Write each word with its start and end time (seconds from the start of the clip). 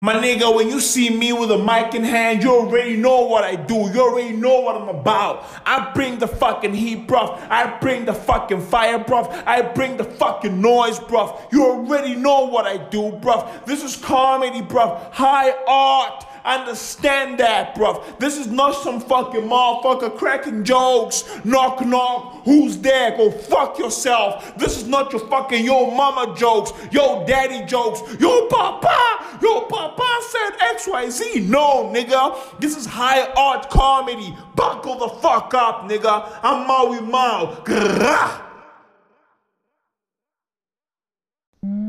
My 0.00 0.14
nigga, 0.14 0.54
when 0.54 0.68
you 0.68 0.78
see 0.78 1.10
me 1.10 1.32
with 1.32 1.50
a 1.50 1.58
mic 1.58 1.92
in 1.92 2.04
hand, 2.04 2.44
you 2.44 2.52
already 2.52 2.96
know 2.96 3.22
what 3.22 3.42
I 3.42 3.56
do. 3.56 3.74
You 3.74 4.00
already 4.00 4.36
know 4.36 4.60
what 4.60 4.80
I'm 4.80 4.88
about. 4.88 5.44
I 5.66 5.90
bring 5.92 6.20
the 6.20 6.28
fucking 6.28 6.72
heat, 6.72 7.08
bruv. 7.08 7.36
I 7.50 7.76
bring 7.80 8.04
the 8.04 8.14
fucking 8.14 8.60
fire, 8.60 9.00
bruv. 9.00 9.28
I 9.44 9.60
bring 9.60 9.96
the 9.96 10.04
fucking 10.04 10.60
noise, 10.60 11.00
bruv. 11.00 11.50
You 11.50 11.64
already 11.64 12.14
know 12.14 12.44
what 12.44 12.64
I 12.64 12.76
do, 12.76 13.10
bruv. 13.10 13.66
This 13.66 13.82
is 13.82 13.96
comedy, 13.96 14.60
bruv. 14.60 15.10
High 15.10 15.50
art. 15.66 16.24
Understand 16.44 17.38
that, 17.40 17.74
bruv. 17.74 18.18
This 18.18 18.36
is 18.36 18.46
not 18.46 18.72
some 18.72 19.00
fucking 19.00 19.42
motherfucker 19.42 20.16
cracking 20.16 20.64
jokes. 20.64 21.24
Knock, 21.44 21.84
knock. 21.84 22.44
Who's 22.44 22.78
there? 22.78 23.16
Go 23.16 23.30
fuck 23.30 23.78
yourself. 23.78 24.56
This 24.56 24.76
is 24.76 24.86
not 24.86 25.12
your 25.12 25.26
fucking 25.28 25.64
yo 25.64 25.90
mama 25.90 26.34
jokes, 26.36 26.72
yo 26.90 27.24
daddy 27.26 27.64
jokes, 27.66 28.02
yo 28.20 28.46
papa, 28.48 29.38
yo 29.42 29.62
papa 29.62 30.20
said 30.22 30.58
XYZ. 30.76 31.48
No, 31.48 31.90
nigga. 31.94 32.60
This 32.60 32.76
is 32.76 32.86
high 32.86 33.30
art 33.32 33.70
comedy. 33.70 34.36
Buckle 34.54 34.98
the 34.98 35.08
fuck 35.20 35.54
up, 35.54 35.88
nigga. 35.88 36.38
I'm 36.42 36.66
Maui 36.66 37.00
Mao. 37.00 37.62
Grrrah. 37.64 38.44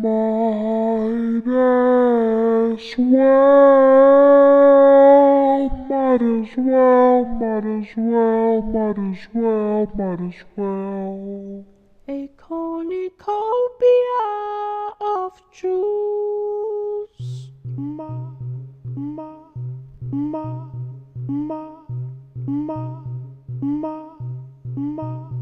Might 0.02 0.79
as 1.10 2.96
well, 2.98 3.18
might 5.90 6.22
as 6.22 6.50
well, 6.58 7.26
might 7.26 7.66
as 7.66 7.88
well, 7.98 8.62
might 8.62 9.00
as 9.00 9.28
well, 9.34 9.88
might 9.96 10.22
as 10.22 10.36
well. 10.56 11.66
A 12.08 12.30
cornucopia 12.38 13.26
of 15.02 15.42
juice. 15.52 17.50
Ma, 17.76 18.32
ma, 18.96 19.34
ma, 20.12 20.70
ma, 21.28 21.86
ma, 22.48 23.04
ma, 23.62 24.16
ma, 24.76 25.39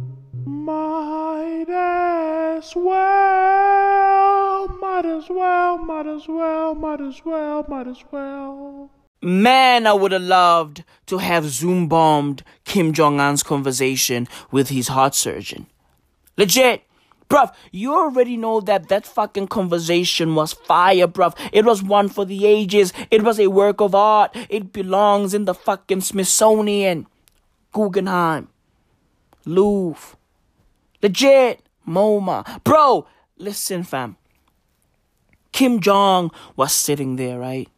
might 0.48 1.66
as 1.70 2.74
well, 2.76 4.68
might 4.80 5.06
as 5.06 5.30
well, 5.30 5.78
might 5.78 6.08
as 6.08 6.28
well, 6.28 6.74
might 6.76 7.02
as 7.02 7.26
well, 7.26 7.66
might 7.68 7.88
as 7.88 8.04
well. 8.12 8.90
Man, 9.22 9.86
I 9.88 9.94
would 9.94 10.12
have 10.12 10.22
loved 10.22 10.84
to 11.08 11.18
have 11.18 11.46
Zoom 11.46 11.88
bombed 11.88 12.44
Kim 12.66 12.94
Jong 12.94 13.20
un's 13.20 13.44
conversation 13.44 14.28
with 14.52 14.70
his 14.70 14.88
heart 14.88 15.16
surgeon. 15.16 15.68
Legit. 16.38 16.84
Bruv, 17.30 17.54
you 17.74 17.94
already 17.94 18.38
know 18.38 18.62
that 18.62 18.88
that 18.88 19.06
fucking 19.06 19.48
conversation 19.48 20.34
was 20.34 20.54
fire, 20.54 21.08
bruv. 21.08 21.36
It 21.52 21.66
was 21.66 21.84
one 21.84 22.08
for 22.08 22.24
the 22.24 22.46
ages. 22.46 22.94
It 23.12 23.22
was 23.22 23.38
a 23.38 23.48
work 23.48 23.82
of 23.82 23.94
art. 23.94 24.34
It 24.50 24.72
belongs 24.72 25.34
in 25.34 25.44
the 25.44 25.54
fucking 25.54 26.02
Smithsonian, 26.02 27.06
Guggenheim, 27.74 28.48
Louvre. 29.46 30.17
Legit. 31.02 31.62
MoMA. 31.88 32.64
Bro, 32.64 33.08
listen, 33.38 33.84
fam. 33.84 34.18
Kim 35.52 35.80
Jong 35.80 36.32
was 36.56 36.74
sitting 36.74 37.16
there, 37.16 37.40
right? 37.40 37.70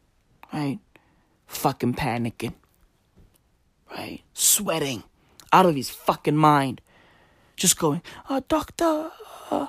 Right? 0.51 0.79
Fucking 1.45 1.93
panicking. 1.93 2.53
Right? 3.91 4.21
Sweating. 4.33 5.03
Out 5.53 5.65
of 5.65 5.75
his 5.75 5.89
fucking 5.89 6.35
mind. 6.35 6.81
Just 7.55 7.77
going, 7.77 8.01
uh, 8.29 8.41
doctor, 8.47 9.11
uh, 9.51 9.67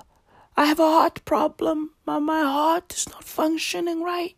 I 0.57 0.67
have 0.67 0.81
a 0.81 0.85
heart 0.85 1.25
problem. 1.25 1.91
My, 2.07 2.19
my 2.19 2.43
heart 2.43 2.93
is 2.95 3.09
not 3.09 3.25
functioning 3.25 4.03
right. 4.03 4.37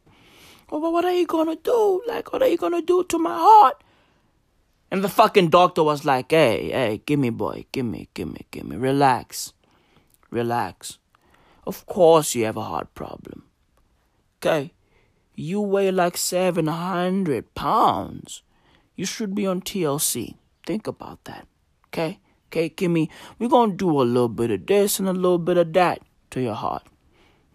Well, 0.71 0.93
what 0.93 1.05
are 1.05 1.13
you 1.13 1.27
gonna 1.27 1.57
do? 1.57 2.03
Like, 2.07 2.33
what 2.33 2.43
are 2.43 2.49
you 2.49 2.57
gonna 2.57 2.81
do 2.81 3.05
to 3.05 3.19
my 3.19 3.37
heart? 3.37 3.83
And 4.93 5.03
the 5.03 5.09
fucking 5.09 5.49
doctor 5.49 5.83
was 5.83 6.05
like, 6.05 6.33
hey, 6.33 6.69
hey, 6.71 7.01
give 7.07 7.19
me, 7.19 7.31
boy, 7.31 7.65
give 7.73 7.87
me, 7.87 8.11
give 8.13 8.29
me, 8.29 8.45
give 8.51 8.65
me, 8.65 8.77
relax, 8.77 9.55
relax. 10.31 10.99
Of 11.67 11.87
course 11.87 12.35
you 12.35 12.45
have 12.45 12.59
a 12.59 12.65
heart 12.65 12.95
problem. 12.95 13.45
Okay? 14.37 14.75
You 15.35 15.63
weigh 15.63 15.91
like 15.91 16.19
700 16.19 17.55
pounds. 17.55 18.43
You 18.95 19.07
should 19.07 19.35
be 19.35 19.47
on 19.47 19.63
TLC. 19.63 20.35
Think 20.67 20.87
about 20.87 21.25
that. 21.25 21.49
Okay? 21.87 22.21
Okay, 22.49 22.69
Kimmy, 22.69 23.09
we're 23.39 23.49
gonna 23.49 23.73
do 23.73 23.89
a 23.99 24.05
little 24.05 24.29
bit 24.29 24.51
of 24.51 24.67
this 24.67 24.99
and 24.99 25.09
a 25.09 25.15
little 25.15 25.39
bit 25.39 25.57
of 25.57 25.73
that 25.73 26.01
to 26.33 26.41
your 26.43 26.55
heart. 26.55 26.87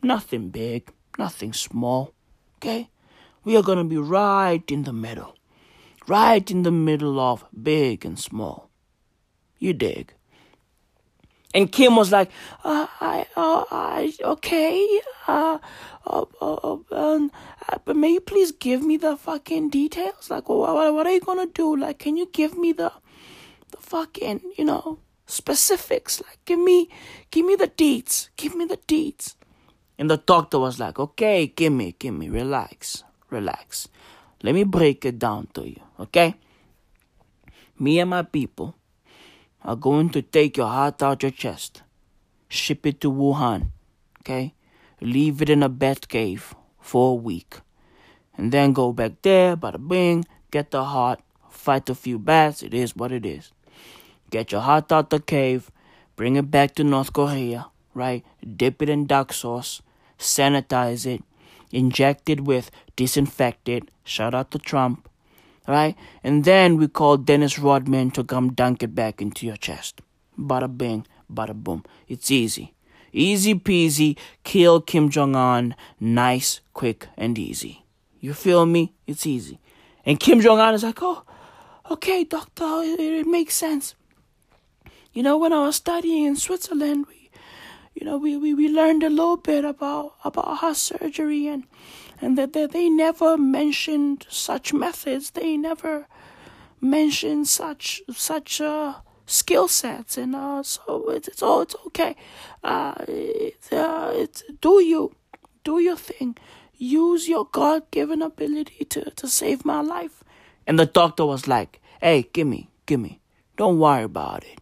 Nothing 0.02 0.50
big, 0.50 0.92
nothing 1.20 1.54
small. 1.54 2.16
Okay? 2.56 2.90
We 3.44 3.56
are 3.56 3.62
gonna 3.62 3.84
be 3.84 3.98
right 3.98 4.64
in 4.72 4.86
the 4.86 4.94
middle. 4.94 5.37
Right 6.08 6.50
in 6.50 6.64
the 6.64 6.72
middle 6.72 7.20
of 7.20 7.46
big 7.52 8.06
and 8.06 8.18
small. 8.18 8.70
You 9.60 9.74
dig? 9.74 10.14
And 11.54 11.72
Kim 11.72 11.96
was 11.96 12.12
like, 12.12 12.30
uh, 12.64 12.88
I, 13.02 13.26
uh, 13.36 13.64
I, 13.72 14.14
okay, 14.22 15.02
uh, 15.28 15.58
uh, 16.06 16.26
uh, 16.42 16.78
um, 16.92 17.32
uh, 17.68 17.78
but 17.84 17.96
may 17.96 18.14
you 18.14 18.20
please 18.20 18.52
give 18.52 18.84
me 18.84 18.98
the 18.98 19.18
fucking 19.18 19.70
details? 19.70 20.30
Like, 20.30 20.50
what, 20.50 20.94
what, 20.94 21.08
are 21.08 21.12
you 21.12 21.20
gonna 21.20 21.48
do? 21.48 21.76
Like, 21.76 22.00
can 22.00 22.16
you 22.16 22.28
give 22.32 22.58
me 22.58 22.74
the, 22.74 22.92
the 23.72 23.78
fucking, 23.78 24.42
you 24.58 24.66
know, 24.66 25.00
specifics? 25.26 26.22
Like, 26.22 26.38
give 26.46 26.60
me, 26.60 26.90
give 27.32 27.46
me 27.46 27.56
the 27.56 27.68
deeds, 27.68 28.30
Give 28.38 28.56
me 28.56 28.66
the 28.66 28.80
deeds. 28.86 29.36
And 29.98 30.12
the 30.12 30.18
doctor 30.18 30.60
was 30.60 30.80
like, 30.80 31.00
okay, 31.00 31.48
give 31.48 31.74
me, 31.74 31.96
give 31.98 32.14
me, 32.14 32.30
relax, 32.30 33.04
relax. 33.32 33.88
Let 34.44 34.54
me 34.54 34.64
break 34.64 35.06
it 35.06 35.18
down 35.18 35.48
to 35.54 35.68
you, 35.68 35.82
okay? 36.00 36.36
Me 37.80 38.00
and 38.00 38.10
my 38.10 38.22
people 38.22 38.76
are 39.64 39.76
going 39.76 40.10
to 40.12 40.22
take 40.22 40.58
your 40.58 40.68
heart 40.68 41.02
out 41.02 41.24
your 41.24 41.32
chest, 41.32 41.82
ship 42.48 42.86
it 42.86 43.02
to 43.02 43.12
Wuhan, 43.12 43.72
okay? 44.22 44.54
Leave 45.02 45.42
it 45.42 45.50
in 45.50 45.64
a 45.64 45.70
bat 45.70 46.08
cave 46.08 46.54
for 46.80 47.12
a 47.12 47.16
week, 47.16 47.62
and 48.38 48.52
then 48.52 48.74
go 48.74 48.94
back 48.94 49.14
there, 49.24 49.58
bada 49.58 49.86
bing, 49.86 50.26
get 50.52 50.72
the 50.72 50.84
heart, 50.84 51.20
fight 51.50 51.90
a 51.90 51.96
few 51.96 52.20
bats, 52.20 52.62
it 52.62 52.74
is 52.74 52.96
what 52.96 53.12
it 53.12 53.26
is. 53.26 53.52
Get 54.30 54.52
your 54.52 54.62
heart 54.62 54.92
out 54.92 55.10
the 55.10 55.20
cave, 55.20 55.72
bring 56.16 56.36
it 56.36 56.52
back 56.52 56.76
to 56.76 56.84
North 56.84 57.14
Korea, 57.14 57.68
right? 57.94 58.24
Dip 58.56 58.82
it 58.82 58.90
in 58.90 59.06
duck 59.08 59.34
sauce, 59.34 59.82
sanitize 60.20 61.06
it, 61.06 61.24
inject 61.72 62.30
it 62.30 62.42
with 62.42 62.72
disinfectant, 62.96 63.90
shout 64.04 64.34
out 64.34 64.52
to 64.52 64.60
Trump, 64.60 65.10
right? 65.68 65.96
And 66.24 66.44
then 66.44 66.78
we 66.78 66.88
call 66.88 67.18
Dennis 67.18 67.60
Rodman 67.60 68.12
to 68.12 68.24
come 68.24 68.54
dunk 68.54 68.84
it 68.84 68.96
back 68.96 69.22
into 69.22 69.46
your 69.46 69.58
chest. 69.58 70.02
Bada 70.38 70.76
bing, 70.76 71.06
bada 71.32 71.54
boom. 71.54 71.84
It's 72.08 72.32
easy. 72.32 72.74
Easy 73.14 73.56
peasy, 73.56 74.18
kill 74.44 74.82
Kim 74.82 75.10
Jong 75.10 75.36
un, 75.36 75.76
nice, 76.00 76.62
quick, 76.74 77.08
and 77.18 77.38
easy. 77.38 77.84
You 78.20 78.34
feel 78.34 78.66
me? 78.66 78.94
It's 79.08 79.26
easy. 79.26 79.60
And 80.06 80.20
Kim 80.20 80.40
Jong 80.42 80.60
un 80.60 80.74
is 80.74 80.84
like, 80.84 81.00
oh, 81.02 81.24
okay, 81.90 82.24
doctor, 82.24 82.82
it, 82.84 83.00
it 83.00 83.28
makes 83.28 83.56
sense. 83.56 83.96
You 85.14 85.24
know, 85.24 85.38
when 85.38 85.52
I 85.54 85.66
was 85.66 85.78
studying 85.78 86.26
in 86.26 86.36
Switzerland, 86.36 87.06
we, 87.08 87.17
you 88.00 88.06
know, 88.06 88.18
we, 88.18 88.38
we, 88.38 88.54
we 88.54 88.70
learned 88.70 89.02
a 89.02 89.10
little 89.10 89.38
bit 89.38 89.66
about 89.66 90.14
about 90.24 90.58
heart 90.58 90.78
surgery 90.78 91.48
and 91.48 91.64
and 92.22 92.38
that 92.38 92.54
they, 92.54 92.68
they 92.68 92.90
never 92.90 93.38
mentioned 93.38 94.28
such 94.30 94.72
methods. 94.72 95.32
They 95.32 95.58
never 95.58 96.08
mentioned 96.80 97.48
such 97.48 98.04
such 98.12 98.62
uh, 98.62 98.96
skill 99.26 99.68
sets, 99.68 100.16
and 100.16 100.36
uh, 100.36 100.62
so 100.62 101.10
it's 101.10 101.28
it's 101.28 101.42
all 101.42 101.62
it's 101.62 101.76
okay. 101.88 102.16
Uh, 102.64 102.94
it, 103.08 103.58
uh, 103.72 104.12
it's 104.14 104.44
do 104.62 104.80
you 104.84 105.16
do 105.64 105.80
your 105.80 105.98
thing. 105.98 106.38
Use 106.78 107.28
your 107.28 107.46
God 107.52 107.90
given 107.90 108.22
ability 108.22 108.86
to 108.86 109.10
to 109.10 109.28
save 109.28 109.66
my 109.66 109.82
life. 109.82 110.24
And 110.68 110.78
the 110.78 110.86
doctor 110.86 111.26
was 111.26 111.48
like, 111.48 111.82
"Hey, 112.00 112.30
gimme, 112.32 112.70
gimme. 112.86 113.22
Don't 113.56 113.80
worry 113.80 114.04
about 114.04 114.44
it." 114.44 114.60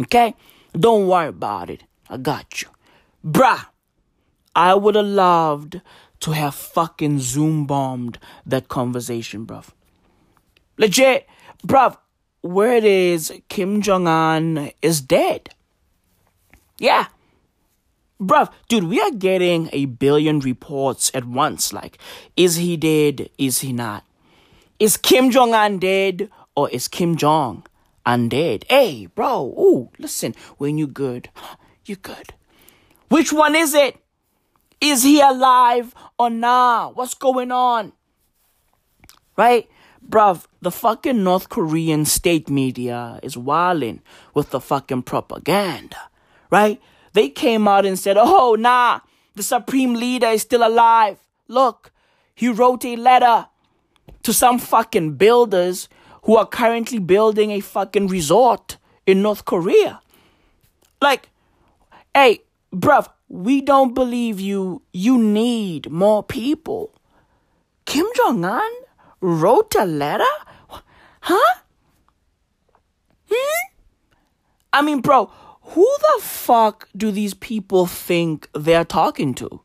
Okay? 0.00 0.34
Don't 0.72 1.08
worry 1.08 1.28
about 1.28 1.68
it. 1.70 1.84
I 2.08 2.16
got 2.16 2.62
you. 2.62 2.68
Bruh, 3.24 3.66
I 4.54 4.74
would 4.74 4.94
have 4.94 5.06
loved 5.06 5.80
to 6.20 6.30
have 6.32 6.54
fucking 6.54 7.20
Zoom 7.20 7.66
bombed 7.66 8.18
that 8.44 8.68
conversation, 8.68 9.46
bruv. 9.46 9.66
Legit, 10.78 11.26
bruv, 11.66 11.96
where 12.40 12.76
it 12.76 12.84
is, 12.84 13.32
Kim 13.48 13.82
Jong 13.82 14.06
un 14.06 14.70
is 14.82 15.00
dead. 15.00 15.50
Yeah. 16.78 17.06
Bruv, 18.20 18.50
dude, 18.68 18.84
we 18.84 19.00
are 19.00 19.10
getting 19.10 19.68
a 19.72 19.86
billion 19.86 20.40
reports 20.40 21.10
at 21.12 21.24
once. 21.24 21.72
Like, 21.72 21.98
is 22.36 22.56
he 22.56 22.76
dead? 22.76 23.28
Is 23.36 23.60
he 23.60 23.72
not? 23.72 24.04
Is 24.78 24.96
Kim 24.96 25.30
Jong 25.30 25.54
un 25.54 25.78
dead? 25.78 26.30
Or 26.54 26.70
is 26.70 26.88
Kim 26.88 27.16
Jong 27.16 27.66
undead? 28.06 28.64
Hey, 28.70 29.06
bro, 29.14 29.54
ooh, 29.58 29.90
listen, 29.98 30.34
when 30.56 30.78
you 30.78 30.86
good, 30.86 31.28
you 31.88 31.96
good. 31.96 32.34
Which 33.08 33.32
one 33.32 33.54
is 33.54 33.74
it? 33.74 33.96
Is 34.80 35.02
he 35.02 35.20
alive 35.20 35.94
or 36.18 36.30
nah? 36.30 36.90
What's 36.90 37.14
going 37.14 37.50
on? 37.52 37.92
Right? 39.36 39.68
Bruv, 40.06 40.46
the 40.60 40.70
fucking 40.70 41.22
North 41.22 41.48
Korean 41.48 42.04
state 42.04 42.48
media 42.48 43.18
is 43.22 43.36
wilding 43.36 44.02
with 44.34 44.50
the 44.50 44.60
fucking 44.60 45.02
propaganda. 45.02 45.96
Right? 46.50 46.80
They 47.12 47.28
came 47.28 47.66
out 47.66 47.86
and 47.86 47.98
said, 47.98 48.16
oh, 48.18 48.56
nah, 48.58 49.00
the 49.34 49.42
supreme 49.42 49.94
leader 49.94 50.28
is 50.28 50.42
still 50.42 50.66
alive. 50.66 51.18
Look, 51.48 51.92
he 52.34 52.48
wrote 52.48 52.84
a 52.84 52.96
letter 52.96 53.46
to 54.22 54.32
some 54.32 54.58
fucking 54.58 55.14
builders 55.14 55.88
who 56.24 56.36
are 56.36 56.46
currently 56.46 56.98
building 56.98 57.50
a 57.52 57.60
fucking 57.60 58.08
resort 58.08 58.76
in 59.06 59.22
North 59.22 59.44
Korea. 59.44 60.00
Like, 61.00 61.30
hey, 62.16 62.40
bruv, 62.74 63.06
we 63.28 63.60
don't 63.60 63.94
believe 63.94 64.40
you. 64.40 64.80
You 64.90 65.18
need 65.18 65.90
more 65.90 66.22
people. 66.22 66.94
Kim 67.84 68.06
Jong 68.16 68.42
un 68.42 68.72
wrote 69.20 69.74
a 69.74 69.84
letter? 69.84 70.34
Huh? 71.20 71.54
Hmm? 73.30 73.66
I 74.72 74.80
mean, 74.80 75.02
bro, 75.02 75.30
who 75.60 75.96
the 76.00 76.22
fuck 76.22 76.88
do 76.96 77.10
these 77.10 77.34
people 77.34 77.84
think 77.84 78.48
they're 78.54 78.84
talking 78.84 79.34
to? 79.34 79.60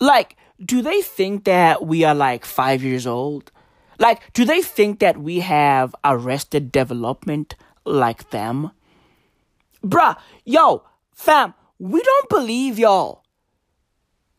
Like, 0.00 0.36
do 0.62 0.82
they 0.82 1.00
think 1.00 1.44
that 1.44 1.86
we 1.86 2.04
are 2.04 2.14
like 2.14 2.44
five 2.44 2.82
years 2.82 3.06
old? 3.06 3.50
Like, 3.98 4.34
do 4.34 4.44
they 4.44 4.60
think 4.60 4.98
that 4.98 5.16
we 5.16 5.40
have 5.40 5.94
arrested 6.04 6.70
development 6.70 7.54
like 7.86 8.28
them? 8.30 8.72
Bruh, 9.82 10.16
yo, 10.44 10.82
fam, 11.18 11.52
we 11.78 12.00
don't 12.00 12.28
believe 12.30 12.78
y'all. 12.78 13.24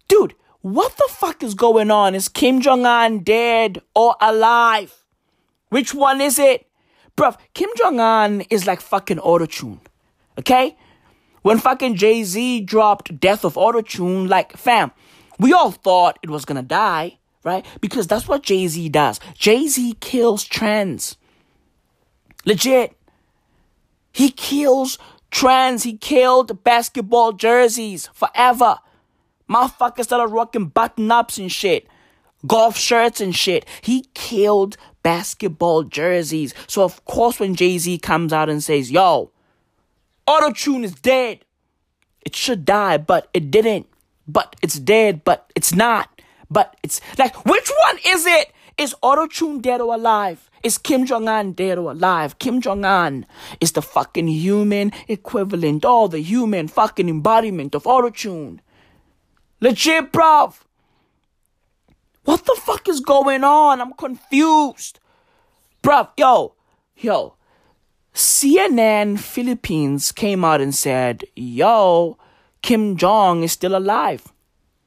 Dude, 0.08 0.34
what 0.62 0.96
the 0.98 1.08
fuck 1.10 1.44
is 1.44 1.54
going 1.54 1.92
on? 1.92 2.16
Is 2.16 2.30
Kim 2.30 2.62
Jong 2.62 2.86
un 2.86 3.20
dead 3.20 3.82
or 3.94 4.16
alive? 4.22 5.06
Which 5.70 5.94
one 5.94 6.22
is 6.22 6.40
it? 6.40 6.68
Bruv, 7.16 7.38
Kim 7.54 7.70
Jong 7.78 8.00
un 8.00 8.42
is 8.50 8.66
like 8.66 8.82
fucking 8.82 9.18
autotune. 9.18 9.80
Okay? 10.38 10.78
When 11.42 11.60
fucking 11.60 11.96
Jay 11.96 12.24
Z 12.24 12.62
dropped 12.62 13.20
Death 13.20 13.46
of 13.46 13.56
Autotune, 13.56 14.28
like, 14.28 14.58
fam, 14.58 14.92
we 15.38 15.54
all 15.54 15.72
thought 15.72 16.18
it 16.24 16.30
was 16.30 16.46
gonna 16.46 16.64
die, 16.64 17.20
right? 17.44 17.66
Because 17.82 18.08
that's 18.08 18.28
what 18.28 18.44
Jay 18.44 18.68
Z 18.68 18.90
does. 18.90 19.20
Jay 19.36 19.68
Z 19.68 19.96
kills 20.00 20.44
trends. 20.44 21.18
Legit. 22.46 22.96
He 24.12 24.32
kills 24.32 24.98
trends. 25.32 25.84
He 25.84 25.98
killed 25.98 26.64
basketball 26.64 27.34
jerseys 27.34 28.08
forever. 28.14 28.78
Motherfuckers 29.50 30.04
started 30.04 30.32
rocking 30.32 30.66
button 30.66 31.12
ups 31.12 31.38
and 31.38 31.52
shit, 31.52 31.88
golf 32.46 32.78
shirts 32.78 33.20
and 33.20 33.36
shit. 33.36 33.66
He 33.82 34.06
killed 34.14 34.78
basketball 35.02 35.84
jerseys. 35.84 36.54
So, 36.68 36.84
of 36.84 37.04
course, 37.06 37.40
when 37.40 37.56
Jay 37.56 37.78
Z 37.78 37.98
comes 38.00 38.32
out 38.32 38.50
and 38.50 38.64
says, 38.64 38.92
yo, 38.92 39.32
Auto 40.28 40.52
tune 40.52 40.84
is 40.84 40.94
dead, 40.94 41.44
it 42.22 42.36
should 42.36 42.64
die, 42.64 42.98
but 42.98 43.30
it 43.34 43.50
didn't. 43.50 43.88
But 44.28 44.56
it's 44.62 44.78
dead, 44.78 45.24
but 45.24 45.52
it's 45.56 45.74
not. 45.74 46.22
But 46.52 46.78
it's 46.84 47.02
like, 47.18 47.46
which 47.46 47.72
one 47.88 47.98
is 48.06 48.26
it? 48.28 48.52
Is 48.78 48.96
Auto 49.02 49.28
Tune 49.28 49.60
dead 49.60 49.82
or 49.82 49.94
alive? 49.94 50.49
Is 50.64 50.78
Kim 50.78 51.06
Jong 51.06 51.28
un 51.28 51.54
dead 51.54 51.78
or 51.78 51.92
alive? 51.92 52.40
Kim 52.40 52.62
Jong 52.62 52.86
un 52.86 53.26
is 53.60 53.72
the 53.72 53.82
fucking 53.82 54.28
human 54.28 54.92
equivalent, 55.08 55.86
all 55.86 56.08
the 56.08 56.20
human 56.20 56.68
fucking 56.68 57.10
embodiment 57.10 57.76
of 57.76 57.88
Auto 57.88 58.10
Tune. 58.10 58.62
Legit, 59.62 60.12
bruv. 60.12 60.62
What 62.24 62.46
the 62.46 62.60
fuck 62.62 62.88
is 62.88 63.00
going 63.00 63.44
on? 63.44 63.82
I'm 63.82 63.94
confused. 63.94 65.00
Bruv, 65.82 66.10
yo, 66.18 66.56
yo. 66.98 67.36
CNN 68.14 69.20
Philippines 69.20 70.12
came 70.12 70.44
out 70.44 70.62
and 70.62 70.76
said, 70.76 71.24
yo, 71.36 72.18
Kim 72.62 72.98
Jong 72.98 73.44
is 73.44 73.54
still 73.54 73.76
alive. 73.76 74.34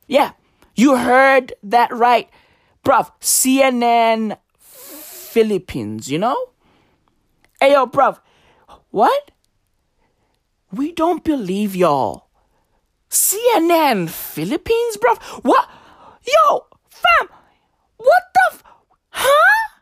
Yeah, 0.07 0.33
you 0.75 0.97
heard 0.97 1.55
that 1.63 1.91
right. 1.93 2.29
Bruv, 2.85 3.11
CNN 3.21 4.37
Philippines, 5.33 6.11
you 6.11 6.19
know? 6.19 6.37
Hey, 7.61 7.73
yo, 7.73 7.87
bruv, 7.87 8.19
what? 8.91 9.31
We 10.71 10.93
don't 10.93 11.25
believe 11.25 11.75
y'all. 11.75 12.29
CNN 13.09 14.11
Philippines, 14.11 14.99
bruv? 14.99 15.19
What? 15.43 15.69
Yo, 16.27 16.67
fam, 16.91 17.29
what 17.97 18.23
the 18.35 18.47
f- 18.53 18.65
Huh? 19.11 19.81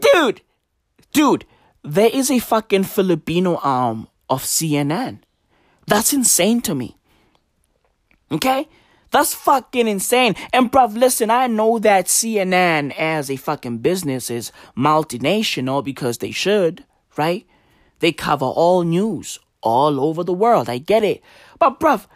Dude, 0.00 0.40
dude, 1.12 1.44
there 1.82 2.10
is 2.12 2.30
a 2.30 2.38
fucking 2.38 2.84
Filipino 2.84 3.56
arm 3.62 4.08
of 4.30 4.42
CNN. 4.42 5.20
That's 5.86 6.12
insane 6.12 6.60
to 6.62 6.74
me. 6.74 6.96
Okay? 8.32 8.68
That's 9.10 9.34
fucking 9.34 9.88
insane. 9.88 10.34
And 10.52 10.70
bruv, 10.70 10.96
listen, 10.96 11.30
I 11.30 11.46
know 11.46 11.78
that 11.78 12.06
CNN 12.06 12.94
as 12.98 13.30
a 13.30 13.36
fucking 13.36 13.78
business 13.78 14.30
is 14.30 14.52
multinational 14.76 15.84
because 15.84 16.18
they 16.18 16.32
should, 16.32 16.84
right? 17.16 17.46
They 18.00 18.12
cover 18.12 18.46
all 18.46 18.82
news 18.82 19.38
all 19.62 20.00
over 20.00 20.22
the 20.22 20.34
world. 20.34 20.68
I 20.68 20.78
get 20.78 21.02
it. 21.02 21.22
But 21.58 21.80
bruv, 21.80 22.06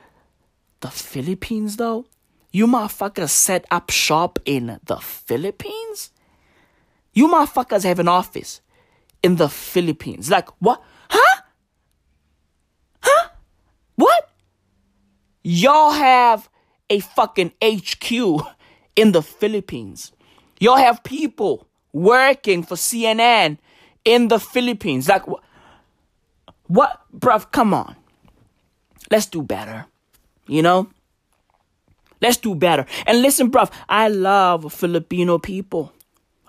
the 0.81 0.89
Philippines 0.89 1.77
though? 1.77 2.07
You 2.53 2.67
motherfuckers 2.67 3.31
set 3.31 3.65
up 3.71 3.91
shop 3.91 4.39
in 4.45 4.81
the 4.85 4.97
Philippines? 4.97 6.11
You 7.13 7.29
motherfuckers 7.29 7.85
have 7.85 7.99
an 7.99 8.09
office 8.09 8.61
in 9.23 9.37
the 9.37 9.49
Philippines. 9.49 10.31
Like, 10.31 10.49
what? 10.61 10.83
Huh? 11.09 11.43
Huh? 13.03 13.29
What? 13.95 14.31
Y'all 15.43 15.93
have 15.93 16.49
a 16.91 16.99
fucking 16.99 17.53
HQ 17.63 18.13
in 18.97 19.13
the 19.13 19.23
Philippines. 19.23 20.13
Y'all 20.59 20.77
have 20.77 21.03
people 21.05 21.67
working 21.93 22.63
for 22.63 22.75
CNN 22.75 23.59
in 24.05 24.29
the 24.29 24.39
Philippines. 24.39 25.09
Like, 25.09 25.27
what? 25.27 25.43
What? 26.67 27.01
Bruv, 27.17 27.51
come 27.51 27.73
on. 27.73 27.97
Let's 29.11 29.27
do 29.27 29.43
better. 29.43 29.87
You 30.47 30.63
know? 30.63 30.91
Let's 32.21 32.37
do 32.37 32.55
better. 32.55 32.87
And 33.07 33.23
listen, 33.23 33.51
bruv, 33.51 33.73
I 33.89 34.09
love 34.09 34.73
Filipino 34.73 35.39
people. 35.39 35.93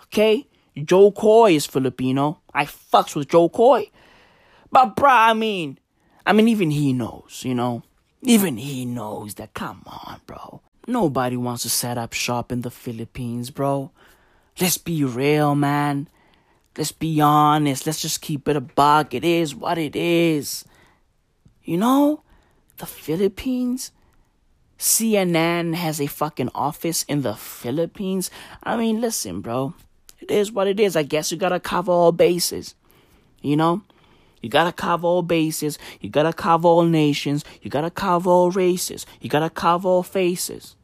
Okay? 0.03 0.45
Jo 0.75 1.11
Koy 1.11 1.53
is 1.53 1.65
Filipino. 1.65 2.39
I 2.53 2.65
fucks 2.65 3.15
with 3.15 3.29
Jo 3.29 3.49
Koy. 3.49 3.89
But 4.71 4.95
bruh, 4.95 5.29
I 5.29 5.33
mean, 5.33 5.79
I 6.25 6.33
mean, 6.33 6.47
even 6.47 6.71
he 6.71 6.93
knows, 6.93 7.41
you 7.45 7.55
know? 7.55 7.83
Even 8.23 8.57
he 8.57 8.85
knows 8.85 9.35
that, 9.35 9.53
come 9.53 9.81
on, 9.85 10.21
bro. 10.27 10.61
Nobody 10.87 11.37
wants 11.37 11.63
to 11.63 11.69
set 11.69 11.97
up 11.97 12.13
shop 12.13 12.51
in 12.51 12.61
the 12.61 12.71
Philippines, 12.71 13.49
bro. 13.49 13.91
Let's 14.59 14.77
be 14.77 15.03
real, 15.03 15.55
man. 15.55 16.07
Let's 16.77 16.91
be 16.91 17.19
honest. 17.19 17.85
Let's 17.85 18.01
just 18.01 18.21
keep 18.21 18.47
it 18.47 18.55
a 18.55 18.61
buck. 18.61 19.13
It 19.13 19.23
is 19.23 19.55
what 19.55 19.77
it 19.77 19.95
is. 19.95 20.65
You 21.63 21.77
know, 21.77 22.23
the 22.77 22.85
Philippines, 22.85 23.91
CNN 24.77 25.75
has 25.75 25.99
a 26.01 26.07
fucking 26.07 26.49
office 26.55 27.03
in 27.03 27.21
the 27.21 27.35
Philippines. 27.35 28.31
I 28.63 28.77
mean, 28.77 29.01
listen, 29.01 29.41
bro. 29.41 29.73
It 30.19 30.31
is 30.31 30.51
what 30.51 30.67
it 30.67 30.79
is. 30.79 30.95
I 30.95 31.03
guess 31.03 31.31
you 31.31 31.37
gotta 31.37 31.59
cover 31.59 31.91
all 31.91 32.11
bases. 32.11 32.75
You 33.41 33.55
know? 33.57 33.81
You 34.41 34.49
gotta 34.49 34.71
cover 34.71 35.07
all 35.07 35.21
bases. 35.21 35.77
You 35.99 36.09
gotta 36.09 36.33
cover 36.33 36.67
all 36.67 36.83
nations. 36.83 37.45
You 37.61 37.69
gotta 37.69 37.91
cover 37.91 38.29
all 38.29 38.51
races. 38.51 39.05
You 39.19 39.29
gotta 39.29 39.49
cover 39.49 39.87
all 39.87 40.03
faces. 40.03 40.75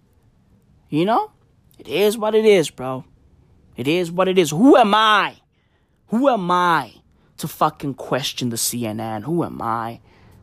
You 0.90 1.06
know? 1.06 1.32
It 1.80 1.88
is 1.88 2.18
what 2.18 2.36
it 2.36 2.46
is, 2.46 2.70
bro. 2.70 3.04
It 3.76 3.88
is 3.88 4.12
what 4.12 4.28
it 4.28 4.38
is. 4.38 4.52
Who 4.52 4.76
am 4.78 4.96
I? 4.96 5.38
Who 6.08 6.30
am 6.30 6.50
I 6.50 6.94
to 7.38 7.48
fucking 7.48 7.96
question 7.96 8.50
the 8.50 8.56
CNN? 8.56 9.24
Who 9.24 9.44
am 9.44 9.62
I? 9.62 10.00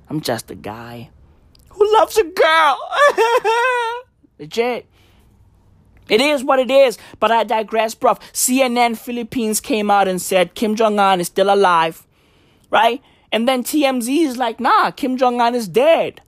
I'm 0.09 0.21
just 0.21 0.51
a 0.51 0.55
guy 0.55 1.11
who 1.71 1.93
loves 1.95 2.17
a 2.19 2.25
girl. 2.25 2.79
Legit. 4.39 4.87
It 6.09 6.21
is 6.21 6.45
what 6.45 6.59
it 6.59 6.71
is, 6.71 6.99
but 7.19 7.33
I 7.33 7.45
digress, 7.45 7.95
bruv. 7.95 8.21
CNN 8.33 8.99
Philippines 8.99 9.61
came 9.61 9.91
out 9.91 10.07
and 10.07 10.21
said 10.21 10.55
Kim 10.55 10.75
Jong 10.75 10.99
un 10.99 11.21
is 11.21 11.29
still 11.29 11.53
alive, 11.53 12.07
right? 12.75 13.01
And 13.31 13.49
then 13.49 13.63
TMZ 13.63 14.27
is 14.27 14.37
like, 14.37 14.59
nah, 14.59 14.91
Kim 14.91 15.17
Jong 15.17 15.41
un 15.41 15.55
is 15.55 15.69
dead. 15.69 16.21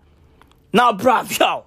Now, 0.73 0.93
bruv, 0.93 1.39
yo, 1.39 1.67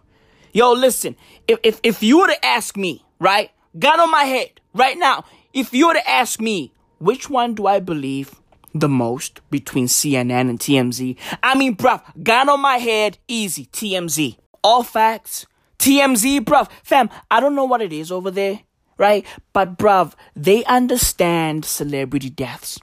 yo, 0.53 0.71
listen. 0.71 1.17
If, 1.47 1.59
if, 1.63 1.79
if 1.83 2.01
you 2.01 2.19
were 2.19 2.27
to 2.27 2.45
ask 2.45 2.77
me, 2.77 3.05
right, 3.19 3.51
gun 3.77 3.99
on 3.99 4.09
my 4.09 4.23
head, 4.23 4.61
right 4.73 4.97
now, 4.97 5.25
if 5.53 5.73
you 5.73 5.87
were 5.87 5.93
to 5.95 6.09
ask 6.09 6.39
me, 6.39 6.73
which 6.97 7.29
one 7.29 7.55
do 7.55 7.67
I 7.67 7.81
believe 7.81 8.35
the 8.73 8.87
most 8.87 9.41
between 9.51 9.87
CNN 9.87 10.49
and 10.49 10.59
TMZ? 10.59 11.17
I 11.43 11.55
mean, 11.55 11.75
bruv, 11.75 12.01
gun 12.23 12.47
on 12.47 12.61
my 12.61 12.77
head, 12.77 13.17
easy, 13.27 13.65
TMZ. 13.65 14.37
All 14.63 14.83
facts. 14.83 15.45
TMZ, 15.79 16.39
bruv. 16.41 16.69
Fam, 16.83 17.09
I 17.29 17.41
don't 17.41 17.55
know 17.55 17.65
what 17.65 17.81
it 17.81 17.91
is 17.91 18.11
over 18.11 18.31
there, 18.31 18.61
right? 18.97 19.25
But, 19.51 19.77
bruv, 19.77 20.13
they 20.35 20.63
understand 20.65 21.65
celebrity 21.65 22.29
deaths. 22.29 22.79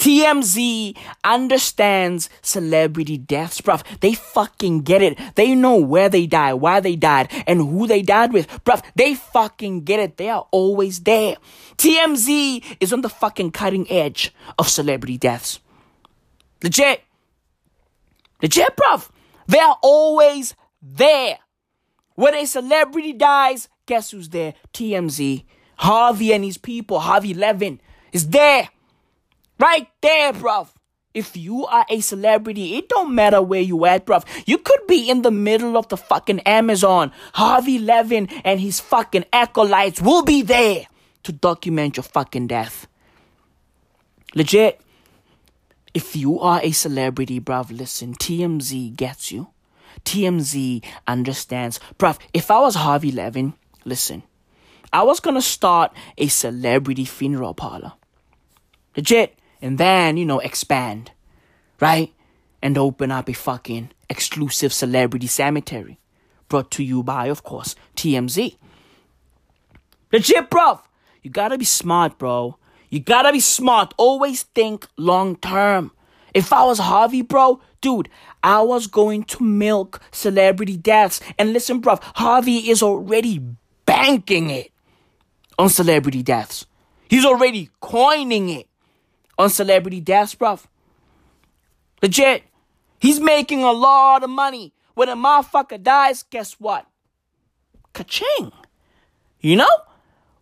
TMZ 0.00 0.96
understands 1.24 2.30
celebrity 2.40 3.18
deaths, 3.18 3.60
bruv. 3.60 3.84
They 4.00 4.14
fucking 4.14 4.80
get 4.80 5.02
it. 5.02 5.18
They 5.34 5.54
know 5.54 5.76
where 5.76 6.08
they 6.08 6.26
died, 6.26 6.54
why 6.54 6.80
they 6.80 6.96
died, 6.96 7.28
and 7.46 7.60
who 7.60 7.86
they 7.86 8.00
died 8.00 8.32
with. 8.32 8.48
Bruv, 8.64 8.82
they 8.96 9.14
fucking 9.14 9.82
get 9.84 10.00
it. 10.00 10.16
They 10.16 10.30
are 10.30 10.46
always 10.52 11.00
there. 11.00 11.36
TMZ 11.76 12.64
is 12.80 12.94
on 12.94 13.02
the 13.02 13.10
fucking 13.10 13.50
cutting 13.50 13.90
edge 13.90 14.32
of 14.58 14.70
celebrity 14.70 15.18
deaths. 15.18 15.60
Legit. 16.62 17.02
Legit, 18.40 18.74
bruv. 18.76 19.10
They 19.48 19.58
are 19.58 19.76
always 19.82 20.54
there. 20.80 21.40
When 22.14 22.34
a 22.34 22.46
celebrity 22.46 23.12
dies, 23.12 23.68
guess 23.84 24.12
who's 24.12 24.30
there? 24.30 24.54
TMZ. 24.72 25.44
Harvey 25.76 26.32
and 26.32 26.42
his 26.42 26.56
people, 26.56 27.00
Harvey 27.00 27.34
Levin, 27.34 27.82
is 28.12 28.28
there. 28.28 28.70
Right 29.60 29.88
there, 30.00 30.32
bruv. 30.32 30.68
If 31.12 31.36
you 31.36 31.66
are 31.66 31.84
a 31.90 32.00
celebrity, 32.00 32.76
it 32.76 32.88
don't 32.88 33.14
matter 33.14 33.42
where 33.42 33.60
you 33.60 33.84
at, 33.84 34.06
bruv. 34.06 34.24
You 34.46 34.56
could 34.56 34.86
be 34.88 35.10
in 35.10 35.20
the 35.20 35.30
middle 35.30 35.76
of 35.76 35.88
the 35.88 35.98
fucking 35.98 36.40
Amazon. 36.40 37.12
Harvey 37.34 37.78
Levin 37.78 38.28
and 38.42 38.58
his 38.58 38.80
fucking 38.80 39.26
acolytes 39.34 40.00
will 40.00 40.22
be 40.22 40.40
there 40.40 40.86
to 41.24 41.32
document 41.32 41.98
your 41.98 42.04
fucking 42.04 42.46
death. 42.46 42.86
Legit. 44.34 44.80
If 45.92 46.16
you 46.16 46.40
are 46.40 46.60
a 46.62 46.70
celebrity, 46.70 47.38
bruv, 47.38 47.76
listen, 47.76 48.14
TMZ 48.14 48.96
gets 48.96 49.30
you. 49.30 49.48
TMZ 50.06 50.82
understands. 51.06 51.80
Bruv, 51.98 52.18
if 52.32 52.50
I 52.50 52.60
was 52.60 52.76
Harvey 52.76 53.10
Levin, 53.10 53.52
listen, 53.84 54.22
I 54.90 55.02
was 55.02 55.20
gonna 55.20 55.42
start 55.42 55.92
a 56.16 56.28
celebrity 56.28 57.04
funeral 57.04 57.52
parlor. 57.52 57.92
Legit. 58.96 59.36
And 59.62 59.78
then, 59.78 60.16
you 60.16 60.24
know, 60.24 60.38
expand. 60.38 61.12
Right? 61.80 62.12
And 62.62 62.76
open 62.76 63.10
up 63.10 63.28
a 63.28 63.32
fucking 63.32 63.90
exclusive 64.08 64.72
celebrity 64.72 65.26
cemetery. 65.26 65.98
Brought 66.48 66.70
to 66.72 66.82
you 66.82 67.02
by, 67.02 67.26
of 67.26 67.42
course, 67.42 67.74
TMZ. 67.96 68.56
Legit, 70.12 70.50
bro. 70.50 70.80
You 71.22 71.30
gotta 71.30 71.56
be 71.56 71.64
smart, 71.64 72.18
bro. 72.18 72.56
You 72.88 73.00
gotta 73.00 73.32
be 73.32 73.40
smart. 73.40 73.94
Always 73.96 74.42
think 74.42 74.86
long 74.96 75.36
term. 75.36 75.92
If 76.34 76.52
I 76.52 76.64
was 76.64 76.78
Harvey, 76.78 77.22
bro, 77.22 77.60
dude, 77.80 78.08
I 78.42 78.62
was 78.62 78.86
going 78.86 79.24
to 79.24 79.42
milk 79.42 80.00
celebrity 80.10 80.76
deaths. 80.76 81.20
And 81.38 81.52
listen, 81.52 81.80
bro, 81.80 81.98
Harvey 82.14 82.70
is 82.70 82.82
already 82.82 83.40
banking 83.84 84.50
it 84.50 84.72
on 85.58 85.68
celebrity 85.68 86.22
deaths. 86.22 86.66
He's 87.08 87.24
already 87.24 87.70
coining 87.80 88.48
it 88.48 88.68
on 89.40 89.48
celebrity 89.48 90.00
deaths, 90.00 90.34
bruv. 90.34 90.66
Legit. 92.02 92.44
He's 92.98 93.18
making 93.18 93.62
a 93.62 93.72
lot 93.72 94.22
of 94.22 94.28
money. 94.28 94.74
When 94.94 95.08
a 95.08 95.16
motherfucker 95.16 95.82
dies, 95.82 96.22
guess 96.22 96.52
what? 96.60 96.86
Ka-ching. 97.94 98.52
You 99.40 99.56
know? 99.56 99.74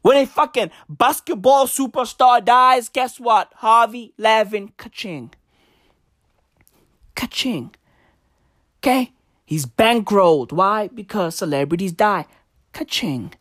When 0.02 0.16
a 0.16 0.26
fucking 0.26 0.72
basketball 0.88 1.66
superstar 1.66 2.44
dies, 2.44 2.88
guess 2.88 3.20
what? 3.20 3.52
Harvey 3.56 4.12
Levin, 4.18 4.72
ka-ching. 4.76 5.32
Ka-ching. 7.14 7.74
Okay? 8.78 9.12
He's 9.46 9.66
bankrolled. 9.66 10.50
Why? 10.52 10.88
Because 10.88 11.36
celebrities 11.36 11.92
die. 11.92 12.26
Ka-ching. 12.72 13.34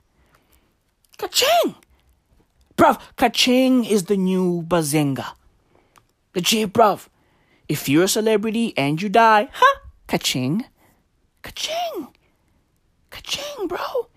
Ka-ching. 1.17 1.75
Bruv, 2.75 3.01
ka-ching 3.15 3.85
is 3.85 4.03
the 4.03 4.17
new 4.17 4.61
bazinga. 4.61 5.33
Legit, 6.37 6.71
bruv. 6.71 7.07
If 7.67 7.89
you're 7.89 8.03
a 8.03 8.07
celebrity 8.07 8.71
and 8.77 9.01
you 9.01 9.09
die, 9.09 9.49
huh? 9.51 9.79
Ka-ching. 10.05 10.65
Ka-ching. 11.41 12.09
Ka-ching, 13.09 13.67
bro. 13.67 14.09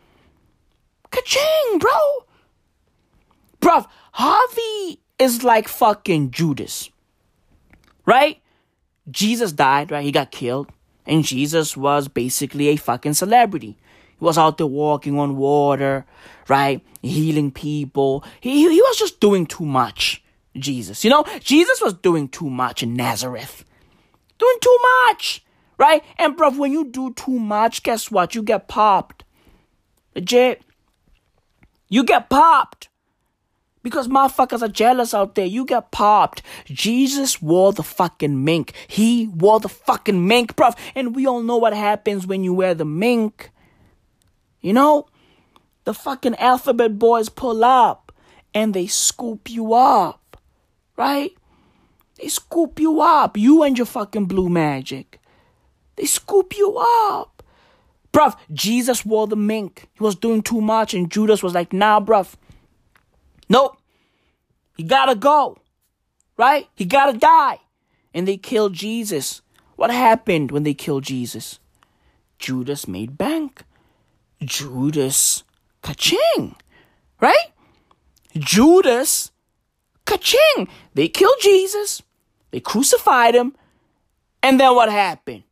Ka-ching, 1.11 1.79
bro. 1.79 2.27
Bruv, 3.63 3.87
Harvey 4.13 5.01
is 5.19 5.43
like 5.43 5.67
fucking 5.67 6.31
Judas. 6.31 6.91
Right? 8.05 8.43
Jesus 9.11 9.53
died, 9.53 9.91
right? 9.91 10.05
He 10.05 10.13
got 10.13 10.31
killed. 10.31 10.71
And 11.07 11.25
Jesus 11.25 11.75
was 11.75 12.07
basically 12.07 12.69
a 12.69 12.77
fucking 12.77 13.15
celebrity. 13.15 13.79
He 14.19 14.25
was 14.25 14.37
out 14.37 14.59
there 14.59 14.67
walking 14.67 15.19
on 15.19 15.39
water, 15.39 16.05
right? 16.49 16.83
Healing 17.01 17.51
people. 17.51 18.23
He, 18.43 18.69
he 18.69 18.83
was 18.83 18.99
just 18.99 19.21
doing 19.21 19.47
too 19.47 19.65
much. 19.65 20.23
Jesus. 20.57 21.05
You 21.05 21.11
know, 21.11 21.25
Jesus 21.41 21.81
was 21.81 21.95
doing 21.95 22.29
too 22.29 22.51
much 22.51 22.83
in 22.83 22.95
Nazareth. 22.95 23.65
Doing 24.39 24.57
too 24.61 24.79
much. 25.07 25.45
Right? 25.79 26.03
And 26.19 26.37
bruv, 26.37 26.59
when 26.59 26.73
you 26.73 26.85
do 26.85 27.13
too 27.15 27.39
much, 27.39 27.83
guess 27.83 28.11
what? 28.11 28.35
You 28.35 28.43
get 28.43 28.69
popped. 28.69 29.25
Legit. 30.15 30.63
You 31.89 32.05
get 32.05 32.29
popped. 32.29 32.89
Because 33.83 34.09
motherfuckers 34.09 34.61
are 34.61 34.69
jealous 34.69 35.15
out 35.15 35.37
there. 35.37 35.47
You 35.47 35.65
get 35.65 35.91
popped. 35.91 36.43
Jesus 36.67 37.41
wore 37.41 37.73
the 37.73 37.83
fucking 37.83 38.45
mink. 38.45 38.75
He 38.89 39.29
wore 39.29 39.59
the 39.59 39.71
fucking 39.71 40.27
mink, 40.27 40.55
bruv. 40.55 40.77
And 40.95 41.17
we 41.17 41.27
all 41.27 41.43
know 41.43 41.57
what 41.57 41.73
happens 41.73 42.27
when 42.27 42.45
you 42.45 42.53
wear 42.53 42.75
the 42.75 42.85
mink. 42.85 43.51
You 44.61 44.75
know? 44.75 45.07
The 45.85 45.95
fucking 45.95 46.35
alphabet 46.35 46.99
boys 46.99 47.31
pull 47.31 47.65
up 47.65 48.13
and 48.53 48.75
they 48.75 48.87
scoop 48.87 49.49
you 49.49 49.73
up. 49.73 50.20
Right? 51.01 51.33
They 52.19 52.29
scoop 52.29 52.79
you 52.79 53.01
up. 53.01 53.39
You 53.39 53.63
and 53.63 53.79
your 53.79 53.87
fucking 53.87 54.27
blue 54.27 54.51
magic. 54.51 55.19
They 55.97 56.05
scoop 56.05 56.55
you 56.59 56.77
up. 56.77 57.43
Bruv, 58.13 58.37
Jesus 58.53 59.07
wore 59.07 59.27
the 59.27 59.35
mink. 59.35 59.89
He 59.95 60.05
was 60.05 60.15
doing 60.15 60.43
too 60.43 60.61
much, 60.61 60.93
and 60.93 61.11
Judas 61.11 61.43
was 61.43 61.55
like, 61.55 61.73
nah, 61.73 62.01
bruv. 62.01 62.35
Nope. 63.49 63.79
He 64.77 64.83
gotta 64.83 65.15
go. 65.15 65.57
Right? 66.37 66.69
He 66.75 66.85
gotta 66.85 67.17
die. 67.17 67.61
And 68.13 68.29
they 68.29 68.37
killed 68.37 68.75
Jesus. 68.75 69.41
What 69.77 69.91
happened 69.91 70.51
when 70.51 70.65
they 70.65 70.75
killed 70.75 71.05
Jesus? 71.05 71.61
Judas 72.39 72.87
made 72.87 73.17
bank. 73.17 73.63
Judas, 74.43 75.45
ka-ching. 75.81 76.57
Right? 77.23 77.53
Judas, 78.37 79.31
ka-ching. 80.11 80.69
They 80.95 81.09
killed 81.09 81.37
Jesus. 81.41 82.03
They 82.51 82.61
crucified 82.61 83.35
him. 83.35 83.55
And 84.43 84.59
then 84.59 84.75
what 84.75 84.91
happened? 84.91 85.45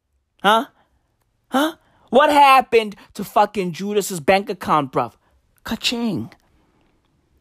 Huh? 0.42 0.66
Huh? 1.48 1.76
What 2.10 2.30
happened 2.30 2.96
to 3.14 3.24
fucking 3.24 3.72
Judas's 3.72 4.20
bank 4.20 4.50
account, 4.50 4.92
bruv? 4.92 5.12
Ka-ching. 5.64 6.32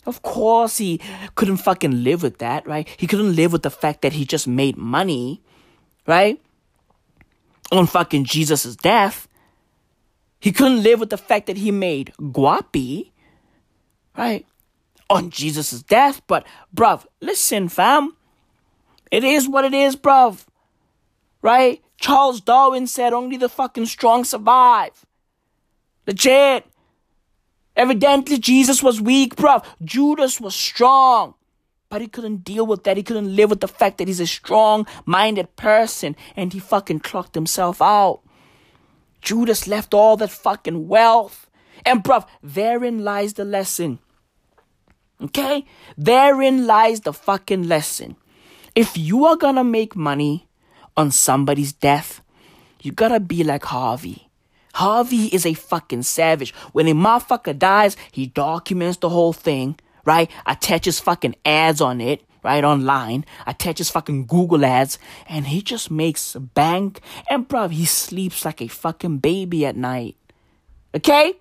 Of 0.05 0.21
course, 0.21 0.77
he 0.77 1.01
couldn't 1.35 1.57
fucking 1.57 2.03
live 2.03 2.23
with 2.23 2.37
that, 2.37 2.65
right? 2.67 2.87
He 2.97 3.07
couldn't 3.07 3.35
live 3.35 3.51
with 3.51 3.63
the 3.63 3.69
fact 3.69 4.01
that 4.03 4.13
he 4.13 4.25
just 4.25 4.47
made 4.47 4.77
money, 4.77 5.41
right? 6.05 6.41
On 7.71 7.87
fucking 7.87 8.23
Jesus' 8.25 8.75
death. 8.75 9.27
He 10.39 10.51
couldn't 10.51 10.83
live 10.83 10.99
with 10.99 11.09
the 11.09 11.17
fact 11.17 11.47
that 11.47 11.57
he 11.57 11.71
made 11.71 12.13
guapi, 12.21 13.11
right? 14.17 14.45
On 15.09 15.29
Jesus' 15.29 15.81
death. 15.83 16.21
But, 16.27 16.45
bruv, 16.75 17.05
listen, 17.21 17.69
fam. 17.69 18.15
It 19.11 19.23
is 19.23 19.47
what 19.47 19.65
it 19.65 19.73
is, 19.73 19.95
bruv. 19.95 20.45
Right? 21.41 21.81
Charles 21.97 22.41
Darwin 22.41 22.87
said 22.87 23.13
only 23.13 23.37
the 23.37 23.49
fucking 23.49 23.85
strong 23.85 24.23
survive. 24.23 25.05
Legit. 26.05 26.65
Evidently, 27.75 28.37
Jesus 28.37 28.81
was 28.81 28.99
weak, 28.99 29.35
bruv. 29.35 29.63
Judas 29.83 30.41
was 30.41 30.55
strong. 30.55 31.35
But 31.89 32.01
he 32.01 32.07
couldn't 32.07 32.43
deal 32.43 32.65
with 32.65 32.83
that. 32.83 32.97
He 32.97 33.03
couldn't 33.03 33.33
live 33.33 33.49
with 33.49 33.61
the 33.61 33.67
fact 33.67 33.97
that 33.97 34.07
he's 34.07 34.19
a 34.19 34.27
strong 34.27 34.85
minded 35.05 35.55
person 35.55 36.15
and 36.35 36.51
he 36.51 36.59
fucking 36.59 36.99
clocked 36.99 37.35
himself 37.35 37.81
out. 37.81 38.21
Judas 39.21 39.67
left 39.67 39.93
all 39.93 40.17
that 40.17 40.31
fucking 40.31 40.87
wealth. 40.87 41.49
And, 41.85 42.03
bruv, 42.03 42.27
therein 42.43 43.03
lies 43.03 43.33
the 43.33 43.45
lesson. 43.45 43.99
Okay? 45.21 45.65
Therein 45.97 46.67
lies 46.67 47.01
the 47.01 47.13
fucking 47.13 47.67
lesson. 47.67 48.15
If 48.75 48.97
you 48.97 49.25
are 49.25 49.35
gonna 49.35 49.63
make 49.63 49.95
money 49.95 50.47
on 50.95 51.11
somebody's 51.11 51.73
death, 51.73 52.21
you 52.81 52.91
gotta 52.91 53.19
be 53.19 53.43
like 53.43 53.65
Harvey. 53.65 54.29
Harvey 54.75 55.25
is 55.27 55.45
a 55.45 55.55
fucking 55.55 56.03
savage. 56.03 56.53
When 56.71 56.87
a 56.87 56.93
motherfucker 56.93 57.57
dies, 57.57 57.97
he 58.11 58.27
documents 58.27 58.97
the 58.97 59.09
whole 59.09 59.33
thing, 59.33 59.79
right? 60.05 60.29
Attaches 60.45 60.99
fucking 60.99 61.35
ads 61.43 61.81
on 61.81 61.99
it, 61.99 62.23
right? 62.43 62.63
Online. 62.63 63.25
Attaches 63.47 63.89
fucking 63.89 64.27
Google 64.27 64.63
ads. 64.63 64.99
And 65.27 65.47
he 65.47 65.63
just 65.63 65.89
makes 65.89 66.35
bank. 66.35 67.01
And 67.27 67.47
bruv, 67.47 67.71
he 67.71 67.85
sleeps 67.85 68.45
like 68.45 68.61
a 68.61 68.67
fucking 68.67 69.17
baby 69.17 69.65
at 69.65 69.75
night. 69.75 70.15
Okay? 70.93 71.33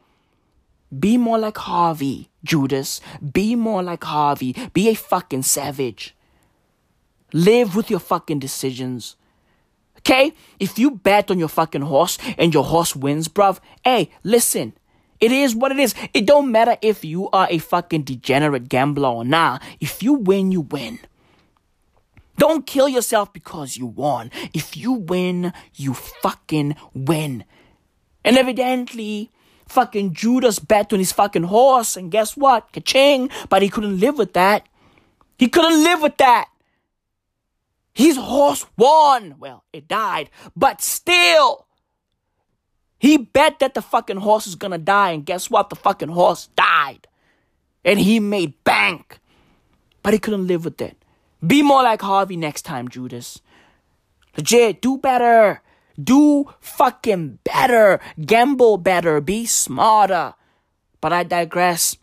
Be 0.98 1.18
more 1.18 1.38
like 1.38 1.58
Harvey, 1.58 2.30
Judas. 2.46 3.00
Be 3.32 3.54
more 3.54 3.82
like 3.82 4.04
Harvey. 4.04 4.54
Be 4.72 4.88
a 4.88 4.94
fucking 4.94 5.42
savage. 5.42 6.14
Live 7.32 7.76
with 7.76 7.90
your 7.90 8.00
fucking 8.00 8.38
decisions. 8.38 9.16
Okay? 9.98 10.32
If 10.60 10.78
you 10.78 10.92
bet 10.92 11.30
on 11.30 11.38
your 11.38 11.48
fucking 11.48 11.82
horse 11.82 12.18
and 12.38 12.54
your 12.54 12.64
horse 12.64 12.94
wins, 12.94 13.28
bruv, 13.28 13.58
hey, 13.84 14.10
listen. 14.22 14.72
It 15.18 15.32
is 15.32 15.54
what 15.54 15.72
it 15.72 15.78
is. 15.78 15.94
It 16.12 16.26
don't 16.26 16.52
matter 16.52 16.76
if 16.82 17.04
you 17.04 17.30
are 17.30 17.48
a 17.50 17.58
fucking 17.58 18.02
degenerate 18.02 18.68
gambler 18.68 19.08
or 19.08 19.24
not. 19.24 19.62
If 19.80 20.02
you 20.02 20.12
win, 20.12 20.52
you 20.52 20.60
win. 20.60 20.98
Don't 22.38 22.66
kill 22.66 22.88
yourself 22.88 23.32
because 23.32 23.76
you 23.76 23.86
won. 23.86 24.30
If 24.52 24.76
you 24.76 24.92
win, 24.92 25.54
you 25.74 25.94
fucking 25.94 26.76
win. 26.92 27.44
And 28.24 28.36
evidently, 28.36 29.30
fucking 29.68 30.14
Judas 30.14 30.58
bet 30.58 30.92
on 30.92 30.98
his 30.98 31.12
fucking 31.12 31.44
horse, 31.44 31.96
and 31.96 32.10
guess 32.10 32.36
what? 32.36 32.72
Ka-ching! 32.72 33.30
But 33.48 33.62
he 33.62 33.68
couldn't 33.68 34.00
live 34.00 34.18
with 34.18 34.32
that. 34.34 34.66
He 35.38 35.48
couldn't 35.48 35.82
live 35.82 36.02
with 36.02 36.16
that. 36.18 36.48
His 37.92 38.16
horse 38.16 38.66
won. 38.76 39.36
Well, 39.38 39.64
it 39.72 39.88
died, 39.88 40.30
but 40.54 40.80
still. 40.80 41.66
He 42.98 43.18
bet 43.18 43.58
that 43.58 43.74
the 43.74 43.82
fucking 43.82 44.18
horse 44.18 44.46
is 44.46 44.54
gonna 44.54 44.78
die, 44.78 45.10
and 45.10 45.26
guess 45.26 45.50
what? 45.50 45.70
The 45.70 45.76
fucking 45.76 46.08
horse 46.08 46.48
died. 46.56 47.06
And 47.84 47.98
he 48.00 48.20
made 48.20 48.62
bank. 48.64 49.18
But 50.02 50.12
he 50.12 50.18
couldn't 50.18 50.46
live 50.46 50.64
with 50.64 50.80
it. 50.80 50.96
Be 51.46 51.62
more 51.62 51.82
like 51.82 52.00
Harvey 52.00 52.36
next 52.36 52.62
time, 52.62 52.88
Judas. 52.88 53.40
Legit, 54.36 54.80
do 54.80 54.98
better. 54.98 55.62
Do 56.02 56.52
fucking 56.60 57.38
better. 57.44 58.00
Gamble 58.24 58.78
better. 58.78 59.20
Be 59.20 59.46
smarter. 59.46 60.34
But 61.00 61.12
I 61.12 61.22
digress. 61.22 61.96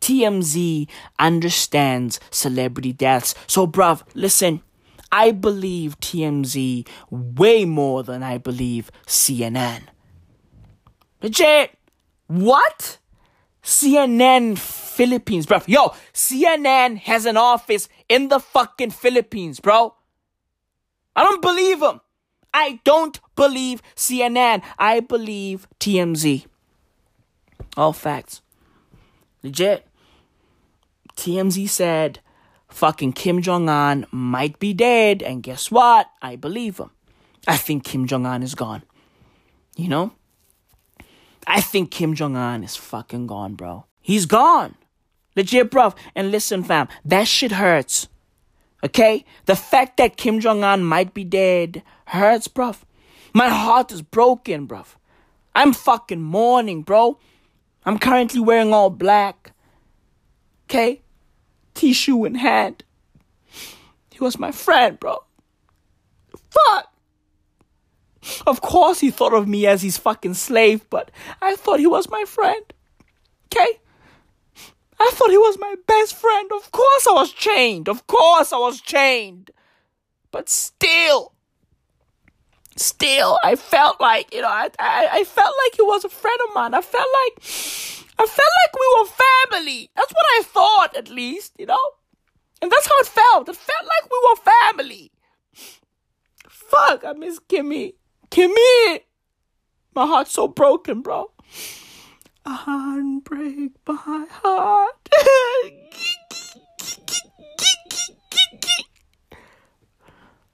TMZ 0.00 0.88
understands 1.18 2.18
celebrity 2.30 2.92
deaths. 2.92 3.34
So, 3.46 3.66
bruv, 3.66 4.02
listen. 4.14 4.62
I 5.12 5.30
believe 5.30 6.00
TMZ 6.00 6.88
way 7.10 7.64
more 7.66 8.02
than 8.02 8.22
I 8.22 8.38
believe 8.38 8.90
CNN. 9.06 9.82
Legit. 11.20 11.78
What? 12.26 12.98
CNN 13.62 14.58
Philippines, 14.58 15.46
bro. 15.46 15.60
Yo, 15.66 15.94
CNN 16.12 16.98
has 16.98 17.26
an 17.26 17.36
office 17.36 17.88
in 18.08 18.28
the 18.28 18.40
fucking 18.40 18.90
Philippines, 18.90 19.60
bro. 19.60 19.94
I 21.14 21.22
don't 21.22 21.42
believe 21.42 21.80
them. 21.80 22.00
I 22.54 22.80
don't 22.84 23.18
believe 23.34 23.82
CNN. 23.96 24.62
I 24.78 25.00
believe 25.00 25.66
TMZ. 25.80 26.46
All 27.76 27.92
facts. 27.92 28.42
Legit. 29.42 29.86
TMZ 31.16 31.68
said 31.68 32.20
fucking 32.68 33.12
Kim 33.12 33.42
Jong 33.42 33.68
un 33.68 34.06
might 34.10 34.58
be 34.58 34.72
dead, 34.72 35.22
and 35.22 35.42
guess 35.42 35.70
what? 35.70 36.08
I 36.20 36.36
believe 36.36 36.78
him. 36.78 36.90
I 37.46 37.56
think 37.56 37.84
Kim 37.84 38.06
Jong 38.06 38.26
un 38.26 38.42
is 38.42 38.54
gone. 38.54 38.82
You 39.76 39.88
know? 39.88 40.12
I 41.46 41.60
think 41.60 41.90
Kim 41.90 42.14
Jong 42.14 42.36
un 42.36 42.62
is 42.62 42.76
fucking 42.76 43.26
gone, 43.26 43.54
bro. 43.54 43.86
He's 44.00 44.26
gone. 44.26 44.74
Legit, 45.36 45.70
bro. 45.70 45.94
And 46.14 46.30
listen, 46.30 46.62
fam, 46.62 46.88
that 47.04 47.26
shit 47.26 47.52
hurts. 47.52 48.08
Okay? 48.84 49.24
The 49.46 49.56
fact 49.56 49.96
that 49.96 50.16
Kim 50.16 50.40
Jong 50.40 50.64
un 50.64 50.84
might 50.84 51.14
be 51.14 51.24
dead 51.24 51.82
hurts, 52.06 52.48
bro. 52.48 52.74
My 53.32 53.48
heart 53.48 53.92
is 53.92 54.02
broken, 54.02 54.66
bro. 54.66 54.84
I'm 55.54 55.72
fucking 55.72 56.20
mourning, 56.20 56.82
bro. 56.82 57.18
I'm 57.84 57.98
currently 57.98 58.40
wearing 58.40 58.72
all 58.72 58.90
black. 58.90 59.52
Okay? 60.64 61.02
Tissue 61.74 62.24
in 62.24 62.34
hand. 62.36 62.84
He 64.10 64.18
was 64.20 64.38
my 64.38 64.52
friend, 64.52 64.98
bro. 64.98 65.24
Fuck! 66.50 66.88
Of 68.46 68.60
course 68.60 69.00
he 69.00 69.10
thought 69.10 69.34
of 69.34 69.48
me 69.48 69.66
as 69.66 69.82
his 69.82 69.98
fucking 69.98 70.34
slave, 70.34 70.88
but 70.90 71.10
I 71.40 71.56
thought 71.56 71.80
he 71.80 71.86
was 71.86 72.08
my 72.08 72.24
friend. 72.24 72.62
Okay? 73.46 73.80
I 75.02 75.10
thought 75.14 75.30
he 75.30 75.38
was 75.38 75.58
my 75.58 75.74
best 75.88 76.14
friend. 76.14 76.48
Of 76.52 76.70
course 76.70 77.06
I 77.08 77.12
was 77.12 77.32
chained. 77.32 77.88
Of 77.88 78.06
course 78.06 78.52
I 78.52 78.58
was 78.58 78.80
chained. 78.80 79.50
But 80.30 80.48
still, 80.48 81.32
still, 82.76 83.36
I 83.42 83.56
felt 83.56 84.00
like, 84.00 84.32
you 84.32 84.42
know, 84.42 84.48
I, 84.48 84.70
I, 84.78 85.08
I 85.10 85.24
felt 85.24 85.54
like 85.64 85.74
he 85.74 85.82
was 85.82 86.04
a 86.04 86.08
friend 86.08 86.38
of 86.48 86.54
mine. 86.54 86.72
I 86.72 86.82
felt 86.82 87.08
like, 87.20 87.42
I 88.18 88.26
felt 88.26 88.54
like 88.62 88.74
we 88.74 88.88
were 88.96 89.08
family. 89.50 89.90
That's 89.96 90.12
what 90.12 90.26
I 90.38 90.42
thought, 90.44 90.96
at 90.96 91.10
least, 91.10 91.52
you 91.58 91.66
know? 91.66 91.86
And 92.62 92.70
that's 92.70 92.86
how 92.86 92.98
it 93.00 93.06
felt. 93.08 93.48
It 93.48 93.56
felt 93.56 93.84
like 93.84 94.10
we 94.10 94.20
were 94.28 94.52
family. 94.52 95.10
Fuck, 96.48 97.04
I 97.04 97.12
miss 97.12 97.40
Kimmy. 97.40 97.94
Kimmy! 98.30 99.00
My 99.96 100.06
heart's 100.06 100.32
so 100.32 100.46
broken, 100.46 101.02
bro. 101.02 101.32
Unbreak 102.44 103.72
my 103.86 104.26
heart. 104.30 105.08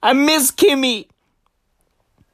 I 0.01 0.13
miss 0.13 0.51
Kimmy. 0.51 1.07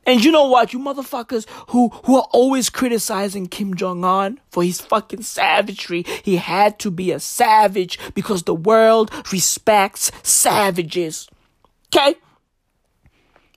And 0.08 0.24
you 0.24 0.32
know 0.32 0.48
what, 0.48 0.72
you 0.72 0.78
motherfuckers 0.78 1.48
who, 1.70 1.90
who 2.04 2.18
are 2.18 2.28
always 2.32 2.70
criticizing 2.70 3.48
Kim 3.48 3.74
Jong 3.74 4.06
Un 4.06 4.40
for 4.52 4.64
his 4.64 4.80
fucking 4.80 5.24
savagery. 5.24 6.06
He 6.22 6.36
had 6.36 6.78
to 6.80 6.92
be 6.92 7.12
a 7.12 7.20
savage 7.20 7.98
because 8.14 8.44
the 8.44 8.54
world 8.54 9.12
respects 9.32 10.12
savages. 10.22 11.28
Okay? 11.88 12.16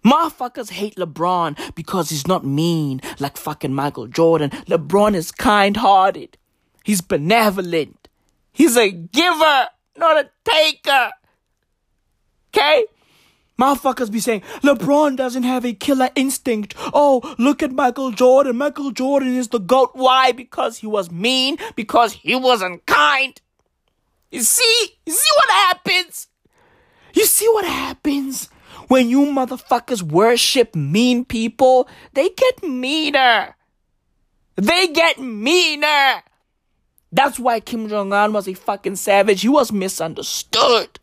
Motherfuckers 0.09 0.71
hate 0.71 0.97
LeBron 0.97 1.75
because 1.75 2.09
he's 2.09 2.27
not 2.27 2.45
mean 2.45 3.01
like 3.19 3.37
fucking 3.37 3.75
Michael 3.75 4.07
Jordan. 4.07 4.51
LeBron 4.67 5.15
is 5.15 5.31
kind 5.31 5.77
hearted. 5.77 6.39
He's 6.83 7.03
benevolent. 7.03 8.09
He's 8.53 8.77
a 8.77 8.91
giver, 8.91 9.69
not 9.99 10.17
a 10.17 10.31
taker. 10.45 11.11
Okay? 12.49 12.87
Motherfuckers 13.61 14.11
be 14.11 14.21
saying, 14.21 14.43
LeBron 14.63 15.17
doesn't 15.17 15.43
have 15.43 15.67
a 15.67 15.75
killer 15.75 16.09
instinct. 16.15 16.75
Oh, 16.95 17.35
look 17.39 17.63
at 17.63 17.73
Michael 17.73 18.13
Jordan. 18.13 18.57
Michael 18.57 18.93
Jordan 18.93 19.37
is 19.37 19.49
the 19.49 19.59
GOAT. 19.59 19.91
Why? 19.93 20.33
Because 20.33 20.79
he 20.79 20.87
was 20.87 21.11
mean, 21.11 21.59
because 21.77 22.13
he 22.15 22.35
wasn't 22.35 22.87
kind. 22.87 23.39
You 24.31 24.43
see? 24.43 24.99
You 25.05 25.13
see 25.13 25.31
what 25.37 25.51
happens? 25.51 26.29
You 27.15 27.27
see 27.27 27.49
what 27.49 27.65
happens? 27.65 28.49
When 28.89 29.11
you 29.11 29.27
motherfuckers 29.27 30.03
worship 30.03 30.75
mean 30.75 31.25
people, 31.25 31.89
they 32.15 32.31
get 32.31 32.63
meaner. 32.63 33.55
They 34.57 34.89
get 34.89 35.21
meaner. 35.21 36.23
That's 37.13 37.39
why 37.39 37.61
Kim 37.61 37.89
Jong 37.89 38.13
un 38.13 38.33
was 38.33 38.49
a 38.49 38.55
fucking 38.55 38.97
savage. 38.97 39.43
He 39.43 39.49
was 39.49 39.73
misunderstood. 39.73 40.99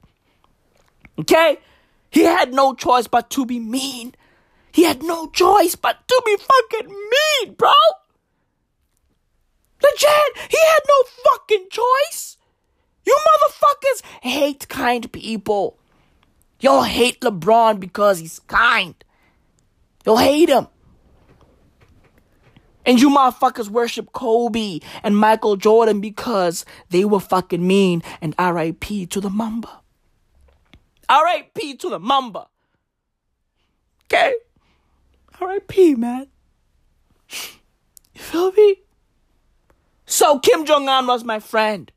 Okay? 1.19 1.59
He 2.11 2.23
had 2.23 2.53
no 2.53 2.73
choice 2.73 3.07
but 3.07 3.29
to 3.31 3.45
be 3.45 3.59
mean. 3.59 4.15
He 4.71 4.83
had 4.83 5.03
no 5.03 5.27
choice 5.27 5.75
but 5.75 6.07
to 6.07 6.21
be 6.25 6.37
fucking 6.37 6.89
mean, 6.89 7.53
bro. 7.53 7.71
Legit, 9.81 10.49
he 10.49 10.57
had 10.57 10.81
no 10.87 11.03
fucking 11.23 11.67
choice. 11.69 12.37
You 13.05 13.17
motherfuckers 13.17 14.01
hate 14.21 14.67
kind 14.67 15.11
people. 15.11 15.77
Y'all 16.65 16.81
hate 16.81 17.21
LeBron 17.21 17.79
because 17.79 18.17
he's 18.17 18.39
kind. 18.39 18.95
You'll 20.03 20.17
hate 20.17 20.49
him. 20.49 20.65
And 22.87 22.99
you 22.99 23.11
motherfuckers 23.11 23.69
worship 23.69 24.11
Kobe 24.13 24.79
and 25.03 25.15
Michael 25.15 25.57
Jordan 25.57 26.01
because 26.01 26.65
they 26.89 27.05
were 27.05 27.19
fucking 27.19 27.67
mean 27.67 28.01
and 28.19 28.33
RIP 28.39 29.07
to 29.11 29.21
the 29.21 29.29
Mamba. 29.29 29.81
RIP 31.07 31.77
to 31.77 31.89
the 31.91 31.99
Mamba. 31.99 32.47
Okay? 34.05 34.33
RIP, 35.39 35.99
man. 35.99 36.25
You 37.29 38.21
feel 38.21 38.51
me? 38.53 38.77
So 40.07 40.39
Kim 40.39 40.65
Jong 40.65 40.89
un 40.89 41.05
was 41.05 41.23
my 41.23 41.39
friend. 41.39 41.91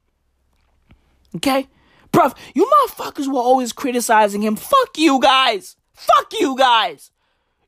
Okay? 1.37 1.69
Bruv, 2.13 2.37
you 2.55 2.67
motherfuckers 2.67 3.29
were 3.29 3.41
always 3.41 3.73
criticizing 3.73 4.43
him. 4.43 4.57
Fuck 4.57 4.97
you 4.97 5.21
guys. 5.21 5.77
Fuck 5.95 6.33
you 6.39 6.57
guys. 6.57 7.11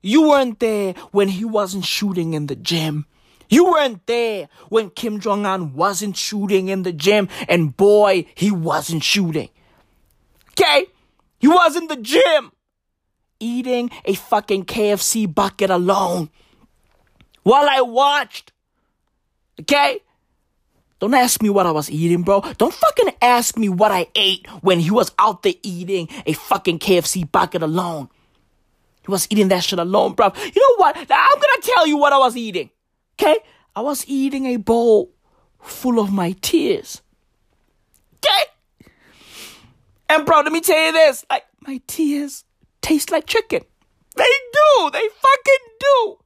You 0.03 0.29
weren't 0.29 0.61
there 0.61 0.95
when 1.11 1.29
he 1.29 1.45
wasn't 1.45 1.85
shooting 1.85 2.35
in 2.35 2.47
the 2.47 2.57
gym. 2.57 3.07
You 3.49 3.71
weren't 3.71 4.07
there 4.07 4.49
when 4.69 4.91
Kim 4.91 5.21
Jong 5.21 5.45
un 5.45 5.75
wasn't 5.75 6.17
shooting 6.17 6.69
in 6.69 6.85
the 6.85 6.93
gym, 6.93 7.29
and 7.49 7.77
boy, 7.77 8.27
he 8.35 8.51
wasn't 8.51 9.03
shooting. 9.03 9.51
Okay? 10.53 10.87
He 11.39 11.49
was 11.49 11.75
in 11.77 11.89
the 11.89 11.97
gym 11.97 12.53
eating 13.41 13.91
a 14.05 14.15
fucking 14.15 14.67
KFC 14.67 15.33
bucket 15.33 15.71
alone 15.71 16.31
while 17.43 17.69
I 17.69 17.81
watched 17.81 18.53
Okay? 19.61 20.01
Don't 21.01 21.15
ask 21.15 21.43
me 21.43 21.49
what 21.49 21.67
I 21.67 21.71
was 21.71 21.91
eating, 21.91 22.23
bro. 22.23 22.43
Don't 22.59 22.75
fucking 22.75 23.11
ask 23.23 23.57
me 23.57 23.71
what 23.71 23.91
I 23.91 24.07
ate 24.15 24.47
when 24.61 24.79
he 24.79 24.91
was 24.91 25.11
out 25.19 25.43
there 25.43 25.55
eating 25.63 26.09
a 26.27 26.35
fucking 26.35 26.79
KFC 26.79 27.31
bucket 27.31 27.63
alone. 27.63 28.11
He 29.03 29.11
was 29.11 29.27
eating 29.31 29.49
that 29.49 29.65
shit 29.65 29.79
alone, 29.79 30.13
bro. 30.13 30.31
You 30.37 30.61
know 30.61 30.77
what? 30.77 30.97
I'm 30.97 31.07
gonna 31.07 31.63
tell 31.63 31.87
you 31.87 31.97
what 31.97 32.13
I 32.13 32.19
was 32.19 32.37
eating. 32.37 32.71
Okay? 33.19 33.39
I 33.75 33.81
was 33.81 34.05
eating 34.07 34.45
a 34.47 34.57
bowl 34.57 35.11
full 35.61 35.99
of 35.99 36.13
my 36.13 36.33
tears. 36.43 37.01
Okay? 38.17 38.45
And 40.11 40.27
bro, 40.27 40.41
let 40.41 40.53
me 40.53 40.61
tell 40.61 40.85
you 40.85 40.93
this. 40.93 41.25
Like, 41.31 41.45
my 41.61 41.81
tears 41.87 42.45
taste 42.83 43.11
like 43.11 43.27
chicken. 43.27 43.65
They 44.17 44.25
do. 44.25 44.91
They 44.93 45.09
fucking 45.09 45.67
do. 45.81 46.19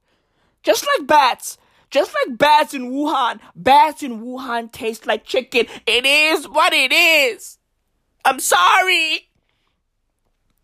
Just 0.64 0.86
like 0.98 1.06
bats. 1.06 1.58
Just 1.94 2.12
like 2.26 2.36
bats 2.36 2.74
in 2.74 2.90
Wuhan. 2.90 3.38
Bats 3.54 4.02
in 4.02 4.20
Wuhan 4.20 4.72
taste 4.72 5.06
like 5.06 5.22
chicken. 5.24 5.66
It 5.86 6.04
is 6.04 6.48
what 6.48 6.72
it 6.72 6.92
is. 6.92 7.58
I'm 8.24 8.40
sorry. 8.40 9.30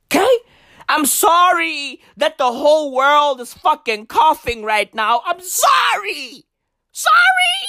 Okay? 0.06 0.38
I'm 0.88 1.06
sorry 1.06 2.00
that 2.16 2.36
the 2.36 2.50
whole 2.50 2.92
world 2.92 3.40
is 3.40 3.54
fucking 3.54 4.06
coughing 4.06 4.64
right 4.64 4.92
now. 4.92 5.22
I'm 5.24 5.38
sorry. 5.40 6.46
Sorry. 6.90 7.62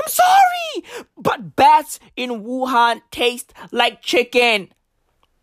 I'm 0.00 0.08
sorry. 0.08 1.04
But 1.16 1.56
bats 1.56 1.98
in 2.14 2.44
Wuhan 2.44 3.00
taste 3.10 3.52
like 3.72 4.02
chicken. 4.02 4.68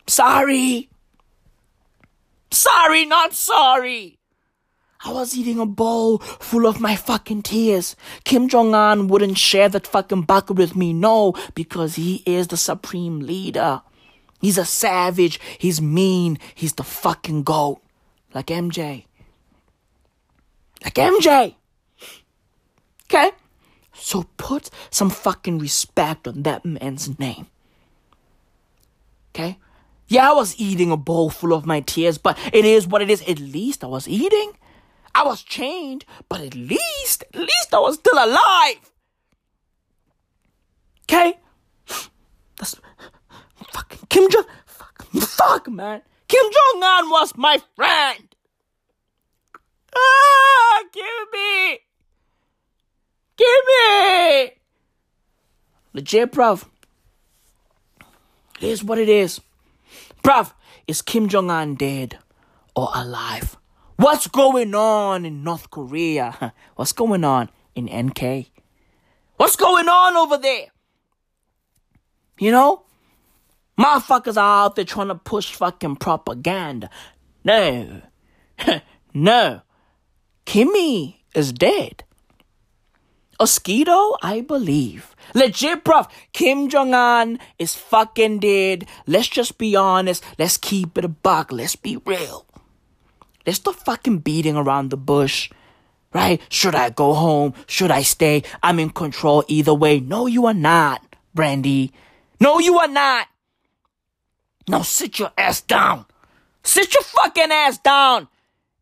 Sorry. 0.08 0.90
Sorry, 2.50 3.04
not 3.04 3.34
sorry. 3.34 4.19
I 5.04 5.14
was 5.14 5.38
eating 5.38 5.60
a 5.60 5.66
bowl 5.66 6.18
full 6.18 6.66
of 6.66 6.82
my 6.82 6.96
fucking 6.96 7.44
tears. 7.44 7.96
Kim 8.26 8.50
Jong 8.50 8.76
Un 8.76 9.08
wouldn't 9.08 9.38
share 9.38 9.70
that 9.70 9.88
fucking 9.88 10.24
bucket 10.24 10.58
with 10.58 10.76
me, 10.76 10.92
no, 10.92 11.34
because 11.56 11.96
he 11.96 12.22
is 12.26 12.48
the 12.48 12.58
supreme 12.58 13.20
leader. 13.20 13.82
He's 14.42 14.58
a 14.58 14.66
savage. 14.66 15.40
He's 15.58 15.82
mean. 15.82 16.38
He's 16.54 16.74
the 16.74 16.84
fucking 16.84 17.44
goat. 17.44 17.82
Like 18.34 18.48
MJ. 18.48 19.06
Like 20.84 20.96
MJ. 20.96 21.56
Okay? 23.06 23.32
So 23.94 24.26
put 24.38 24.70
some 24.90 25.10
fucking 25.10 25.60
respect 25.60 26.28
on 26.28 26.44
that 26.44 26.66
man's 26.66 27.20
name. 27.20 27.48
Okay? 29.34 29.58
Yeah, 30.08 30.32
I 30.32 30.34
was 30.34 30.60
eating 30.60 30.92
a 30.92 30.98
bowl 30.98 31.30
full 31.30 31.54
of 31.54 31.66
my 31.66 31.82
tears, 31.82 32.18
but 32.18 32.38
it 32.52 32.66
is 32.66 32.88
what 32.88 33.02
it 33.02 33.10
is. 33.10 33.22
At 33.28 33.40
least 33.40 33.84
I 33.84 33.88
was 33.88 34.08
eating. 34.08 34.54
I 35.20 35.24
was 35.24 35.44
chained, 35.44 36.06
but 36.30 36.40
at 36.40 36.56
least, 36.56 37.26
at 37.34 37.42
least 37.42 37.74
I 37.74 37.80
was 37.80 37.96
still 37.96 38.16
alive. 38.16 38.90
Okay? 41.04 41.38
That's 42.56 42.80
fucking 43.74 44.08
Kim 44.08 44.30
Jong. 44.30 44.46
Fuck, 44.66 45.04
fuck, 45.20 45.68
man. 45.68 46.04
Kim 46.30 46.46
Jong 46.46 46.84
Un 46.84 47.10
was 47.10 47.34
my 47.36 47.62
friend. 47.76 48.34
Ah, 49.94 50.84
give 50.94 51.04
me. 51.34 51.80
Give 53.36 53.64
me. 53.68 54.52
Legit, 55.92 56.32
bruv. 56.32 56.64
Here's 58.58 58.86
what 58.86 58.98
it 59.00 59.10
is. 59.10 59.42
Bruv, 60.24 60.54
is 60.88 61.02
Kim 61.02 61.28
Jong 61.28 61.52
Un 61.52 61.76
dead 61.76 62.20
or 62.74 62.88
alive? 62.96 63.59
What's 64.00 64.28
going 64.28 64.74
on 64.76 65.26
in 65.26 65.44
North 65.44 65.70
Korea? 65.72 66.54
What's 66.76 66.94
going 66.94 67.26
on 67.26 67.50
in 67.76 67.88
NK? 67.88 68.50
What's 69.36 69.58
going 69.58 69.90
on 69.90 70.16
over 70.16 70.38
there? 70.38 70.68
You 72.40 72.52
know? 72.52 72.84
Motherfuckers 73.78 74.38
are 74.38 74.64
out 74.64 74.78
there 74.78 74.86
trying 74.86 75.10
to 75.10 75.16
push 75.16 75.54
fucking 75.54 75.98
propaganda. 75.98 76.90
No. 77.44 78.02
no. 79.14 79.64
Kimmy 80.46 81.16
is 81.36 81.52
dead. 81.52 82.06
Oskido, 83.38 84.16
I 84.24 84.40
believe. 84.40 85.14
Legit, 85.34 85.84
bruv. 85.84 86.10
Kim 86.32 86.70
Jong 86.70 86.94
Un 86.94 87.38
is 87.58 87.76
fucking 87.76 88.40
dead. 88.40 88.86
Let's 89.06 89.28
just 89.28 89.58
be 89.58 89.76
honest. 89.76 90.24
Let's 90.38 90.56
keep 90.56 90.98
it 90.98 91.04
a 91.04 91.10
buck. 91.10 91.52
Let's 91.52 91.76
be 91.76 91.98
real. 92.06 92.46
Let's 93.50 93.58
stop 93.58 93.78
fucking 93.78 94.20
beating 94.20 94.56
around 94.56 94.92
the 94.92 94.98
bush. 94.98 95.50
Right? 96.14 96.40
Should 96.50 96.76
I 96.76 96.92
go 96.92 97.16
home? 97.16 97.56
Should 97.66 97.90
I 97.90 98.04
stay? 98.04 98.44
I'm 98.62 98.78
in 98.78 98.92
control 98.92 99.44
either 99.48 99.74
way. 99.74 100.00
No, 100.00 100.28
you 100.28 100.46
are 100.46 100.54
not, 100.54 101.02
Brandy. 101.34 101.92
No, 102.40 102.60
you 102.60 102.78
are 102.78 102.88
not. 102.88 103.26
Now 104.68 104.84
sit 104.84 105.18
your 105.18 105.32
ass 105.36 105.62
down. 105.62 106.06
Sit 106.64 106.94
your 106.94 107.02
fucking 107.02 107.52
ass 107.52 107.80
down 107.80 108.28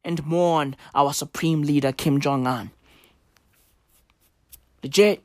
and 0.04 0.26
mourn 0.26 0.76
our 0.94 1.14
supreme 1.14 1.62
leader, 1.62 1.94
Kim 1.94 2.20
Jong 2.20 2.46
Un. 2.46 2.72
Legit. 4.84 5.24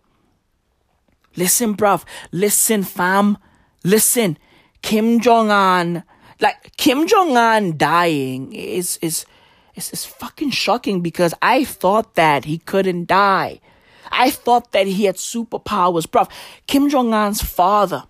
Listen, 1.35 1.77
bruv. 1.77 2.05
Listen, 2.31 2.85
fam. 2.85 3.39
Listen. 3.83 4.39
Kim 4.83 5.19
Jong 5.19 5.51
Un, 5.51 6.05
like 6.39 6.77
Kim 6.77 7.09
Jong 7.09 7.37
Un 7.37 7.77
dying 7.77 8.53
is 8.53 8.99
is 9.03 9.27
is 9.75 9.91
is 9.91 10.05
fucking 10.05 10.51
shocking 10.51 11.01
because 11.01 11.35
I 11.43 11.65
thought 11.65 12.15
that 12.15 12.45
he 12.45 12.59
couldn't 12.59 13.07
die. 13.07 13.61
I 14.11 14.31
thought 14.31 14.73
that 14.73 14.87
he 14.87 15.05
had 15.05 15.17
superpowers, 15.17 16.07
bruv. 16.07 16.31
Kim 16.67 16.91
Jong 16.91 17.15
Un's 17.15 17.43
father, 17.43 18.05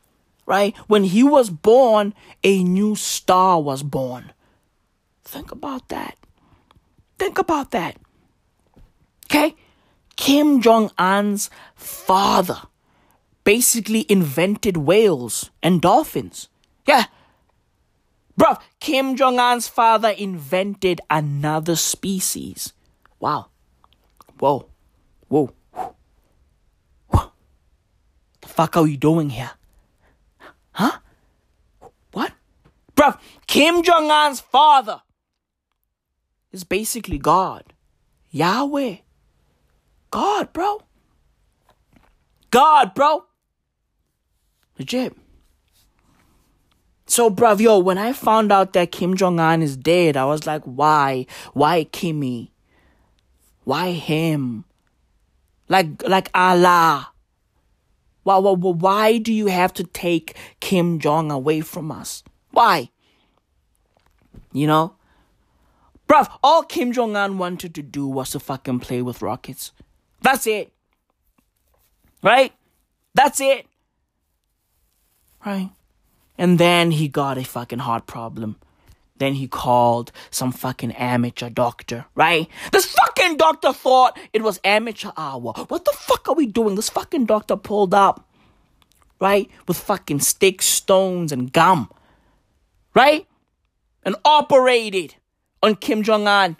right? 0.46 0.76
When 0.88 1.04
he 1.04 1.22
was 1.22 1.48
born, 1.48 2.14
a 2.42 2.62
new 2.64 2.96
star 2.96 3.60
was 3.60 3.82
born. 3.82 4.32
Think 5.24 5.52
about 5.52 5.88
that. 5.88 6.16
Think 7.18 7.38
about 7.38 7.70
that. 7.70 7.96
Okay? 9.26 9.54
Kim 10.16 10.60
Jong 10.60 10.90
Un's 10.98 11.50
father 11.74 12.62
basically 13.44 14.04
invented 14.08 14.76
whales 14.76 15.50
and 15.62 15.80
dolphins. 15.80 16.48
Yeah. 16.86 17.06
Bruv, 18.38 18.60
Kim 18.80 19.16
Jong 19.16 19.38
Un's 19.38 19.68
father 19.68 20.08
invented 20.08 21.00
another 21.10 21.76
species. 21.76 22.72
Wow. 23.20 23.46
Whoa. 24.38 24.68
Whoa. 25.28 25.52
Whoa. 27.08 27.32
The 28.40 28.48
fuck 28.48 28.76
are 28.76 28.86
you 28.86 28.96
doing 28.96 29.30
here? 29.30 29.52
Huh? 30.72 30.98
What? 32.12 32.32
Bruv, 32.96 33.18
Kim 33.46 33.82
Jong 33.82 34.10
Un's 34.10 34.40
father 34.40 35.02
is 36.50 36.64
basically 36.64 37.18
God. 37.18 37.72
Yahweh. 38.30 38.96
God, 40.10 40.52
bro. 40.52 40.82
God, 42.50 42.94
bro. 42.94 43.24
Legit. 44.78 45.16
So, 47.12 47.28
bruv, 47.28 47.60
yo, 47.60 47.78
when 47.78 47.98
I 47.98 48.14
found 48.14 48.50
out 48.50 48.72
that 48.72 48.90
Kim 48.90 49.14
Jong 49.16 49.38
Un 49.38 49.60
is 49.60 49.76
dead, 49.76 50.16
I 50.16 50.24
was 50.24 50.46
like, 50.46 50.62
why? 50.64 51.26
Why 51.52 51.84
Kimmy? 51.92 52.52
Why 53.64 53.90
him? 53.90 54.64
Like, 55.68 56.08
like 56.08 56.30
Allah. 56.32 57.10
Why, 58.22 58.38
why, 58.38 58.52
why 58.52 59.18
do 59.18 59.30
you 59.30 59.48
have 59.48 59.74
to 59.74 59.84
take 59.84 60.38
Kim 60.60 60.98
Jong 60.98 61.30
away 61.30 61.60
from 61.60 61.92
us? 61.92 62.24
Why? 62.50 62.88
You 64.54 64.66
know? 64.66 64.94
Bruv, 66.08 66.34
all 66.42 66.62
Kim 66.62 66.94
Jong 66.94 67.14
Un 67.14 67.36
wanted 67.36 67.74
to 67.74 67.82
do 67.82 68.06
was 68.06 68.30
to 68.30 68.40
fucking 68.40 68.80
play 68.80 69.02
with 69.02 69.20
rockets. 69.20 69.72
That's 70.22 70.46
it. 70.46 70.72
Right? 72.22 72.54
That's 73.12 73.38
it. 73.38 73.66
Right? 75.44 75.68
And 76.42 76.58
then 76.58 76.90
he 76.90 77.06
got 77.06 77.38
a 77.38 77.44
fucking 77.44 77.78
heart 77.78 78.08
problem. 78.08 78.56
Then 79.18 79.34
he 79.34 79.46
called 79.46 80.10
some 80.32 80.50
fucking 80.50 80.90
amateur 80.90 81.48
doctor, 81.48 82.06
right? 82.16 82.48
This 82.72 82.86
fucking 82.86 83.36
doctor 83.36 83.72
thought 83.72 84.18
it 84.32 84.42
was 84.42 84.58
amateur 84.64 85.12
hour. 85.16 85.52
What 85.68 85.84
the 85.84 85.92
fuck 85.92 86.28
are 86.28 86.34
we 86.34 86.46
doing? 86.46 86.74
This 86.74 86.90
fucking 86.90 87.26
doctor 87.26 87.54
pulled 87.54 87.94
up, 87.94 88.28
right? 89.20 89.48
With 89.68 89.76
fucking 89.76 90.18
sticks, 90.18 90.66
stones, 90.66 91.30
and 91.30 91.52
gum, 91.52 91.88
right? 92.92 93.24
And 94.02 94.16
operated 94.24 95.14
on 95.62 95.76
Kim 95.76 96.02
Jong 96.02 96.26
Un. 96.26 96.56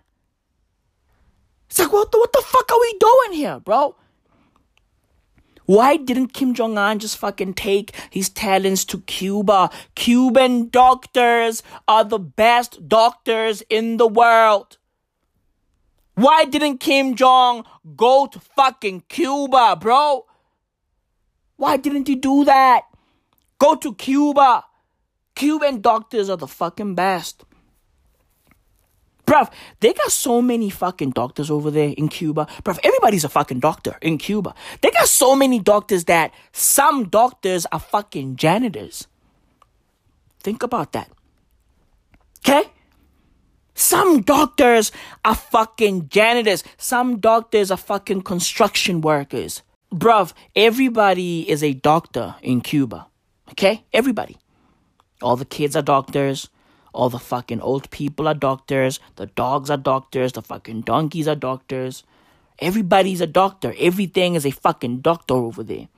It's 1.68 1.80
like, 1.80 1.92
what 1.92 2.12
the, 2.12 2.18
what 2.18 2.32
the 2.32 2.44
fuck 2.46 2.70
are 2.70 2.80
we 2.80 2.98
doing 3.00 3.32
here, 3.32 3.58
bro? 3.58 3.96
Why 5.72 5.96
didn't 5.96 6.34
Kim 6.34 6.52
Jong 6.52 6.76
Un 6.76 6.98
just 6.98 7.16
fucking 7.16 7.54
take 7.54 7.96
his 8.10 8.28
talents 8.28 8.84
to 8.84 9.00
Cuba? 9.00 9.70
Cuban 9.94 10.68
doctors 10.68 11.62
are 11.88 12.04
the 12.04 12.18
best 12.18 12.86
doctors 12.90 13.62
in 13.70 13.96
the 13.96 14.06
world. 14.06 14.76
Why 16.14 16.44
didn't 16.44 16.76
Kim 16.80 17.14
Jong 17.14 17.64
go 17.96 18.26
to 18.26 18.38
fucking 18.38 19.04
Cuba, 19.08 19.76
bro? 19.80 20.26
Why 21.56 21.78
didn't 21.78 22.06
he 22.06 22.16
do 22.16 22.44
that? 22.44 22.82
Go 23.58 23.74
to 23.76 23.94
Cuba. 23.94 24.66
Cuban 25.34 25.80
doctors 25.80 26.28
are 26.28 26.36
the 26.36 26.48
fucking 26.48 26.94
best. 26.96 27.46
Bruv, 29.32 29.50
they 29.80 29.94
got 29.94 30.12
so 30.12 30.42
many 30.42 30.68
fucking 30.68 31.12
doctors 31.12 31.50
over 31.50 31.70
there 31.70 31.94
in 31.96 32.08
Cuba. 32.08 32.46
Bruv, 32.64 32.78
everybody's 32.84 33.24
a 33.24 33.30
fucking 33.30 33.60
doctor 33.60 33.96
in 34.02 34.18
Cuba. 34.18 34.54
They 34.82 34.90
got 34.90 35.08
so 35.08 35.34
many 35.34 35.58
doctors 35.58 36.04
that 36.04 36.34
some 36.52 37.08
doctors 37.08 37.64
are 37.72 37.80
fucking 37.80 38.36
janitors. 38.36 39.06
Think 40.40 40.62
about 40.62 40.92
that. 40.92 41.10
Okay? 42.40 42.68
Some 43.74 44.20
doctors 44.20 44.92
are 45.24 45.34
fucking 45.34 46.10
janitors. 46.10 46.62
Some 46.76 47.18
doctors 47.18 47.70
are 47.70 47.78
fucking 47.78 48.22
construction 48.22 49.00
workers. 49.00 49.62
Bruv, 49.90 50.34
everybody 50.54 51.48
is 51.48 51.62
a 51.62 51.72
doctor 51.72 52.34
in 52.42 52.60
Cuba. 52.60 53.06
Okay? 53.52 53.82
Everybody. 53.94 54.36
All 55.22 55.36
the 55.36 55.46
kids 55.46 55.74
are 55.74 55.80
doctors. 55.80 56.50
All 56.92 57.08
the 57.08 57.18
fucking 57.18 57.60
old 57.60 57.90
people 57.90 58.28
are 58.28 58.34
doctors. 58.34 59.00
The 59.16 59.26
dogs 59.26 59.70
are 59.70 59.76
doctors. 59.76 60.32
The 60.32 60.42
fucking 60.42 60.82
donkeys 60.82 61.26
are 61.26 61.34
doctors. 61.34 62.04
Everybody's 62.58 63.20
a 63.20 63.26
doctor. 63.26 63.74
Everything 63.78 64.34
is 64.34 64.44
a 64.44 64.50
fucking 64.50 65.00
doctor 65.00 65.34
over 65.34 65.62
there. 65.62 65.88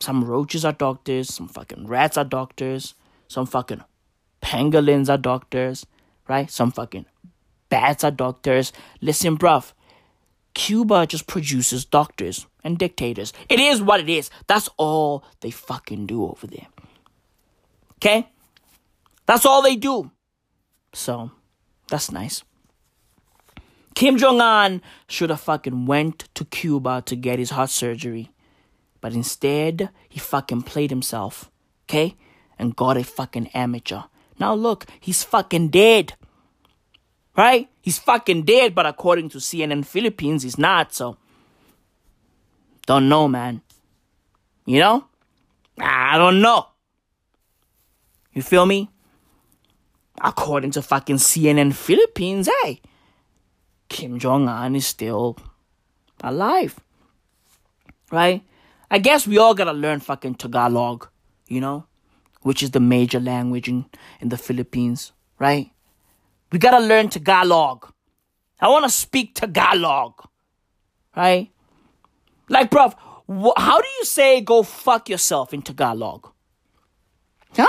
Some 0.00 0.24
roaches 0.24 0.64
are 0.64 0.72
doctors. 0.72 1.32
Some 1.32 1.48
fucking 1.48 1.86
rats 1.86 2.16
are 2.16 2.24
doctors. 2.24 2.94
Some 3.28 3.46
fucking 3.46 3.82
pangolins 4.42 5.08
are 5.08 5.18
doctors. 5.18 5.86
Right? 6.28 6.50
Some 6.50 6.72
fucking 6.72 7.06
bats 7.68 8.04
are 8.04 8.10
doctors. 8.10 8.72
Listen, 9.00 9.38
bruv. 9.38 9.72
Cuba 10.54 11.06
just 11.06 11.28
produces 11.28 11.84
doctors 11.84 12.46
and 12.64 12.78
dictators. 12.78 13.32
It 13.48 13.60
is 13.60 13.80
what 13.80 14.00
it 14.00 14.08
is. 14.08 14.28
That's 14.48 14.68
all 14.76 15.22
they 15.40 15.50
fucking 15.50 16.06
do 16.06 16.24
over 16.24 16.48
there. 16.48 16.66
Okay? 17.96 18.28
That's 19.28 19.44
all 19.44 19.60
they 19.60 19.76
do. 19.76 20.10
So, 20.94 21.30
that's 21.88 22.10
nice. 22.10 22.42
Kim 23.94 24.16
Jong 24.16 24.40
Un 24.40 24.80
should 25.06 25.28
have 25.28 25.42
fucking 25.42 25.84
went 25.84 26.34
to 26.34 26.46
Cuba 26.46 27.02
to 27.04 27.14
get 27.14 27.38
his 27.38 27.50
heart 27.50 27.68
surgery. 27.68 28.30
But 29.02 29.12
instead, 29.12 29.90
he 30.08 30.18
fucking 30.18 30.62
played 30.62 30.88
himself. 30.88 31.50
Okay? 31.84 32.16
And 32.58 32.74
got 32.74 32.96
a 32.96 33.04
fucking 33.04 33.48
amateur. 33.48 34.04
Now 34.38 34.54
look, 34.54 34.86
he's 34.98 35.22
fucking 35.24 35.68
dead. 35.68 36.14
Right? 37.36 37.68
He's 37.82 37.98
fucking 37.98 38.44
dead, 38.44 38.74
but 38.74 38.86
according 38.86 39.28
to 39.30 39.38
CNN 39.38 39.84
Philippines, 39.84 40.42
he's 40.42 40.56
not, 40.56 40.94
so. 40.94 41.18
Don't 42.86 43.10
know, 43.10 43.28
man. 43.28 43.60
You 44.64 44.80
know? 44.80 45.04
I 45.78 46.16
don't 46.16 46.40
know. 46.40 46.68
You 48.32 48.40
feel 48.40 48.64
me? 48.64 48.88
According 50.22 50.72
to 50.72 50.82
fucking 50.82 51.16
CNN 51.16 51.72
Philippines, 51.74 52.48
hey, 52.62 52.80
Kim 53.88 54.18
Jong 54.18 54.48
un 54.48 54.74
is 54.76 54.86
still 54.86 55.36
alive. 56.22 56.78
Right? 58.10 58.42
I 58.90 58.98
guess 58.98 59.26
we 59.26 59.38
all 59.38 59.54
gotta 59.54 59.72
learn 59.72 60.00
fucking 60.00 60.36
Tagalog, 60.36 61.08
you 61.46 61.60
know? 61.60 61.84
Which 62.42 62.62
is 62.62 62.70
the 62.70 62.80
major 62.80 63.20
language 63.20 63.68
in, 63.68 63.84
in 64.20 64.30
the 64.30 64.38
Philippines, 64.38 65.12
right? 65.38 65.70
We 66.50 66.58
gotta 66.58 66.84
learn 66.84 67.08
Tagalog. 67.08 67.92
I 68.60 68.68
wanna 68.68 68.88
speak 68.88 69.34
Tagalog, 69.34 70.14
right? 71.14 71.50
Like, 72.48 72.70
bruv, 72.70 72.94
wh- 73.28 73.60
how 73.60 73.80
do 73.80 73.88
you 73.98 74.04
say 74.04 74.40
go 74.40 74.62
fuck 74.62 75.08
yourself 75.08 75.52
in 75.52 75.62
Tagalog? 75.62 76.32
Huh? 77.54 77.66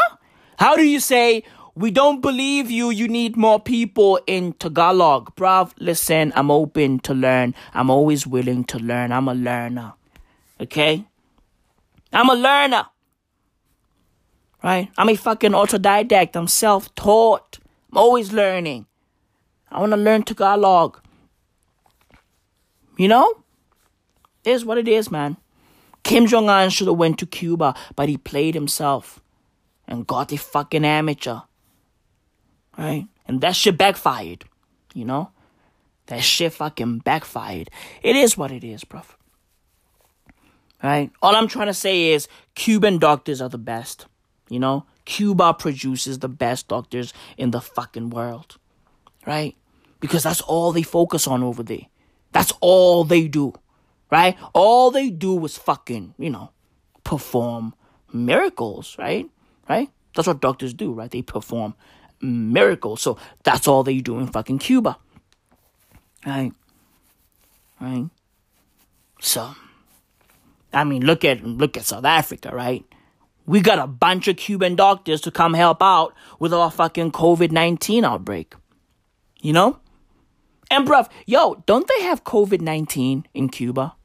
How 0.58 0.76
do 0.76 0.84
you 0.84 1.00
say 1.00 1.44
we 1.76 1.92
don't 1.92 2.22
believe 2.22 2.70
you, 2.70 2.90
you 2.90 3.08
need 3.08 3.38
more 3.38 3.60
people 3.60 4.20
in 4.28 4.54
Tagalog? 4.54 5.36
Bruv, 5.36 5.74
listen, 5.80 6.34
I'm 6.36 6.52
open 6.52 7.00
to 7.00 7.14
learn. 7.14 7.56
I'm 7.74 7.90
always 7.90 8.26
willing 8.28 8.64
to 8.66 8.80
learn. 8.80 9.12
I'm 9.12 9.28
a 9.28 9.34
learner. 9.34 9.94
Okay? 10.60 11.06
I'm 12.12 12.30
a 12.30 12.36
learner. 12.36 12.88
Right? 14.64 14.90
I'm 14.98 15.10
a 15.10 15.16
fucking 15.16 15.52
autodidact. 15.52 16.36
I'm 16.36 16.48
self 16.48 16.94
taught. 16.96 17.60
I'm 17.92 17.98
always 17.98 18.34
learning. 18.34 18.86
I 19.72 19.80
want 19.80 19.92
to 19.92 19.98
learn 19.98 20.24
Tagalog. 20.24 21.00
You 22.98 23.08
know? 23.08 23.44
It 24.44 24.52
is 24.52 24.66
what 24.66 24.78
it 24.78 24.88
is, 24.88 25.12
man. 25.12 25.38
Kim 26.04 26.26
Jong 26.26 26.50
Un 26.50 26.70
should 26.70 26.88
have 26.88 26.98
went 26.98 27.20
to 27.20 27.26
Cuba, 27.26 27.76
but 27.96 28.10
he 28.10 28.18
played 28.18 28.56
himself 28.56 29.22
and 29.88 30.08
got 30.08 30.32
a 30.32 30.38
fucking 30.38 30.86
amateur. 30.86 31.42
Right? 32.80 33.08
And 33.28 33.42
that 33.42 33.56
shit 33.56 33.78
backfired. 33.78 34.46
You 34.94 35.06
know? 35.06 35.32
That 36.08 36.24
shit 36.24 36.54
fucking 36.54 37.00
backfired. 37.00 37.70
It 38.02 38.16
is 38.16 38.38
what 38.38 38.52
it 38.52 38.64
is, 38.64 38.84
bro. 38.84 39.02
Right? 40.82 41.12
All 41.22 41.36
I'm 41.36 41.48
trying 41.48 41.68
to 41.68 41.74
say 41.74 42.14
is 42.14 42.28
Cuban 42.56 42.98
doctors 42.98 43.42
are 43.42 43.50
the 43.50 43.58
best. 43.58 44.08
You 44.50 44.60
know? 44.60 44.86
Cuba 45.06 45.54
produces 45.54 46.20
the 46.20 46.30
best 46.30 46.70
doctors 46.70 47.14
in 47.38 47.52
the 47.52 47.62
fucking 47.62 48.10
world. 48.10 48.58
Right? 49.28 49.56
Because 50.00 50.24
that's 50.24 50.42
all 50.42 50.72
they 50.72 50.84
focus 50.84 51.28
on 51.28 51.44
over 51.44 51.62
there. 51.62 51.88
That's 52.32 52.54
all 52.62 53.04
they 53.04 53.28
do 53.28 53.54
right? 54.12 54.38
All 54.54 54.92
they 54.92 55.10
do 55.10 55.44
is 55.46 55.58
fucking, 55.58 56.16
you 56.18 56.30
know, 56.30 56.52
perform 57.04 57.74
miracles, 58.12 58.96
right? 58.98 59.30
Right? 59.68 59.90
That's 60.16 60.28
what 60.28 60.42
doctors 60.42 60.74
do, 60.74 60.92
right? 60.92 61.12
They 61.12 61.22
perform 61.22 61.76
miracles. 62.22 63.02
So 63.02 63.18
that's 63.44 63.68
all 63.68 63.84
they 63.84 64.00
do 64.00 64.20
in 64.20 64.28
fucking 64.28 64.60
Cuba. 64.60 64.98
Right? 66.26 66.52
Right? 67.80 68.10
So 69.22 69.54
I 70.74 70.84
mean 70.84 71.06
look 71.06 71.26
at 71.26 71.44
look 71.44 71.78
at 71.78 71.86
South 71.86 72.06
Africa, 72.06 72.52
right? 72.54 72.86
We 73.46 73.62
got 73.62 73.80
a 73.80 73.88
bunch 73.88 74.28
of 74.28 74.38
Cuban 74.38 74.76
doctors 74.76 75.22
to 75.22 75.32
come 75.32 75.56
help 75.56 75.82
out 75.82 76.14
with 76.40 76.54
our 76.54 76.70
fucking 76.70 77.12
COVID 77.12 77.52
19 77.52 78.06
outbreak. 78.06 78.54
You 79.42 79.54
know? 79.54 79.80
And 80.72 80.88
bruv, 80.88 81.10
yo, 81.26 81.64
don't 81.66 81.88
they 81.88 82.04
have 82.04 82.24
COVID 82.24 82.62
19 82.62 83.26
in 83.34 83.50
Cuba? 83.50 83.96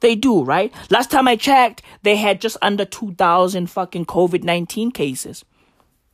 They 0.00 0.14
do, 0.14 0.44
right? 0.44 0.72
Last 0.90 1.10
time 1.10 1.26
I 1.26 1.36
checked, 1.36 1.82
they 2.02 2.16
had 2.16 2.40
just 2.40 2.56
under 2.60 2.84
2,000 2.84 3.68
fucking 3.68 4.06
COVID 4.06 4.44
19 4.44 4.90
cases. 4.92 5.44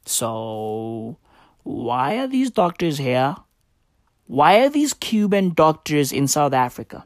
So, 0.06 1.18
why 1.62 2.18
are 2.18 2.26
these 2.26 2.50
doctors 2.50 2.98
here? 2.98 3.36
Why 4.26 4.60
are 4.60 4.68
these 4.68 4.94
Cuban 4.94 5.50
doctors 5.50 6.12
in 6.12 6.26
South 6.26 6.52
Africa? 6.52 7.04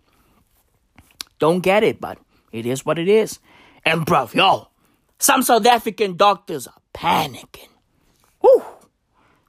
Don't 1.39 1.61
get 1.61 1.83
it, 1.83 2.01
but 2.01 2.19
it 2.53 2.67
is 2.67 2.87
what 2.87 2.99
it 2.99 3.09
is. 3.09 3.39
And, 3.85 4.07
bruv, 4.07 4.35
yo, 4.35 4.69
some 5.19 5.43
South 5.43 5.67
African 5.67 6.17
doctors 6.17 6.67
are 6.67 6.81
panicking. 6.95 7.69
Whew. 8.41 8.63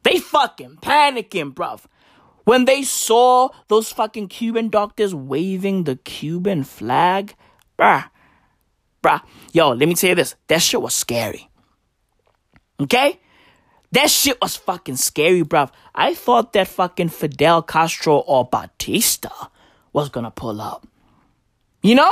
They 0.04 0.20
fucking 0.20 0.78
panicking, 0.82 1.54
bruv. 1.54 1.86
When 2.44 2.66
they 2.66 2.84
saw 2.84 3.50
those 3.68 3.92
fucking 3.92 4.30
Cuban 4.30 4.70
doctors 4.70 5.14
waving 5.14 5.84
the 5.84 5.98
Cuban 5.98 6.64
flag, 6.64 7.36
bruh, 7.78 8.10
bruh, 9.04 9.22
yo, 9.52 9.72
let 9.72 9.88
me 9.88 9.96
tell 9.96 10.10
you 10.10 10.16
this. 10.16 10.36
That 10.48 10.62
shit 10.62 10.82
was 10.82 10.94
scary. 10.94 11.50
Okay? 12.80 13.20
That 13.92 14.10
shit 14.10 14.40
was 14.42 14.56
fucking 14.56 14.98
scary, 14.98 15.44
bruv. 15.44 15.72
I 15.96 16.14
thought 16.14 16.54
that 16.54 16.68
fucking 16.68 17.10
Fidel 17.10 17.62
Castro 17.62 18.18
or 18.18 18.46
Batista 18.46 19.30
was 19.94 20.10
gonna 20.10 20.32
pull 20.32 20.60
up. 20.62 20.86
You 21.82 21.96
know? 21.96 22.12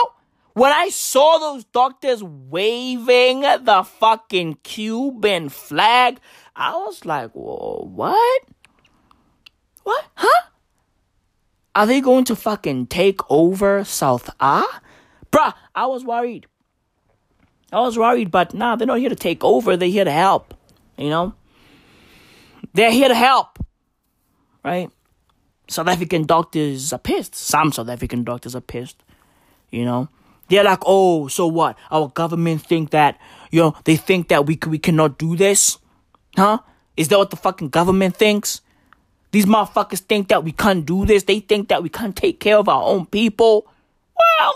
When 0.54 0.72
I 0.72 0.88
saw 0.88 1.38
those 1.38 1.66
doctors 1.66 2.24
waving 2.24 3.42
the 3.42 3.86
fucking 4.00 4.60
Cuban 4.64 5.50
flag, 5.50 6.22
I 6.56 6.72
was 6.78 7.04
like, 7.04 7.32
whoa, 7.32 7.90
what? 7.94 8.44
What? 9.84 10.06
Huh? 10.16 10.44
Are 11.76 11.86
they 11.86 12.00
going 12.00 12.24
to 12.26 12.38
fucking 12.38 12.88
take 12.88 13.20
over 13.30 13.84
South 13.84 14.30
Ah? 14.40 14.82
Bruh, 15.30 15.54
I 15.76 15.88
was 15.88 16.06
worried. 16.06 16.48
I 17.74 17.82
was 17.82 17.98
worried, 17.98 18.32
but 18.32 18.54
nah, 18.54 18.78
they're 18.78 18.88
not 18.88 19.00
here 19.00 19.10
to 19.10 19.16
take 19.16 19.44
over. 19.44 19.76
They're 19.76 19.90
here 19.90 20.06
to 20.06 20.12
help. 20.12 20.54
You 20.98 21.10
know? 21.10 21.34
They're 22.76 22.92
here 22.92 23.08
to 23.08 23.16
help. 23.16 23.58
Right? 24.64 24.90
South 25.70 25.88
African 25.88 26.26
doctors 26.26 26.92
are 26.92 27.00
pissed. 27.00 27.34
Some 27.34 27.72
South 27.72 27.88
African 27.88 28.26
doctors 28.26 28.54
are 28.54 28.62
pissed. 28.62 29.02
You 29.72 29.86
know? 29.86 30.10
They're 30.50 30.64
like, 30.64 30.82
oh, 30.86 31.30
so 31.30 31.48
what? 31.48 31.78
Our 31.90 32.10
government 32.10 32.62
think 32.62 32.92
that, 32.92 33.18
you 33.50 33.62
know, 33.62 33.76
they 33.86 33.96
think 33.96 34.28
that 34.28 34.46
we 34.46 34.60
we 34.68 34.78
cannot 34.78 35.18
do 35.18 35.38
this? 35.38 35.80
Huh? 36.36 36.60
Is 36.98 37.08
that 37.08 37.18
what 37.18 37.30
the 37.30 37.38
fucking 37.38 37.70
government 37.70 38.18
thinks? 38.18 38.62
These 39.32 39.46
motherfuckers 39.46 40.00
think 40.00 40.28
that 40.28 40.44
we 40.44 40.52
can't 40.52 40.86
do 40.86 41.06
this. 41.06 41.24
They 41.24 41.40
think 41.40 41.70
that 41.70 41.82
we 41.82 41.90
can't 41.90 42.16
take 42.16 42.40
care 42.42 42.58
of 42.58 42.68
our 42.68 42.84
own 42.84 43.06
people. 43.06 43.68
Well, 44.18 44.54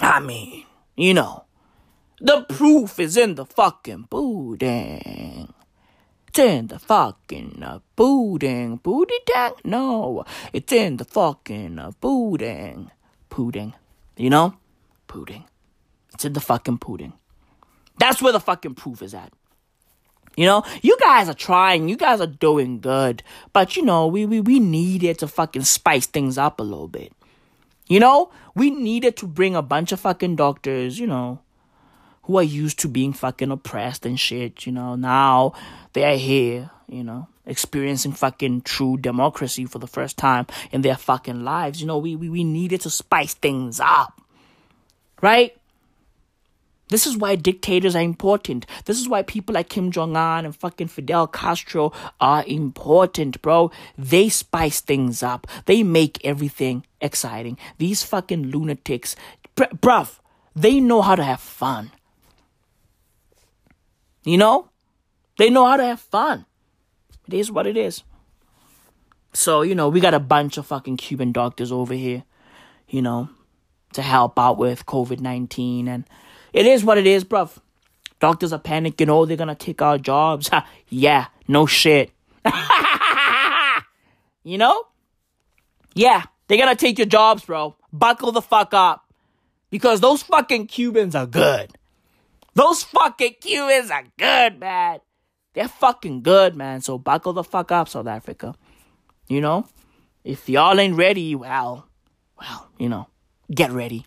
I 0.00 0.20
mean, 0.20 0.66
you 0.96 1.14
know, 1.14 1.44
the 2.20 2.42
proof 2.42 3.00
is 3.00 3.16
in 3.16 3.36
the 3.36 3.46
fucking 3.46 4.08
pudding. 4.10 5.54
It's 6.28 6.38
in 6.38 6.66
the 6.66 6.78
fucking 6.78 7.62
uh, 7.62 7.80
pudding. 7.96 8.76
Booty 8.76 9.14
dang? 9.26 9.52
No, 9.64 10.24
it's 10.52 10.72
in 10.72 10.98
the 10.98 11.04
fucking 11.04 11.78
uh, 11.78 11.92
pudding. 12.00 12.90
Pudding. 13.30 13.74
You 14.16 14.30
know? 14.30 14.54
Pudding. 15.06 15.44
It's 16.12 16.24
in 16.24 16.34
the 16.34 16.40
fucking 16.40 16.78
pudding. 16.78 17.14
That's 17.98 18.20
where 18.20 18.32
the 18.32 18.40
fucking 18.40 18.74
proof 18.74 19.02
is 19.02 19.14
at. 19.14 19.32
You 20.36 20.46
know, 20.46 20.62
you 20.82 20.96
guys 21.00 21.28
are 21.28 21.34
trying, 21.34 21.88
you 21.88 21.96
guys 21.96 22.20
are 22.20 22.26
doing 22.26 22.78
good, 22.78 23.24
but 23.52 23.76
you 23.76 23.82
know, 23.82 24.06
we, 24.06 24.24
we, 24.24 24.40
we 24.40 24.60
needed 24.60 25.18
to 25.18 25.26
fucking 25.26 25.64
spice 25.64 26.06
things 26.06 26.38
up 26.38 26.60
a 26.60 26.62
little 26.62 26.86
bit. 26.86 27.12
You 27.88 27.98
know, 27.98 28.30
we 28.54 28.70
needed 28.70 29.16
to 29.16 29.26
bring 29.26 29.56
a 29.56 29.62
bunch 29.62 29.90
of 29.90 29.98
fucking 29.98 30.36
doctors, 30.36 31.00
you 31.00 31.08
know, 31.08 31.40
who 32.28 32.36
are 32.36 32.42
used 32.42 32.78
to 32.78 32.88
being 32.88 33.14
fucking 33.14 33.50
oppressed 33.50 34.04
and 34.04 34.20
shit, 34.20 34.66
you 34.66 34.70
know. 34.70 34.94
Now 34.94 35.54
they 35.94 36.04
are 36.04 36.16
here, 36.16 36.70
you 36.86 37.02
know, 37.02 37.26
experiencing 37.46 38.12
fucking 38.12 38.60
true 38.60 38.98
democracy 38.98 39.64
for 39.64 39.78
the 39.78 39.86
first 39.86 40.18
time 40.18 40.46
in 40.70 40.82
their 40.82 40.96
fucking 40.96 41.42
lives. 41.42 41.80
You 41.80 41.86
know, 41.86 41.96
we, 41.96 42.14
we, 42.16 42.28
we 42.28 42.44
needed 42.44 42.82
to 42.82 42.90
spice 42.90 43.32
things 43.32 43.80
up. 43.80 44.20
Right? 45.22 45.56
This 46.88 47.06
is 47.06 47.16
why 47.16 47.36
dictators 47.36 47.96
are 47.96 48.02
important. 48.02 48.66
This 48.84 48.98
is 48.98 49.08
why 49.08 49.22
people 49.22 49.54
like 49.54 49.70
Kim 49.70 49.90
Jong 49.90 50.14
un 50.14 50.44
and 50.44 50.54
fucking 50.54 50.88
Fidel 50.88 51.26
Castro 51.26 51.92
are 52.20 52.44
important, 52.46 53.40
bro. 53.40 53.70
They 53.96 54.28
spice 54.28 54.80
things 54.82 55.22
up, 55.22 55.46
they 55.64 55.82
make 55.82 56.22
everything 56.24 56.84
exciting. 57.00 57.56
These 57.78 58.02
fucking 58.02 58.50
lunatics, 58.50 59.16
br- 59.54 59.64
bruv, 59.64 60.18
they 60.54 60.78
know 60.78 61.00
how 61.00 61.14
to 61.14 61.24
have 61.24 61.40
fun. 61.40 61.90
You 64.28 64.36
know? 64.36 64.68
They 65.38 65.48
know 65.48 65.64
how 65.64 65.78
to 65.78 65.84
have 65.84 66.00
fun. 66.00 66.44
It 67.26 67.32
is 67.32 67.50
what 67.50 67.66
it 67.66 67.78
is. 67.78 68.02
So, 69.32 69.62
you 69.62 69.74
know, 69.74 69.88
we 69.88 70.00
got 70.00 70.12
a 70.12 70.20
bunch 70.20 70.58
of 70.58 70.66
fucking 70.66 70.98
Cuban 70.98 71.32
doctors 71.32 71.72
over 71.72 71.94
here, 71.94 72.24
you 72.88 73.00
know, 73.00 73.30
to 73.94 74.02
help 74.02 74.38
out 74.38 74.58
with 74.58 74.84
COVID 74.84 75.20
19 75.20 75.88
and 75.88 76.04
it 76.52 76.66
is 76.66 76.84
what 76.84 76.98
it 76.98 77.06
is, 77.06 77.24
bruv. 77.24 77.56
Doctors 78.20 78.52
are 78.52 78.58
panicking. 78.58 79.08
Oh, 79.08 79.24
they're 79.24 79.36
gonna 79.38 79.54
take 79.54 79.80
our 79.80 79.96
jobs. 79.96 80.50
yeah, 80.88 81.28
no 81.46 81.64
shit. 81.64 82.10
you 84.44 84.58
know? 84.58 84.84
Yeah, 85.94 86.24
they're 86.48 86.58
gonna 86.58 86.74
take 86.74 86.98
your 86.98 87.06
jobs, 87.06 87.46
bro. 87.46 87.76
Buckle 87.94 88.32
the 88.32 88.42
fuck 88.42 88.74
up. 88.74 89.10
Because 89.70 90.00
those 90.00 90.22
fucking 90.22 90.66
Cubans 90.66 91.14
are 91.14 91.26
good. 91.26 91.77
Those 92.54 92.82
fucking 92.82 93.36
Cubans 93.40 93.90
are 93.90 94.04
good, 94.18 94.58
man. 94.58 95.00
They're 95.54 95.68
fucking 95.68 96.22
good, 96.22 96.56
man. 96.56 96.80
So 96.80 96.98
buckle 96.98 97.32
the 97.32 97.44
fuck 97.44 97.72
up, 97.72 97.88
South 97.88 98.06
Africa. 98.06 98.54
You 99.28 99.40
know? 99.40 99.68
If 100.24 100.48
y'all 100.48 100.78
ain't 100.78 100.96
ready, 100.96 101.34
well, 101.34 101.88
well, 102.38 102.68
you 102.78 102.88
know, 102.88 103.08
get 103.52 103.70
ready. 103.70 104.06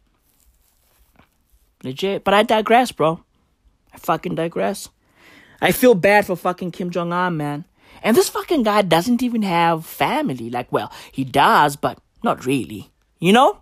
Legit. 1.84 2.24
But 2.24 2.34
I 2.34 2.44
digress, 2.44 2.92
bro. 2.92 3.24
I 3.94 3.98
fucking 3.98 4.36
digress. 4.36 4.90
I 5.62 5.72
feel 5.72 5.96
bad 5.96 6.26
for 6.26 6.36
fucking 6.36 6.72
Kim 6.72 6.90
Jong 6.90 7.12
un, 7.14 7.38
man. 7.38 7.66
And 8.04 8.16
this 8.16 8.30
fucking 8.30 8.64
guy 8.64 8.82
doesn't 8.82 9.22
even 9.22 9.42
have 9.44 9.86
family. 9.86 10.50
Like, 10.50 10.72
well, 10.72 10.92
he 11.12 11.24
does, 11.24 11.76
but 11.76 12.00
not 12.24 12.46
really. 12.46 12.92
You 13.20 13.34
know? 13.34 13.62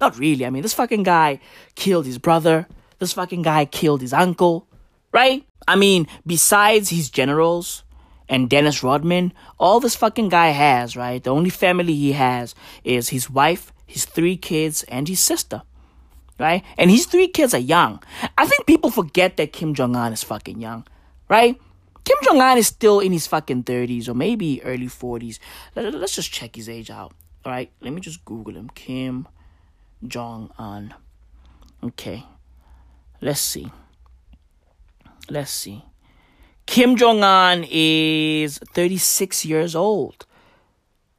Not 0.00 0.18
really. 0.18 0.44
I 0.44 0.50
mean, 0.50 0.62
this 0.62 0.74
fucking 0.74 1.02
guy 1.02 1.40
killed 1.74 2.06
his 2.06 2.18
brother. 2.18 2.66
This 2.98 3.12
fucking 3.12 3.42
guy 3.42 3.64
killed 3.64 4.00
his 4.00 4.12
uncle. 4.12 4.66
Right? 5.12 5.44
I 5.66 5.76
mean, 5.76 6.06
besides 6.26 6.90
his 6.90 7.10
generals 7.10 7.84
and 8.28 8.50
Dennis 8.50 8.82
Rodman, 8.82 9.32
all 9.58 9.80
this 9.80 9.96
fucking 9.96 10.28
guy 10.28 10.48
has, 10.48 10.96
right? 10.96 11.22
The 11.22 11.30
only 11.30 11.50
family 11.50 11.94
he 11.94 12.12
has 12.12 12.54
is 12.84 13.08
his 13.08 13.30
wife, 13.30 13.72
his 13.86 14.04
three 14.04 14.36
kids, 14.36 14.82
and 14.84 15.08
his 15.08 15.20
sister 15.20 15.62
right? 16.38 16.62
And 16.76 16.90
his 16.90 17.06
three 17.06 17.28
kids 17.28 17.54
are 17.54 17.58
young. 17.58 18.02
I 18.36 18.46
think 18.46 18.66
people 18.66 18.90
forget 18.90 19.36
that 19.36 19.52
Kim 19.52 19.74
Jong 19.74 19.96
Un 19.96 20.12
is 20.12 20.22
fucking 20.22 20.60
young, 20.60 20.86
right? 21.28 21.58
Kim 22.04 22.16
Jong 22.22 22.40
Un 22.40 22.58
is 22.58 22.68
still 22.68 23.00
in 23.00 23.12
his 23.12 23.26
fucking 23.26 23.64
30s 23.64 24.08
or 24.08 24.14
maybe 24.14 24.62
early 24.62 24.86
40s. 24.86 25.38
Let's 25.74 26.14
just 26.14 26.32
check 26.32 26.56
his 26.56 26.68
age 26.68 26.90
out. 26.90 27.12
All 27.44 27.52
right, 27.52 27.70
let 27.80 27.92
me 27.92 28.00
just 28.00 28.24
Google 28.24 28.54
him. 28.54 28.70
Kim 28.74 29.28
Jong 30.06 30.50
Un. 30.58 30.94
Okay, 31.82 32.24
let's 33.20 33.40
see. 33.40 33.70
Let's 35.28 35.50
see. 35.50 35.84
Kim 36.66 36.96
Jong 36.96 37.22
Un 37.22 37.64
is 37.70 38.58
36 38.72 39.44
years 39.44 39.74
old. 39.74 40.26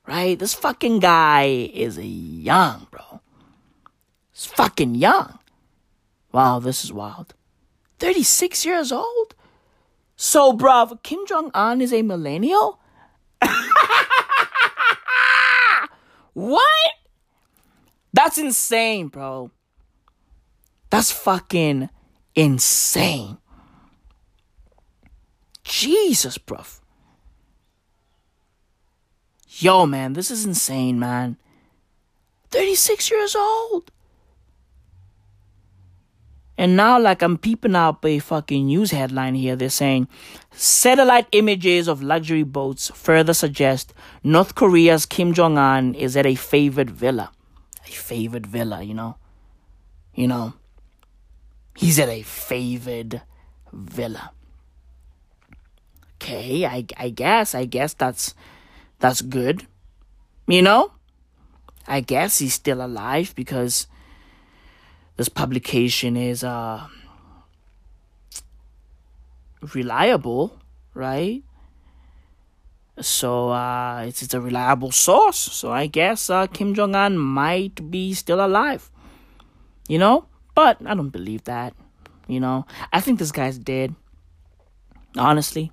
Right? 0.08 0.40
This 0.40 0.54
fucking 0.54 1.00
guy 1.00 1.70
is 1.74 2.00
young, 2.00 2.88
bro. 2.90 3.22
He's 4.32 4.46
fucking 4.46 4.96
young. 4.96 5.40
Wow, 6.32 6.60
this 6.60 6.84
is 6.84 6.94
wild. 6.94 7.34
36 8.00 8.66
years 8.66 8.92
old? 8.92 9.36
So, 10.16 10.54
bruv, 10.54 11.02
Kim 11.04 11.26
Jong 11.28 11.52
un 11.54 11.82
is 11.82 11.94
a 11.94 12.02
millennial? 12.02 12.80
what? 16.34 16.94
That's 18.14 18.38
insane, 18.38 19.10
bro. 19.10 19.52
That's 20.90 21.12
fucking 21.12 21.90
insane. 22.36 23.38
Jesus, 25.64 26.38
bruv. 26.38 26.80
Yo, 29.50 29.86
man, 29.86 30.14
this 30.14 30.32
is 30.32 30.46
insane, 30.46 31.00
man. 31.00 31.38
36 32.52 33.10
years 33.12 33.36
old. 33.36 33.92
And 36.58 36.76
now, 36.76 37.00
like, 37.00 37.22
I'm 37.22 37.38
peeping 37.38 37.76
out 37.76 38.04
a 38.04 38.18
fucking 38.18 38.66
news 38.66 38.92
headline 38.92 39.36
here. 39.36 39.56
They're 39.56 39.70
saying 39.70 40.08
satellite 40.52 41.28
images 41.32 41.88
of 41.88 42.02
luxury 42.02 42.44
boats 42.44 42.90
further 42.96 43.34
suggest 43.34 43.94
North 44.24 44.56
Korea's 44.56 45.06
Kim 45.06 45.34
Jong 45.34 45.58
un 45.58 45.94
is 45.94 46.18
at 46.18 46.26
a 46.26 46.34
favored 46.34 46.90
villa. 46.90 47.32
A 47.86 47.92
favored 47.92 48.48
villa, 48.48 48.82
you 48.82 48.96
know? 48.96 49.18
You 50.16 50.28
know? 50.28 50.54
He's 51.78 52.00
at 52.00 52.10
a 52.10 52.24
favored 52.24 53.22
villa. 53.72 54.32
Okay, 56.16 56.66
I, 56.66 56.84
I 56.98 57.10
guess, 57.10 57.54
I 57.54 57.66
guess 57.66 57.94
that's, 57.94 58.34
that's 58.98 59.22
good. 59.22 59.68
You 60.48 60.64
know? 60.64 60.94
I 61.88 62.02
guess 62.02 62.40
he's 62.40 62.56
still 62.56 62.84
alive 62.84 63.36
because 63.36 63.86
this 65.18 65.30
publication 65.30 66.18
is 66.18 66.44
uh, 66.44 66.88
reliable, 69.76 70.58
right? 70.96 71.44
So 73.00 73.50
uh, 73.50 74.06
it's 74.08 74.24
it's 74.24 74.34
a 74.34 74.42
reliable 74.42 74.92
source. 74.92 75.38
So 75.38 75.72
I 75.72 75.86
guess 75.86 76.32
uh, 76.32 76.48
Kim 76.48 76.74
Jong 76.74 76.96
Un 76.96 77.20
might 77.20 77.92
be 77.92 78.16
still 78.16 78.44
alive, 78.44 78.90
you 79.88 80.00
know. 80.00 80.26
But 80.58 80.80
I 80.88 80.96
don't 80.96 81.10
believe 81.10 81.44
that. 81.44 81.76
You 82.28 82.40
know, 82.40 82.66
I 82.92 83.00
think 83.00 83.20
this 83.20 83.32
guy's 83.32 83.60
dead. 83.60 83.94
Honestly, 85.16 85.72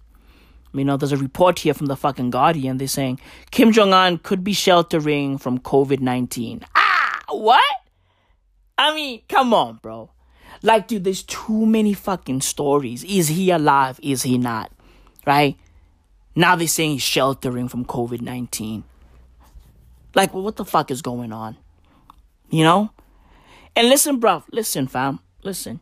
you 0.75 0.85
know, 0.85 0.99
there's 0.99 1.11
a 1.11 1.17
report 1.17 1.61
here 1.61 1.73
from 1.73 1.87
the 1.87 1.97
fucking 1.97 2.29
Guardian. 2.29 2.77
They're 2.77 2.87
saying 2.87 3.19
Kim 3.51 3.73
Jong 3.73 3.95
Un 3.95 4.19
could 4.19 4.45
be 4.45 4.53
sheltering 4.53 5.39
from 5.39 5.59
COVID 5.59 6.01
nineteen. 6.01 6.61
Ah, 6.77 7.23
what? 7.31 7.65
I 8.77 8.95
mean, 8.95 9.23
come 9.27 9.55
on, 9.55 9.79
bro. 9.81 10.11
Like, 10.61 10.87
dude, 10.87 11.05
there's 11.05 11.23
too 11.23 11.65
many 11.65 11.95
fucking 11.95 12.43
stories. 12.43 13.05
Is 13.05 13.29
he 13.29 13.51
alive? 13.51 13.99
Is 14.03 14.25
he 14.25 14.37
not? 14.37 14.71
Right? 15.27 15.57
Now 16.37 16.57
they're 16.57 16.69
saying 16.69 16.91
he's 16.91 17.03
sheltering 17.03 17.69
from 17.69 17.87
COVID 17.87 18.21
19. 18.21 18.85
Like, 20.15 20.35
well, 20.35 20.43
what 20.43 20.57
the 20.57 20.67
fuck 20.67 20.91
is 20.91 21.01
going 21.01 21.33
on? 21.33 21.57
You 22.51 22.65
know? 22.65 22.91
And 23.77 23.89
listen, 23.89 24.19
bro, 24.19 24.45
listen, 24.53 24.87
fam, 24.87 25.21
listen. 25.43 25.81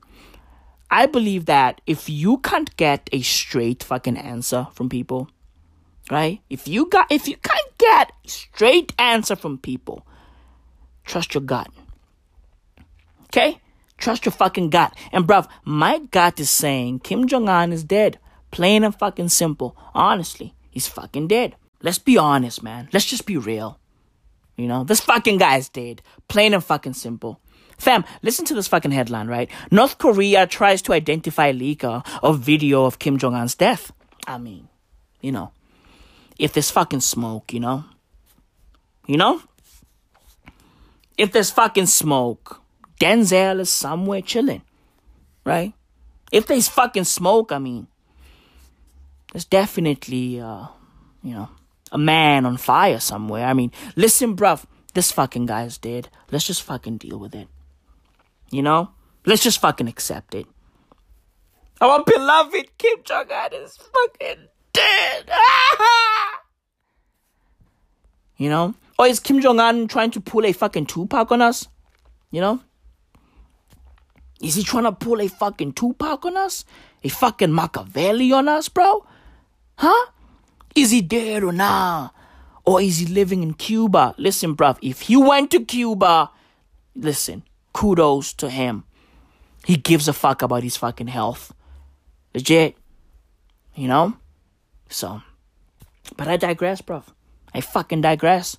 I 0.91 1.07
believe 1.07 1.47
that 1.47 1.81
if 1.87 2.09
you 2.09 2.39
can't 2.39 2.75
get 2.77 3.09
a 3.13 3.23
straight 3.23 3.83
fucking 3.83 4.17
answer 4.17 4.69
from 4.73 4.89
people, 4.89 5.31
right? 6.11 6.41
If 6.51 6.69
you 6.69 6.89
got 6.89 7.11
if 7.11 7.29
you 7.29 7.37
can't 7.37 7.79
get 7.79 8.13
straight 8.27 8.93
answer 8.99 9.37
from 9.37 9.59
people, 9.59 10.07
trust 11.05 11.35
your 11.35 11.43
gut. 11.43 11.71
Okay? 13.27 13.61
Trust 13.97 14.27
your 14.27 14.33
fucking 14.33 14.71
gut. 14.71 14.95
And 15.13 15.27
bruv, 15.27 15.49
my 15.65 16.01
gut 16.11 16.41
is 16.41 16.51
saying 16.51 17.01
Kim 17.01 17.27
Jong 17.27 17.49
un 17.49 17.73
is 17.73 17.85
dead. 17.85 18.19
Plain 18.51 18.85
and 18.85 18.95
fucking 18.95 19.31
simple. 19.31 19.77
Honestly. 19.95 20.55
He's 20.73 20.89
fucking 20.89 21.29
dead. 21.29 21.55
Let's 21.83 21.99
be 21.99 22.17
honest, 22.17 22.63
man. 22.63 22.89
Let's 22.93 23.05
just 23.05 23.27
be 23.27 23.37
real. 23.37 23.79
You 24.57 24.67
know, 24.67 24.85
this 24.85 25.01
fucking 25.01 25.37
guy's 25.39 25.69
dead. 25.69 26.01
Plain 26.29 26.55
and 26.55 26.65
fucking 26.65 26.95
simple. 26.95 27.41
Fam, 27.83 28.05
listen 28.23 28.45
to 28.45 28.55
this 28.55 28.69
fucking 28.69 28.93
headline, 28.93 29.27
right? 29.27 29.51
North 29.73 29.99
Korea 29.99 30.47
tries 30.47 30.83
to 30.83 30.93
identify 30.93 31.51
leaker 31.51 32.07
of 32.23 32.39
video 32.39 32.85
of 32.85 33.01
Kim 33.01 33.19
Jong 33.19 33.35
Un's 33.35 33.57
death. 33.57 33.91
I 34.25 34.39
mean, 34.39 34.69
you 35.21 35.33
know, 35.33 35.51
if 36.39 36.53
there's 36.53 36.71
fucking 36.71 37.01
smoke, 37.01 37.53
you 37.53 37.59
know? 37.59 37.85
You 39.09 39.17
know? 39.17 39.43
If 41.19 41.33
there's 41.33 41.51
fucking 41.51 41.87
smoke, 41.87 42.63
Denzel 43.01 43.59
is 43.59 43.71
somewhere 43.71 44.23
chilling, 44.23 44.63
right? 45.45 45.73
If 46.31 46.47
there's 46.47 46.69
fucking 46.69 47.11
smoke, 47.11 47.51
I 47.51 47.59
mean, 47.59 47.89
there's 49.33 49.45
definitely, 49.45 50.41
uh, 50.41 50.69
you 51.25 51.35
know, 51.35 51.49
a 51.91 51.99
man 51.99 52.47
on 52.47 52.59
fire 52.59 53.01
somewhere. 53.01 53.45
I 53.45 53.55
mean, 53.55 53.73
listen, 53.97 54.37
bruv, 54.37 54.67
this 54.95 55.11
fucking 55.11 55.47
guy's 55.47 55.79
dead. 55.79 56.11
Let's 56.31 56.47
just 56.47 56.63
fucking 56.63 56.99
deal 56.99 57.19
with 57.19 57.35
it. 57.35 57.49
You 58.53 58.63
know? 58.63 58.91
Let's 59.25 59.43
just 59.43 59.61
fucking 59.61 59.89
accept 59.89 60.35
it. 60.35 60.47
Oh, 61.81 61.91
Our 61.91 62.05
beloved 62.05 62.79
Kim 62.79 62.99
Jong 63.03 63.27
Un 63.33 63.55
is 63.55 63.77
fucking 63.77 64.47
dead. 64.73 65.31
you 68.37 68.49
know? 68.49 68.75
Or 68.99 69.07
is 69.07 69.19
Kim 69.19 69.41
Jong 69.41 69.59
Un 69.59 69.89
trying 69.89 70.13
to 70.13 70.21
pull 70.21 70.45
a 70.45 70.53
fucking 70.53 70.87
Tupac 70.87 71.33
on 71.33 71.43
us? 71.43 71.67
You 72.31 72.41
know? 72.43 72.61
Is 74.41 74.55
he 74.55 74.63
trying 74.63 74.85
to 74.85 74.93
pull 74.93 75.21
a 75.21 75.29
fucking 75.29 75.73
Tupac 75.73 76.25
on 76.25 76.37
us? 76.37 76.65
A 77.03 77.09
fucking 77.09 77.53
Machiavelli 77.53 78.33
on 78.33 78.49
us, 78.49 78.69
bro? 78.69 79.07
Huh? 79.79 80.07
Is 80.75 80.91
he 80.91 81.01
dead 81.01 81.43
or 81.43 81.53
nah? 81.53 82.11
Or 82.65 82.81
is 82.81 82.99
he 82.99 83.07
living 83.07 83.43
in 83.43 83.55
Cuba? 83.55 84.15
Listen, 84.19 84.55
bruv, 84.55 84.79
if 84.83 85.03
he 85.03 85.17
went 85.17 85.51
to 85.53 85.65
Cuba, 85.65 86.31
listen, 86.95 87.43
kudos 87.73 88.33
to 88.35 88.51
him. 88.51 88.85
He 89.65 89.77
gives 89.77 90.09
a 90.09 90.13
fuck 90.13 90.43
about 90.43 90.63
his 90.63 90.77
fucking 90.77 91.09
health. 91.09 91.55
Legit. 92.35 92.77
You 93.75 93.89
know? 93.89 94.17
So. 94.89 95.23
But 96.17 96.29
I 96.29 96.37
digress, 96.37 96.83
bruv. 96.83 97.05
I 97.55 97.61
fucking 97.61 98.01
digress. 98.01 98.57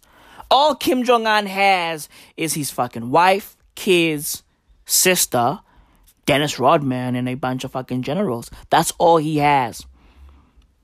All 0.49 0.75
Kim 0.75 1.03
Jong 1.03 1.25
un 1.25 1.45
has 1.45 2.09
is 2.37 2.53
his 2.53 2.71
fucking 2.71 3.09
wife, 3.09 3.57
kids, 3.75 4.43
sister, 4.85 5.59
Dennis 6.25 6.59
Rodman, 6.59 7.15
and 7.15 7.27
a 7.27 7.35
bunch 7.35 7.63
of 7.63 7.71
fucking 7.71 8.03
generals. 8.03 8.49
That's 8.69 8.91
all 8.97 9.17
he 9.17 9.37
has. 9.37 9.85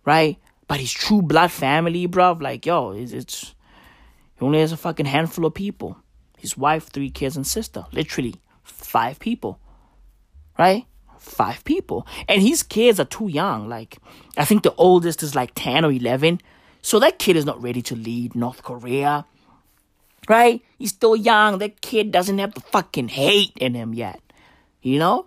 Right? 0.05 0.38
But 0.67 0.80
his 0.80 0.91
true 0.91 1.21
blood 1.21 1.51
family, 1.51 2.07
bruv, 2.07 2.41
like, 2.41 2.65
yo, 2.65 2.91
it's, 2.91 3.11
it's 3.11 3.55
he 4.39 4.45
only 4.45 4.59
has 4.59 4.71
a 4.71 4.77
fucking 4.77 5.05
handful 5.05 5.45
of 5.45 5.53
people. 5.53 5.97
His 6.40 6.58
wife, 6.58 6.88
three 6.88 7.10
kids, 7.10 7.36
and 7.36 7.46
sister. 7.46 7.86
Literally, 7.92 8.36
five 8.64 9.20
people. 9.20 9.60
Right? 10.58 10.86
Five 11.18 11.64
people. 11.66 12.08
And 12.28 12.42
his 12.42 12.64
kids 12.64 13.00
are 13.00 13.06
too 13.06 13.28
young. 13.28 13.68
Like, 13.68 13.98
I 14.38 14.46
think 14.46 14.64
the 14.64 14.74
oldest 14.76 15.22
is 15.22 15.36
like 15.36 15.52
10 15.56 15.86
or 15.86 15.92
11. 15.92 16.42
So 16.82 17.00
that 17.00 17.20
kid 17.20 17.36
is 17.36 17.46
not 17.46 17.62
ready 17.62 17.82
to 17.84 17.96
lead 17.96 18.36
North 18.36 18.64
Korea. 18.64 19.26
Right? 20.30 20.62
He's 20.78 20.92
still 20.92 21.16
young. 21.16 21.58
That 21.60 21.82
kid 21.82 22.12
doesn't 22.12 22.38
have 22.40 22.54
the 22.54 22.62
fucking 22.62 23.10
hate 23.10 23.54
in 23.58 23.74
him 23.74 23.94
yet. 23.94 24.22
You 24.82 25.00
know? 25.00 25.26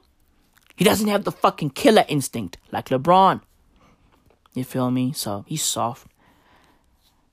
He 0.77 0.85
doesn't 0.85 1.09
have 1.09 1.25
the 1.25 1.33
fucking 1.33 1.71
killer 1.71 2.05
instinct 2.09 2.57
like 2.73 2.89
LeBron. 2.89 3.43
You 4.55 4.65
feel 4.65 4.91
me? 4.91 5.13
So 5.13 5.45
he's 5.47 5.63
soft. 5.63 6.07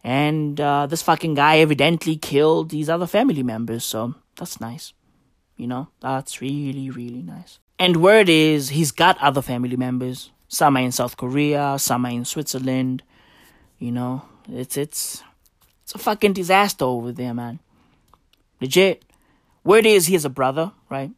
And 0.04 0.60
uh, 0.62 0.88
this 0.88 1.02
fucking 1.02 1.34
guy 1.36 1.60
evidently 1.60 2.16
killed 2.16 2.70
these 2.70 2.90
other 2.90 3.08
family 3.08 3.44
members, 3.44 3.84
so 3.84 4.16
that's 4.38 4.62
nice. 4.62 4.94
You 5.58 5.68
know, 5.68 5.90
that's 6.00 6.40
really, 6.40 6.90
really 6.90 7.22
nice. 7.22 7.60
And 7.78 7.98
word 7.98 8.30
is 8.30 8.70
he's 8.70 8.92
got 8.92 9.18
other 9.20 9.42
family 9.42 9.76
members. 9.76 10.32
Some 10.48 10.78
are 10.78 10.82
in 10.82 10.92
South 10.92 11.18
Korea, 11.18 11.76
some 11.78 12.06
are 12.06 12.12
in 12.12 12.26
Switzerland. 12.26 13.04
You 13.78 13.92
know, 13.92 14.24
it's 14.50 14.78
it's 14.78 15.24
it's 15.84 15.96
a 15.96 15.98
fucking 15.98 16.34
disaster 16.34 16.86
over 16.86 17.12
there, 17.12 17.34
man. 17.34 17.60
Legit. 18.62 19.04
Word 19.64 19.86
is 19.86 20.08
he 20.08 20.14
has 20.14 20.26
a 20.26 20.30
brother, 20.30 20.72
right? 20.90 21.12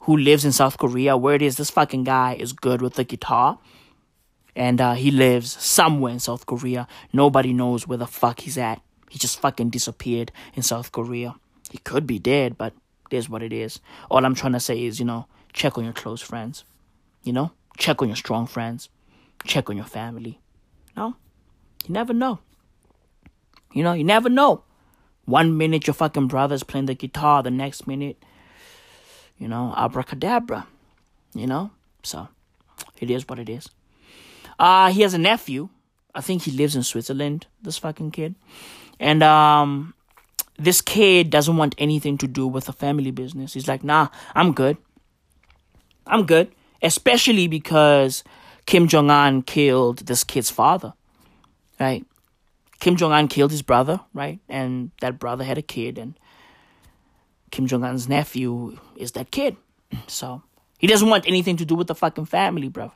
Who 0.00 0.16
lives 0.16 0.44
in 0.44 0.52
South 0.52 0.76
Korea. 0.76 1.16
Word 1.16 1.40
is 1.40 1.56
this 1.56 1.70
fucking 1.70 2.04
guy 2.04 2.36
is 2.38 2.52
good 2.52 2.82
with 2.82 2.94
the 2.94 3.04
guitar 3.04 3.58
and 4.56 4.80
uh, 4.80 4.94
he 4.94 5.10
lives 5.10 5.52
somewhere 5.62 6.12
in 6.12 6.20
South 6.20 6.46
Korea. 6.46 6.86
Nobody 7.12 7.52
knows 7.52 7.86
where 7.86 7.98
the 7.98 8.06
fuck 8.06 8.40
he's 8.40 8.58
at. 8.58 8.80
He 9.10 9.18
just 9.18 9.40
fucking 9.40 9.70
disappeared 9.70 10.32
in 10.54 10.62
South 10.62 10.92
Korea. 10.92 11.34
He 11.70 11.78
could 11.78 12.06
be 12.06 12.18
dead, 12.18 12.56
but 12.58 12.72
is 13.14 13.28
what 13.28 13.42
it 13.42 13.52
is. 13.52 13.80
All 14.10 14.24
I'm 14.24 14.34
trying 14.34 14.52
to 14.52 14.60
say 14.60 14.84
is, 14.84 14.98
you 14.98 15.06
know, 15.06 15.26
check 15.52 15.78
on 15.78 15.84
your 15.84 15.92
close 15.92 16.20
friends. 16.20 16.64
You 17.22 17.32
know, 17.32 17.52
check 17.78 18.02
on 18.02 18.08
your 18.08 18.16
strong 18.16 18.46
friends. 18.46 18.88
Check 19.44 19.70
on 19.70 19.76
your 19.76 19.86
family. 19.86 20.40
No, 20.96 21.16
you 21.86 21.92
never 21.92 22.12
know. 22.12 22.40
You 23.72 23.82
know, 23.82 23.92
you 23.92 24.04
never 24.04 24.28
know. 24.28 24.62
One 25.24 25.56
minute 25.56 25.86
your 25.86 25.94
fucking 25.94 26.28
brother's 26.28 26.62
playing 26.62 26.86
the 26.86 26.94
guitar, 26.94 27.42
the 27.42 27.50
next 27.50 27.86
minute, 27.86 28.22
you 29.38 29.48
know, 29.48 29.72
abracadabra. 29.76 30.66
You 31.34 31.46
know, 31.46 31.70
so 32.02 32.28
it 33.00 33.10
is 33.10 33.26
what 33.26 33.38
it 33.38 33.48
is. 33.48 33.68
Uh, 34.58 34.90
he 34.90 35.02
has 35.02 35.14
a 35.14 35.18
nephew. 35.18 35.68
I 36.14 36.20
think 36.20 36.42
he 36.42 36.52
lives 36.52 36.76
in 36.76 36.82
Switzerland, 36.82 37.46
this 37.62 37.78
fucking 37.78 38.12
kid. 38.12 38.34
And 39.00 39.22
um, 39.22 39.94
this 40.58 40.80
kid 40.80 41.30
doesn't 41.30 41.56
want 41.56 41.74
anything 41.78 42.18
to 42.18 42.28
do 42.28 42.46
with 42.46 42.66
the 42.66 42.72
family 42.72 43.10
business. 43.10 43.54
He's 43.54 43.66
like, 43.66 43.82
nah, 43.82 44.08
I'm 44.34 44.52
good. 44.52 44.76
I'm 46.06 46.26
good. 46.26 46.52
Especially 46.82 47.48
because 47.48 48.22
Kim 48.66 48.88
Jong 48.88 49.10
un 49.10 49.42
killed 49.42 50.06
this 50.06 50.24
kid's 50.24 50.50
father, 50.50 50.92
right? 51.80 52.04
Kim 52.80 52.96
Jong 52.96 53.12
un 53.12 53.28
killed 53.28 53.50
his 53.50 53.62
brother, 53.62 54.00
right? 54.12 54.38
And 54.48 54.90
that 55.00 55.18
brother 55.18 55.44
had 55.44 55.58
a 55.58 55.62
kid, 55.62 55.98
and 55.98 56.18
Kim 57.50 57.66
Jong 57.66 57.84
un's 57.84 58.08
nephew 58.08 58.78
is 58.96 59.12
that 59.12 59.30
kid. 59.30 59.56
So 60.06 60.42
he 60.78 60.86
doesn't 60.86 61.08
want 61.08 61.26
anything 61.26 61.56
to 61.58 61.64
do 61.64 61.74
with 61.74 61.86
the 61.86 61.94
fucking 61.94 62.26
family, 62.26 62.68
bro. 62.68 62.92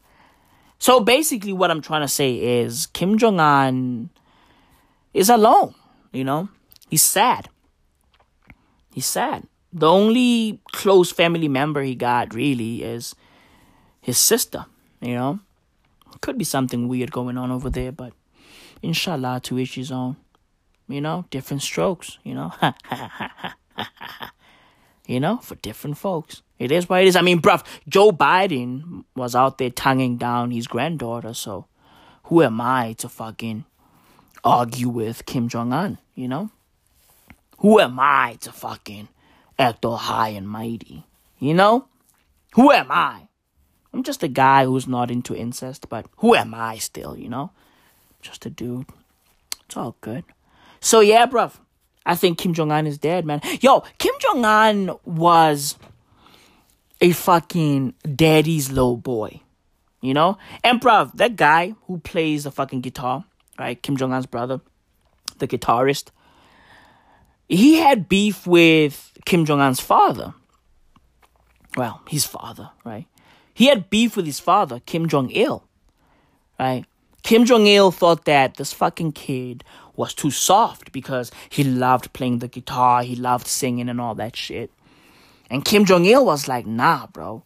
So 0.78 1.00
basically, 1.00 1.52
what 1.52 1.70
I'm 1.70 1.82
trying 1.82 2.02
to 2.02 2.08
say 2.08 2.60
is 2.60 2.86
Kim 2.86 3.18
Jong 3.18 3.40
un 3.40 4.10
is 5.12 5.28
alone. 5.28 5.74
You 6.12 6.24
know, 6.24 6.48
he's 6.88 7.02
sad. 7.02 7.48
He's 8.92 9.06
sad. 9.06 9.46
The 9.72 9.88
only 9.88 10.60
close 10.72 11.12
family 11.12 11.48
member 11.48 11.82
he 11.82 11.94
got 11.94 12.34
really 12.34 12.82
is 12.82 13.14
his 14.00 14.18
sister. 14.18 14.66
You 15.00 15.14
know, 15.14 15.40
could 16.20 16.38
be 16.38 16.44
something 16.44 16.88
weird 16.88 17.12
going 17.12 17.36
on 17.36 17.50
over 17.50 17.70
there, 17.70 17.92
but 17.92 18.12
inshallah, 18.82 19.40
to 19.44 19.58
each 19.58 19.74
his 19.74 19.92
own. 19.92 20.16
You 20.88 21.00
know, 21.00 21.26
different 21.30 21.62
strokes. 21.62 22.18
You 22.24 22.34
know, 22.34 22.52
you 25.08 25.18
know, 25.18 25.38
for 25.38 25.56
different 25.56 25.98
folks. 25.98 26.42
It 26.58 26.70
is 26.70 26.88
what 26.88 27.02
it 27.02 27.08
is. 27.08 27.16
I 27.16 27.22
mean, 27.22 27.40
bruv, 27.40 27.64
Joe 27.88 28.12
Biden 28.12 29.04
was 29.16 29.34
out 29.34 29.58
there 29.58 29.70
tonguing 29.70 30.18
down 30.18 30.52
his 30.52 30.68
granddaughter, 30.68 31.34
so 31.34 31.66
who 32.24 32.42
am 32.42 32.60
I 32.60 32.92
to 32.98 33.08
fucking 33.08 33.64
argue 34.44 34.88
with 34.88 35.26
Kim 35.26 35.48
Jong 35.48 35.72
un, 35.72 35.98
you 36.14 36.28
know? 36.28 36.50
Who 37.58 37.80
am 37.80 37.98
I 37.98 38.36
to 38.42 38.52
fucking 38.52 39.08
act 39.58 39.84
all 39.84 39.96
high 39.96 40.28
and 40.28 40.48
mighty, 40.48 41.04
you 41.38 41.54
know? 41.54 41.86
Who 42.54 42.70
am 42.70 42.88
I? 42.90 43.28
I'm 43.92 44.02
just 44.02 44.22
a 44.22 44.28
guy 44.28 44.66
who's 44.66 44.86
not 44.86 45.10
into 45.10 45.34
incest, 45.34 45.88
but 45.88 46.06
who 46.18 46.34
am 46.34 46.54
I 46.54 46.76
still, 46.76 47.16
you 47.16 47.28
know? 47.28 47.50
Just 48.20 48.44
a 48.44 48.50
dude. 48.50 48.86
It's 49.64 49.76
all 49.76 49.96
good. 50.02 50.24
So 50.80 51.00
yeah, 51.00 51.26
bruv, 51.26 51.54
I 52.08 52.16
think 52.16 52.38
Kim 52.38 52.54
Jong 52.54 52.72
un 52.72 52.86
is 52.86 52.98
dead, 52.98 53.24
man. 53.24 53.40
Yo, 53.60 53.84
Kim 53.98 54.14
Jong 54.18 54.44
un 54.44 54.96
was 55.04 55.76
a 57.00 57.12
fucking 57.12 57.94
daddy's 58.16 58.72
little 58.72 58.96
boy. 58.96 59.42
You 60.00 60.14
know? 60.14 60.38
And 60.64 60.80
bruv, 60.80 61.12
that 61.16 61.36
guy 61.36 61.74
who 61.86 61.98
plays 61.98 62.44
the 62.44 62.50
fucking 62.50 62.80
guitar, 62.80 63.24
right? 63.58 63.80
Kim 63.82 63.96
Jong 63.96 64.12
Un's 64.12 64.26
brother, 64.26 64.60
the 65.38 65.48
guitarist, 65.48 66.10
he 67.48 67.76
had 67.76 68.08
beef 68.08 68.46
with 68.46 69.12
Kim 69.24 69.44
Jong 69.44 69.60
Un's 69.60 69.80
father. 69.80 70.34
Well, 71.76 72.00
his 72.08 72.24
father, 72.24 72.70
right? 72.84 73.06
He 73.52 73.66
had 73.66 73.90
beef 73.90 74.16
with 74.16 74.26
his 74.26 74.40
father, 74.40 74.80
Kim 74.86 75.08
Jong 75.08 75.30
il, 75.30 75.64
right? 76.58 76.84
Kim 77.22 77.44
Jong 77.44 77.66
il 77.66 77.90
thought 77.90 78.24
that 78.24 78.56
this 78.56 78.72
fucking 78.72 79.12
kid 79.12 79.64
was 79.98 80.14
too 80.14 80.30
soft 80.30 80.92
because 80.92 81.32
he 81.50 81.64
loved 81.64 82.12
playing 82.12 82.38
the 82.38 82.46
guitar, 82.46 83.02
he 83.02 83.16
loved 83.16 83.48
singing 83.48 83.88
and 83.88 84.00
all 84.00 84.14
that 84.14 84.36
shit. 84.36 84.70
And 85.50 85.64
Kim 85.64 85.84
Jong 85.84 86.04
il 86.04 86.24
was 86.24 86.46
like, 86.46 86.66
nah, 86.66 87.08
bro. 87.08 87.42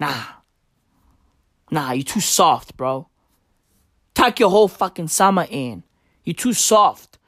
Nah. 0.00 0.24
Nah, 1.70 1.92
you're 1.92 2.02
too 2.02 2.20
soft, 2.20 2.76
bro. 2.78 3.08
Tuck 4.14 4.40
your 4.40 4.48
whole 4.48 4.68
fucking 4.68 5.08
summer 5.08 5.46
in. 5.50 5.82
You're 6.24 6.34
too 6.34 6.54
soft. 6.54 7.18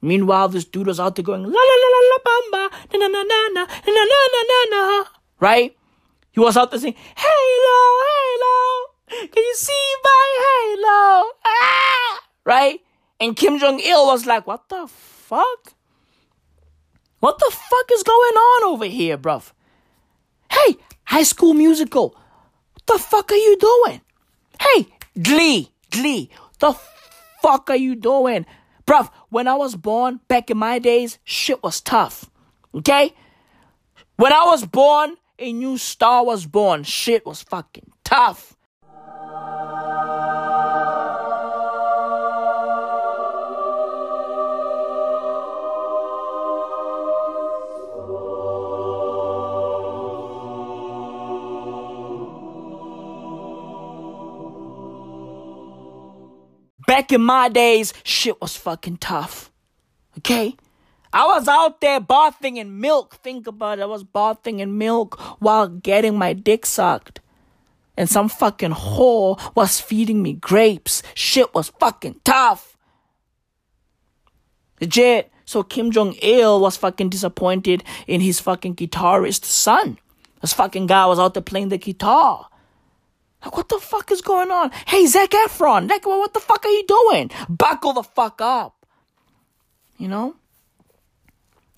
Meanwhile, 0.00 0.48
this 0.48 0.64
dude 0.64 0.86
was 0.86 0.98
out 0.98 1.16
there 1.16 1.24
going, 1.24 1.42
la 1.42 1.48
la 1.48 1.52
la 1.52 1.88
la 1.92 2.00
la 2.08 2.18
bamba, 2.24 2.72
na 2.92 2.98
na 2.98 3.08
na 3.08 3.22
na 3.22 3.48
na, 3.52 3.66
na 3.66 4.04
na 4.04 4.20
na 4.32 4.42
na 4.48 4.64
na. 4.70 5.04
Right? 5.38 5.76
He 6.30 6.40
was 6.40 6.56
out 6.56 6.70
there 6.70 6.80
saying, 6.80 6.94
Halo, 7.16 7.80
Halo, 8.08 8.86
can 9.08 9.42
you 9.44 9.54
see 9.54 9.94
my 10.02 10.28
Halo? 10.46 11.30
Ah! 11.44 12.20
Right? 12.44 12.80
And 13.20 13.36
Kim 13.36 13.58
Jong 13.58 13.80
Il 13.80 14.06
was 14.06 14.26
like, 14.26 14.46
"What 14.46 14.68
the 14.68 14.86
fuck? 14.86 15.74
What 17.20 17.38
the 17.38 17.50
fuck 17.50 17.92
is 17.92 18.02
going 18.02 18.34
on 18.34 18.72
over 18.72 18.84
here, 18.84 19.18
bruv? 19.18 19.52
Hey, 20.50 20.76
High 21.04 21.24
School 21.24 21.54
Musical, 21.54 22.14
what 22.74 22.86
the 22.86 22.98
fuck 22.98 23.32
are 23.32 23.36
you 23.36 23.56
doing? 23.56 24.00
Hey, 24.60 24.86
Glee, 25.20 25.72
Glee, 25.90 26.30
the 26.60 26.74
fuck 27.42 27.70
are 27.70 27.76
you 27.76 27.96
doing? 27.96 28.46
Bruv, 28.86 29.10
when 29.30 29.48
I 29.48 29.54
was 29.54 29.74
born, 29.74 30.20
back 30.28 30.50
in 30.50 30.58
my 30.58 30.78
days, 30.78 31.18
shit 31.24 31.62
was 31.62 31.80
tough. 31.80 32.30
Okay? 32.74 33.12
When 34.16 34.32
I 34.32 34.44
was 34.44 34.64
born, 34.64 35.16
a 35.38 35.52
new 35.52 35.76
star 35.76 36.24
was 36.24 36.46
born. 36.46 36.84
Shit 36.84 37.26
was 37.26 37.42
fucking 37.42 37.90
tough. 38.04 38.56
Back 56.98 57.12
in 57.12 57.22
my 57.22 57.48
days, 57.48 57.94
shit 58.02 58.40
was 58.40 58.56
fucking 58.56 58.96
tough. 58.96 59.52
Okay? 60.18 60.56
I 61.12 61.28
was 61.28 61.46
out 61.46 61.80
there 61.80 62.00
bathing 62.00 62.56
in 62.56 62.80
milk. 62.80 63.14
Think 63.22 63.46
about 63.46 63.78
it. 63.78 63.82
I 63.82 63.86
was 63.86 64.02
bathing 64.02 64.58
in 64.58 64.78
milk 64.78 65.16
while 65.40 65.68
getting 65.68 66.18
my 66.18 66.32
dick 66.32 66.66
sucked. 66.66 67.20
And 67.96 68.10
some 68.10 68.28
fucking 68.28 68.72
whore 68.72 69.38
was 69.54 69.80
feeding 69.80 70.24
me 70.24 70.32
grapes. 70.32 71.04
Shit 71.14 71.54
was 71.54 71.68
fucking 71.78 72.20
tough. 72.24 72.76
Legit. 74.80 75.30
So 75.44 75.62
Kim 75.62 75.92
Jong 75.92 76.14
Il 76.20 76.58
was 76.60 76.76
fucking 76.76 77.10
disappointed 77.10 77.84
in 78.08 78.20
his 78.20 78.40
fucking 78.40 78.74
guitarist 78.74 79.44
son. 79.44 79.98
This 80.40 80.52
fucking 80.52 80.88
guy 80.88 81.06
was 81.06 81.20
out 81.20 81.34
there 81.34 81.44
playing 81.44 81.68
the 81.68 81.78
guitar. 81.78 82.48
Like, 83.44 83.56
what 83.56 83.68
the 83.68 83.78
fuck 83.78 84.10
is 84.10 84.20
going 84.20 84.50
on? 84.50 84.70
Hey, 84.86 85.06
Zac 85.06 85.30
Efron, 85.30 85.88
like, 85.88 86.06
what 86.06 86.34
the 86.34 86.40
fuck 86.40 86.64
are 86.64 86.70
you 86.70 86.84
doing? 86.86 87.30
Buckle 87.48 87.92
the 87.92 88.02
fuck 88.02 88.40
up. 88.40 88.86
You 89.96 90.08
know? 90.08 90.36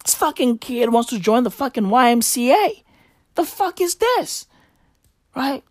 This 0.05 0.15
fucking 0.15 0.59
kid 0.59 0.93
wants 0.93 1.11
to 1.11 1.19
join 1.19 1.45
the 1.45 1.51
fucking 1.51 1.85
YMCA. 1.85 2.83
The 3.35 3.45
fuck 3.45 3.81
is 3.81 3.97
this? 3.97 4.47
Right? 5.37 5.63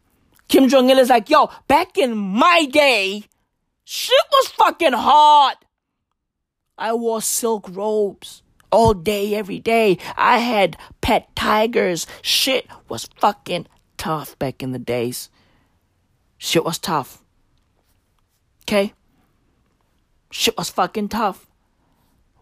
Kim 0.48 0.68
Jong 0.68 0.90
Il 0.90 1.00
is 1.00 1.10
like, 1.10 1.30
yo, 1.30 1.50
back 1.68 1.98
in 1.98 2.16
my 2.16 2.66
day, 2.66 3.24
shit 3.84 4.24
was 4.32 4.48
fucking 4.50 4.94
hard. 4.94 5.58
I 6.78 6.94
wore 6.94 7.22
silk 7.22 7.68
robes 7.72 8.42
all 8.72 8.94
day, 8.94 9.36
every 9.36 9.60
day. 9.60 9.98
I 10.16 10.38
had 10.38 10.78
pet 11.02 11.36
tigers. 11.36 12.08
Shit 12.22 12.68
was 12.88 13.10
fucking 13.18 13.68
tough 13.98 14.38
back 14.40 14.64
in 14.64 14.72
the 14.72 14.80
days. 14.80 15.30
Shit 16.40 16.64
was 16.64 16.80
tough. 16.80 17.22
Okay? 18.64 18.94
Shit 20.32 20.58
was 20.58 20.70
fucking 20.70 21.10
tough. 21.10 21.46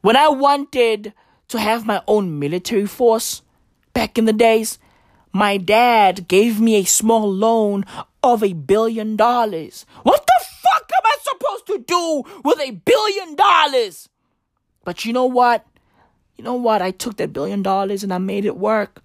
When 0.01 0.15
I 0.15 0.29
wanted 0.29 1.13
to 1.49 1.59
have 1.59 1.85
my 1.85 2.01
own 2.07 2.39
military 2.39 2.85
force 2.85 3.41
back 3.93 4.17
in 4.17 4.25
the 4.25 4.33
days, 4.33 4.77
my 5.33 5.57
dad 5.57 6.27
gave 6.27 6.61
me 6.61 6.75
a 6.75 6.83
small 6.83 7.31
loan 7.31 7.85
of 8.21 8.43
a 8.43 8.53
billion 8.53 9.15
dollars. 9.15 9.85
What 10.03 10.25
the 10.25 10.45
fuck 10.61 10.91
am 10.95 11.03
I 11.03 11.17
supposed 11.21 11.67
to 11.67 11.79
do 11.79 12.23
with 12.43 12.59
a 12.59 12.71
billion 12.71 13.35
dollars? 13.35 14.09
But 14.85 15.05
you 15.05 15.13
know 15.13 15.25
what? 15.25 15.65
You 16.37 16.43
know 16.43 16.55
what? 16.55 16.81
I 16.83 16.91
took 16.91 17.17
that 17.17 17.33
billion 17.33 17.63
dollars 17.63 18.03
and 18.03 18.13
I 18.13 18.19
made 18.19 18.45
it 18.45 18.57
work. 18.57 19.01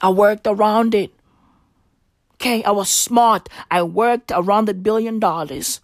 I 0.00 0.08
worked 0.08 0.46
around 0.46 0.94
it. 0.94 1.12
Okay, 2.36 2.62
I 2.64 2.70
was 2.70 2.88
smart. 2.88 3.48
I 3.70 3.82
worked 3.82 4.30
around 4.34 4.66
that 4.68 4.82
billion 4.82 5.18
dollars. 5.18 5.80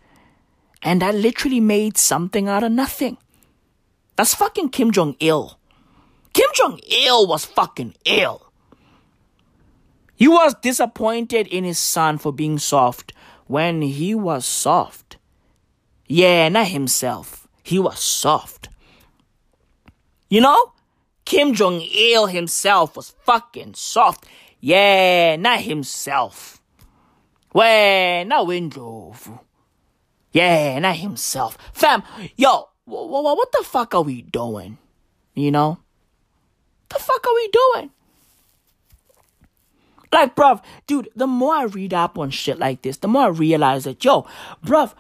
And 0.82 1.02
I 1.02 1.12
literally 1.12 1.60
made 1.60 1.96
something 1.96 2.48
out 2.48 2.62
of 2.62 2.72
nothing. 2.72 3.16
That's 4.16 4.34
fucking 4.34 4.70
Kim 4.70 4.90
Jong 4.90 5.16
il. 5.20 5.58
Kim 6.32 6.48
Jong 6.54 6.80
il 6.86 7.26
was 7.26 7.44
fucking 7.44 7.94
ill. 8.04 8.50
He 10.16 10.28
was 10.28 10.54
disappointed 10.62 11.46
in 11.46 11.64
his 11.64 11.78
son 11.78 12.18
for 12.18 12.32
being 12.32 12.58
soft 12.58 13.12
when 13.46 13.82
he 13.82 14.14
was 14.14 14.44
soft. 14.44 15.16
Yeah, 16.06 16.48
not 16.48 16.68
himself. 16.68 17.48
He 17.62 17.78
was 17.78 17.98
soft. 17.98 18.68
You 20.28 20.40
know? 20.40 20.72
Kim 21.24 21.54
Jong 21.54 21.80
il 21.80 22.26
himself 22.26 22.96
was 22.96 23.14
fucking 23.24 23.74
soft. 23.74 24.26
Yeah, 24.64 25.34
not 25.36 25.60
himself. 25.60 26.62
Windrove. 27.52 29.40
Yeah, 30.30 30.78
not 30.78 30.96
himself. 30.96 31.58
Fam, 31.72 32.04
yo, 32.36 32.68
what 32.84 33.52
the 33.52 33.64
fuck 33.64 33.92
are 33.94 34.02
we 34.02 34.22
doing? 34.22 34.78
You 35.34 35.50
know? 35.50 35.78
The 36.88 36.98
fuck 37.00 37.26
are 37.26 37.34
we 37.34 37.48
doing? 37.48 37.90
Like, 40.12 40.36
bruv, 40.36 40.62
dude, 40.86 41.08
the 41.16 41.26
more 41.26 41.54
I 41.54 41.64
read 41.64 41.92
up 41.92 42.16
on 42.16 42.30
shit 42.30 42.58
like 42.58 42.82
this, 42.82 42.98
the 42.98 43.08
more 43.08 43.24
I 43.24 43.28
realize 43.28 43.84
that, 43.84 44.04
yo, 44.04 44.26
bruv, 44.64 44.94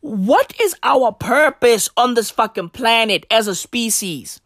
what 0.00 0.52
is 0.60 0.76
our 0.82 1.12
purpose 1.12 1.88
on 1.96 2.14
this 2.14 2.30
fucking 2.30 2.68
planet 2.70 3.24
as 3.30 3.48
a 3.48 3.54
species? 3.54 4.40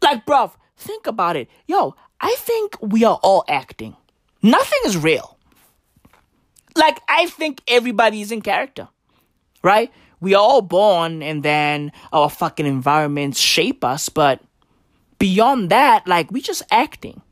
Like, 0.00 0.24
bruv, 0.24 0.52
think 0.76 1.06
about 1.06 1.36
it. 1.36 1.48
Yo, 1.66 1.94
I 2.20 2.34
think 2.38 2.76
we 2.80 3.04
are 3.04 3.18
all 3.22 3.44
acting. 3.48 3.96
Nothing 4.42 4.78
is 4.86 4.96
real. 4.96 5.38
Like, 6.76 7.00
I 7.08 7.26
think 7.26 7.62
everybody 7.68 8.20
is 8.20 8.32
in 8.32 8.42
character, 8.42 8.88
right? 9.62 9.92
We 10.20 10.34
are 10.34 10.42
all 10.42 10.62
born 10.62 11.22
and 11.22 11.42
then 11.42 11.92
our 12.12 12.28
fucking 12.28 12.66
environments 12.66 13.38
shape 13.38 13.84
us, 13.84 14.08
but 14.08 14.40
beyond 15.18 15.70
that, 15.70 16.06
like, 16.06 16.30
we 16.30 16.40
just 16.40 16.62
acting. 16.70 17.22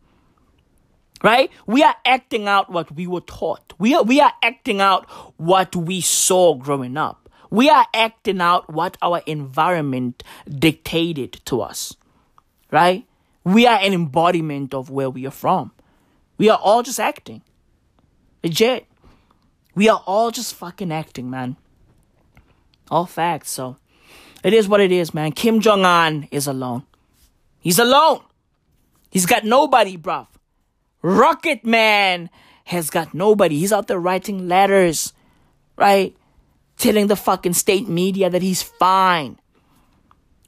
Right? 1.22 1.52
We 1.68 1.84
are 1.84 1.94
acting 2.04 2.48
out 2.48 2.68
what 2.68 2.90
we 2.96 3.06
were 3.06 3.20
taught. 3.20 3.74
We 3.78 3.94
are, 3.94 4.02
we 4.02 4.20
are 4.20 4.32
acting 4.42 4.80
out 4.80 5.08
what 5.36 5.76
we 5.76 6.00
saw 6.00 6.54
growing 6.54 6.96
up. 6.96 7.28
We 7.48 7.70
are 7.70 7.86
acting 7.94 8.40
out 8.40 8.68
what 8.72 8.96
our 9.00 9.22
environment 9.24 10.24
dictated 10.48 11.40
to 11.44 11.60
us. 11.60 11.94
Right? 12.72 13.06
We 13.44 13.66
are 13.66 13.78
an 13.78 13.92
embodiment 13.92 14.72
of 14.74 14.90
where 14.90 15.10
we 15.10 15.26
are 15.26 15.32
from. 15.32 15.72
We 16.38 16.48
are 16.48 16.58
all 16.58 16.82
just 16.82 17.00
acting. 17.00 17.42
Legit. 18.42 18.86
We 19.74 19.88
are 19.88 20.02
all 20.06 20.30
just 20.30 20.54
fucking 20.54 20.92
acting, 20.92 21.30
man. 21.30 21.56
All 22.90 23.06
facts, 23.06 23.50
so 23.50 23.76
it 24.44 24.52
is 24.52 24.68
what 24.68 24.80
it 24.80 24.92
is, 24.92 25.14
man. 25.14 25.32
Kim 25.32 25.60
Jong 25.60 25.84
un 25.84 26.28
is 26.30 26.46
alone. 26.46 26.84
He's 27.58 27.78
alone. 27.78 28.20
He's 29.10 29.26
got 29.26 29.44
nobody, 29.44 29.96
bruv. 29.96 30.26
Rocket 31.00 31.64
Man 31.64 32.28
has 32.64 32.90
got 32.90 33.14
nobody. 33.14 33.58
He's 33.58 33.72
out 33.72 33.88
there 33.88 33.98
writing 33.98 34.48
letters, 34.48 35.12
right? 35.76 36.16
Telling 36.76 37.06
the 37.06 37.16
fucking 37.16 37.54
state 37.54 37.88
media 37.88 38.30
that 38.30 38.42
he's 38.42 38.62
fine. 38.62 39.38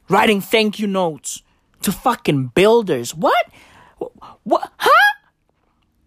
Writing 0.08 0.40
thank 0.40 0.78
you 0.78 0.86
notes 0.86 1.43
to 1.84 1.92
fucking 1.92 2.48
builders. 2.48 3.14
What? 3.14 3.46
What? 4.42 4.72
Huh? 4.76 5.14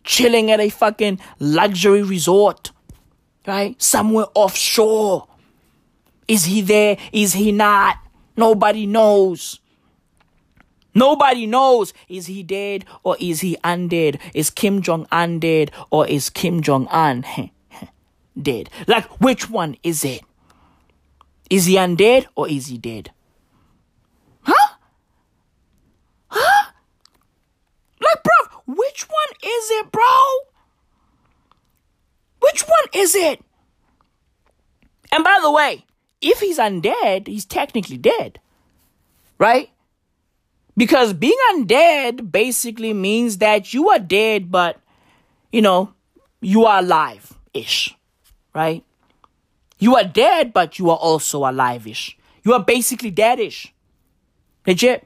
Chilling 0.03 0.51
at 0.51 0.59
a 0.59 0.69
fucking 0.69 1.19
luxury 1.39 2.03
resort, 2.03 2.71
right? 3.45 3.81
Somewhere 3.81 4.25
offshore. 4.35 5.27
Is 6.27 6.45
he 6.45 6.61
there? 6.61 6.97
Is 7.11 7.33
he 7.33 7.51
not? 7.51 7.97
Nobody 8.35 8.85
knows. 8.85 9.59
Nobody 10.93 11.45
knows. 11.45 11.93
Is 12.09 12.25
he 12.25 12.41
dead 12.41 12.83
or 13.03 13.17
is 13.19 13.41
he 13.41 13.55
undead? 13.63 14.19
Is 14.33 14.49
Kim 14.49 14.81
Jong 14.81 15.07
un 15.11 15.39
dead 15.39 15.71
or 15.91 16.07
is 16.07 16.29
Kim 16.29 16.61
Jong 16.61 16.87
un 16.87 17.23
dead? 18.41 18.69
Like, 18.87 19.05
which 19.21 19.49
one 19.49 19.77
is 19.83 20.03
it? 20.03 20.21
Is 21.49 21.65
he 21.65 21.75
undead 21.75 22.25
or 22.35 22.49
is 22.49 22.67
he 22.67 22.77
dead? 22.77 23.11
Huh? 24.41 24.73
Huh? 26.29 26.71
Like, 28.01 28.23
bro, 28.23 28.75
which 28.87 29.03
one 29.03 29.51
is 29.51 29.71
it, 29.71 29.91
bro? 29.91 30.03
Which 32.39 32.61
one 32.61 32.87
is 32.93 33.15
it? 33.15 33.41
And 35.11 35.23
by 35.23 35.39
the 35.41 35.51
way, 35.51 35.85
if 36.21 36.39
he's 36.39 36.57
undead, 36.57 37.27
he's 37.27 37.45
technically 37.45 37.97
dead. 37.97 38.39
Right? 39.37 39.69
Because 40.77 41.11
being 41.13 41.37
undead 41.51 42.31
basically 42.31 42.93
means 42.93 43.39
that 43.39 43.73
you 43.73 43.89
are 43.89 43.99
dead, 43.99 44.51
but, 44.51 44.79
you 45.51 45.61
know, 45.61 45.93
you 46.39 46.65
are 46.65 46.79
alive 46.79 47.33
ish. 47.53 47.95
Right? 48.53 48.85
You 49.79 49.95
are 49.95 50.05
dead, 50.05 50.53
but 50.53 50.79
you 50.79 50.89
are 50.89 50.97
also 50.97 51.39
alive 51.39 51.85
ish. 51.87 52.17
You 52.43 52.53
are 52.53 52.63
basically 52.63 53.11
dead 53.11 53.39
ish. 53.39 53.73
Legit. 54.65 55.05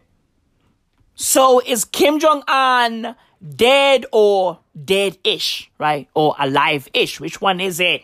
So 1.16 1.62
is 1.66 1.84
Kim 1.84 2.20
Jong 2.20 2.44
un 2.48 3.16
dead 3.42 4.06
or 4.12 4.60
dead 4.86 5.18
ish, 5.24 5.72
right? 5.78 6.08
Or 6.14 6.36
alive 6.40 6.88
ish? 6.94 7.20
Which 7.20 7.42
one 7.42 7.60
is 7.60 7.80
it? 7.80 8.04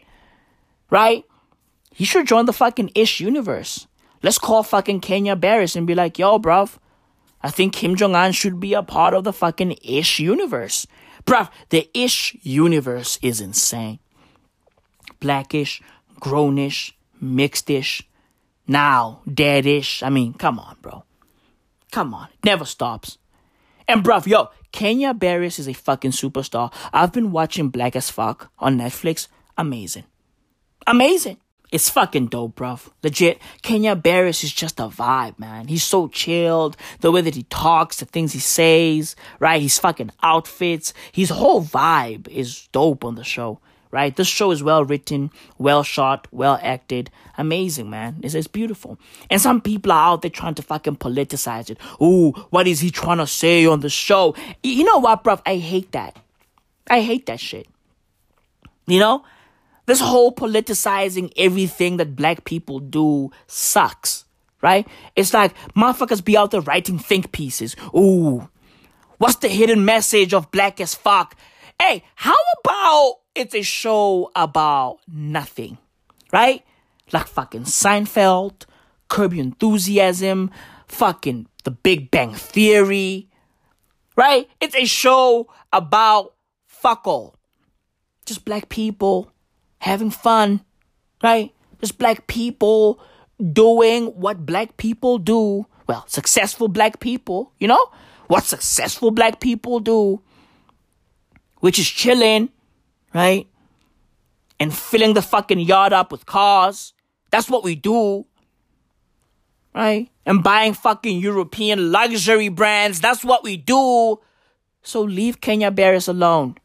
Right? 0.90 1.24
He 1.94 2.06
should 2.06 2.28
join 2.28 2.46
the 2.46 2.54
fucking 2.54 2.92
ish 2.96 3.20
universe. 3.20 3.88
Let's 4.24 4.40
call 4.40 4.64
fucking 4.64 5.02
Kenya 5.02 5.36
Barris 5.36 5.76
and 5.76 5.88
be 5.88 5.96
like, 5.96 6.18
yo, 6.18 6.40
bruv, 6.40 6.78
I 7.42 7.50
think 7.50 7.74
Kim 7.74 7.96
Jong 7.96 8.16
un 8.16 8.32
should 8.32 8.60
be 8.60 8.74
a 8.74 8.84
part 8.84 9.14
of 9.14 9.24
the 9.24 9.34
fucking 9.34 9.78
ish 9.84 10.20
universe. 10.20 10.88
Bruv, 11.26 11.50
the 11.70 11.90
ish 11.94 12.36
universe 12.42 13.20
is 13.22 13.42
insane. 13.42 14.00
Blackish, 15.20 15.82
grownish, 16.20 16.94
mixedish, 17.22 18.04
now 18.68 19.22
deadish. 19.28 20.04
I 20.04 20.10
mean, 20.10 20.34
come 20.34 20.60
on, 20.60 20.78
bro. 20.82 21.04
Come 21.92 22.14
on, 22.14 22.28
it 22.28 22.46
never 22.46 22.66
stops. 22.66 23.18
And 23.88 24.04
bruv, 24.04 24.28
yo, 24.28 24.50
Kenya 24.72 25.14
Barris 25.14 25.60
is 25.60 25.68
a 25.68 25.74
fucking 25.74 26.12
superstar. 26.12 26.74
I've 26.92 27.14
been 27.14 27.32
watching 27.32 27.70
Black 27.70 27.96
as 27.96 28.10
Fuck 28.10 28.52
on 28.60 28.78
Netflix. 28.78 29.28
Amazing. 29.58 30.04
Amazing. 30.86 31.38
It's 31.72 31.90
fucking 31.90 32.28
dope, 32.28 32.56
bruv. 32.56 32.90
Legit. 33.04 33.40
Kenya 33.62 33.96
Barris 33.96 34.44
is 34.44 34.54
just 34.54 34.80
a 34.80 34.84
vibe, 34.84 35.38
man. 35.40 35.68
He's 35.68 35.84
so 35.84 36.08
chilled. 36.08 36.78
The 37.02 37.12
way 37.12 37.22
that 37.22 37.36
he 37.36 37.44
talks, 37.44 37.98
the 37.98 38.06
things 38.06 38.34
he 38.34 38.40
says, 38.40 39.16
right? 39.40 39.62
His 39.62 39.78
fucking 39.78 40.12
outfits, 40.24 40.94
his 41.12 41.30
whole 41.30 41.62
vibe 41.62 42.28
is 42.30 42.68
dope 42.72 43.04
on 43.04 43.16
the 43.16 43.24
show 43.24 43.60
right? 43.92 44.16
This 44.16 44.28
show 44.28 44.52
is 44.52 44.64
well 44.64 44.84
written, 44.84 45.32
well 45.58 45.84
shot, 45.84 46.28
well 46.32 46.60
acted. 46.62 47.10
Amazing, 47.38 47.90
man. 47.90 48.20
It's, 48.24 48.34
it's 48.34 48.48
beautiful. 48.48 48.98
And 49.30 49.42
some 49.42 49.62
people 49.62 49.92
are 49.92 50.14
out 50.14 50.22
there 50.22 50.32
trying 50.32 50.56
to 50.56 50.62
fucking 50.62 50.98
politicize 50.98 51.70
it. 51.70 51.78
Ooh, 52.02 52.32
what 52.50 52.68
is 52.68 52.80
he 52.80 52.90
trying 52.90 53.20
to 53.20 53.28
say 53.28 53.66
on 53.66 53.82
the 53.82 53.90
show? 53.90 54.36
You 54.64 54.84
know 54.84 55.00
what, 55.00 55.24
bruv? 55.24 55.42
I 55.46 55.58
hate 55.58 55.92
that. 55.92 56.18
I 56.90 57.02
hate 57.02 57.26
that 57.28 57.40
shit. 57.40 57.68
You 58.86 59.00
know? 59.00 59.24
This 59.88 60.02
whole 60.02 60.34
politicizing 60.36 61.32
everything 61.38 61.96
that 61.98 62.14
black 62.14 62.44
people 62.44 62.80
do 62.80 63.32
sucks, 63.48 64.26
right? 64.62 64.86
It's 65.16 65.34
like 65.34 65.56
motherfuckers 65.78 66.24
be 66.24 66.36
out 66.36 66.52
there 66.52 66.60
writing 66.60 67.00
think 67.00 67.32
pieces. 67.32 67.74
Ooh, 67.96 68.50
what's 69.18 69.38
the 69.38 69.48
hidden 69.48 69.86
message 69.86 70.34
of 70.34 70.52
black 70.52 70.82
as 70.82 70.94
fuck? 70.94 71.38
Hey, 71.82 72.04
how 72.16 72.36
about 72.60 73.20
it's 73.38 73.56
a 73.56 73.62
show 73.62 74.32
about 74.36 75.00
nothing, 75.08 75.78
right? 76.34 76.64
Like 77.14 77.28
fucking 77.28 77.64
Seinfeld, 77.64 78.66
Curb 79.10 79.34
Your 79.34 79.44
Enthusiasm, 79.44 80.52
fucking 80.88 81.48
The 81.64 81.72
Big 81.72 82.10
Bang 82.10 82.34
Theory, 82.34 83.30
right? 84.16 84.50
It's 84.60 84.76
a 84.76 84.86
show 84.86 85.48
about 85.72 86.34
fuck 86.66 87.06
all. 87.06 87.36
Just 88.26 88.44
black 88.44 88.70
people 88.70 89.32
having 89.80 90.12
fun, 90.12 90.62
right? 91.24 91.54
Just 91.80 92.00
black 92.00 92.28
people 92.28 93.00
doing 93.54 94.08
what 94.08 94.46
black 94.46 94.78
people 94.78 95.20
do. 95.20 95.68
Well, 95.86 96.06
successful 96.08 96.68
black 96.68 97.00
people, 97.00 97.54
you 97.60 97.68
know? 97.68 97.92
What 98.28 98.44
successful 98.44 99.12
black 99.12 99.40
people 99.40 99.80
do, 99.80 100.22
which 101.60 101.80
is 101.80 101.88
chilling, 101.88 102.50
right? 103.18 103.47
And 104.59 104.72
filling 104.74 105.15
the 105.15 105.24
fucking 105.24 105.59
yard 105.59 105.91
up 105.91 106.11
with 106.11 106.28
cars. 106.28 106.93
That's 107.32 107.49
what 107.49 107.63
we 107.63 107.74
do. 107.74 108.28
Right? 109.74 110.09
And 110.26 110.43
buying 110.43 110.76
fucking 110.76 111.20
European 111.20 111.91
luxury 111.91 112.49
brands. 112.49 113.01
That's 113.01 113.26
what 113.26 113.43
we 113.43 113.57
do. 113.57 114.20
So 114.84 115.01
leave 115.01 115.41
Kenya 115.41 115.72
Barris 115.72 116.07
alone. 116.07 116.57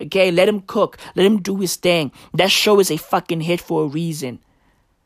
Okay? 0.00 0.32
Let 0.32 0.48
him 0.48 0.60
cook. 0.62 0.98
Let 1.14 1.26
him 1.26 1.40
do 1.40 1.56
his 1.58 1.76
thing. 1.76 2.10
That 2.34 2.50
show 2.50 2.80
is 2.80 2.90
a 2.90 2.96
fucking 2.96 3.42
hit 3.42 3.60
for 3.60 3.84
a 3.84 3.86
reason. 3.86 4.40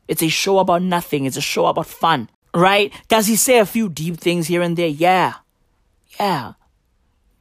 It's 0.08 0.22
a 0.22 0.28
show 0.28 0.58
about 0.58 0.82
nothing. 0.82 1.26
It's 1.26 1.36
a 1.36 1.42
show 1.42 1.66
about 1.66 1.86
fun. 1.86 2.30
Right? 2.54 2.92
Does 3.08 3.26
he 3.26 3.36
say 3.36 3.58
a 3.58 3.66
few 3.66 3.90
deep 3.90 4.16
things 4.16 4.46
here 4.46 4.62
and 4.62 4.76
there? 4.76 4.88
Yeah. 4.88 5.34
Yeah. 6.18 6.54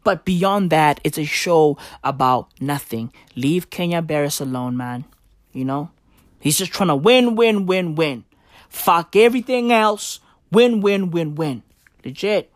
But 0.04 0.26
beyond 0.26 0.70
that, 0.70 1.00
it's 1.04 1.18
a 1.18 1.26
show 1.26 1.78
about 2.04 2.50
nothing. 2.62 3.12
Leave 3.36 3.70
Kenya 3.70 4.02
Barris 4.02 4.40
alone, 4.40 4.78
man. 4.78 5.06
You 5.54 5.66
know? 5.66 5.92
He's 6.40 6.58
just 6.58 6.72
trying 6.72 6.88
to 6.88 6.96
win, 6.96 7.36
win, 7.36 7.66
win, 7.66 7.96
win. 7.96 8.24
Fuck 8.70 9.16
everything 9.16 9.72
else. 9.72 10.20
Win, 10.52 10.82
win, 10.82 11.12
win, 11.12 11.36
win. 11.36 11.64
Legit. 12.06 12.52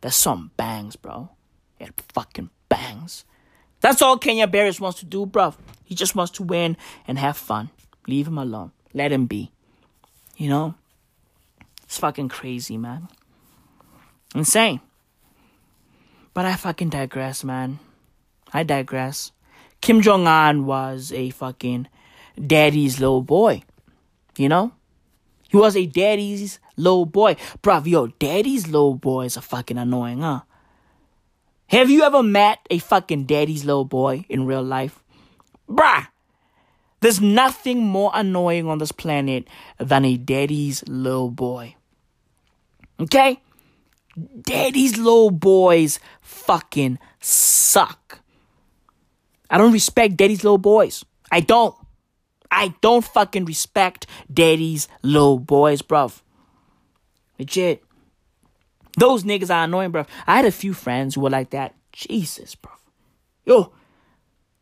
That's 0.00 0.16
some 0.16 0.50
bangs, 0.56 0.96
bro. 0.96 1.30
It 1.78 1.92
fucking 2.12 2.50
bangs. 2.68 3.24
That's 3.80 4.00
all 4.00 4.18
Kenya 4.18 4.46
Barris 4.46 4.80
wants 4.80 5.00
to 5.00 5.04
do, 5.04 5.26
bro. 5.26 5.54
He 5.84 5.94
just 5.94 6.14
wants 6.14 6.32
to 6.32 6.42
win 6.42 6.76
and 7.06 7.18
have 7.18 7.36
fun. 7.36 7.70
Leave 8.06 8.26
him 8.26 8.38
alone. 8.38 8.72
Let 8.94 9.12
him 9.12 9.26
be. 9.26 9.50
You 10.36 10.48
know? 10.48 10.74
It's 11.82 11.98
fucking 11.98 12.30
crazy, 12.30 12.78
man. 12.78 13.08
Insane. 14.34 14.80
But 16.34 16.46
I 16.46 16.56
fucking 16.56 16.90
digress, 16.90 17.44
man. 17.44 17.78
I 18.52 18.64
digress. 18.64 19.30
Kim 19.80 20.02
Jong 20.02 20.26
un 20.26 20.66
was 20.66 21.12
a 21.12 21.30
fucking 21.30 21.86
daddy's 22.44 22.98
little 22.98 23.22
boy. 23.22 23.62
You 24.36 24.48
know? 24.48 24.72
He 25.48 25.56
was 25.56 25.76
a 25.76 25.86
daddy's 25.86 26.58
little 26.76 27.06
boy. 27.06 27.36
Bruv, 27.62 27.86
yo, 27.86 28.08
daddy's 28.08 28.66
little 28.66 28.94
boys 28.94 29.36
are 29.36 29.42
fucking 29.42 29.78
annoying, 29.78 30.20
huh? 30.20 30.40
Have 31.68 31.90
you 31.90 32.02
ever 32.02 32.22
met 32.22 32.58
a 32.70 32.78
fucking 32.78 33.24
daddy's 33.24 33.64
little 33.64 33.84
boy 33.84 34.24
in 34.28 34.46
real 34.46 34.62
life? 34.62 35.02
Bruh! 35.68 36.08
There's 37.00 37.20
nothing 37.20 37.86
more 37.86 38.10
annoying 38.14 38.66
on 38.66 38.78
this 38.78 38.90
planet 38.90 39.46
than 39.78 40.04
a 40.04 40.16
daddy's 40.16 40.82
little 40.88 41.30
boy. 41.30 41.76
Okay? 42.98 43.40
Daddy's 44.42 44.96
little 44.96 45.30
boys 45.30 45.98
fucking 46.20 46.98
suck. 47.20 48.20
I 49.50 49.58
don't 49.58 49.72
respect 49.72 50.16
daddy's 50.16 50.44
little 50.44 50.58
boys. 50.58 51.04
I 51.30 51.40
don't. 51.40 51.74
I 52.50 52.74
don't 52.80 53.04
fucking 53.04 53.44
respect 53.44 54.06
daddy's 54.32 54.88
little 55.02 55.38
boys, 55.38 55.82
bruv. 55.82 56.22
Legit. 57.38 57.82
Those 58.96 59.24
niggas 59.24 59.52
are 59.52 59.64
annoying, 59.64 59.92
bruv. 59.92 60.06
I 60.26 60.36
had 60.36 60.44
a 60.44 60.52
few 60.52 60.72
friends 60.72 61.14
who 61.14 61.22
were 61.22 61.30
like 61.30 61.50
that. 61.50 61.74
Jesus, 61.92 62.54
bruv. 62.54 62.70
Yo, 63.44 63.72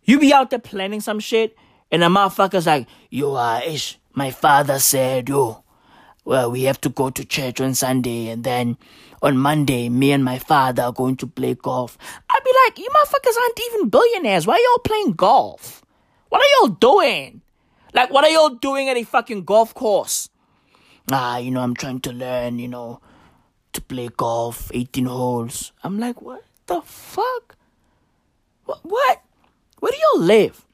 you 0.05 0.19
be 0.19 0.33
out 0.33 0.51
there 0.51 0.59
planning 0.59 1.01
some 1.01 1.21
shit, 1.21 1.57
and 1.91 2.03
the 2.03 2.07
motherfucker's 2.07 2.67
like, 2.67 2.87
yo, 3.11 3.35
uh, 3.35 3.61
ish, 3.65 3.99
my 4.15 4.31
father 4.31 4.79
said, 4.79 5.29
yo, 5.29 5.63
well, 6.25 6.51
we 6.51 6.63
have 6.63 6.81
to 6.81 6.89
go 6.89 7.11
to 7.11 7.25
church 7.25 7.61
on 7.61 7.75
Sunday, 7.75 8.29
and 8.29 8.43
then 8.45 8.79
on 9.23 9.37
Monday, 9.39 9.89
me 9.89 10.13
and 10.13 10.25
my 10.25 10.39
father 10.39 10.83
are 10.83 10.93
going 10.93 11.17
to 11.17 11.27
play 11.27 11.55
golf. 11.55 11.97
I'd 12.29 12.45
be 12.45 12.51
like, 12.67 12.79
you 12.79 12.89
motherfuckers 12.91 13.41
aren't 13.41 13.61
even 13.67 13.89
billionaires. 13.89 14.47
Why 14.47 14.55
are 14.55 14.59
y'all 14.59 14.79
playing 14.85 15.13
golf? 15.13 15.83
What 16.29 16.41
are 16.43 16.51
y'all 16.61 16.75
doing? 16.75 17.41
Like, 17.95 18.11
what 18.11 18.25
are 18.25 18.31
y'all 18.31 18.51
doing 18.51 18.89
at 18.89 18.97
a 18.97 19.05
fucking 19.05 19.45
golf 19.45 19.75
course? 19.75 20.29
Ah, 21.11 21.37
you 21.39 21.51
know, 21.51 21.61
I'm 21.61 21.75
trying 21.75 22.01
to 22.01 22.13
learn, 22.13 22.59
you 22.59 22.69
know, 22.69 23.01
to 23.73 23.81
play 23.81 24.09
golf, 24.09 24.71
18 24.75 25.07
holes. 25.07 25.73
I'm 25.85 25.99
like, 26.01 26.21
what 26.21 26.45
the 26.67 26.81
fuck? 26.83 27.57
What? 28.65 28.81
What? 28.83 29.23
Where 29.81 29.93
do 29.93 29.99
y'all 29.99 30.23
live? 30.25 30.65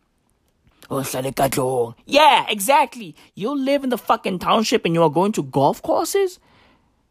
Oh, 0.90 1.94
yeah, 2.06 2.46
exactly. 2.48 3.14
You 3.34 3.54
live 3.54 3.84
in 3.84 3.90
the 3.90 3.98
fucking 3.98 4.38
township 4.38 4.86
and 4.86 4.94
you 4.94 5.02
are 5.02 5.10
going 5.10 5.32
to 5.32 5.42
golf 5.42 5.82
courses? 5.82 6.38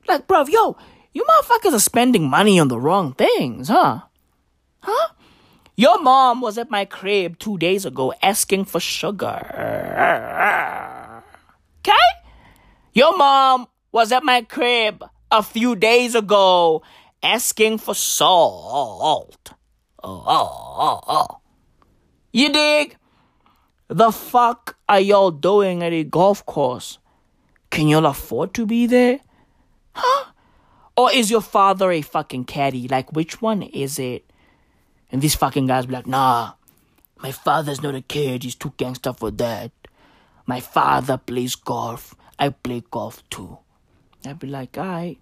Like, 0.07 0.25
bruv, 0.25 0.49
yo, 0.49 0.77
you 1.13 1.23
motherfuckers 1.23 1.73
are 1.73 1.79
spending 1.79 2.29
money 2.29 2.59
on 2.59 2.67
the 2.67 2.79
wrong 2.79 3.13
things, 3.13 3.69
huh? 3.69 4.01
Huh? 4.81 5.09
Your 5.75 6.01
mom 6.01 6.41
was 6.41 6.57
at 6.57 6.71
my 6.71 6.85
crib 6.85 7.37
two 7.37 7.57
days 7.57 7.85
ago 7.85 8.13
asking 8.21 8.65
for 8.65 8.79
sugar. 8.79 9.41
Okay? 11.79 12.07
Your 12.93 13.15
mom 13.15 13.67
was 13.91 14.11
at 14.11 14.23
my 14.23 14.41
crib 14.41 15.03
a 15.31 15.43
few 15.43 15.75
days 15.75 16.15
ago 16.15 16.81
asking 17.21 17.77
for 17.77 17.93
salt. 17.93 19.53
Oh, 20.03 20.23
oh, 20.25 20.75
oh, 20.79 21.01
oh. 21.07 21.39
You 22.31 22.51
dig? 22.51 22.97
The 23.87 24.11
fuck 24.11 24.77
are 24.89 24.99
y'all 24.99 25.31
doing 25.31 25.83
at 25.83 25.93
a 25.93 26.03
golf 26.03 26.45
course? 26.45 26.97
Can 27.69 27.87
y'all 27.87 28.05
afford 28.05 28.53
to 28.55 28.65
be 28.65 28.87
there? 28.87 29.19
Huh? 29.93 30.31
Or 30.97 31.11
is 31.11 31.29
your 31.29 31.41
father 31.41 31.91
a 31.91 32.01
fucking 32.01 32.45
caddy? 32.45 32.87
Like, 32.87 33.13
which 33.13 33.39
one 33.39 33.61
is 33.61 33.99
it? 33.99 34.25
And 35.11 35.21
these 35.21 35.35
fucking 35.35 35.67
guys 35.67 35.85
be 35.85 35.93
like, 35.93 36.07
nah, 36.07 36.53
my 37.21 37.31
father's 37.31 37.83
not 37.83 37.95
a 37.95 38.01
kid. 38.01 38.43
He's 38.43 38.55
too 38.55 38.73
gangster 38.77 39.13
for 39.13 39.29
that. 39.31 39.71
My 40.47 40.59
father 40.59 41.17
plays 41.17 41.55
golf. 41.55 42.15
I 42.39 42.49
play 42.49 42.83
golf 42.89 43.27
too. 43.29 43.59
I'd 44.25 44.39
be 44.39 44.47
like, 44.47 44.75
alright. 44.75 45.19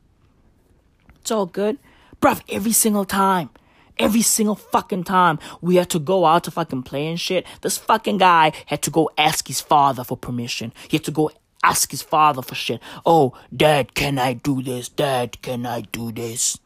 It's 1.19 1.32
all 1.32 1.45
good. 1.45 1.78
Bruv, 2.21 2.41
every 2.49 2.71
single 2.71 3.05
time. 3.05 3.49
Every 3.97 4.21
single 4.23 4.55
fucking 4.55 5.05
time 5.05 5.39
we 5.61 5.78
had 5.78 5.89
to 5.91 5.99
go 5.99 6.26
out 6.26 6.43
to 6.45 6.51
fucking 6.51 6.84
play 6.84 7.07
and 7.07 7.19
shit, 7.19 7.45
this 7.61 7.78
fucking 7.78 8.17
guy 8.17 8.51
had 8.65 8.82
to 8.84 8.91
go 8.91 9.09
ask 9.17 9.47
his 9.47 9.61
father 9.61 10.03
for 10.03 10.17
permission. 10.17 10.73
He 10.89 10.97
had 10.97 11.05
to 11.05 11.11
go 11.11 11.32
ask 11.66 11.91
his 11.91 12.01
father 12.01 12.41
for 12.41 12.55
shit. 12.55 12.82
Oh, 13.05 13.34
dad, 13.55 13.95
can 13.95 14.20
I 14.20 14.34
do 14.34 14.61
this? 14.61 14.89
Dad, 14.89 15.41
can 15.41 15.66
I 15.66 15.82
do 15.82 16.11
this? 16.11 16.59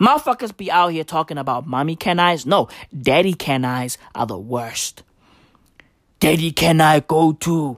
Motherfuckers 0.00 0.56
be 0.56 0.70
out 0.70 0.88
here 0.88 1.04
talking 1.04 1.36
about 1.36 1.66
mommy 1.66 1.94
can 1.94 2.18
I's. 2.18 2.46
No, 2.46 2.68
daddy 2.98 3.34
can 3.34 3.66
I's 3.66 3.98
are 4.14 4.26
the 4.26 4.38
worst. 4.38 5.02
Daddy, 6.20 6.52
can 6.52 6.80
I 6.80 7.00
go 7.00 7.32
to? 7.32 7.76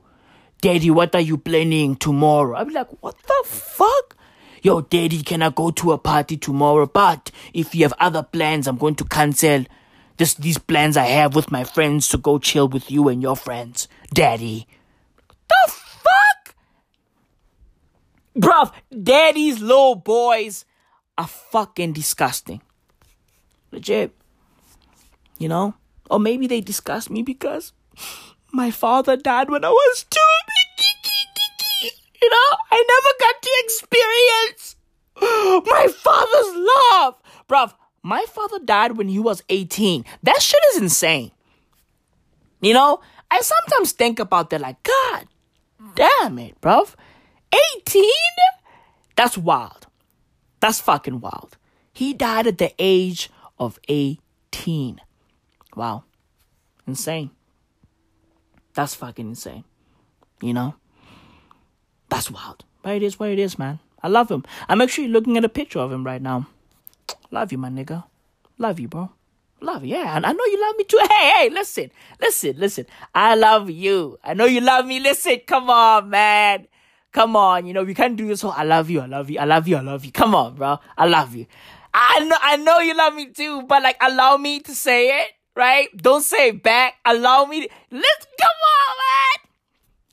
Daddy, 0.60 0.90
what 0.90 1.14
are 1.16 1.20
you 1.20 1.36
planning 1.36 1.96
tomorrow? 1.96 2.64
Be 2.64 2.72
like, 2.72 3.02
what 3.02 3.16
the 3.18 3.42
fuck? 3.44 4.16
Yo, 4.62 4.80
daddy, 4.80 5.22
can 5.24 5.42
I 5.42 5.50
go 5.50 5.72
to 5.72 5.90
a 5.90 5.98
party 5.98 6.36
tomorrow? 6.36 6.86
But 6.86 7.32
if 7.52 7.74
you 7.74 7.82
have 7.82 7.94
other 7.98 8.22
plans, 8.22 8.68
I'm 8.68 8.78
going 8.78 8.94
to 8.96 9.04
cancel 9.04 9.64
this, 10.18 10.34
these 10.34 10.58
plans 10.58 10.96
I 10.96 11.06
have 11.06 11.34
with 11.34 11.50
my 11.50 11.64
friends 11.64 12.06
to 12.10 12.18
go 12.18 12.38
chill 12.38 12.68
with 12.68 12.88
you 12.88 13.08
and 13.08 13.20
your 13.20 13.34
friends. 13.34 13.88
Daddy. 14.14 14.68
The? 15.48 15.81
Bruv, 18.36 18.72
daddy's 18.90 19.60
little 19.60 19.94
boys 19.94 20.64
are 21.18 21.26
fucking 21.26 21.92
disgusting. 21.92 22.62
Legit. 23.70 24.14
You 25.38 25.48
know? 25.48 25.74
Or 26.10 26.18
maybe 26.18 26.46
they 26.46 26.60
disgust 26.60 27.10
me 27.10 27.22
because 27.22 27.72
my 28.52 28.70
father 28.70 29.16
died 29.16 29.50
when 29.50 29.64
I 29.64 29.70
was 29.70 30.04
two. 30.08 30.20
You 32.20 32.30
know, 32.30 32.56
I 32.70 32.84
never 32.88 33.14
got 33.20 33.42
to 33.42 33.50
experience 33.64 34.76
my 35.20 35.88
father's 35.88 36.54
love. 36.54 37.14
Bruv, 37.48 37.74
my 38.02 38.24
father 38.28 38.58
died 38.58 38.96
when 38.96 39.08
he 39.08 39.18
was 39.18 39.42
18. 39.48 40.04
That 40.22 40.40
shit 40.40 40.60
is 40.72 40.82
insane. 40.82 41.32
You 42.60 42.74
know, 42.74 43.00
I 43.30 43.40
sometimes 43.40 43.92
think 43.92 44.20
about 44.20 44.50
that 44.50 44.60
like, 44.60 44.82
God 44.82 45.26
damn 45.94 46.38
it, 46.38 46.60
bruv. 46.60 46.94
18? 47.52 48.04
That's 49.16 49.36
wild. 49.36 49.86
That's 50.60 50.80
fucking 50.80 51.20
wild. 51.20 51.56
He 51.92 52.14
died 52.14 52.46
at 52.46 52.58
the 52.58 52.72
age 52.78 53.30
of 53.58 53.78
18. 53.88 55.00
Wow. 55.76 56.04
Insane. 56.86 57.30
That's 58.74 58.94
fucking 58.94 59.28
insane. 59.28 59.64
You 60.40 60.54
know? 60.54 60.74
That's 62.08 62.30
wild. 62.30 62.64
But 62.82 62.96
it 62.96 63.02
is 63.02 63.18
what 63.18 63.30
it 63.30 63.38
is, 63.38 63.58
man. 63.58 63.78
I 64.02 64.08
love 64.08 64.30
him. 64.30 64.44
I'm 64.68 64.80
actually 64.80 65.08
looking 65.08 65.36
at 65.36 65.44
a 65.44 65.48
picture 65.48 65.78
of 65.78 65.92
him 65.92 66.04
right 66.04 66.20
now. 66.20 66.48
Love 67.30 67.52
you, 67.52 67.58
my 67.58 67.68
nigga. 67.68 68.04
Love 68.58 68.80
you, 68.80 68.88
bro. 68.88 69.10
Love 69.60 69.84
you. 69.84 69.94
Yeah, 69.94 70.16
and 70.16 70.26
I 70.26 70.32
know 70.32 70.44
you 70.44 70.60
love 70.60 70.76
me 70.76 70.84
too. 70.84 70.98
Hey, 70.98 71.30
hey, 71.30 71.50
listen, 71.50 71.90
listen, 72.20 72.56
listen. 72.58 72.86
I 73.14 73.36
love 73.36 73.70
you. 73.70 74.18
I 74.24 74.34
know 74.34 74.44
you 74.44 74.60
love 74.60 74.86
me. 74.86 74.98
Listen, 74.98 75.40
come 75.46 75.70
on, 75.70 76.10
man. 76.10 76.66
Come 77.12 77.36
on. 77.36 77.66
You 77.66 77.74
know, 77.74 77.84
we 77.84 77.94
can't 77.94 78.16
do 78.16 78.26
this 78.26 78.40
whole 78.42 78.52
I 78.52 78.64
love 78.64 78.90
you, 78.90 79.00
I 79.00 79.06
love 79.06 79.30
you, 79.30 79.38
I 79.38 79.44
love 79.44 79.68
you, 79.68 79.76
I 79.76 79.80
love 79.80 80.04
you. 80.04 80.12
Come 80.12 80.34
on, 80.34 80.54
bro. 80.54 80.78
I 80.96 81.06
love 81.06 81.34
you. 81.34 81.46
I 81.94 82.20
know 82.20 82.36
I 82.40 82.56
know 82.56 82.78
you 82.78 82.96
love 82.96 83.14
me 83.14 83.26
too, 83.30 83.62
but 83.62 83.82
like 83.82 83.96
allow 84.00 84.36
me 84.38 84.60
to 84.60 84.74
say 84.74 85.20
it, 85.22 85.30
right? 85.54 85.94
Don't 85.96 86.22
say 86.22 86.48
it 86.48 86.62
back. 86.62 86.94
Allow 87.04 87.44
me 87.44 87.66
to 87.66 87.68
let's 87.90 88.26
come 88.40 88.48
on, 88.48 88.96
man. 88.96 89.50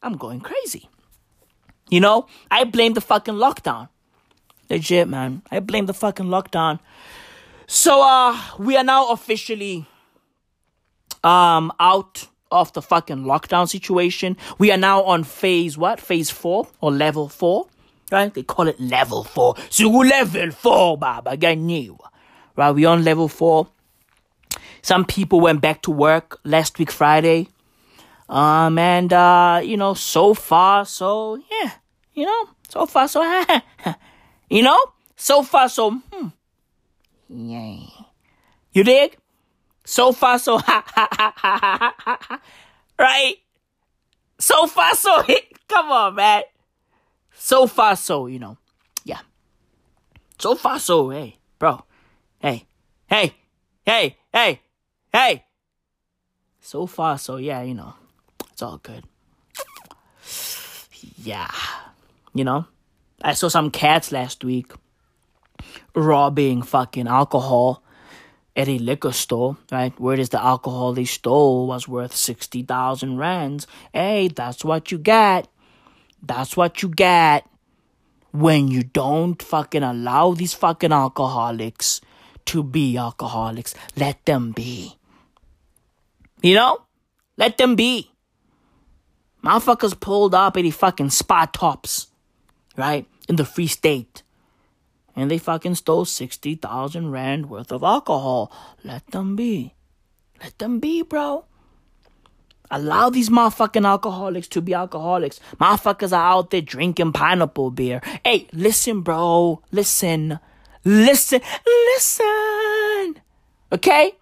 I'm 0.03 0.17
going 0.17 0.41
crazy. 0.41 0.89
You 1.89 2.01
know, 2.01 2.27
I 2.51 2.65
blame 2.65 2.93
the 2.93 3.01
fucking 3.01 3.33
lockdown. 3.35 3.89
Legit, 4.69 5.07
man. 5.07 5.41
I 5.49 5.59
blame 5.61 5.85
the 5.85 5.93
fucking 5.93 6.27
lockdown. 6.27 6.79
So 7.65 8.01
uh 8.03 8.37
we 8.57 8.75
are 8.75 8.83
now 8.83 9.09
officially 9.11 9.87
um 11.23 11.71
out 11.79 12.27
of 12.51 12.73
the 12.73 12.81
fucking 12.81 13.23
lockdown 13.23 13.67
situation. 13.67 14.37
We 14.57 14.71
are 14.71 14.77
now 14.77 15.03
on 15.03 15.23
phase 15.23 15.77
what? 15.77 15.99
Phase 15.99 16.29
4 16.29 16.67
or 16.81 16.91
level 16.91 17.29
4, 17.29 17.67
right? 18.11 18.33
They 18.33 18.43
call 18.43 18.67
it 18.67 18.79
level 18.79 19.23
4. 19.23 19.55
So 19.69 19.89
level 19.89 20.51
4, 20.51 20.97
baba, 20.97 21.37
ganyo. 21.37 21.99
Right? 22.55 22.71
We 22.71 22.85
on 22.85 23.03
level 23.03 23.27
4. 23.27 23.67
Some 24.81 25.05
people 25.05 25.39
went 25.39 25.61
back 25.61 25.81
to 25.83 25.91
work 25.91 26.39
last 26.43 26.79
week 26.79 26.91
Friday. 26.91 27.49
Um, 28.29 28.77
and, 28.77 29.11
uh, 29.11 29.61
you 29.63 29.75
know, 29.75 29.95
so 29.95 30.35
far, 30.35 30.85
so, 30.85 31.41
yeah, 31.49 31.71
you 32.13 32.25
know, 32.25 32.49
so 32.67 32.85
far, 32.85 33.07
so, 33.07 33.23
you 34.51 34.61
know, 34.61 34.79
so 35.15 35.41
far, 35.41 35.67
so, 35.67 35.91
hmm, 35.91 36.27
yay. 37.27 37.89
You 38.71 38.83
dig? 38.83 39.17
So 39.89 40.11
far, 40.11 40.37
so, 40.37 40.57
ha, 40.59 40.83
ha, 40.85 41.07
ha, 41.11 41.33
ha, 41.35 41.95
ha, 41.97 42.17
ha, 42.21 42.41
right? 42.99 43.37
So 44.37 44.67
far, 44.67 44.93
so, 44.93 45.23
come 45.67 45.91
on, 45.91 46.13
man. 46.13 46.43
So 47.33 47.65
far, 47.65 47.95
so, 47.95 48.27
you 48.27 48.37
know, 48.37 48.59
yeah. 49.03 49.21
So 50.37 50.53
far, 50.53 50.77
so, 50.77 51.09
hey, 51.09 51.39
bro, 51.57 51.83
hey, 52.37 52.67
hey, 53.07 53.33
hey, 53.83 54.17
hey, 54.31 54.61
hey. 55.11 55.43
So 56.61 56.85
far, 56.85 57.17
so, 57.17 57.37
yeah, 57.37 57.63
you 57.63 57.73
know. 57.73 57.95
It's 58.51 58.61
all 58.61 58.77
good. 58.77 59.03
Yeah. 61.17 61.49
You 62.35 62.43
know? 62.43 62.67
I 63.23 63.33
saw 63.33 63.47
some 63.47 63.71
cats 63.71 64.11
last 64.11 64.43
week 64.43 64.71
robbing 65.95 66.61
fucking 66.61 67.07
alcohol 67.07 67.83
at 68.59 68.67
a 68.67 68.77
liquor 68.77 69.13
store, 69.13 69.55
right? 69.71 69.97
Where 69.97 70.17
does 70.17 70.29
the 70.29 70.43
alcohol 70.43 70.91
they 70.91 71.05
stole 71.05 71.65
was 71.65 71.87
worth 71.87 72.13
60,000 72.13 73.17
rands. 73.17 73.65
Hey, 73.93 74.27
that's 74.27 74.65
what 74.65 74.91
you 74.91 74.97
get. 74.97 75.47
That's 76.21 76.57
what 76.57 76.83
you 76.83 76.89
get 76.89 77.47
when 78.31 78.67
you 78.67 78.83
don't 78.83 79.41
fucking 79.41 79.81
allow 79.81 80.33
these 80.33 80.53
fucking 80.53 80.91
alcoholics 80.91 82.01
to 82.47 82.61
be 82.61 82.97
alcoholics. 82.97 83.73
Let 83.95 84.25
them 84.25 84.51
be. 84.51 84.97
You 86.41 86.55
know? 86.55 86.79
Let 87.37 87.57
them 87.57 87.77
be. 87.77 88.11
Motherfuckers 89.41 89.97
pulled 89.97 90.35
up 90.35 90.57
at 90.57 90.63
the 90.63 90.71
fucking 90.71 91.11
spot 91.11 91.53
tops, 91.53 92.07
right? 92.75 93.07
In 93.29 93.37
the 93.37 93.45
free 93.45 93.67
state. 93.67 94.21
And 95.15 95.29
they 95.29 95.37
fucking 95.37 95.75
stole 95.75 96.05
60,000 96.05 97.11
rand 97.11 97.49
worth 97.49 97.71
of 97.71 97.83
alcohol. 97.83 98.51
Let 98.83 99.07
them 99.07 99.35
be. 99.35 99.73
Let 100.41 100.57
them 100.57 100.79
be, 100.79 101.01
bro. 101.01 101.45
Allow 102.71 103.09
these 103.09 103.29
motherfucking 103.29 103.85
alcoholics 103.85 104.47
to 104.49 104.61
be 104.61 104.73
alcoholics. 104.73 105.39
Motherfuckers 105.59 106.11
are 106.11 106.31
out 106.31 106.51
there 106.51 106.61
drinking 106.61 107.13
pineapple 107.13 107.71
beer. 107.71 108.01
Hey, 108.23 108.47
listen, 108.53 109.01
bro. 109.01 109.61
Listen. 109.71 110.39
Listen. 110.85 111.41
Listen. 111.65 113.21
Okay? 113.71 114.13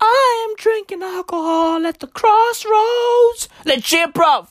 I 0.00 0.48
am 0.48 0.56
drinking 0.56 1.02
alcohol 1.02 1.86
at 1.86 1.98
the 1.98 2.06
crossroads. 2.06 3.48
Legit, 3.64 4.12
bro. 4.12 4.46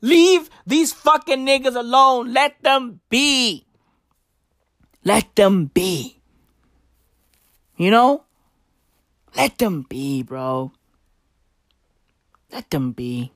Leave 0.00 0.50
these 0.66 0.92
fucking 0.92 1.46
niggas 1.46 1.74
alone. 1.74 2.32
Let 2.32 2.62
them 2.62 3.00
be. 3.08 3.66
Let 5.04 5.34
them 5.36 5.66
be. 5.66 6.18
You 7.76 7.90
know? 7.90 8.24
Let 9.36 9.58
them 9.58 9.84
be, 9.88 10.22
bro. 10.22 10.72
Let 12.52 12.70
them 12.70 12.92
be. 12.92 13.32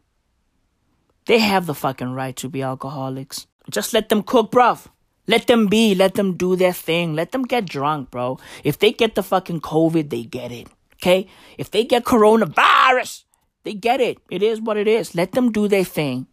They 1.26 1.40
have 1.40 1.66
the 1.66 1.74
fucking 1.74 2.12
right 2.12 2.36
to 2.36 2.48
be 2.48 2.62
alcoholics. 2.62 3.46
Just 3.70 3.92
let 3.92 4.08
them 4.08 4.22
cook, 4.22 4.50
bruv. 4.50 4.86
Let 5.26 5.46
them 5.46 5.66
be. 5.66 5.94
Let 5.94 6.14
them 6.14 6.36
do 6.36 6.56
their 6.56 6.72
thing. 6.72 7.14
Let 7.14 7.32
them 7.32 7.42
get 7.42 7.66
drunk, 7.66 8.10
bro. 8.10 8.38
If 8.64 8.78
they 8.78 8.92
get 8.92 9.14
the 9.14 9.22
fucking 9.22 9.60
COVID, 9.60 10.08
they 10.08 10.22
get 10.22 10.52
it. 10.52 10.68
Okay? 10.94 11.26
If 11.58 11.70
they 11.70 11.84
get 11.84 12.04
coronavirus, 12.04 13.24
they 13.64 13.74
get 13.74 14.00
it. 14.00 14.18
It 14.30 14.42
is 14.42 14.60
what 14.60 14.78
it 14.78 14.88
is. 14.88 15.14
Let 15.14 15.32
them 15.32 15.52
do 15.52 15.68
their 15.68 15.84
thing. 15.84 16.26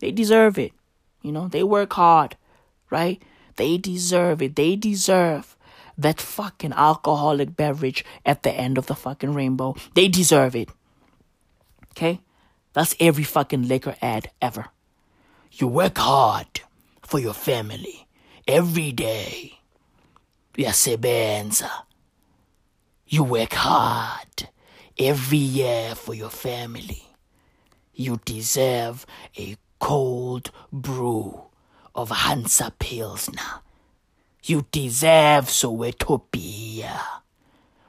They 0.00 0.12
deserve 0.12 0.58
it. 0.58 0.72
You 1.22 1.32
know, 1.32 1.48
they 1.48 1.64
work 1.64 1.92
hard, 1.92 2.36
right? 2.88 3.20
They 3.60 3.76
deserve 3.76 4.40
it. 4.40 4.56
They 4.56 4.74
deserve 4.74 5.54
that 5.98 6.18
fucking 6.18 6.72
alcoholic 6.72 7.56
beverage 7.56 8.06
at 8.24 8.42
the 8.42 8.50
end 8.50 8.78
of 8.78 8.86
the 8.86 8.94
fucking 8.94 9.34
rainbow. 9.34 9.76
They 9.92 10.08
deserve 10.08 10.56
it. 10.56 10.70
Okay? 11.90 12.22
That's 12.72 12.96
every 12.98 13.24
fucking 13.24 13.68
liquor 13.68 13.96
ad 14.00 14.30
ever. 14.40 14.68
You 15.52 15.68
work 15.68 15.98
hard 15.98 16.62
for 17.02 17.18
your 17.18 17.34
family 17.34 18.08
every 18.48 18.92
day. 18.92 19.58
You 20.56 20.72
work 23.24 23.52
hard 23.52 24.48
every 24.98 25.36
year 25.36 25.94
for 25.94 26.14
your 26.14 26.30
family. 26.30 27.02
You 27.92 28.20
deserve 28.24 29.04
a 29.36 29.58
cold 29.78 30.50
brew 30.72 31.49
of 31.94 32.10
Hansa 32.10 32.72
Pilsner. 32.78 33.60
You 34.44 34.66
deserve 34.70 35.46
Soweto 35.46 36.22
beer. 36.30 37.00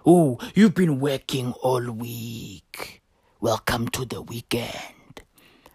Ooh, 0.08 0.38
you've 0.56 0.74
been 0.76 1.00
working 1.00 1.54
all 1.62 1.92
week. 1.92 3.02
Welcome 3.40 3.88
to 3.90 4.06
the 4.06 4.22
weekend. 4.22 5.24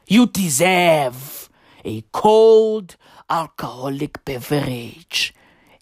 You 0.06 0.26
deserve 0.26 1.48
a 1.84 2.04
cold 2.12 2.96
alcoholic 3.30 4.24
beverage 4.24 5.34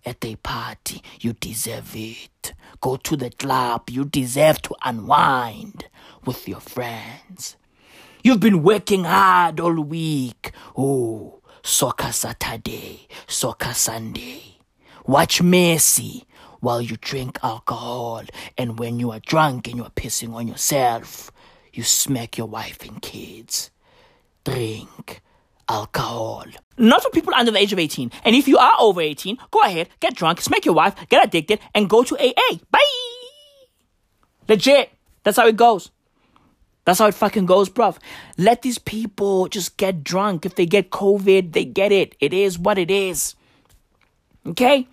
at 0.04 0.24
a 0.24 0.36
party. 0.36 1.02
You 1.20 1.32
deserve 1.32 1.96
it. 1.96 2.52
Go 2.80 2.96
to 2.96 3.16
the 3.16 3.30
club. 3.30 3.90
You 3.90 4.04
deserve 4.04 4.62
to 4.62 4.74
unwind 4.84 5.86
with 6.24 6.46
your 6.48 6.60
friends. 6.60 7.56
You've 8.22 8.40
been 8.40 8.62
working 8.62 9.04
hard 9.04 9.60
all 9.60 9.74
week. 9.74 10.52
Oh, 10.76 11.40
soccer 11.64 12.12
Saturday, 12.12 13.08
soccer 13.26 13.72
Sunday. 13.72 14.58
Watch 15.06 15.42
Messi 15.42 16.24
while 16.60 16.80
you 16.80 16.96
drink 16.98 17.38
alcohol. 17.42 18.22
And 18.56 18.78
when 18.78 19.00
you 19.00 19.10
are 19.10 19.20
drunk 19.20 19.66
and 19.66 19.76
you 19.78 19.84
are 19.84 19.90
pissing 19.90 20.34
on 20.34 20.46
yourself, 20.46 21.32
you 21.72 21.82
smack 21.82 22.38
your 22.38 22.46
wife 22.46 22.82
and 22.86 23.02
kids. 23.02 23.70
Drink 24.44 25.22
alcohol. 25.68 26.44
Not 26.76 27.02
for 27.02 27.10
people 27.10 27.34
under 27.34 27.50
the 27.50 27.58
age 27.58 27.72
of 27.72 27.78
18. 27.78 28.12
And 28.24 28.36
if 28.36 28.46
you 28.46 28.58
are 28.58 28.74
over 28.78 29.00
18, 29.00 29.38
go 29.50 29.60
ahead, 29.60 29.88
get 30.00 30.14
drunk, 30.14 30.42
smack 30.42 30.66
your 30.66 30.74
wife, 30.74 30.94
get 31.08 31.24
addicted, 31.24 31.60
and 31.74 31.88
go 31.88 32.04
to 32.04 32.16
AA. 32.16 32.58
Bye! 32.70 32.80
Legit. 34.48 34.90
That's 35.22 35.38
how 35.38 35.46
it 35.46 35.56
goes. 35.56 35.90
That's 36.84 36.98
how 36.98 37.06
it 37.06 37.14
fucking 37.14 37.46
goes, 37.46 37.70
bruv. 37.70 37.96
Let 38.36 38.62
these 38.62 38.78
people 38.78 39.48
just 39.48 39.76
get 39.76 40.04
drunk. 40.04 40.44
If 40.44 40.54
they 40.54 40.66
get 40.66 40.90
COVID, 40.90 41.52
they 41.52 41.64
get 41.64 41.92
it. 41.92 42.14
It 42.20 42.34
is 42.34 42.58
what 42.58 42.78
it 42.78 42.90
is. 42.90 43.34
Okay? 44.46 44.86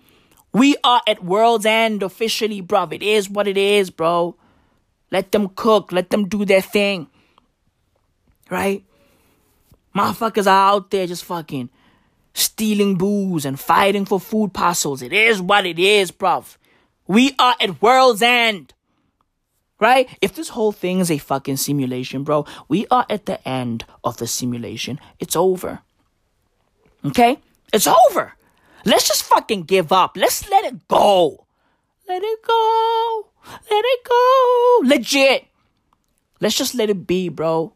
We 0.52 0.76
are 0.84 1.02
at 1.06 1.24
world's 1.24 1.66
end 1.66 2.02
officially, 2.02 2.62
bruv. 2.62 2.92
It 2.92 3.02
is 3.02 3.28
what 3.28 3.46
it 3.46 3.58
is, 3.58 3.90
bro. 3.90 4.36
Let 5.10 5.32
them 5.32 5.48
cook. 5.48 5.92
Let 5.92 6.10
them 6.10 6.28
do 6.28 6.44
their 6.44 6.62
thing. 6.62 7.08
Right? 8.48 8.84
Motherfuckers 9.94 10.46
are 10.46 10.70
out 10.70 10.90
there 10.90 11.06
just 11.06 11.24
fucking 11.24 11.68
stealing 12.34 12.96
booze 12.96 13.44
and 13.44 13.60
fighting 13.60 14.06
for 14.06 14.18
food 14.18 14.54
parcels. 14.54 15.02
It 15.02 15.12
is 15.12 15.40
what 15.42 15.66
it 15.66 15.78
is, 15.78 16.10
bruv. 16.10 16.56
We 17.06 17.34
are 17.38 17.54
at 17.60 17.82
world's 17.82 18.22
end. 18.22 18.72
Right? 19.82 20.08
If 20.22 20.36
this 20.36 20.50
whole 20.50 20.70
thing 20.70 21.00
is 21.00 21.10
a 21.10 21.18
fucking 21.18 21.56
simulation, 21.56 22.22
bro, 22.22 22.46
we 22.68 22.86
are 22.86 23.04
at 23.10 23.26
the 23.26 23.42
end 23.42 23.84
of 24.04 24.18
the 24.18 24.28
simulation. 24.28 25.00
It's 25.18 25.34
over. 25.34 25.80
Okay? 27.04 27.40
It's 27.72 27.88
over. 27.88 28.34
Let's 28.84 29.08
just 29.08 29.24
fucking 29.24 29.64
give 29.64 29.90
up. 29.90 30.16
Let's 30.16 30.48
let 30.48 30.64
it 30.66 30.86
go. 30.86 31.48
Let 32.08 32.22
it 32.22 32.42
go. 32.46 33.26
Let 33.44 33.84
it 33.84 34.04
go. 34.04 34.80
Legit. 34.84 35.46
Let's 36.38 36.56
just 36.56 36.76
let 36.76 36.88
it 36.88 37.04
be, 37.04 37.28
bro. 37.28 37.72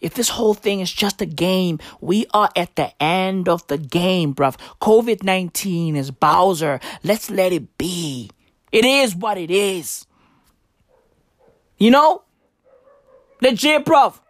If 0.00 0.14
this 0.14 0.30
whole 0.30 0.54
thing 0.54 0.80
is 0.80 0.90
just 0.90 1.20
a 1.20 1.26
game, 1.26 1.80
we 2.00 2.24
are 2.32 2.48
at 2.56 2.76
the 2.76 2.90
end 2.98 3.46
of 3.46 3.66
the 3.66 3.76
game, 3.76 4.34
bruv. 4.34 4.56
COVID 4.80 5.22
19 5.22 5.96
is 5.96 6.10
Bowser. 6.10 6.80
Let's 7.04 7.30
let 7.30 7.52
it 7.52 7.76
be. 7.76 8.30
It 8.72 8.86
is 8.86 9.14
what 9.14 9.36
it 9.36 9.50
is. 9.50 10.05
You 11.78 11.90
know? 11.90 12.22
Legit, 13.40 13.84
bruv. 13.84 14.20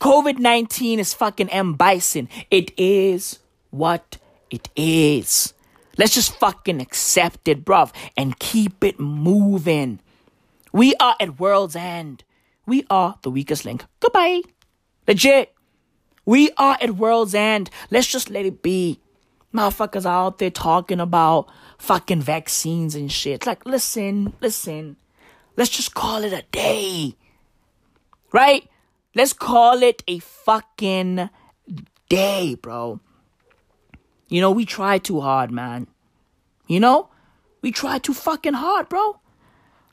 COVID 0.00 0.38
19 0.38 1.00
is 1.00 1.12
fucking 1.12 1.48
M. 1.48 1.74
Bison. 1.74 2.28
It 2.50 2.72
is 2.78 3.40
what 3.70 4.18
it 4.50 4.68
is. 4.76 5.54
Let's 5.96 6.14
just 6.14 6.34
fucking 6.36 6.80
accept 6.80 7.48
it, 7.48 7.64
bruv, 7.64 7.92
and 8.16 8.38
keep 8.38 8.84
it 8.84 9.00
moving. 9.00 9.98
We 10.72 10.94
are 11.00 11.16
at 11.18 11.40
world's 11.40 11.74
end. 11.74 12.22
We 12.66 12.86
are 12.88 13.18
the 13.22 13.30
weakest 13.30 13.64
link. 13.64 13.84
Goodbye. 13.98 14.42
Legit. 15.08 15.52
We 16.24 16.50
are 16.58 16.78
at 16.80 16.92
world's 16.92 17.34
end. 17.34 17.70
Let's 17.90 18.06
just 18.06 18.30
let 18.30 18.46
it 18.46 18.62
be. 18.62 19.00
Motherfuckers 19.52 20.04
are 20.04 20.26
out 20.26 20.38
there 20.38 20.50
talking 20.50 21.00
about 21.00 21.48
fucking 21.78 22.20
vaccines 22.20 22.94
and 22.94 23.10
shit. 23.10 23.46
Like, 23.46 23.64
listen, 23.66 24.34
listen. 24.40 24.96
Let's 25.58 25.70
just 25.70 25.92
call 25.92 26.22
it 26.22 26.32
a 26.32 26.44
day. 26.52 27.16
Right? 28.32 28.68
Let's 29.16 29.32
call 29.32 29.82
it 29.82 30.04
a 30.06 30.20
fucking 30.20 31.28
day, 32.08 32.54
bro. 32.54 33.00
You 34.28 34.40
know, 34.40 34.52
we 34.52 34.64
try 34.64 34.98
too 34.98 35.20
hard, 35.20 35.50
man. 35.50 35.88
You 36.68 36.78
know? 36.78 37.08
We 37.60 37.72
try 37.72 37.98
too 37.98 38.14
fucking 38.14 38.52
hard, 38.52 38.88
bro. 38.88 39.18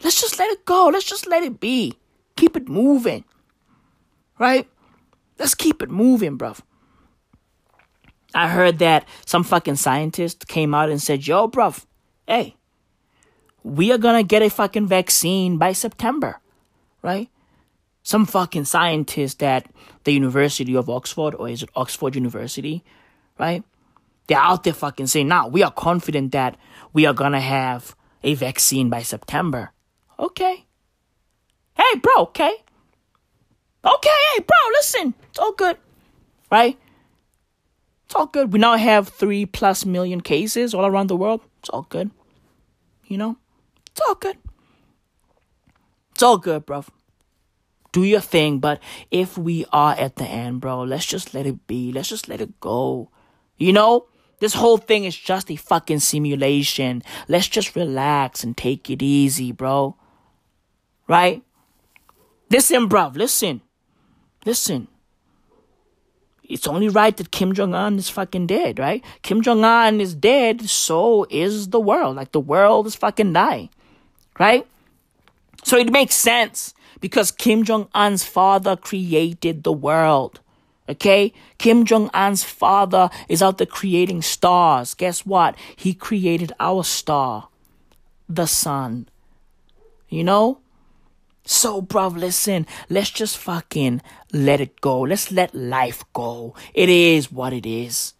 Let's 0.03 0.21
just 0.21 0.37
let 0.37 0.51
it 0.51 0.65
go. 0.65 0.89
Let's 0.93 1.05
just 1.05 1.25
let 1.25 1.41
it 1.41 1.59
be. 1.59 1.97
Keep 2.35 2.57
it 2.57 2.69
moving. 2.69 3.23
Right? 4.37 4.69
Let's 5.39 5.55
keep 5.55 5.81
it 5.81 5.89
moving, 5.89 6.37
bruv. 6.37 6.59
I 8.35 8.49
heard 8.49 8.77
that 8.79 9.07
some 9.25 9.43
fucking 9.43 9.77
scientist 9.77 10.47
came 10.47 10.75
out 10.75 10.91
and 10.91 11.01
said, 11.01 11.25
yo, 11.25 11.47
bruv, 11.47 11.85
hey, 12.27 12.55
we 13.65 13.91
are 13.91 13.97
gonna 13.97 14.21
get 14.21 14.43
a 14.43 14.49
fucking 14.49 14.85
vaccine 14.85 15.57
by 15.57 15.73
September, 15.73 16.39
right? 17.01 17.29
Some 18.03 18.27
fucking 18.27 18.65
scientist 18.65 19.41
at 19.41 19.65
the 20.03 20.13
University 20.13 20.75
of 20.75 20.87
Oxford, 20.87 21.33
or 21.33 21.49
is 21.49 21.63
it 21.63 21.69
Oxford 21.75 22.13
University, 22.13 22.83
right? 23.39 23.63
They're 24.27 24.37
out 24.37 24.63
there 24.63 24.73
fucking 24.73 25.07
saying, 25.07 25.29
nah, 25.29 25.47
we 25.47 25.63
are 25.63 25.71
confident 25.71 26.31
that 26.33 26.57
we 26.93 27.07
are 27.07 27.13
gonna 27.13 27.41
have 27.41 27.95
a 28.23 28.35
vaccine 28.35 28.91
by 28.91 29.01
September. 29.01 29.71
Okay. 30.19 30.65
Hey, 31.75 31.99
bro, 31.99 32.13
okay. 32.17 32.53
Okay, 33.83 34.17
hey, 34.35 34.41
bro, 34.41 34.57
listen. 34.73 35.15
It's 35.29 35.39
all 35.39 35.53
good. 35.53 35.77
Right? 36.51 36.77
It's 38.05 38.13
all 38.13 38.27
good. 38.27 38.53
We 38.53 38.59
now 38.59 38.77
have 38.77 39.09
three 39.09 39.47
plus 39.47 39.87
million 39.87 40.21
cases 40.21 40.75
all 40.75 40.85
around 40.85 41.07
the 41.07 41.17
world. 41.17 41.41
It's 41.59 41.69
all 41.69 41.87
good. 41.89 42.11
You 43.07 43.17
know? 43.17 43.37
It's 43.95 44.01
all 44.05 44.15
good. 44.15 44.37
It's 46.11 46.23
all 46.23 46.37
good, 46.37 46.65
bro. 46.65 46.83
Do 47.93 48.03
your 48.03 48.19
thing, 48.19 48.59
but 48.59 48.81
if 49.09 49.37
we 49.37 49.65
are 49.71 49.93
at 49.93 50.17
the 50.17 50.25
end, 50.25 50.59
bro, 50.59 50.83
let's 50.83 51.05
just 51.05 51.33
let 51.33 51.45
it 51.45 51.65
be. 51.65 51.93
Let's 51.93 52.09
just 52.09 52.27
let 52.27 52.41
it 52.41 52.59
go. 52.59 53.09
You 53.55 53.71
know? 53.71 54.07
This 54.39 54.53
whole 54.53 54.75
thing 54.75 55.05
is 55.05 55.15
just 55.15 55.49
a 55.49 55.55
fucking 55.55 55.99
simulation. 55.99 57.03
Let's 57.29 57.47
just 57.47 57.73
relax 57.73 58.43
and 58.43 58.57
take 58.57 58.89
it 58.89 59.01
easy, 59.01 59.53
bro. 59.53 59.95
Right? 61.07 61.41
Listen, 62.49 62.87
bro, 62.87 63.13
listen. 63.15 63.61
Listen. 64.45 64.89
It's 66.43 66.67
only 66.67 66.89
right 66.89 67.15
that 67.15 67.31
Kim 67.31 67.53
Jong 67.53 67.73
Un 67.73 67.97
is 67.97 68.09
fucking 68.09 68.47
dead, 68.47 68.77
right? 68.77 69.03
Kim 69.21 69.41
Jong 69.41 69.63
Un 69.63 70.01
is 70.01 70.13
dead, 70.13 70.69
so 70.69 71.25
is 71.29 71.69
the 71.69 71.79
world. 71.79 72.17
Like 72.17 72.33
the 72.33 72.41
world 72.41 72.87
is 72.87 72.95
fucking 72.95 73.31
dying, 73.31 73.69
right? 74.39 74.65
So 75.63 75.77
it 75.77 75.91
makes 75.91 76.15
sense 76.15 76.73
because 76.99 77.31
Kim 77.31 77.63
Jong 77.63 77.87
Un's 77.93 78.23
father 78.23 78.75
created 78.75 79.63
the 79.63 79.71
world. 79.71 80.39
Okay? 80.87 81.33
Kim 81.57 81.85
Jong 81.85 82.09
Un's 82.13 82.43
father 82.43 83.09
is 83.27 83.41
out 83.41 83.57
there 83.57 83.67
creating 83.67 84.21
stars. 84.21 84.93
Guess 84.93 85.25
what? 85.25 85.55
He 85.75 85.93
created 85.93 86.53
our 86.59 86.83
star, 86.83 87.49
the 88.29 88.45
sun. 88.45 89.09
You 90.09 90.23
know? 90.23 90.59
So, 91.47 91.81
bruv, 91.81 92.17
listen, 92.17 92.65
let's 92.89 93.11
just 93.11 93.37
fucking 93.37 94.01
let 94.33 94.59
it 94.59 94.81
go. 94.81 95.01
Let's 95.01 95.31
let 95.31 95.53
life 95.53 96.03
go. 96.13 96.55
It 96.73 96.89
is 96.89 97.31
what 97.31 97.53
it 97.53 97.67
is. 97.67 98.13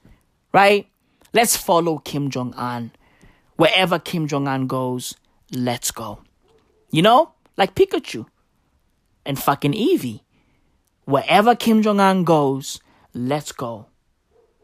Right? 0.53 0.88
Let's 1.34 1.57
follow 1.57 1.97
Kim 1.97 2.30
Jong 2.30 2.53
Un. 2.53 2.91
Wherever 3.55 3.97
Kim 3.97 4.28
Jong 4.28 4.47
Un 4.47 4.68
goes, 4.68 5.16
let's 5.56 5.91
go. 5.91 6.22
You 6.91 7.01
know? 7.01 7.32
Like 7.58 7.74
Pikachu 7.76 8.26
and 9.26 9.39
fucking 9.39 9.74
Eevee. 9.74 10.22
Wherever 11.06 11.56
Kim 11.56 11.82
Jong 11.82 11.99
Un 11.99 12.24
goes, 12.24 12.80
let's 13.14 13.51
go. 13.51 13.88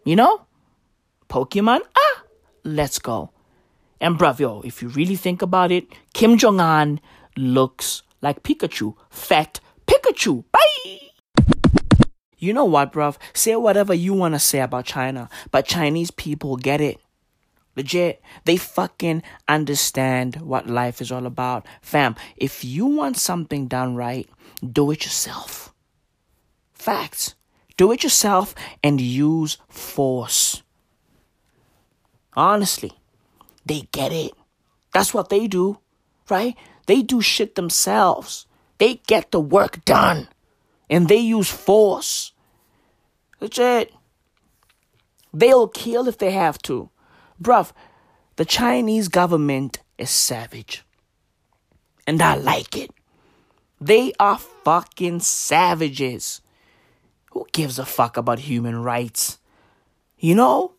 You 0.03 0.15
know? 0.15 0.45
Pokemon, 1.29 1.81
ah, 1.95 2.23
let's 2.63 2.99
go. 2.99 3.31
And 4.01 4.17
bruv, 4.17 4.39
yo, 4.39 4.61
if 4.61 4.81
you 4.81 4.89
really 4.89 5.15
think 5.15 5.41
about 5.41 5.71
it, 5.71 5.85
Kim 6.13 6.37
Jong 6.37 6.59
Un 6.59 6.99
looks 7.37 8.03
like 8.21 8.43
Pikachu. 8.43 8.95
Fat 9.09 9.59
Pikachu. 9.87 10.43
Bye! 10.51 10.99
You 12.37 12.53
know 12.53 12.65
what, 12.65 12.91
bruv? 12.91 13.17
Say 13.33 13.55
whatever 13.55 13.93
you 13.93 14.13
want 14.13 14.33
to 14.33 14.39
say 14.39 14.59
about 14.61 14.85
China, 14.85 15.29
but 15.51 15.65
Chinese 15.65 16.09
people 16.09 16.57
get 16.57 16.81
it. 16.81 16.99
Legit. 17.75 18.21
They 18.45 18.57
fucking 18.57 19.23
understand 19.47 20.35
what 20.41 20.67
life 20.67 21.01
is 21.01 21.11
all 21.11 21.25
about. 21.25 21.65
Fam, 21.81 22.15
if 22.35 22.63
you 22.63 22.85
want 22.85 23.17
something 23.17 23.67
done 23.67 23.95
right, 23.95 24.29
do 24.61 24.91
it 24.91 25.05
yourself. 25.05 25.73
Facts. 26.73 27.35
Do 27.77 27.91
it 27.91 28.03
yourself 28.03 28.53
and 28.83 28.99
use 28.99 29.57
force. 29.69 30.61
Honestly, 32.35 32.91
they 33.65 33.87
get 33.91 34.11
it. 34.11 34.33
That's 34.93 35.13
what 35.13 35.29
they 35.29 35.47
do, 35.47 35.79
right? 36.29 36.55
They 36.85 37.01
do 37.01 37.21
shit 37.21 37.55
themselves. 37.55 38.45
They 38.77 38.95
get 39.07 39.31
the 39.31 39.39
work 39.39 39.83
done 39.85 40.27
and 40.89 41.07
they 41.07 41.17
use 41.17 41.49
force. 41.49 42.33
Legit. 43.39 43.93
They'll 45.33 45.69
kill 45.69 46.07
if 46.07 46.17
they 46.17 46.31
have 46.31 46.61
to. 46.63 46.90
Bruv, 47.41 47.71
the 48.35 48.45
Chinese 48.45 49.07
government 49.07 49.79
is 49.97 50.09
savage. 50.09 50.83
And 52.05 52.21
I 52.21 52.35
like 52.35 52.77
it. 52.77 52.91
They 53.79 54.13
are 54.19 54.37
fucking 54.37 55.21
savages. 55.21 56.41
Who 57.31 57.47
gives 57.51 57.79
a 57.79 57.85
fuck 57.85 58.17
about 58.17 58.39
human 58.39 58.83
rights? 58.83 59.39
You 60.19 60.35
know? 60.35 60.73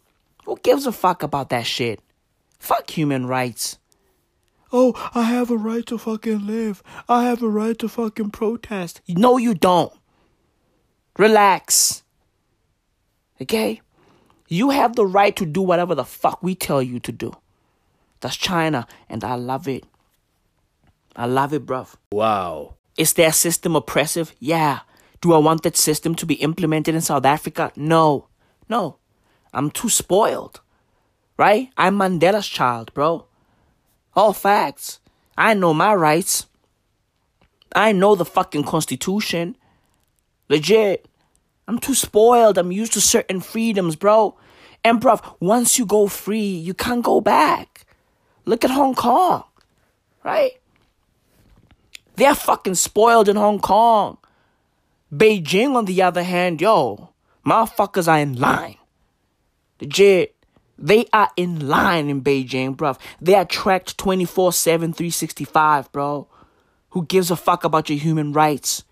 Who 0.44 0.58
gives 0.62 0.86
a 0.86 0.92
fuck 0.92 1.22
about 1.22 1.48
that 1.50 1.66
shit? 1.66 2.00
Fuck 2.58 2.90
human 2.90 3.26
rights. 3.26 3.78
Oh, 4.72 4.94
I 5.14 5.24
have 5.24 5.50
a 5.50 5.56
right 5.56 5.84
to 5.86 5.98
fucking 5.98 6.46
live. 6.46 6.82
I 7.08 7.24
have 7.24 7.42
a 7.42 7.48
right 7.48 7.78
to 7.80 7.88
fucking 7.88 8.30
protest. 8.30 9.00
No, 9.08 9.36
you 9.36 9.54
don't. 9.54 9.92
Relax. 11.18 12.02
Okay? 13.40 13.80
You 14.52 14.68
have 14.68 14.96
the 14.96 15.06
right 15.06 15.34
to 15.36 15.46
do 15.46 15.62
whatever 15.62 15.94
the 15.94 16.04
fuck 16.04 16.42
we 16.42 16.54
tell 16.54 16.82
you 16.82 17.00
to 17.00 17.10
do. 17.10 17.32
That's 18.20 18.36
China, 18.36 18.86
and 19.08 19.24
I 19.24 19.34
love 19.34 19.66
it. 19.66 19.84
I 21.16 21.24
love 21.24 21.54
it, 21.54 21.64
bruv. 21.64 21.94
Wow. 22.12 22.74
Is 22.98 23.14
their 23.14 23.32
system 23.32 23.74
oppressive? 23.74 24.34
Yeah. 24.38 24.80
Do 25.22 25.32
I 25.32 25.38
want 25.38 25.62
that 25.62 25.78
system 25.78 26.14
to 26.16 26.26
be 26.26 26.34
implemented 26.34 26.94
in 26.94 27.00
South 27.00 27.24
Africa? 27.24 27.72
No. 27.76 28.28
No. 28.68 28.98
I'm 29.54 29.70
too 29.70 29.88
spoiled. 29.88 30.60
Right? 31.38 31.70
I'm 31.78 31.96
Mandela's 31.96 32.46
child, 32.46 32.92
bro. 32.92 33.24
All 34.14 34.34
facts. 34.34 35.00
I 35.34 35.54
know 35.54 35.72
my 35.72 35.94
rights. 35.94 36.46
I 37.74 37.92
know 37.92 38.14
the 38.14 38.26
fucking 38.26 38.64
Constitution. 38.64 39.56
Legit. 40.50 41.08
I'm 41.68 41.78
too 41.78 41.94
spoiled. 41.94 42.58
I'm 42.58 42.72
used 42.72 42.92
to 42.94 43.00
certain 43.00 43.40
freedoms, 43.40 43.96
bro. 43.96 44.36
And, 44.84 45.00
bruv, 45.00 45.36
once 45.40 45.78
you 45.78 45.86
go 45.86 46.08
free, 46.08 46.48
you 46.48 46.74
can't 46.74 47.04
go 47.04 47.20
back. 47.20 47.86
Look 48.44 48.64
at 48.64 48.70
Hong 48.70 48.94
Kong, 48.94 49.44
right? 50.24 50.52
They're 52.16 52.34
fucking 52.34 52.74
spoiled 52.74 53.28
in 53.28 53.36
Hong 53.36 53.60
Kong. 53.60 54.18
Beijing, 55.14 55.76
on 55.76 55.84
the 55.84 56.02
other 56.02 56.22
hand, 56.22 56.60
yo, 56.60 57.10
motherfuckers 57.46 58.08
are 58.08 58.18
in 58.18 58.38
line. 58.38 58.76
Legit. 59.80 60.34
They 60.78 61.06
are 61.12 61.30
in 61.36 61.68
line 61.68 62.08
in 62.08 62.22
Beijing, 62.22 62.76
bruv. 62.76 62.98
They 63.20 63.34
are 63.34 63.44
tracked 63.44 63.98
24 63.98 64.52
7, 64.52 64.92
365, 64.92 65.92
bro. 65.92 66.26
Who 66.90 67.06
gives 67.06 67.30
a 67.30 67.36
fuck 67.36 67.62
about 67.62 67.88
your 67.88 67.98
human 67.98 68.32
rights? 68.32 68.82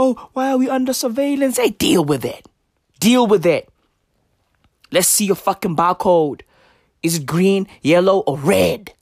Oh, 0.00 0.30
why 0.32 0.52
are 0.52 0.58
we 0.58 0.70
under 0.70 0.92
surveillance? 0.92 1.56
Hey, 1.56 1.70
deal 1.70 2.04
with 2.04 2.24
it. 2.24 2.46
Deal 3.00 3.26
with 3.26 3.44
it. 3.44 3.68
Let's 4.92 5.08
see 5.08 5.24
your 5.26 5.34
fucking 5.34 5.74
barcode. 5.74 6.42
Is 7.02 7.16
it 7.16 7.26
green, 7.26 7.66
yellow, 7.82 8.20
or 8.20 8.38
red? 8.38 8.92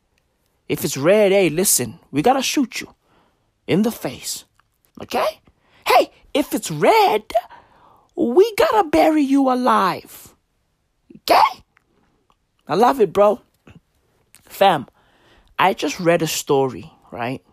If 0.70 0.84
it's 0.84 0.96
red, 0.96 1.32
hey, 1.32 1.50
listen, 1.50 1.98
we 2.10 2.22
gotta 2.22 2.40
shoot 2.40 2.80
you 2.80 2.94
in 3.66 3.82
the 3.82 3.92
face. 3.92 4.46
Okay? 5.02 5.40
Hey, 5.86 6.10
if 6.32 6.54
it's 6.54 6.70
red, 6.70 7.30
we 8.16 8.54
gotta 8.56 8.88
bury 8.88 9.22
you 9.22 9.52
alive. 9.52 10.34
Okay? 11.16 11.62
I 12.66 12.74
love 12.74 13.02
it, 13.02 13.12
bro. 13.12 13.42
Fam, 14.44 14.86
I 15.58 15.74
just 15.74 16.00
read 16.00 16.22
a 16.22 16.26
story, 16.26 16.90
right? 17.12 17.44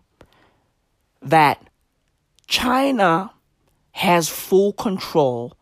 That 1.21 1.61
China 2.53 3.31
has 3.93 4.29
full 4.29 4.73
control 4.73 5.57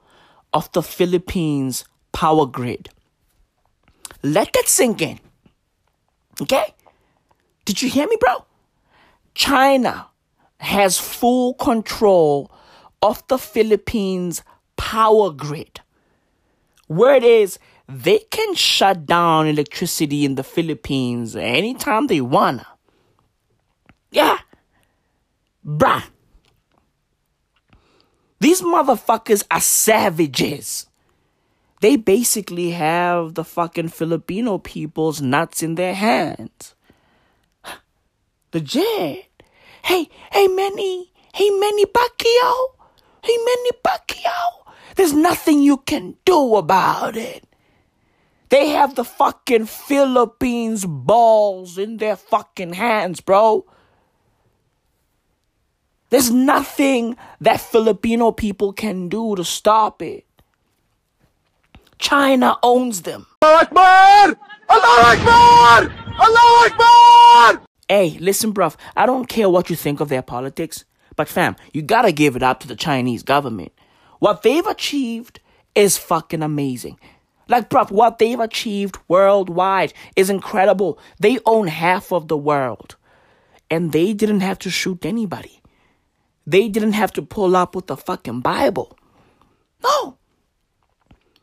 of 0.51 0.69
the 0.73 0.83
Philippines 0.83 1.85
power 2.11 2.45
grid. 2.45 2.89
Let 4.23 4.51
that 4.51 4.67
sink 4.67 5.01
in. 5.01 5.17
Okay? 6.41 6.75
Did 7.63 7.81
you 7.81 7.89
hear 7.89 8.07
me, 8.09 8.17
bro? 8.19 8.43
China 9.33 10.07
has 10.59 10.99
full 10.99 11.53
control 11.53 12.51
of 13.01 13.25
the 13.29 13.37
Philippines 13.37 14.43
power 14.75 15.31
grid. 15.31 15.79
Word 16.89 17.23
is, 17.23 17.57
they 17.87 18.19
can 18.19 18.53
shut 18.53 19.05
down 19.05 19.47
electricity 19.47 20.25
in 20.25 20.35
the 20.35 20.43
Philippines 20.43 21.37
anytime 21.37 22.07
they 22.07 22.19
wanna. 22.19 22.67
Yeah. 24.11 24.39
Bruh. 25.65 26.03
These 28.41 28.63
motherfuckers 28.63 29.43
are 29.51 29.61
savages. 29.61 30.87
They 31.79 31.95
basically 31.95 32.71
have 32.71 33.35
the 33.35 33.43
fucking 33.43 33.89
Filipino 33.89 34.57
people's 34.57 35.21
nuts 35.21 35.61
in 35.61 35.75
their 35.75 35.93
hands. 35.93 36.73
Legit. 38.51 39.29
Hey, 39.83 40.09
hey, 40.31 40.47
Manny. 40.47 41.11
Hey, 41.35 41.51
Manny 41.51 41.85
Pacquiao. 41.85 42.81
Hey, 43.23 43.37
Manny 43.45 43.71
Pacquiao. 43.85 44.73
There's 44.95 45.13
nothing 45.13 45.61
you 45.61 45.77
can 45.77 46.15
do 46.25 46.55
about 46.55 47.15
it. 47.15 47.45
They 48.49 48.69
have 48.69 48.95
the 48.95 49.03
fucking 49.03 49.67
Philippines 49.67 50.83
balls 50.87 51.77
in 51.77 51.97
their 51.97 52.15
fucking 52.15 52.73
hands, 52.73 53.21
bro. 53.21 53.67
There's 56.11 56.29
nothing 56.29 57.15
that 57.39 57.61
Filipino 57.61 58.33
people 58.33 58.73
can 58.73 59.07
do 59.07 59.33
to 59.35 59.45
stop 59.45 60.01
it. 60.01 60.25
China 61.97 62.57
owns 62.61 63.03
them. 63.03 63.25
Akbar! 63.41 64.35
Allah 64.67 65.15
Akbar! 65.15 65.93
Allah 66.19 66.69
Akbar! 66.69 67.65
Hey, 67.87 68.17
listen, 68.19 68.53
bruv, 68.53 68.75
I 68.97 69.05
don't 69.05 69.29
care 69.29 69.49
what 69.49 69.69
you 69.69 69.77
think 69.77 70.01
of 70.01 70.09
their 70.09 70.21
politics, 70.21 70.83
but 71.15 71.29
fam, 71.29 71.55
you 71.71 71.81
gotta 71.81 72.11
give 72.11 72.35
it 72.35 72.43
up 72.43 72.59
to 72.59 72.67
the 72.67 72.75
Chinese 72.75 73.23
government. 73.23 73.71
What 74.19 74.43
they've 74.43 74.67
achieved 74.67 75.39
is 75.75 75.97
fucking 75.97 76.43
amazing. 76.43 76.99
Like, 77.47 77.69
bruv, 77.69 77.89
what 77.89 78.17
they've 78.17 78.39
achieved 78.39 78.97
worldwide 79.07 79.93
is 80.17 80.29
incredible. 80.29 80.99
They 81.21 81.39
own 81.45 81.67
half 81.67 82.11
of 82.11 82.27
the 82.27 82.37
world. 82.37 82.97
And 83.69 83.93
they 83.93 84.11
didn't 84.11 84.41
have 84.41 84.59
to 84.59 84.69
shoot 84.69 85.05
anybody. 85.05 85.60
They 86.45 86.69
didn't 86.69 86.93
have 86.93 87.13
to 87.13 87.21
pull 87.21 87.55
up 87.55 87.75
with 87.75 87.87
the 87.87 87.97
fucking 87.97 88.41
Bible. 88.41 88.97
No. 89.83 90.17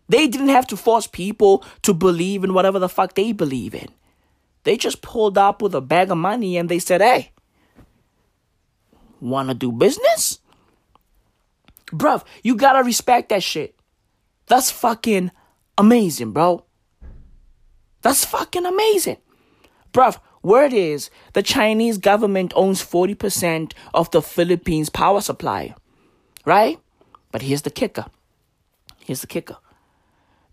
They 0.09 0.26
didn't 0.26 0.49
have 0.49 0.66
to 0.68 0.76
force 0.76 1.07
people 1.07 1.64
to 1.82 1.92
believe 1.92 2.44
in 2.44 2.55
whatever 2.55 2.78
the 2.78 2.88
fuck 2.88 3.14
they 3.14 3.32
believe 3.32 3.74
in. 3.74 3.88
They 4.64 4.76
just 4.76 5.03
pulled 5.03 5.38
up 5.38 5.62
with 5.62 5.74
a 5.74 5.80
bag 5.80 6.11
of 6.11 6.18
money 6.18 6.57
and 6.57 6.68
they 6.68 6.78
said, 6.78 7.01
hey, 7.01 7.32
wanna 9.20 9.55
do 9.55 9.70
business? 9.72 10.40
Bruv, 11.86 12.24
you 12.42 12.55
gotta 12.55 12.82
respect 12.84 13.30
that 13.30 13.42
shit. 13.42 13.74
That's 14.46 14.70
fucking 14.70 15.30
amazing, 15.76 16.32
bro. 16.32 16.64
That's 18.03 18.24
fucking 18.24 18.66
amazing. 18.66 19.18
Bruv, 19.92 20.18
word 20.43 20.72
is 20.72 21.11
the 21.32 21.43
Chinese 21.43 21.99
government 21.99 22.53
owns 22.57 22.82
40% 22.82 23.72
of 23.95 24.11
the 24.11 24.22
Philippines 24.22 24.91
power 24.91 25.20
supply. 25.20 25.74
Right? 26.45 26.78
But 27.32 27.43
here's 27.43 27.62
the 27.62 27.70
kicker. 27.70 28.07
Here's 29.05 29.20
the 29.20 29.26
kicker. 29.26 29.57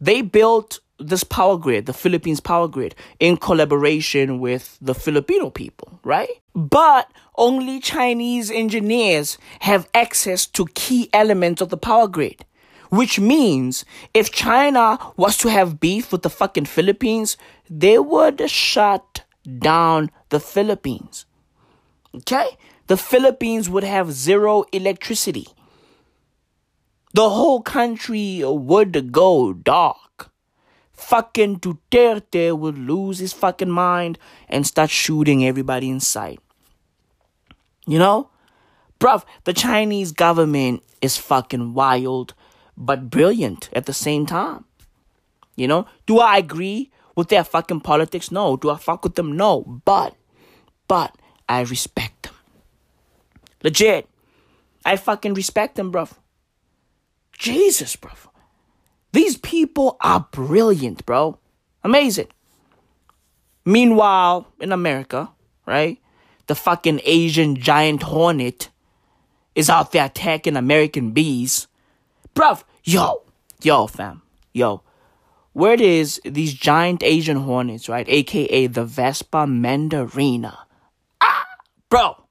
They 0.01 0.21
built 0.21 0.79
this 0.99 1.23
power 1.23 1.57
grid, 1.57 1.85
the 1.85 1.93
Philippines 1.93 2.39
power 2.39 2.67
grid, 2.67 2.95
in 3.19 3.37
collaboration 3.37 4.39
with 4.39 4.77
the 4.81 4.95
Filipino 4.95 5.49
people, 5.49 5.99
right? 6.03 6.29
But 6.53 7.11
only 7.37 7.79
Chinese 7.79 8.49
engineers 8.49 9.37
have 9.61 9.89
access 9.93 10.45
to 10.47 10.67
key 10.67 11.09
elements 11.11 11.61
of 11.61 11.69
the 11.69 11.77
power 11.77 12.07
grid. 12.07 12.45
Which 12.89 13.19
means 13.19 13.83
if 14.13 14.31
China 14.31 14.99
was 15.17 15.37
to 15.37 15.49
have 15.49 15.79
beef 15.79 16.11
with 16.11 16.21
the 16.21 16.29
fucking 16.29 16.65
Philippines, 16.65 17.35
they 17.69 17.99
would 17.99 18.49
shut 18.49 19.24
down 19.45 20.11
the 20.29 20.39
Philippines. 20.39 21.25
Okay? 22.15 22.57
The 22.87 22.97
Philippines 22.97 23.69
would 23.69 23.83
have 23.83 24.11
zero 24.11 24.65
electricity. 24.71 25.47
the 27.15 27.29
whole 27.29 27.61
country 27.61 28.41
would 28.43 29.13
go 29.13 29.53
dark. 29.53 30.31
Fucking 30.91 31.61
Duterte 31.61 32.57
would 32.57 32.77
lose 32.77 33.19
his 33.19 33.31
fucking 33.31 33.69
mind 33.69 34.19
and 34.49 34.67
start 34.67 34.89
shooting 34.89 35.45
everybody 35.45 35.89
in 35.89 36.01
sight. 36.01 36.41
You 37.87 37.99
know? 37.99 38.29
Bruv, 38.99 39.23
the 39.45 39.53
Chinese 39.53 40.11
government 40.11 40.83
is 41.01 41.15
fucking 41.15 41.73
wild, 41.73 42.33
but 42.75 43.09
brilliant 43.09 43.69
at 43.71 43.85
the 43.85 43.93
same 43.93 44.25
time. 44.25 44.65
You 45.55 45.69
know? 45.69 45.87
Do 46.05 46.19
I 46.19 46.37
agree 46.37 46.91
with 47.15 47.29
their 47.29 47.43
fucking 47.43 47.81
politics? 47.81 48.31
No. 48.31 48.57
Do 48.57 48.69
I 48.69 48.77
fuck 48.77 49.03
with 49.03 49.15
them? 49.15 49.35
No. 49.35 49.81
But, 49.85 50.15
but, 50.87 51.15
I 51.47 51.61
respect 51.61 52.23
them. 52.23 52.33
Legit. 53.63 54.07
I 54.85 54.95
fucking 54.95 55.33
respect 55.33 55.75
them, 55.75 55.91
bruv. 55.91 56.13
Jesus, 57.37 57.95
bro. 57.95 58.11
These 59.11 59.37
people 59.37 59.97
are 60.01 60.27
brilliant, 60.31 61.05
bro. 61.05 61.39
Amazing. 61.83 62.27
Meanwhile, 63.65 64.47
in 64.59 64.71
America, 64.71 65.31
right? 65.65 65.99
The 66.47 66.55
fucking 66.55 67.01
Asian 67.03 67.55
giant 67.55 68.03
hornet 68.03 68.69
is 69.55 69.69
out 69.69 69.91
there 69.91 70.05
attacking 70.05 70.55
American 70.55 71.11
bees. 71.11 71.67
Bruv, 72.35 72.63
yo, 72.83 73.23
yo, 73.61 73.87
fam, 73.87 74.21
yo. 74.53 74.83
Where 75.55 75.81
is 75.81 76.19
these 76.25 76.53
giant 76.53 77.01
Asian 77.01 77.37
hornets, 77.37 77.87
right? 77.87 78.05
AKA 78.09 78.67
the 78.67 78.83
Vespa 78.83 79.47
mandarina. 79.47 80.57
Ah, 81.21 81.45
bro. 81.87 82.27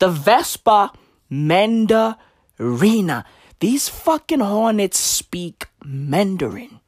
The 0.00 0.08
Vespa 0.08 0.90
mandarina. 1.30 3.24
These 3.60 3.88
fucking 3.88 4.40
hornets 4.40 4.98
speak 4.98 5.68
Mandarin. 5.84 6.80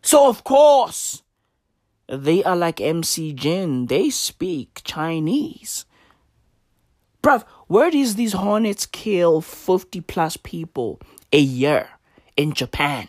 So, 0.00 0.26
of 0.30 0.42
course, 0.42 1.22
they 2.08 2.42
are 2.42 2.56
like 2.56 2.80
MC 2.80 3.34
Jin. 3.34 3.88
They 3.88 4.08
speak 4.08 4.80
Chinese. 4.84 5.84
Bruv, 7.22 7.44
where 7.66 7.90
does 7.90 8.14
these 8.14 8.32
hornets 8.32 8.86
kill 8.86 9.42
50 9.42 10.00
plus 10.00 10.38
people 10.38 10.98
a 11.30 11.40
year 11.40 11.90
in 12.38 12.54
Japan? 12.54 13.08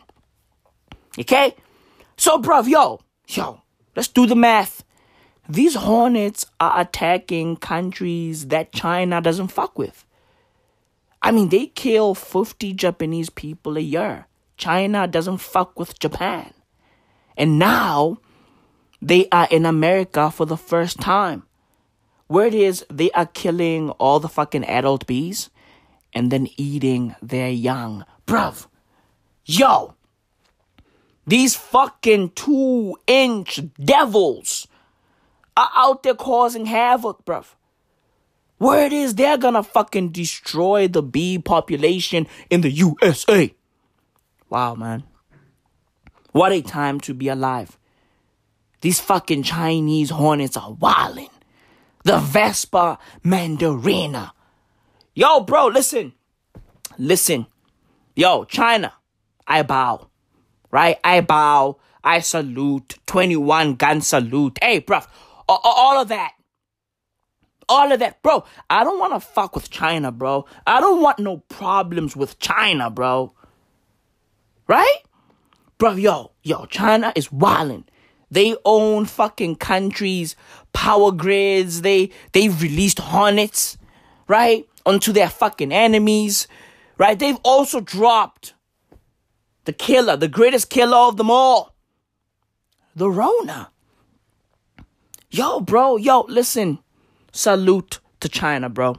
Okay? 1.17 1.55
So, 2.17 2.41
bruv, 2.41 2.67
yo, 2.67 3.01
yo, 3.27 3.61
let's 3.95 4.07
do 4.07 4.25
the 4.25 4.35
math. 4.35 4.83
These 5.49 5.75
hornets 5.75 6.45
are 6.59 6.79
attacking 6.79 7.57
countries 7.57 8.47
that 8.47 8.71
China 8.71 9.21
doesn't 9.21 9.49
fuck 9.49 9.77
with. 9.77 10.05
I 11.21 11.31
mean, 11.31 11.49
they 11.49 11.67
kill 11.67 12.15
50 12.15 12.73
Japanese 12.73 13.29
people 13.29 13.77
a 13.77 13.81
year. 13.81 14.27
China 14.57 15.07
doesn't 15.07 15.37
fuck 15.37 15.77
with 15.77 15.99
Japan. 15.99 16.53
And 17.35 17.59
now 17.59 18.17
they 19.01 19.27
are 19.31 19.47
in 19.51 19.65
America 19.65 20.31
for 20.31 20.45
the 20.45 20.57
first 20.57 20.99
time. 20.99 21.43
Where 22.27 22.47
it 22.47 22.53
is, 22.53 22.85
they 22.89 23.11
are 23.11 23.25
killing 23.25 23.89
all 23.91 24.19
the 24.19 24.29
fucking 24.29 24.63
adult 24.65 25.05
bees 25.05 25.49
and 26.13 26.31
then 26.31 26.47
eating 26.57 27.15
their 27.21 27.49
young. 27.49 28.05
Bruv, 28.25 28.67
yo, 29.43 29.95
these 31.25 31.55
fucking 31.55 32.31
two 32.31 32.97
inch 33.07 33.59
devils 33.83 34.67
are 35.55 35.69
out 35.75 36.03
there 36.03 36.15
causing 36.15 36.65
havoc, 36.65 37.23
bruv. 37.25 37.45
Word 38.59 38.93
is 38.93 39.15
they're 39.15 39.37
gonna 39.37 39.63
fucking 39.63 40.09
destroy 40.09 40.87
the 40.87 41.01
bee 41.01 41.39
population 41.39 42.27
in 42.49 42.61
the 42.61 42.69
USA. 42.69 43.53
Wow, 44.49 44.75
man. 44.75 45.03
What 46.31 46.51
a 46.51 46.61
time 46.61 46.99
to 47.01 47.13
be 47.13 47.27
alive. 47.27 47.77
These 48.81 48.99
fucking 48.99 49.43
Chinese 49.43 50.09
hornets 50.11 50.57
are 50.57 50.73
wildin'. 50.73 51.29
The 52.03 52.19
Vespa 52.19 52.99
Mandarina. 53.23 54.31
Yo, 55.13 55.41
bro, 55.41 55.67
listen. 55.67 56.13
Listen. 56.97 57.47
Yo, 58.15 58.43
China. 58.45 58.93
I 59.47 59.63
bow. 59.63 60.10
Right? 60.71 60.97
I 61.03 61.21
bow. 61.21 61.77
I 62.03 62.19
salute. 62.19 62.97
21 63.05 63.75
gun 63.75 64.01
salute. 64.01 64.57
Hey, 64.61 64.81
bruv. 64.81 65.07
All 65.47 65.99
of 65.99 66.07
that 66.07 66.33
all 67.71 67.91
of 67.91 67.99
that, 67.99 68.21
bro. 68.21 68.43
I 68.69 68.83
don't 68.83 68.99
want 68.99 69.13
to 69.13 69.19
fuck 69.21 69.55
with 69.55 69.69
China, 69.69 70.11
bro. 70.11 70.45
I 70.67 70.81
don't 70.81 71.01
want 71.01 71.19
no 71.19 71.37
problems 71.37 72.17
with 72.17 72.37
China, 72.37 72.89
bro. 72.89 73.33
Right? 74.67 74.97
Bro, 75.77 75.93
yo, 75.93 76.31
yo, 76.43 76.65
China 76.65 77.13
is 77.15 77.29
wildin'. 77.29 77.85
They 78.29 78.55
own 78.65 79.05
fucking 79.05 79.55
countries, 79.55 80.35
power 80.73 81.11
grids. 81.11 81.81
They 81.81 82.11
they've 82.33 82.61
released 82.61 82.99
hornets, 82.99 83.77
right, 84.27 84.65
onto 84.85 85.11
their 85.11 85.29
fucking 85.29 85.71
enemies, 85.73 86.47
right? 86.97 87.17
They've 87.17 87.39
also 87.43 87.81
dropped 87.81 88.53
the 89.65 89.73
killer, 89.73 90.17
the 90.17 90.27
greatest 90.27 90.69
killer 90.69 90.97
of 90.97 91.17
them 91.17 91.31
all, 91.31 91.75
the 92.95 93.09
Rona. 93.09 93.69
Yo, 95.29 95.61
bro, 95.61 95.97
yo, 95.97 96.21
listen. 96.27 96.79
Salute 97.31 97.99
to 98.19 98.27
China, 98.27 98.69
bro. 98.69 98.97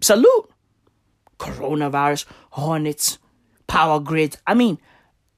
Salute. 0.00 0.50
Coronavirus, 1.38 2.24
hornets, 2.50 3.18
power 3.66 4.00
grid. 4.00 4.36
I 4.46 4.54
mean, 4.54 4.78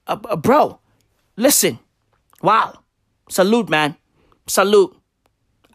uh, 0.06 0.18
uh, 0.24 0.36
bro, 0.36 0.80
listen. 1.36 1.78
Wow. 2.42 2.80
Salute, 3.28 3.68
man. 3.68 3.96
Salute. 4.46 4.96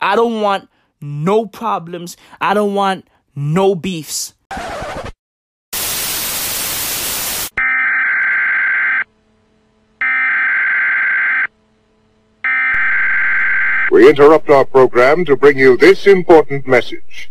I 0.01 0.15
don't 0.15 0.41
want 0.41 0.69
no 1.01 1.45
problems. 1.45 2.17
I 2.41 2.53
don't 2.53 2.73
want 2.73 3.07
no 3.36 3.75
beefs. 3.75 4.34
We 14.00 14.08
interrupt 14.08 14.50
our 14.50 14.64
program 14.64 15.26
to 15.26 15.36
bring 15.36 15.58
you 15.58 15.76
this 15.76 16.08
important 16.08 16.66
message. 16.66 17.30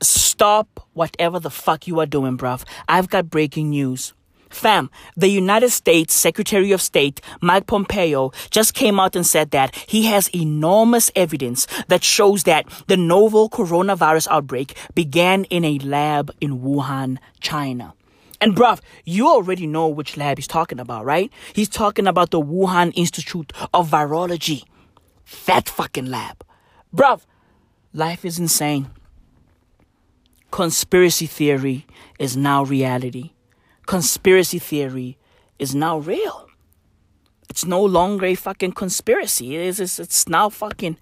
Stop 0.00 0.86
whatever 0.92 1.40
the 1.40 1.50
fuck 1.50 1.88
you 1.88 1.98
are 1.98 2.06
doing, 2.06 2.38
bruv. 2.38 2.62
I've 2.88 3.10
got 3.10 3.28
breaking 3.28 3.70
news. 3.70 4.14
Fam, 4.50 4.88
the 5.16 5.26
United 5.26 5.70
States 5.70 6.14
Secretary 6.14 6.70
of 6.70 6.80
State 6.80 7.20
Mike 7.40 7.66
Pompeo 7.66 8.30
just 8.52 8.72
came 8.72 9.00
out 9.00 9.16
and 9.16 9.26
said 9.26 9.50
that 9.50 9.74
he 9.88 10.04
has 10.04 10.32
enormous 10.32 11.10
evidence 11.16 11.66
that 11.88 12.04
shows 12.04 12.44
that 12.44 12.66
the 12.86 12.96
novel 12.96 13.50
coronavirus 13.50 14.28
outbreak 14.30 14.76
began 14.94 15.42
in 15.46 15.64
a 15.64 15.80
lab 15.80 16.30
in 16.40 16.60
Wuhan, 16.60 17.18
China. 17.40 17.94
And 18.40 18.54
bruv, 18.54 18.80
you 19.04 19.28
already 19.28 19.66
know 19.66 19.88
which 19.88 20.16
lab 20.16 20.38
he's 20.38 20.46
talking 20.46 20.78
about, 20.78 21.04
right? 21.04 21.32
He's 21.52 21.68
talking 21.68 22.06
about 22.06 22.30
the 22.30 22.40
Wuhan 22.40 22.92
Institute 22.94 23.52
of 23.74 23.90
Virology. 23.90 24.62
That 25.46 25.68
fucking 25.68 26.06
lab. 26.06 26.44
Bruv, 26.94 27.22
life 27.92 28.24
is 28.24 28.38
insane. 28.38 28.90
Conspiracy 30.50 31.26
theory 31.26 31.86
is 32.18 32.36
now 32.36 32.62
reality. 32.62 33.32
Conspiracy 33.86 34.58
theory 34.58 35.18
is 35.58 35.74
now 35.74 35.98
real. 35.98 36.48
It's 37.50 37.64
no 37.64 37.82
longer 37.82 38.26
a 38.26 38.34
fucking 38.34 38.72
conspiracy. 38.72 39.56
It 39.56 39.62
is, 39.62 39.80
it's, 39.80 39.98
it's 39.98 40.28
now 40.28 40.48
fucking 40.48 40.96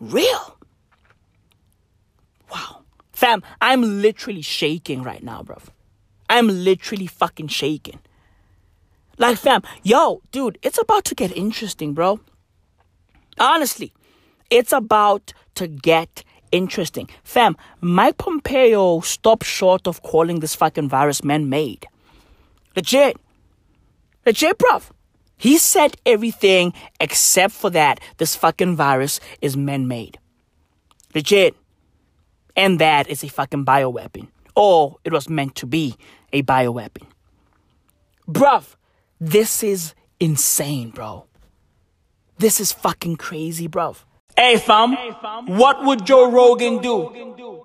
real. 0.00 0.56
Wow. 2.50 2.82
Fam, 3.12 3.42
I'm 3.60 4.00
literally 4.00 4.42
shaking 4.42 5.02
right 5.02 5.22
now, 5.22 5.42
bruv. 5.42 5.64
I'm 6.30 6.46
literally 6.46 7.08
fucking 7.08 7.48
shaking. 7.48 7.98
Like, 9.18 9.36
fam, 9.36 9.62
yo, 9.82 10.22
dude, 10.30 10.58
it's 10.62 10.78
about 10.78 11.04
to 11.06 11.14
get 11.16 11.36
interesting, 11.36 11.92
bro. 11.92 12.20
Honestly, 13.38 13.92
it's 14.48 14.72
about 14.72 15.34
to 15.56 15.66
get 15.66 16.22
interesting. 16.52 17.08
Fam, 17.24 17.56
Mike 17.80 18.16
Pompeo 18.16 19.00
stopped 19.00 19.44
short 19.44 19.88
of 19.88 20.02
calling 20.02 20.38
this 20.38 20.54
fucking 20.54 20.88
virus 20.88 21.24
man 21.24 21.48
made. 21.48 21.86
Legit. 22.76 23.16
Legit, 24.24 24.56
bruv. 24.56 24.90
He 25.36 25.58
said 25.58 25.96
everything 26.06 26.72
except 27.00 27.54
for 27.54 27.70
that 27.70 27.98
this 28.18 28.36
fucking 28.36 28.76
virus 28.76 29.18
is 29.42 29.56
man 29.56 29.88
made. 29.88 30.18
Legit. 31.12 31.56
And 32.56 32.78
that 32.78 33.08
is 33.08 33.24
a 33.24 33.28
fucking 33.28 33.64
bioweapon. 33.64 34.28
Or 34.60 34.98
it 35.04 35.12
was 35.12 35.26
meant 35.26 35.54
to 35.54 35.66
be 35.66 35.96
a 36.34 36.42
bioweapon. 36.42 37.06
Bruv, 38.28 38.76
this 39.18 39.62
is 39.62 39.94
insane, 40.20 40.90
bro. 40.90 41.24
This 42.36 42.60
is 42.60 42.70
fucking 42.70 43.16
crazy, 43.16 43.68
bruv. 43.68 44.04
Hey 44.36 44.58
fam, 44.58 44.96
what 45.46 45.82
would 45.86 46.04
Joe 46.04 46.30
Rogan 46.30 46.82
do 46.82 47.64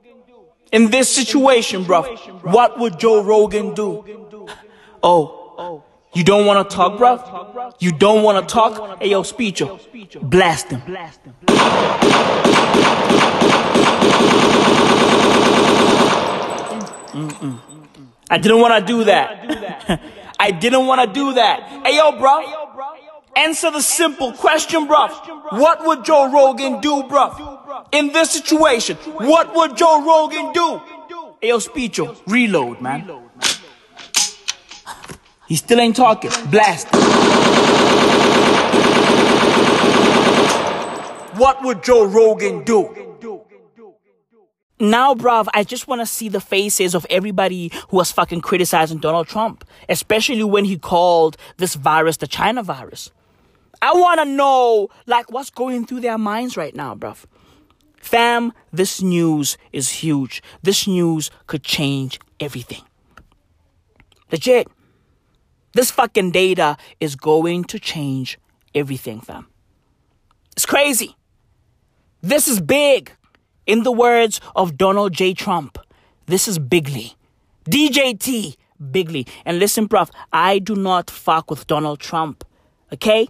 In 0.72 0.90
this 0.90 1.10
situation, 1.14 1.84
bruv, 1.84 2.06
what 2.44 2.80
would 2.80 2.98
Joe 2.98 3.22
Rogan 3.22 3.74
do? 3.74 3.90
Oh, 5.04 5.84
you 6.14 6.24
don't 6.24 6.46
want 6.46 6.70
to 6.70 6.76
talk, 6.76 6.98
bruv? 6.98 7.76
You 7.80 7.92
don't 7.92 8.24
want 8.24 8.48
to 8.48 8.54
talk? 8.54 9.02
Hey, 9.02 9.10
yo, 9.10 9.24
speecho, 9.24 9.80
blast 10.30 10.70
him. 10.70 10.82
Mm-mm. 17.16 17.60
I 18.30 18.38
didn't 18.38 18.60
want 18.60 18.78
to 18.80 18.86
do 18.86 19.06
that. 19.06 20.02
I 20.40 20.52
didn't 20.52 20.86
want 20.86 21.02
to 21.02 21.08
do 21.14 21.34
that. 21.34 21.64
Hey, 21.86 21.96
yo, 21.96 22.12
bro. 22.20 22.44
Answer 23.38 23.72
the 23.72 23.82
simple 23.82 24.34
question, 24.34 24.88
bruv. 24.88 25.12
What 25.60 25.86
would 25.86 26.04
Joe 26.04 26.32
Rogan 26.32 26.82
do, 26.82 27.04
bruv? 27.04 27.88
In 27.94 28.12
this 28.12 28.32
situation, 28.32 28.98
what 28.98 29.56
would 29.56 29.78
Joe 29.78 30.04
Rogan 30.06 30.52
do? 30.52 30.82
Hey, 31.42 31.50
yo, 31.50 31.60
Speecho, 31.60 32.18
reload, 32.28 32.82
man. 32.82 33.10
He 35.48 35.56
still 35.56 35.80
ain't 35.80 35.96
talking. 35.96 36.32
Blast. 36.50 36.88
What 41.38 41.64
would 41.64 41.84
Joe 41.84 42.06
Rogan 42.06 42.64
do? 42.64 43.15
Now, 44.80 45.16
bruv, 45.16 45.48
I 45.54 45.64
just 45.64 45.88
want 45.88 46.02
to 46.02 46.06
see 46.06 46.28
the 46.28 46.42
faces 46.42 46.96
of 46.96 47.06
everybody 47.10 47.72
who 47.90 47.98
was 47.98 48.12
fucking 48.12 48.42
criticizing 48.42 48.98
Donald 48.98 49.28
Trump, 49.28 49.64
especially 49.88 50.44
when 50.44 50.66
he 50.66 50.78
called 50.78 51.38
this 51.58 51.76
virus 51.76 52.18
the 52.18 52.28
China 52.28 52.62
virus. 52.62 53.12
I 53.82 53.94
want 53.94 54.20
to 54.20 54.26
know, 54.26 54.90
like, 55.06 55.32
what's 55.32 55.50
going 55.50 55.86
through 55.86 56.02
their 56.02 56.18
minds 56.18 56.58
right 56.58 56.76
now, 56.76 56.94
bruv. 56.94 57.24
Fam, 57.98 58.54
this 58.72 59.02
news 59.02 59.58
is 59.72 59.90
huge. 59.90 60.44
This 60.62 60.88
news 60.88 61.32
could 61.48 61.64
change 61.64 62.20
everything. 62.40 62.84
Legit. 64.32 64.68
This 65.74 65.90
fucking 65.92 66.32
data 66.32 66.78
is 67.00 67.16
going 67.16 67.64
to 67.66 67.80
change 67.80 68.40
everything, 68.74 69.22
fam. 69.22 69.48
It's 70.52 70.66
crazy. 70.66 71.16
This 72.22 72.48
is 72.48 72.62
big. 72.62 73.12
In 73.66 73.84
the 73.84 73.92
words 73.92 74.40
of 74.56 74.78
Donald 74.78 75.14
J. 75.14 75.34
Trump, 75.34 75.80
this 76.28 76.48
is 76.48 76.60
bigly. 76.60 77.16
DJT, 77.70 78.56
bigly. 78.92 79.26
And 79.44 79.60
listen, 79.60 79.88
bruv, 79.88 80.12
I 80.32 80.60
do 80.60 80.76
not 80.76 81.10
fuck 81.10 81.50
with 81.50 81.66
Donald 81.66 82.00
Trump, 82.00 82.44
okay? 82.94 83.28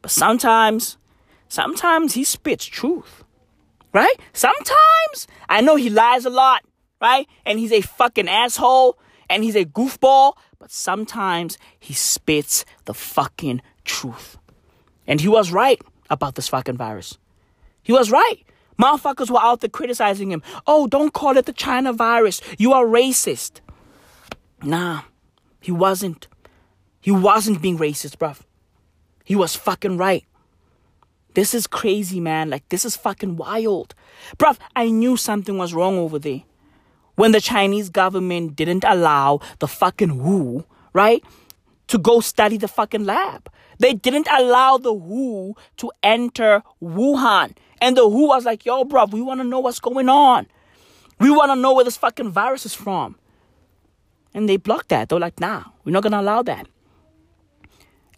But 0.00 0.10
sometimes, 0.10 0.96
sometimes 1.48 2.14
he 2.14 2.24
spits 2.24 2.64
truth, 2.64 3.24
right? 3.92 4.14
Sometimes, 4.32 5.26
I 5.48 5.60
know 5.60 5.76
he 5.76 5.90
lies 5.90 6.24
a 6.24 6.30
lot, 6.30 6.64
right? 7.00 7.26
And 7.44 7.58
he's 7.58 7.72
a 7.72 7.82
fucking 7.82 8.28
asshole 8.28 8.98
and 9.28 9.44
he's 9.44 9.56
a 9.56 9.66
goofball, 9.66 10.34
but 10.58 10.70
sometimes 10.72 11.58
he 11.78 11.92
spits 11.92 12.64
the 12.86 12.94
fucking 12.94 13.60
truth. 13.84 14.38
And 15.06 15.20
he 15.20 15.28
was 15.28 15.52
right 15.52 15.80
about 16.08 16.36
this 16.36 16.48
fucking 16.48 16.76
virus. 16.76 17.18
He 17.82 17.92
was 17.92 18.10
right. 18.10 18.44
Motherfuckers 18.80 19.30
were 19.30 19.40
out 19.40 19.60
there 19.60 19.70
criticizing 19.70 20.30
him. 20.30 20.42
Oh, 20.66 20.86
don't 20.86 21.12
call 21.12 21.36
it 21.36 21.46
the 21.46 21.52
China 21.52 21.92
virus. 21.92 22.40
You 22.58 22.72
are 22.72 22.84
racist. 22.84 23.60
Nah, 24.62 25.02
he 25.60 25.72
wasn't. 25.72 26.28
He 27.00 27.10
wasn't 27.10 27.62
being 27.62 27.78
racist, 27.78 28.16
bruv. 28.16 28.40
He 29.24 29.36
was 29.36 29.56
fucking 29.56 29.98
right. 29.98 30.24
This 31.34 31.54
is 31.54 31.66
crazy, 31.66 32.20
man. 32.20 32.50
Like, 32.50 32.68
this 32.68 32.84
is 32.84 32.96
fucking 32.96 33.36
wild. 33.36 33.94
Bruv, 34.36 34.58
I 34.74 34.90
knew 34.90 35.16
something 35.16 35.56
was 35.58 35.74
wrong 35.74 35.98
over 35.98 36.18
there. 36.18 36.42
When 37.14 37.32
the 37.32 37.40
Chinese 37.40 37.90
government 37.90 38.56
didn't 38.56 38.84
allow 38.86 39.40
the 39.58 39.68
fucking 39.68 40.20
WHO, 40.20 40.64
right, 40.92 41.22
to 41.88 41.98
go 41.98 42.20
study 42.20 42.56
the 42.56 42.68
fucking 42.68 43.04
lab. 43.04 43.50
They 43.78 43.94
didn't 43.94 44.28
allow 44.28 44.78
the 44.78 44.94
WHO 44.94 45.56
to 45.78 45.92
enter 46.02 46.62
Wuhan. 46.82 47.56
And 47.80 47.96
the 47.96 48.08
WHO 48.08 48.26
was 48.26 48.44
like, 48.44 48.64
yo, 48.64 48.84
bruv, 48.84 49.12
we 49.12 49.22
want 49.22 49.40
to 49.40 49.44
know 49.44 49.60
what's 49.60 49.80
going 49.80 50.08
on. 50.08 50.46
We 51.20 51.30
want 51.30 51.50
to 51.50 51.56
know 51.56 51.74
where 51.74 51.84
this 51.84 51.96
fucking 51.96 52.30
virus 52.30 52.66
is 52.66 52.74
from. 52.74 53.16
And 54.34 54.48
they 54.48 54.56
blocked 54.56 54.88
that. 54.90 55.08
They're 55.08 55.18
like, 55.18 55.40
nah, 55.40 55.64
we're 55.84 55.92
not 55.92 56.02
going 56.02 56.12
to 56.12 56.20
allow 56.20 56.42
that. 56.42 56.66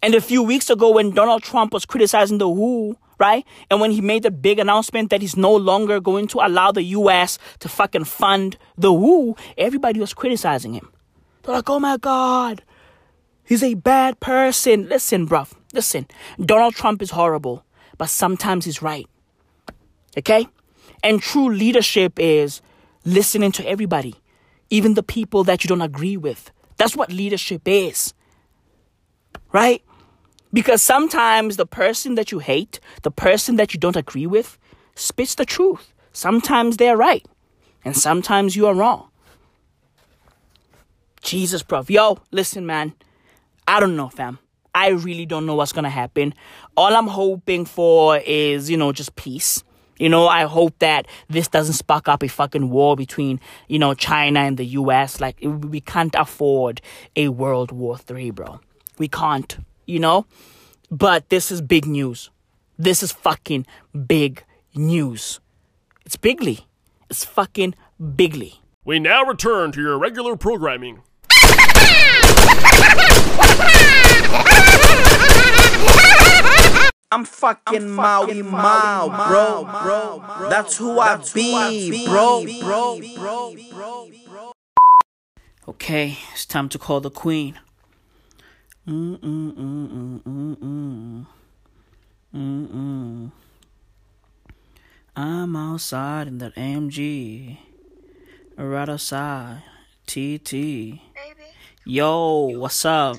And 0.03 0.15
a 0.15 0.21
few 0.21 0.41
weeks 0.41 0.69
ago, 0.69 0.91
when 0.91 1.11
Donald 1.11 1.43
Trump 1.43 1.73
was 1.73 1.85
criticizing 1.85 2.39
the 2.39 2.49
WHO, 2.49 2.97
right? 3.19 3.45
And 3.69 3.79
when 3.79 3.91
he 3.91 4.01
made 4.01 4.23
the 4.23 4.31
big 4.31 4.57
announcement 4.57 5.11
that 5.11 5.21
he's 5.21 5.37
no 5.37 5.55
longer 5.55 5.99
going 5.99 6.27
to 6.29 6.39
allow 6.39 6.71
the 6.71 6.83
US 6.83 7.37
to 7.59 7.69
fucking 7.69 8.05
fund 8.05 8.57
the 8.77 8.91
WHO, 8.91 9.35
everybody 9.59 9.99
was 9.99 10.13
criticizing 10.15 10.73
him. 10.73 10.91
They're 11.43 11.55
like, 11.55 11.69
oh 11.69 11.79
my 11.79 11.97
God, 11.97 12.63
he's 13.43 13.61
a 13.61 13.75
bad 13.75 14.19
person. 14.19 14.89
Listen, 14.89 15.27
bruv, 15.27 15.53
listen. 15.71 16.07
Donald 16.43 16.73
Trump 16.73 17.01
is 17.01 17.11
horrible, 17.11 17.63
but 17.99 18.09
sometimes 18.09 18.65
he's 18.65 18.81
right. 18.81 19.07
Okay? 20.17 20.47
And 21.03 21.21
true 21.21 21.49
leadership 21.49 22.19
is 22.19 22.61
listening 23.05 23.51
to 23.53 23.67
everybody, 23.67 24.15
even 24.69 24.93
the 24.93 25.03
people 25.03 25.43
that 25.45 25.63
you 25.63 25.67
don't 25.67 25.81
agree 25.81 26.17
with. 26.17 26.51
That's 26.77 26.95
what 26.95 27.11
leadership 27.11 27.63
is. 27.65 28.13
Right? 29.51 29.83
Because 30.53 30.81
sometimes 30.81 31.57
the 31.57 31.65
person 31.65 32.15
that 32.15 32.31
you 32.31 32.39
hate, 32.39 32.79
the 33.03 33.11
person 33.11 33.55
that 33.55 33.73
you 33.73 33.79
don't 33.79 33.95
agree 33.95 34.27
with, 34.27 34.57
spits 34.95 35.35
the 35.35 35.45
truth. 35.45 35.93
Sometimes 36.13 36.77
they're 36.77 36.97
right, 36.97 37.25
and 37.85 37.95
sometimes 37.95 38.55
you 38.55 38.67
are 38.67 38.73
wrong. 38.73 39.07
Jesus, 41.21 41.63
bro. 41.63 41.85
Yo, 41.87 42.19
listen, 42.31 42.65
man. 42.65 42.93
I 43.67 43.79
don't 43.79 43.95
know, 43.95 44.09
fam. 44.09 44.39
I 44.73 44.89
really 44.89 45.25
don't 45.25 45.45
know 45.45 45.55
what's 45.55 45.71
gonna 45.71 45.89
happen. 45.89 46.33
All 46.75 46.93
I'm 46.95 47.07
hoping 47.07 47.65
for 47.65 48.17
is, 48.17 48.69
you 48.69 48.75
know, 48.75 48.91
just 48.91 49.15
peace. 49.15 49.63
You 50.01 50.09
know, 50.09 50.27
I 50.27 50.45
hope 50.45 50.79
that 50.79 51.07
this 51.29 51.47
doesn't 51.47 51.75
spark 51.75 52.07
up 52.07 52.23
a 52.23 52.27
fucking 52.27 52.71
war 52.71 52.95
between, 52.95 53.39
you 53.67 53.77
know, 53.77 53.93
China 53.93 54.39
and 54.39 54.57
the 54.57 54.65
US. 54.81 55.21
Like, 55.21 55.37
we 55.43 55.79
can't 55.79 56.15
afford 56.17 56.81
a 57.15 57.27
World 57.27 57.71
War 57.71 57.99
Three, 57.99 58.31
bro. 58.31 58.61
We 58.97 59.07
can't, 59.07 59.59
you 59.85 59.99
know? 59.99 60.25
But 60.89 61.29
this 61.29 61.51
is 61.51 61.61
big 61.61 61.85
news. 61.85 62.31
This 62.79 63.03
is 63.03 63.11
fucking 63.11 63.67
big 64.07 64.43
news. 64.73 65.39
It's 66.03 66.15
bigly. 66.15 66.65
It's 67.11 67.23
fucking 67.23 67.75
bigly. 68.15 68.59
We 68.83 68.97
now 68.97 69.23
return 69.23 69.71
to 69.73 69.81
your 69.81 69.99
regular 69.99 70.35
programming. 70.35 71.03
I'm 77.13 77.25
fucking 77.25 77.89
Maui 77.89 78.41
Mao, 78.41 79.09
bro, 79.27 79.65
bro, 79.83 80.49
That's 80.49 80.77
who 80.77 80.97
I 80.97 81.17
be, 81.33 82.05
bro, 82.05 82.45
bro, 82.61 83.01
bro, 83.17 83.55
bro. 84.25 84.51
Okay, 85.67 86.17
it's 86.31 86.45
time 86.45 86.69
to 86.69 86.79
call 86.79 87.01
the 87.01 87.11
queen. 87.11 87.59
Mm 88.87 89.19
mm 89.19 89.53
mm 89.53 89.89
mm 89.89 90.23
mm 90.23 90.55
mm. 90.55 91.25
Mm 92.33 92.67
mm. 92.67 93.31
I'm 95.13 95.55
outside 95.57 96.27
in 96.27 96.37
that 96.37 96.55
AMG. 96.55 97.57
Right 98.57 98.89
outside. 98.89 99.63
TT. 100.07 100.51
Baby, 100.51 100.99
Yo, 101.85 102.57
what's 102.57 102.85
up? 102.85 103.17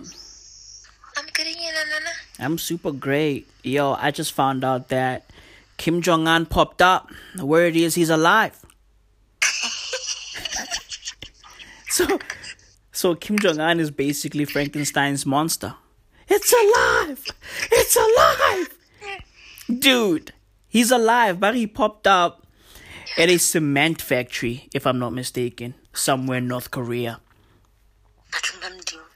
I'm 1.32 1.44
getting 1.44 1.62
in, 1.62 1.74
Nana. 1.74 2.10
I'm 2.40 2.58
super 2.58 2.92
great. 2.92 3.48
Yo, 3.62 3.94
I 3.94 4.10
just 4.10 4.32
found 4.32 4.64
out 4.64 4.88
that 4.88 5.24
Kim 5.78 6.02
Jong 6.02 6.28
Un 6.28 6.46
popped 6.46 6.82
up. 6.82 7.10
The 7.36 7.46
word 7.46 7.74
is 7.74 7.94
he's 7.94 8.10
alive. 8.10 8.58
so, 11.88 12.18
so 12.92 13.14
Kim 13.14 13.38
Jong 13.38 13.60
Un 13.60 13.80
is 13.80 13.90
basically 13.90 14.44
Frankenstein's 14.44 15.24
monster. 15.24 15.74
It's 16.28 16.52
alive! 16.52 17.26
It's 17.70 17.96
alive! 17.96 18.78
Dude, 19.78 20.32
he's 20.68 20.90
alive, 20.90 21.40
but 21.40 21.54
he 21.54 21.66
popped 21.66 22.06
up 22.06 22.46
at 23.16 23.30
a 23.30 23.38
cement 23.38 24.02
factory, 24.02 24.68
if 24.74 24.86
I'm 24.86 24.98
not 24.98 25.12
mistaken, 25.12 25.74
somewhere 25.94 26.38
in 26.38 26.48
North 26.48 26.70
Korea. 26.70 27.20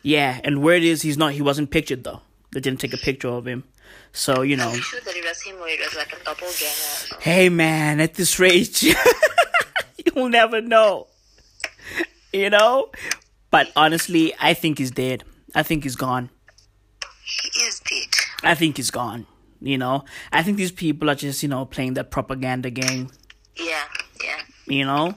Yeah, 0.06 0.40
and 0.44 0.62
word 0.62 0.84
is 0.84 1.02
he's 1.02 1.18
not. 1.18 1.32
He 1.32 1.42
wasn't 1.42 1.72
pictured 1.72 2.04
though. 2.04 2.20
They 2.52 2.60
didn't 2.60 2.78
take 2.78 2.94
a 2.94 2.96
picture 2.96 3.26
of 3.26 3.44
him. 3.44 3.64
So 4.12 4.42
you 4.42 4.56
know. 4.56 4.72
Sure 4.72 5.00
that 5.00 5.16
it 5.16 5.24
was 5.24 5.42
him 5.42 5.56
or 5.56 5.66
it 5.66 5.80
was 5.80 5.96
like 5.96 6.12
a 6.12 6.24
doppelganger? 6.24 7.16
Hey 7.18 7.48
man, 7.48 7.98
at 8.00 8.14
this 8.14 8.38
rate, 8.38 8.84
you'll 10.14 10.28
never 10.28 10.60
know. 10.60 11.08
You 12.32 12.50
know? 12.50 12.92
But 13.50 13.72
honestly, 13.74 14.32
I 14.40 14.54
think 14.54 14.78
he's 14.78 14.92
dead. 14.92 15.24
I 15.56 15.64
think 15.64 15.82
he's 15.82 15.96
gone. 15.96 16.30
He 17.24 17.62
is 17.62 17.80
dead. 17.80 18.14
I 18.44 18.54
think 18.54 18.76
he's 18.76 18.92
gone. 18.92 19.26
You 19.60 19.76
know? 19.76 20.04
I 20.30 20.44
think 20.44 20.56
these 20.56 20.70
people 20.70 21.10
are 21.10 21.16
just, 21.16 21.42
you 21.42 21.48
know, 21.48 21.64
playing 21.64 21.94
that 21.94 22.12
propaganda 22.12 22.70
game. 22.70 23.10
Yeah, 23.56 23.82
yeah. 24.22 24.38
You 24.68 24.84
know? 24.84 25.16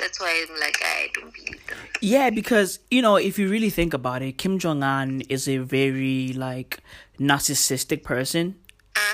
That's 0.00 0.18
why 0.20 0.46
I'm 0.48 0.58
like, 0.58 0.78
I 0.82 1.08
don't 1.14 1.32
believe 1.32 1.66
them. 1.66 1.78
Yeah, 2.00 2.30
because 2.30 2.80
you 2.90 3.02
know, 3.02 3.16
if 3.16 3.38
you 3.38 3.48
really 3.48 3.70
think 3.70 3.94
about 3.94 4.22
it, 4.22 4.38
Kim 4.38 4.58
Jong 4.58 4.82
Un 4.82 5.22
is 5.28 5.48
a 5.48 5.58
very 5.58 6.32
like 6.32 6.80
narcissistic 7.18 8.02
person. 8.02 8.56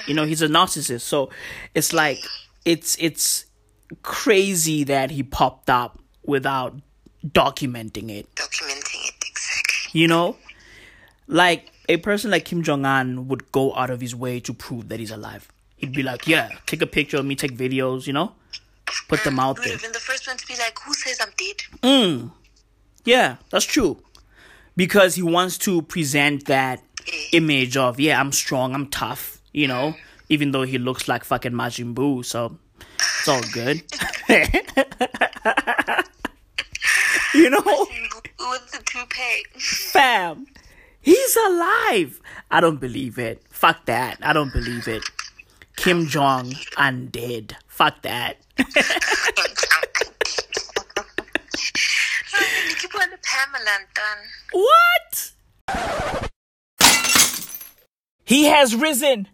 You 0.06 0.14
know, 0.14 0.22
uh-huh. 0.22 0.28
he's 0.28 0.42
a 0.42 0.48
narcissist, 0.48 1.02
so 1.02 1.30
it's 1.74 1.92
like 1.92 2.18
it's 2.64 2.96
it's 3.00 3.46
crazy 4.02 4.84
that 4.84 5.10
he 5.10 5.22
popped 5.22 5.70
up 5.70 5.98
without 6.24 6.74
documenting 7.24 8.10
it. 8.10 8.32
Documenting 8.34 9.08
it 9.08 9.14
exactly. 9.28 10.00
You 10.00 10.08
know, 10.08 10.36
like 11.26 11.72
a 11.88 11.96
person 11.98 12.30
like 12.30 12.44
Kim 12.44 12.62
Jong 12.62 12.84
Un 12.84 13.28
would 13.28 13.50
go 13.52 13.74
out 13.74 13.90
of 13.90 14.00
his 14.00 14.14
way 14.14 14.40
to 14.40 14.52
prove 14.52 14.88
that 14.88 15.00
he's 15.00 15.10
alive. 15.10 15.48
He'd 15.76 15.92
be 15.92 16.02
like, 16.02 16.26
"Yeah, 16.26 16.50
take 16.66 16.82
a 16.82 16.86
picture 16.86 17.18
of 17.18 17.26
me, 17.26 17.36
take 17.36 17.56
videos, 17.56 18.06
you 18.06 18.12
know, 18.12 18.32
put 19.08 19.22
them 19.24 19.38
out 19.38 19.58
Would 19.58 19.64
there." 19.66 19.72
have 19.74 19.82
been 19.82 19.92
the 19.92 19.98
first 19.98 20.26
one 20.26 20.36
to 20.36 20.46
be 20.46 20.54
like, 20.56 20.78
who 20.80 20.92
says 20.94 21.18
I'm 21.20 21.32
dead? 21.36 21.56
Mm. 21.82 22.30
Yeah, 23.04 23.36
that's 23.50 23.64
true. 23.64 24.02
Because 24.76 25.14
he 25.14 25.22
wants 25.22 25.56
to 25.58 25.82
present 25.82 26.46
that 26.46 26.82
image 27.32 27.76
of, 27.76 27.98
yeah, 28.00 28.20
I'm 28.20 28.32
strong, 28.32 28.74
I'm 28.74 28.88
tough, 28.88 29.40
you 29.52 29.66
know, 29.68 29.94
even 30.28 30.50
though 30.50 30.62
he 30.64 30.76
looks 30.78 31.08
like 31.08 31.24
fucking 31.24 31.52
Majin 31.52 31.94
Buu, 31.94 32.24
so 32.24 32.58
it's 33.20 33.28
all 33.28 33.42
good. 33.52 33.82
you 37.34 37.50
know, 37.50 37.60
With 37.64 38.70
the 38.72 38.82
toupee. 38.84 39.44
fam, 39.58 40.46
he's 41.00 41.36
alive. 41.36 42.20
I 42.50 42.60
don't 42.60 42.80
believe 42.80 43.18
it. 43.18 43.42
Fuck 43.50 43.86
that. 43.86 44.18
I 44.22 44.32
don't 44.32 44.52
believe 44.52 44.86
it. 44.88 45.02
Kim 45.76 46.06
Jong 46.06 46.50
undead. 46.76 47.52
Fuck 47.66 48.02
that. 48.02 48.38
What? 54.52 55.32
He 58.24 58.44
has 58.44 58.74
risen. 58.74 59.28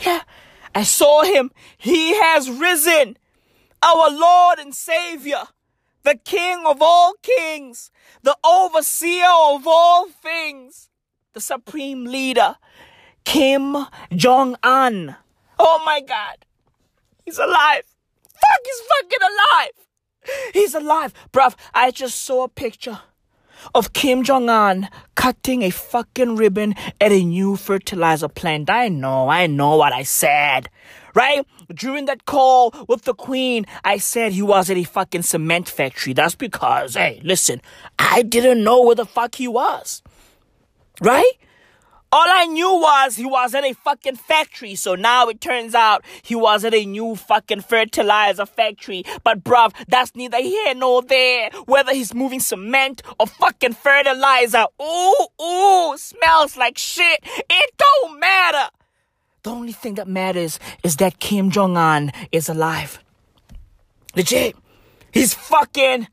Yeah, 0.00 0.22
I 0.74 0.84
saw 0.84 1.22
him. 1.22 1.50
He 1.76 2.14
has 2.14 2.50
risen. 2.50 3.18
Our 3.82 4.10
Lord 4.10 4.58
and 4.58 4.74
Savior, 4.74 5.44
the 6.02 6.16
King 6.24 6.64
of 6.64 6.80
all 6.80 7.14
kings, 7.22 7.90
the 8.22 8.36
overseer 8.44 9.26
of 9.26 9.66
all 9.66 10.08
things, 10.08 10.88
the 11.32 11.40
supreme 11.40 12.04
leader, 12.04 12.56
Kim 13.24 13.86
Jong 14.12 14.56
Un. 14.62 15.16
Oh 15.58 15.82
my 15.84 16.00
God. 16.00 16.46
He's 17.24 17.38
alive. 17.38 17.84
Fuck, 18.40 18.60
he's 18.64 18.80
fucking 18.88 19.28
alive. 19.30 20.52
He's 20.54 20.74
alive. 20.74 21.14
Bruv, 21.32 21.54
I 21.74 21.90
just 21.90 22.22
saw 22.22 22.44
a 22.44 22.48
picture 22.48 23.00
of 23.74 23.92
Kim 23.92 24.22
Jong 24.22 24.48
Un 24.48 24.88
cutting 25.14 25.62
a 25.62 25.70
fucking 25.70 26.36
ribbon 26.36 26.74
at 27.00 27.12
a 27.12 27.24
new 27.24 27.56
fertilizer 27.56 28.28
plant. 28.28 28.70
I 28.70 28.88
know, 28.88 29.28
I 29.28 29.46
know 29.46 29.76
what 29.76 29.92
I 29.92 30.02
said. 30.02 30.70
Right? 31.14 31.44
During 31.74 32.04
that 32.04 32.24
call 32.24 32.72
with 32.88 33.02
the 33.02 33.14
Queen, 33.14 33.66
I 33.84 33.98
said 33.98 34.32
he 34.32 34.42
was 34.42 34.70
at 34.70 34.76
a 34.76 34.84
fucking 34.84 35.22
cement 35.22 35.68
factory. 35.68 36.12
That's 36.12 36.34
because, 36.34 36.94
hey, 36.94 37.20
listen, 37.24 37.60
I 37.98 38.22
didn't 38.22 38.62
know 38.62 38.82
where 38.82 38.94
the 38.94 39.06
fuck 39.06 39.34
he 39.34 39.48
was. 39.48 40.02
Right? 41.00 41.32
All 42.10 42.24
I 42.26 42.46
knew 42.46 42.72
was 42.78 43.16
he 43.16 43.26
was 43.26 43.54
at 43.54 43.64
a 43.64 43.74
fucking 43.74 44.16
factory, 44.16 44.74
so 44.76 44.94
now 44.94 45.28
it 45.28 45.42
turns 45.42 45.74
out 45.74 46.02
he 46.22 46.34
was 46.34 46.64
at 46.64 46.72
a 46.72 46.86
new 46.86 47.16
fucking 47.16 47.60
fertilizer 47.60 48.46
factory. 48.46 49.04
But 49.24 49.44
bruv, 49.44 49.74
that's 49.88 50.14
neither 50.14 50.38
here 50.38 50.74
nor 50.74 51.02
there. 51.02 51.50
Whether 51.66 51.92
he's 51.92 52.14
moving 52.14 52.40
cement 52.40 53.02
or 53.20 53.26
fucking 53.26 53.74
fertilizer. 53.74 54.64
Ooh, 54.80 55.26
ooh, 55.42 55.98
smells 55.98 56.56
like 56.56 56.78
shit. 56.78 57.20
It 57.24 57.74
don't 57.76 58.18
matter. 58.18 58.70
The 59.42 59.50
only 59.50 59.72
thing 59.72 59.94
that 59.94 60.08
matters 60.08 60.58
is 60.82 60.96
that 60.96 61.18
Kim 61.18 61.50
Jong 61.50 61.76
Un 61.76 62.10
is 62.32 62.48
alive. 62.48 63.04
Legit. 64.16 64.56
He's 65.12 65.34
fucking 65.34 66.08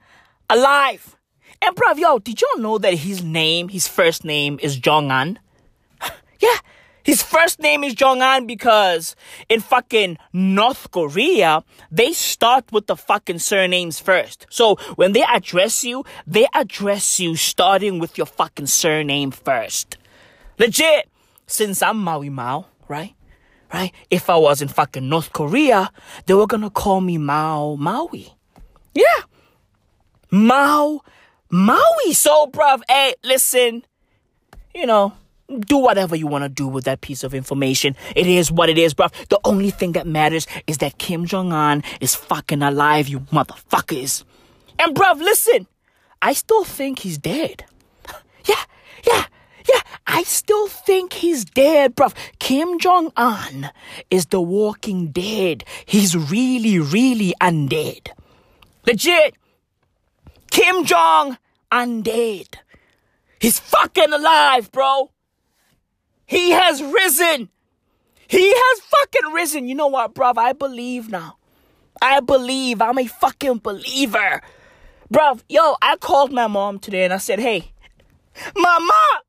alive. 0.49 1.15
And 1.61 1.73
bruv, 1.73 1.97
yo, 1.97 2.19
did 2.19 2.41
y'all 2.41 2.61
know 2.61 2.77
that 2.80 2.95
his 2.95 3.23
name, 3.23 3.69
his 3.69 3.88
first 3.88 4.26
name 4.26 4.59
is 4.61 4.76
Jong 4.76 5.09
Un? 5.09 5.39
Yeah. 6.45 6.59
His 7.03 7.22
first 7.22 7.59
name 7.59 7.84
is 7.84 7.93
Jong 7.93 8.22
Un 8.22 8.47
because 8.47 9.15
in 9.47 9.61
fucking 9.61 10.17
North 10.34 10.89
Korea, 10.91 11.63
they 11.91 12.13
start 12.13 12.72
with 12.72 12.88
the 12.88 12.95
fucking 12.95 13.39
surnames 13.39 13.99
first. 13.99 14.47
So 14.49 14.76
when 14.95 15.13
they 15.13 15.23
address 15.23 15.84
you, 15.84 16.03
they 16.26 16.47
address 16.53 17.19
you 17.19 17.35
starting 17.35 17.99
with 17.99 18.17
your 18.17 18.26
fucking 18.26 18.67
surname 18.67 19.31
first. 19.31 19.97
Legit. 20.57 21.09
Since 21.47 21.84
I'm 21.84 21.97
Maui 21.97 22.30
Mao, 22.30 22.65
right? 22.88 23.13
Right? 23.72 23.91
If 24.09 24.31
I 24.31 24.38
was 24.38 24.63
in 24.63 24.67
fucking 24.67 25.07
North 25.07 25.31
Korea, 25.31 25.91
they 26.26 26.34
were 26.34 26.47
gonna 26.47 26.72
call 26.72 27.01
me 27.01 27.19
Mao 27.19 27.76
Maui. 27.76 28.34
Yeah. 28.95 29.22
Mao 30.31 31.01
Maui. 31.51 32.13
So, 32.13 32.47
bruv, 32.47 32.81
hey, 32.89 33.13
listen, 33.23 33.85
you 34.73 34.88
know, 34.88 35.13
do 35.59 35.77
whatever 35.77 36.15
you 36.15 36.27
want 36.27 36.43
to 36.43 36.49
do 36.49 36.67
with 36.67 36.85
that 36.85 37.01
piece 37.01 37.23
of 37.23 37.34
information. 37.34 37.95
It 38.15 38.27
is 38.27 38.51
what 38.51 38.69
it 38.69 38.77
is, 38.77 38.93
bruv. 38.93 39.11
The 39.30 39.39
only 39.43 39.69
thing 39.69 39.93
that 39.93 40.07
matters 40.07 40.47
is 40.67 40.80
that 40.80 40.97
Kim 40.97 41.26
Jong 41.26 41.53
Un 41.53 41.84
is 42.01 42.15
fucking 42.15 42.61
alive, 42.61 43.07
you 43.07 43.19
motherfuckers. 43.31 44.23
And, 44.80 44.95
bruv, 44.95 45.19
listen, 45.19 45.67
I 46.22 46.34
still 46.34 46.63
think 46.63 46.99
he's 46.99 47.17
dead. 47.17 47.65
Yeah, 48.47 48.63
yeah, 49.07 49.26
yeah, 49.67 49.81
I 50.05 50.22
still 50.22 50.67
think 50.67 51.13
he's 51.13 51.45
dead, 51.45 51.95
bruv. 51.95 52.13
Kim 52.38 52.77
Jong 52.77 53.11
Un 53.17 53.72
is 54.11 54.27
the 54.27 54.39
walking 54.39 55.07
dead. 55.07 55.63
He's 55.88 56.15
really, 56.15 56.77
really 56.77 57.34
undead. 57.41 58.09
Legit. 58.85 59.34
Kim 60.51 60.85
Jong 60.85 61.39
undead. 61.72 62.55
He's 63.39 63.57
fucking 63.57 64.13
alive, 64.13 64.72
bro. 64.72 65.09
He 66.26 66.52
has 66.52 66.81
risen. 66.81 67.49
He 68.27 68.52
has 68.56 68.80
fucking 68.81 69.31
risen. 69.34 69.68
You 69.68 69.76
know 69.76 69.88
what, 69.88 70.15
bruv? 70.15 70.38
I 70.38 70.53
believe 70.53 71.10
now. 71.10 71.38
I 72.02 72.19
believe. 72.19 72.81
I'm 72.81 72.97
a 72.97 73.07
fucking 73.07 73.60
believer. 73.60 74.41
Bruv, 75.14 75.43
yo, 75.47 75.76
I 75.81 75.97
called 75.97 76.31
my 76.31 76.47
mom 76.47 76.80
today 76.80 77.03
and 77.03 77.14
I 77.14 77.18
said, 77.18 77.39
hey, 77.39 77.72
Mama! 78.56 79.22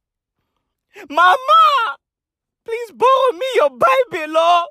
Mama! 1.10 1.96
Please 2.64 2.92
borrow 2.92 3.32
me 3.32 3.46
your 3.54 3.70
Bible, 3.70 4.32
Lord. 4.32 4.68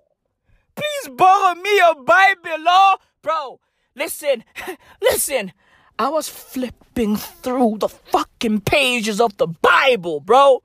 Please 0.76 1.16
borrow 1.16 1.56
me 1.56 1.78
your 1.78 2.04
Bible, 2.04 2.58
Lord. 2.60 3.00
Bro, 3.22 3.60
listen, 3.96 4.44
listen. 5.02 5.54
I 5.98 6.10
was 6.10 6.28
flipping 6.28 7.16
through 7.16 7.78
the 7.80 7.88
fucking 7.88 8.62
pages 8.62 9.22
of 9.22 9.38
the 9.38 9.48
Bible, 9.48 10.20
bro. 10.20 10.62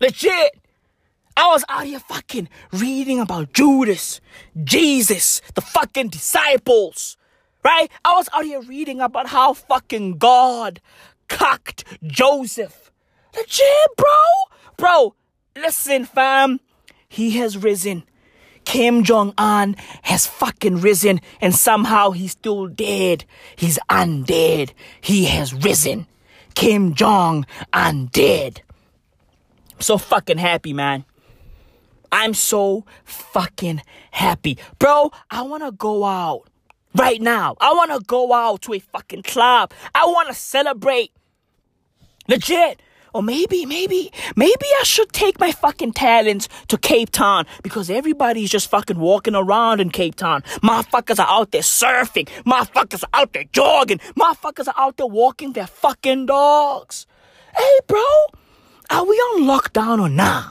Legit. 0.00 0.60
I 1.38 1.48
was 1.48 1.64
out 1.68 1.84
here 1.84 2.00
fucking 2.00 2.48
reading 2.72 3.20
about 3.20 3.52
Judas, 3.52 4.20
Jesus, 4.64 5.42
the 5.54 5.60
fucking 5.60 6.08
disciples, 6.08 7.16
right? 7.62 7.90
I 8.04 8.14
was 8.14 8.28
out 8.32 8.44
here 8.44 8.62
reading 8.62 9.00
about 9.00 9.28
how 9.28 9.52
fucking 9.52 10.18
God 10.18 10.80
cocked 11.28 11.84
Joseph. 12.02 12.90
Legit, 13.34 13.96
bro. 13.96 14.06
Bro, 14.78 15.14
listen, 15.56 16.04
fam. 16.06 16.60
He 17.08 17.32
has 17.32 17.56
risen. 17.58 18.04
Kim 18.64 19.04
Jong 19.04 19.32
Un 19.38 19.76
has 20.02 20.26
fucking 20.26 20.80
risen, 20.80 21.20
and 21.40 21.54
somehow 21.54 22.10
he's 22.10 22.32
still 22.32 22.66
dead. 22.66 23.24
He's 23.54 23.78
undead. 23.88 24.72
He 25.00 25.26
has 25.26 25.54
risen. 25.54 26.06
Kim 26.54 26.94
Jong 26.94 27.46
undead. 27.72 28.60
So 29.78 29.98
fucking 29.98 30.38
happy, 30.38 30.72
man. 30.72 31.04
I'm 32.12 32.34
so 32.34 32.84
fucking 33.04 33.82
happy. 34.10 34.58
Bro, 34.78 35.12
I 35.30 35.42
wanna 35.42 35.72
go 35.72 36.04
out 36.04 36.48
right 36.94 37.20
now. 37.20 37.56
I 37.60 37.72
wanna 37.74 38.00
go 38.00 38.32
out 38.32 38.62
to 38.62 38.74
a 38.74 38.78
fucking 38.78 39.22
club. 39.22 39.72
I 39.94 40.06
wanna 40.06 40.34
celebrate. 40.34 41.12
Legit. 42.28 42.80
Or 43.12 43.22
maybe, 43.22 43.64
maybe, 43.64 44.12
maybe 44.36 44.66
I 44.78 44.82
should 44.82 45.10
take 45.10 45.40
my 45.40 45.50
fucking 45.50 45.92
talents 45.92 46.50
to 46.68 46.76
Cape 46.76 47.10
Town 47.10 47.46
because 47.62 47.88
everybody's 47.88 48.50
just 48.50 48.68
fucking 48.68 48.98
walking 48.98 49.34
around 49.34 49.80
in 49.80 49.88
Cape 49.88 50.16
Town. 50.16 50.42
Motherfuckers 50.62 51.18
are 51.18 51.26
out 51.26 51.50
there 51.50 51.62
surfing. 51.62 52.28
Motherfuckers 52.44 53.04
are 53.04 53.20
out 53.20 53.32
there 53.32 53.44
jogging. 53.52 54.00
Motherfuckers 54.18 54.68
are 54.68 54.74
out 54.76 54.98
there 54.98 55.06
walking 55.06 55.54
their 55.54 55.66
fucking 55.66 56.26
dogs. 56.26 57.06
Hey, 57.56 57.78
bro, 57.86 58.02
are 58.90 59.04
we 59.04 59.16
on 59.16 59.42
lockdown 59.42 60.00
or 60.00 60.08
nah? 60.08 60.50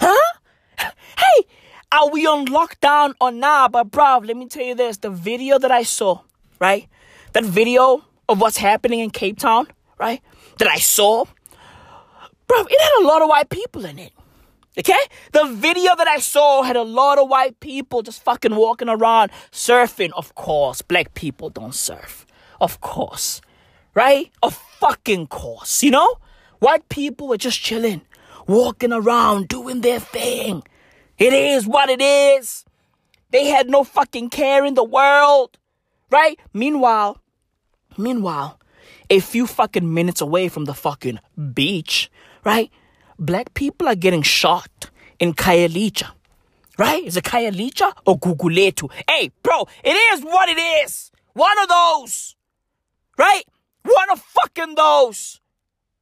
Huh? 0.00 0.32
Hey, 0.78 1.46
are 1.92 2.10
we 2.10 2.26
on 2.26 2.46
lockdown 2.46 3.14
or 3.20 3.30
nah? 3.30 3.68
But 3.68 3.90
bruv, 3.90 4.26
let 4.26 4.36
me 4.36 4.46
tell 4.46 4.64
you 4.64 4.74
this. 4.74 4.98
The 4.98 5.10
video 5.10 5.58
that 5.58 5.70
I 5.70 5.82
saw 5.82 6.20
right? 6.58 6.88
That 7.32 7.44
video 7.44 8.04
of 8.28 8.40
what's 8.40 8.56
happening 8.56 9.00
in 9.00 9.10
Cape 9.10 9.38
Town, 9.38 9.66
right? 9.98 10.20
That 10.58 10.68
I 10.68 10.78
saw, 10.78 11.24
bro, 12.46 12.60
it 12.60 12.82
had 12.82 13.02
a 13.02 13.06
lot 13.06 13.22
of 13.22 13.28
white 13.28 13.50
people 13.50 13.84
in 13.84 13.98
it. 13.98 14.12
Okay? 14.78 14.98
The 15.32 15.44
video 15.46 15.94
that 15.94 16.08
I 16.08 16.18
saw 16.18 16.62
had 16.62 16.76
a 16.76 16.82
lot 16.82 17.18
of 17.18 17.28
white 17.28 17.60
people 17.60 18.02
just 18.02 18.22
fucking 18.22 18.56
walking 18.56 18.88
around 18.88 19.30
surfing. 19.52 20.10
Of 20.16 20.34
course, 20.34 20.82
black 20.82 21.14
people 21.14 21.50
don't 21.50 21.74
surf. 21.74 22.26
Of 22.60 22.80
course. 22.80 23.40
Right? 23.94 24.32
Of 24.42 24.54
fucking 24.80 25.28
course. 25.28 25.82
You 25.82 25.92
know? 25.92 26.16
White 26.64 26.88
people 26.88 27.28
were 27.28 27.36
just 27.36 27.60
chilling, 27.60 28.00
walking 28.46 28.90
around, 28.90 29.48
doing 29.48 29.82
their 29.82 30.00
thing. 30.00 30.62
It 31.18 31.34
is 31.34 31.66
what 31.66 31.90
it 31.90 32.00
is. 32.00 32.64
They 33.32 33.48
had 33.48 33.68
no 33.68 33.84
fucking 33.84 34.30
care 34.30 34.64
in 34.64 34.72
the 34.72 34.82
world. 34.82 35.58
Right? 36.10 36.38
Meanwhile, 36.54 37.20
meanwhile, 37.98 38.58
a 39.10 39.20
few 39.20 39.46
fucking 39.46 39.92
minutes 39.92 40.22
away 40.22 40.48
from 40.48 40.64
the 40.64 40.72
fucking 40.72 41.18
beach, 41.52 42.10
right? 42.46 42.70
Black 43.18 43.52
people 43.52 43.86
are 43.86 43.94
getting 43.94 44.22
shot 44.22 44.88
in 45.18 45.34
Khayelitsha. 45.34 46.12
Right? 46.78 47.04
Is 47.04 47.18
it 47.18 47.24
Khayelitsha 47.24 47.92
or 48.06 48.18
Guguletu? 48.18 48.90
Hey, 49.06 49.32
bro, 49.42 49.68
it 49.84 49.96
is 50.14 50.22
what 50.22 50.48
it 50.48 50.58
is. 50.58 51.12
One 51.34 51.58
of 51.58 51.68
those. 51.68 52.36
Right? 53.18 53.44
One 53.82 54.10
of 54.10 54.18
fucking 54.20 54.76
those. 54.76 55.42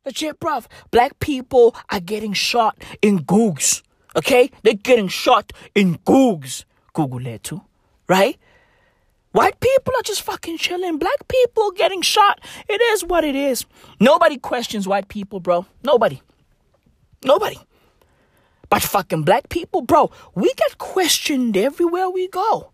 Legit, 0.05 0.41
bruv. 0.41 0.67
Black 0.91 1.19
people 1.21 1.77
are 1.91 2.01
getting 2.01 2.33
shot 2.33 2.77
in 3.01 3.21
Googs. 3.21 3.83
Okay? 4.17 4.51
They're 4.63 4.75
getting 4.75 5.09
shot 5.09 5.53
in 5.75 5.99
Googs. 5.99 6.65
Guguletu. 6.95 7.63
Right? 8.09 8.37
White 9.31 9.61
people 9.61 9.95
are 9.97 10.03
just 10.03 10.23
fucking 10.23 10.59
chilling. 10.59 10.99
Black 10.99 11.27
people 11.29 11.71
getting 11.71 12.03
shot. 12.03 12.41
It 12.69 12.81
is 12.81 13.05
what 13.05 13.25
it 13.25 13.35
is. 13.35 13.65
Nobody 14.01 14.37
questions 14.37 14.87
white 14.87 15.09
people, 15.09 15.41
bro. 15.41 15.67
Nobody. 15.83 16.21
Nobody. 17.25 17.57
But 18.69 18.83
fucking 18.83 19.23
black 19.23 19.49
people, 19.49 19.83
bro, 19.83 20.11
we 20.35 20.53
get 20.55 20.79
questioned 20.79 21.57
everywhere 21.57 22.11
we 22.11 22.29
go. 22.29 22.73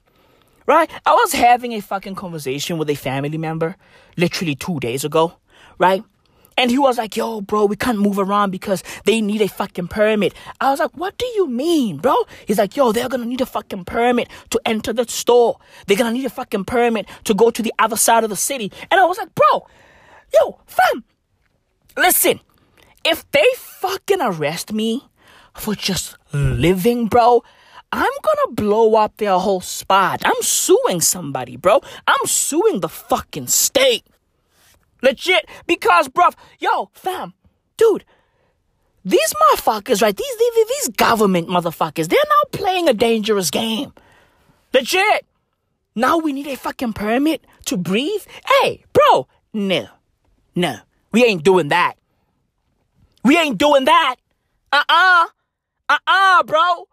Right? 0.67 0.91
I 1.05 1.13
was 1.13 1.33
having 1.33 1.73
a 1.73 1.81
fucking 1.81 2.15
conversation 2.15 2.79
with 2.79 2.91
a 2.91 2.95
family 2.95 3.39
member 3.39 3.77
literally 4.17 4.55
two 4.55 4.81
days 4.81 5.05
ago, 5.05 5.35
right? 5.79 6.03
And 6.59 6.73
he 6.73 6.79
was 6.79 6.99
like, 6.99 7.17
yo, 7.17 7.41
bro, 7.41 7.67
we 7.67 7.77
can't 7.77 8.01
move 8.01 8.19
around 8.19 8.51
because 8.51 8.83
they 9.05 9.21
need 9.21 9.41
a 9.41 9.49
fucking 9.49 9.87
permit. 9.87 10.35
I 10.61 10.71
was 10.71 10.81
like, 10.81 10.91
what 10.97 11.17
do 11.17 11.25
you 11.25 11.47
mean, 11.47 11.99
bro? 11.99 12.17
He's 12.47 12.59
like, 12.59 12.77
yo, 12.77 12.91
they're 12.91 13.09
gonna 13.09 13.25
need 13.25 13.41
a 13.41 13.47
fucking 13.47 13.85
permit 13.85 14.29
to 14.51 14.61
enter 14.67 14.93
the 14.93 15.07
store. 15.07 15.59
They're 15.87 15.97
gonna 15.97 16.11
need 16.11 16.27
a 16.27 16.31
fucking 16.31 16.65
permit 16.65 17.07
to 17.25 17.33
go 17.33 17.53
to 17.53 17.63
the 17.63 17.73
other 17.79 17.97
side 17.97 18.25
of 18.25 18.31
the 18.31 18.37
city. 18.37 18.73
And 18.91 19.01
I 19.01 19.05
was 19.05 19.19
like, 19.19 19.33
bro, 19.37 19.69
yo, 20.35 20.59
fam, 20.67 21.05
listen, 21.97 22.41
if 23.05 23.31
they 23.31 23.47
fucking 23.57 24.21
arrest 24.21 24.73
me 24.73 25.05
for 25.55 25.77
just 25.77 26.17
living, 26.33 27.07
bro, 27.07 27.45
I'm 27.93 28.03
gonna 28.03 28.55
blow 28.55 28.97
up 28.97 29.17
their 29.19 29.39
whole 29.39 29.61
spot. 29.61 30.23
I'm 30.25 30.43
suing 30.43 31.01
somebody, 31.01 31.57
bro. 31.57 31.81
I'm 32.09 32.27
suing 32.27 32.81
the 32.81 32.89
fucking 32.89 33.47
state. 33.47 34.05
Legit. 35.03 35.49
Because, 35.67 36.09
bruv, 36.09 36.35
yo, 36.59 36.91
fam, 36.93 37.35
dude, 37.77 38.05
these 39.05 39.35
motherfuckers, 39.35 40.03
right? 40.03 40.17
These, 40.17 40.37
these, 40.39 40.67
these 40.69 40.89
government 40.89 41.49
motherfuckers, 41.49 42.09
they're 42.09 42.19
now 42.29 42.59
playing 42.59 42.89
a 42.89 42.95
dangerous 42.95 43.51
game. 43.51 43.93
Legit. 44.75 45.25
Now 45.95 46.19
we 46.19 46.33
need 46.33 46.47
a 46.47 46.57
fucking 46.57 46.93
permit 46.93 47.45
to 47.67 47.77
breathe? 47.77 48.23
Hey, 48.47 48.85
bro, 48.93 49.27
no. 49.53 49.89
No. 50.55 50.77
We 51.13 51.25
ain't 51.25 51.43
doing 51.43 51.69
that. 51.69 51.95
We 53.25 53.39
ain't 53.39 53.59
doing 53.59 53.85
that. 53.87 54.17
Uh-uh. 54.73 55.27
Uh-uh, 55.89 56.43
bro. 56.45 56.89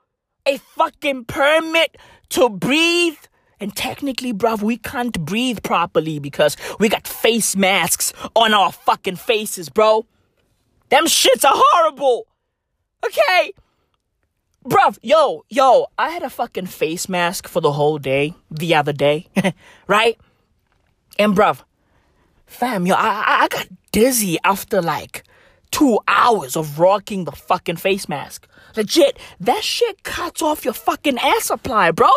A 0.47 0.57
fucking 0.57 1.25
permit 1.25 1.97
to 2.29 2.49
breathe. 2.49 3.17
And 3.59 3.75
technically, 3.75 4.33
bruv, 4.33 4.61
we 4.61 4.77
can't 4.77 5.19
breathe 5.23 5.63
properly 5.63 6.19
because 6.19 6.57
we 6.79 6.89
got 6.89 7.07
face 7.07 7.55
masks 7.55 8.13
on 8.35 8.53
our 8.53 8.71
fucking 8.71 9.15
faces, 9.15 9.69
bro. 9.69 10.05
Them 10.89 11.05
shits 11.05 11.45
are 11.45 11.53
horrible. 11.53 12.27
Okay? 13.05 13.53
Bruv, 14.65 14.97
yo, 15.03 15.45
yo, 15.49 15.87
I 15.97 16.09
had 16.09 16.23
a 16.23 16.29
fucking 16.29 16.65
face 16.65 17.07
mask 17.07 17.47
for 17.47 17.61
the 17.61 17.71
whole 17.71 17.99
day 17.99 18.33
the 18.49 18.73
other 18.73 18.93
day, 18.93 19.27
right? 19.87 20.19
And 21.19 21.35
bruv, 21.35 21.61
fam, 22.47 22.87
yo, 22.87 22.95
I, 22.95 23.43
I 23.43 23.47
got 23.47 23.67
dizzy 23.91 24.37
after 24.43 24.81
like 24.81 25.23
two 25.71 25.99
hours 26.07 26.55
of 26.55 26.79
rocking 26.79 27.25
the 27.25 27.31
fucking 27.31 27.75
face 27.75 28.09
mask. 28.09 28.47
Legit, 28.75 29.19
that 29.39 29.63
shit 29.63 30.03
cuts 30.03 30.41
off 30.41 30.65
your 30.65 30.73
fucking 30.73 31.19
air 31.19 31.41
supply, 31.41 31.91
bro. 31.91 32.09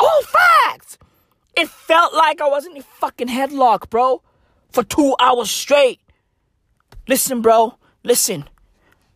All 0.00 0.22
facts. 0.22 0.98
It 1.56 1.68
felt 1.68 2.14
like 2.14 2.40
I 2.40 2.48
was 2.48 2.66
in 2.66 2.80
fucking 2.82 3.28
headlock, 3.28 3.90
bro, 3.90 4.22
for 4.70 4.82
two 4.82 5.14
hours 5.20 5.50
straight. 5.50 6.00
Listen, 7.06 7.42
bro, 7.42 7.76
listen, 8.02 8.48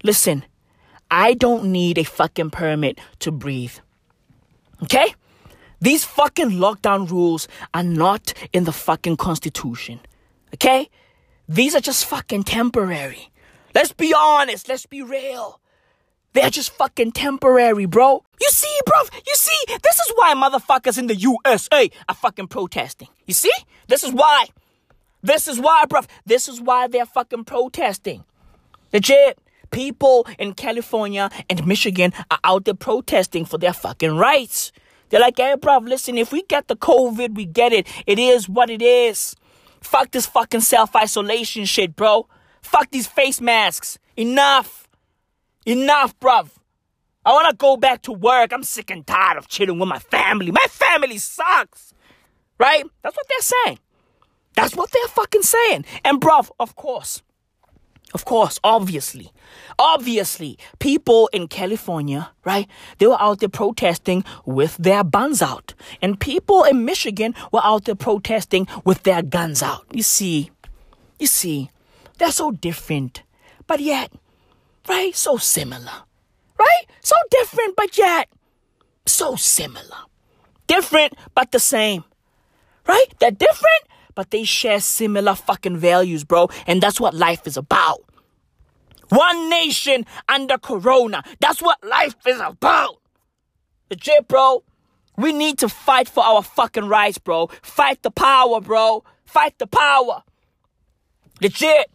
listen. 0.02 0.44
I 1.11 1.35
don't 1.35 1.66
need 1.66 1.97
a 1.97 2.05
fucking 2.05 2.51
permit 2.51 2.98
to 3.20 3.31
breathe. 3.31 3.78
Okay? 4.82 5.15
These 5.81 6.05
fucking 6.05 6.51
lockdown 6.51 7.11
rules 7.11 7.47
are 7.73 7.82
not 7.82 8.32
in 8.52 8.65
the 8.65 8.73
fucking 8.73 9.16
constitution. 9.16 10.01
Okay? 10.55 10.90
These 11.48 11.74
are 11.74 11.81
just 11.81 12.05
fucking 12.06 12.44
temporary. 12.44 13.31
Let's 13.74 13.93
be 13.93 14.15
honest. 14.16 14.69
Let's 14.69 14.86
be 14.86 15.02
real. 15.02 15.61
They're 16.35 16.51
just 16.51 16.73
fucking 16.73 17.12
temporary, 17.12 17.86
bro. 17.86 18.24
You 18.40 18.48
see, 18.51 18.78
bro? 18.85 19.01
You 19.27 19.35
see? 19.36 19.56
This 19.69 19.98
is 20.01 20.12
why 20.16 20.35
motherfuckers 20.35 20.98
in 20.98 21.06
the 21.06 21.15
USA 21.15 21.90
are 22.09 22.15
fucking 22.15 22.48
protesting. 22.48 23.09
You 23.27 23.35
see? 23.35 23.52
This 23.86 24.02
is 24.02 24.12
why. 24.12 24.47
This 25.23 25.47
is 25.48 25.61
why, 25.61 25.85
bro. 25.89 26.01
This 26.27 26.48
is 26.48 26.61
why 26.61 26.89
they're 26.89 27.06
fucking 27.06 27.44
protesting. 27.44 28.24
Legit. 28.93 29.39
People 29.70 30.27
in 30.39 30.55
California 30.55 31.31
and 31.48 31.66
Michigan 31.66 32.12
are 32.31 32.39
out 32.44 32.65
there 32.65 32.74
protesting 32.74 33.44
for 33.44 33.59
their 33.59 33.73
fucking 33.73 34.16
rights. 34.16 34.70
They're 35.09 35.20
like, 35.20 35.36
hey, 35.36 35.55
bro, 35.61 35.78
listen, 35.78 36.19
if 36.19 36.32
we 36.32 36.43
get 36.43 36.69
the 36.69 36.77
COVID, 36.77 37.35
we 37.35 37.44
get 37.44 37.73
it. 37.73 37.86
It 38.06 38.19
is 38.19 38.48
what 38.48 38.70
it 38.70 38.82
is. 38.82 39.35
Fuck 39.81 40.11
this 40.11 40.27
fucking 40.27 40.61
self 40.61 40.94
isolation 40.94 41.65
shit, 41.65 41.94
bro. 41.94 42.28
Fuck 42.62 42.90
these 42.90 43.06
face 43.06 43.40
masks. 43.40 43.98
Enough. 44.16 44.84
Enough, 45.66 46.19
bruv. 46.20 46.51
I 47.24 47.32
want 47.32 47.49
to 47.51 47.57
go 47.57 47.77
back 47.77 48.03
to 48.03 48.12
work. 48.12 48.53
I'm 48.53 48.65
sick 48.65 48.91
and 48.91 49.07
tired 49.07 49.39
of 49.39 49.49
chilling 49.49 49.78
with 49.78 49.89
my 49.89 49.99
family. 49.99 50.51
My 50.51 50.66
family 50.69 51.19
sucks. 51.19 51.95
Right? 52.59 52.85
That's 53.03 53.16
what 53.16 53.27
they're 53.28 53.39
saying. 53.41 53.78
That's 54.55 54.77
what 54.77 54.91
they're 54.93 55.09
fucking 55.09 55.43
saying. 55.43 55.85
And, 56.05 56.20
bruv, 56.20 56.51
of 56.61 56.77
course. 56.77 57.23
Of 58.12 58.24
course, 58.24 58.61
obviously. 58.62 59.32
Obviously, 59.77 60.57
people 60.78 61.28
in 61.32 61.49
California, 61.49 62.31
right? 62.45 62.69
They 62.99 63.09
were 63.09 63.20
out 63.20 63.41
there 63.41 63.49
protesting 63.49 64.24
with 64.47 64.77
their 64.77 65.03
buns 65.03 65.43
out. 65.43 65.74
And 66.01 66.20
people 66.20 66.62
in 66.62 66.85
Michigan 66.85 67.35
were 67.51 67.65
out 67.65 67.86
there 67.86 67.97
protesting 67.97 68.69
with 68.85 69.03
their 69.03 69.23
guns 69.23 69.65
out. 69.65 69.86
You 69.93 70.05
see, 70.05 70.53
you 71.19 71.27
see, 71.27 71.70
they're 72.19 72.31
so 72.31 72.53
different, 72.53 73.23
but 73.66 73.81
yet, 73.81 74.12
right? 74.89 75.15
So 75.15 75.36
similar, 75.36 76.02
right? 76.59 76.86
So 77.01 77.16
different, 77.31 77.77
but 77.77 77.97
yet 77.98 78.28
so 79.06 79.36
similar. 79.36 79.97
Different, 80.66 81.15
but 81.35 81.52
the 81.52 81.59
same, 81.59 82.05
right? 82.86 83.06
They're 83.19 83.31
different, 83.31 83.85
but 84.15 84.31
they 84.31 84.44
share 84.44 84.81
similar 84.81 85.35
fucking 85.35 85.77
values, 85.77 86.24
bro. 86.24 86.48
And 86.66 86.81
that's 86.81 87.01
what 87.01 87.15
life 87.15 87.47
is 87.47 87.56
about. 87.56 88.02
One 89.11 89.51
nation 89.51 90.06
under 90.28 90.56
Corona. 90.56 91.23
That's 91.40 91.61
what 91.61 91.85
life 91.85 92.16
is 92.27 92.40
about. 92.40 93.01
Legit, 93.90 94.27
bro. 94.27 94.65
We 95.16 95.32
need 95.32 95.59
to 95.59 95.69
fight 95.69 96.09
for 96.09 96.24
our 96.24 96.43
fucking 96.43 96.89
rights, 96.89 97.19
bro. 97.19 97.48
Fight 97.62 98.02
the 98.02 98.11
power, 98.11 98.61
bro. 98.61 99.05
Fight 99.27 99.59
the 99.59 99.66
power. 99.66 100.23
Legit. 101.40 101.90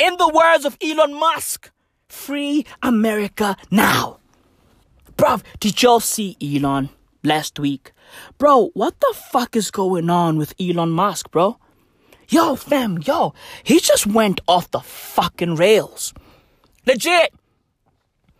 In 0.00 0.16
the 0.16 0.28
words 0.28 0.64
of 0.64 0.78
Elon 0.80 1.12
Musk, 1.12 1.70
free 2.08 2.64
America 2.82 3.56
now. 3.70 4.18
Bruv, 5.16 5.42
did 5.60 5.82
y'all 5.82 6.00
see 6.00 6.36
Elon 6.42 6.90
last 7.22 7.58
week? 7.58 7.92
Bro, 8.38 8.70
what 8.74 8.98
the 9.00 9.14
fuck 9.30 9.56
is 9.56 9.70
going 9.70 10.08
on 10.08 10.38
with 10.38 10.54
Elon 10.60 10.90
Musk, 10.90 11.30
bro? 11.30 11.58
Yo, 12.28 12.56
fam, 12.56 12.98
yo, 13.04 13.34
he 13.64 13.80
just 13.80 14.06
went 14.06 14.40
off 14.46 14.70
the 14.70 14.80
fucking 14.80 15.56
rails. 15.56 16.12
Legit. 16.86 17.32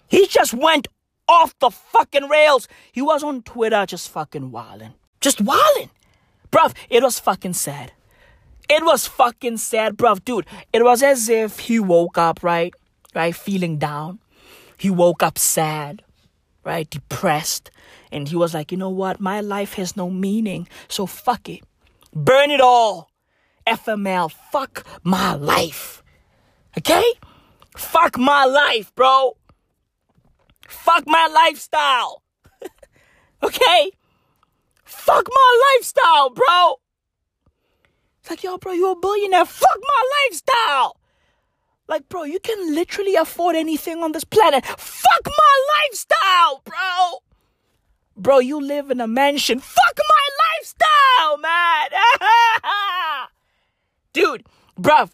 He 0.09 0.27
just 0.27 0.55
went 0.55 0.89
off 1.29 1.59
the 1.59 1.71
fucking 1.71 2.29
rails. 2.29 2.69
He 2.93 3.03
was 3.03 3.23
on 3.23 3.43
Twitter 3.43 3.85
just 3.87 4.09
fucking 4.09 4.51
wildin'. 4.51 4.95
Just 5.21 5.45
wildin'. 5.45 5.91
Bruv, 6.51 6.75
it 6.89 7.03
was 7.03 7.19
fucking 7.19 7.55
sad. 7.55 7.93
It 8.71 8.85
was 8.85 9.07
fucking 9.07 9.57
sad, 9.57 9.97
bruv. 9.97 10.25
Dude, 10.25 10.47
it 10.73 10.85
was 10.85 11.03
as 11.03 11.29
if 11.29 11.59
he 11.59 11.81
woke 11.81 12.19
up, 12.19 12.43
right? 12.43 12.75
Right? 13.15 13.35
Feeling 13.35 13.79
down. 13.79 14.21
He 14.77 14.91
woke 14.91 15.23
up 15.23 15.39
sad, 15.39 16.03
right? 16.65 16.89
Depressed. 16.89 17.71
And 18.13 18.29
he 18.29 18.37
was 18.37 18.55
like, 18.55 18.71
you 18.71 18.79
know 18.79 18.91
what? 18.91 19.21
My 19.21 19.41
life 19.41 19.75
has 19.75 19.97
no 19.97 20.09
meaning. 20.09 20.69
So 20.89 21.07
fuck 21.07 21.49
it. 21.49 21.61
Burn 22.15 22.51
it 22.51 22.61
all. 22.61 23.11
FML. 23.67 24.31
Fuck 24.53 24.87
my 25.03 25.35
life. 25.35 26.03
Okay? 26.77 27.05
Fuck 27.77 28.19
my 28.19 28.45
life, 28.45 28.95
bro. 28.95 29.37
Fuck 30.69 31.05
my 31.07 31.27
lifestyle. 31.27 32.23
okay? 33.43 33.91
Fuck 34.85 35.29
my 35.29 35.75
lifestyle, 35.75 36.31
bro. 36.31 36.77
It's 38.21 38.31
like, 38.31 38.43
yo, 38.43 38.59
bro, 38.59 38.73
you're 38.73 38.93
a 38.93 38.97
billionaire. 38.97 39.45
Fuck 39.45 39.79
my 39.81 40.03
lifestyle. 40.25 40.98
Like, 41.89 42.09
bro, 42.11 42.25
you 42.25 42.39
can 42.39 42.75
literally 42.75 43.15
afford 43.15 43.57
anything 43.57 44.03
on 44.03 44.13
this 44.13 44.25
planet. 44.25 44.65
Fuck 44.67 45.27
my 45.27 45.65
lifestyle, 45.83 46.63
bro. 46.63 47.23
Bro, 48.15 48.41
you 48.41 48.61
live 48.61 48.91
in 48.91 49.01
a 49.01 49.07
mansion. 49.07 49.59
Fuck 49.59 49.99
my 49.99 50.29
lifestyle, 50.59 51.39
man. 51.39 51.89
Dude, 54.13 54.45
bruv, 54.79 55.11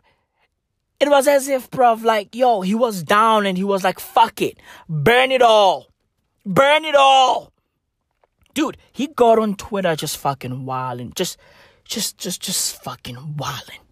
it 0.98 1.08
was 1.08 1.28
as 1.28 1.46
if, 1.46 1.70
bruv, 1.70 2.02
like, 2.02 2.34
yo, 2.34 2.62
he 2.62 2.74
was 2.74 3.04
down 3.04 3.46
and 3.46 3.56
he 3.56 3.64
was 3.64 3.84
like, 3.84 4.00
fuck 4.00 4.42
it. 4.42 4.58
Burn 4.88 5.30
it 5.30 5.42
all. 5.42 5.86
Burn 6.44 6.84
it 6.84 6.96
all. 6.96 7.52
Dude, 8.52 8.78
he 8.92 9.06
got 9.06 9.38
on 9.38 9.54
Twitter 9.54 9.94
just 9.94 10.16
fucking 10.18 10.64
wilding. 10.64 11.12
Just, 11.14 11.36
just, 11.84 12.18
just, 12.18 12.40
just 12.40 12.82
fucking 12.82 13.36
wilding. 13.36 13.83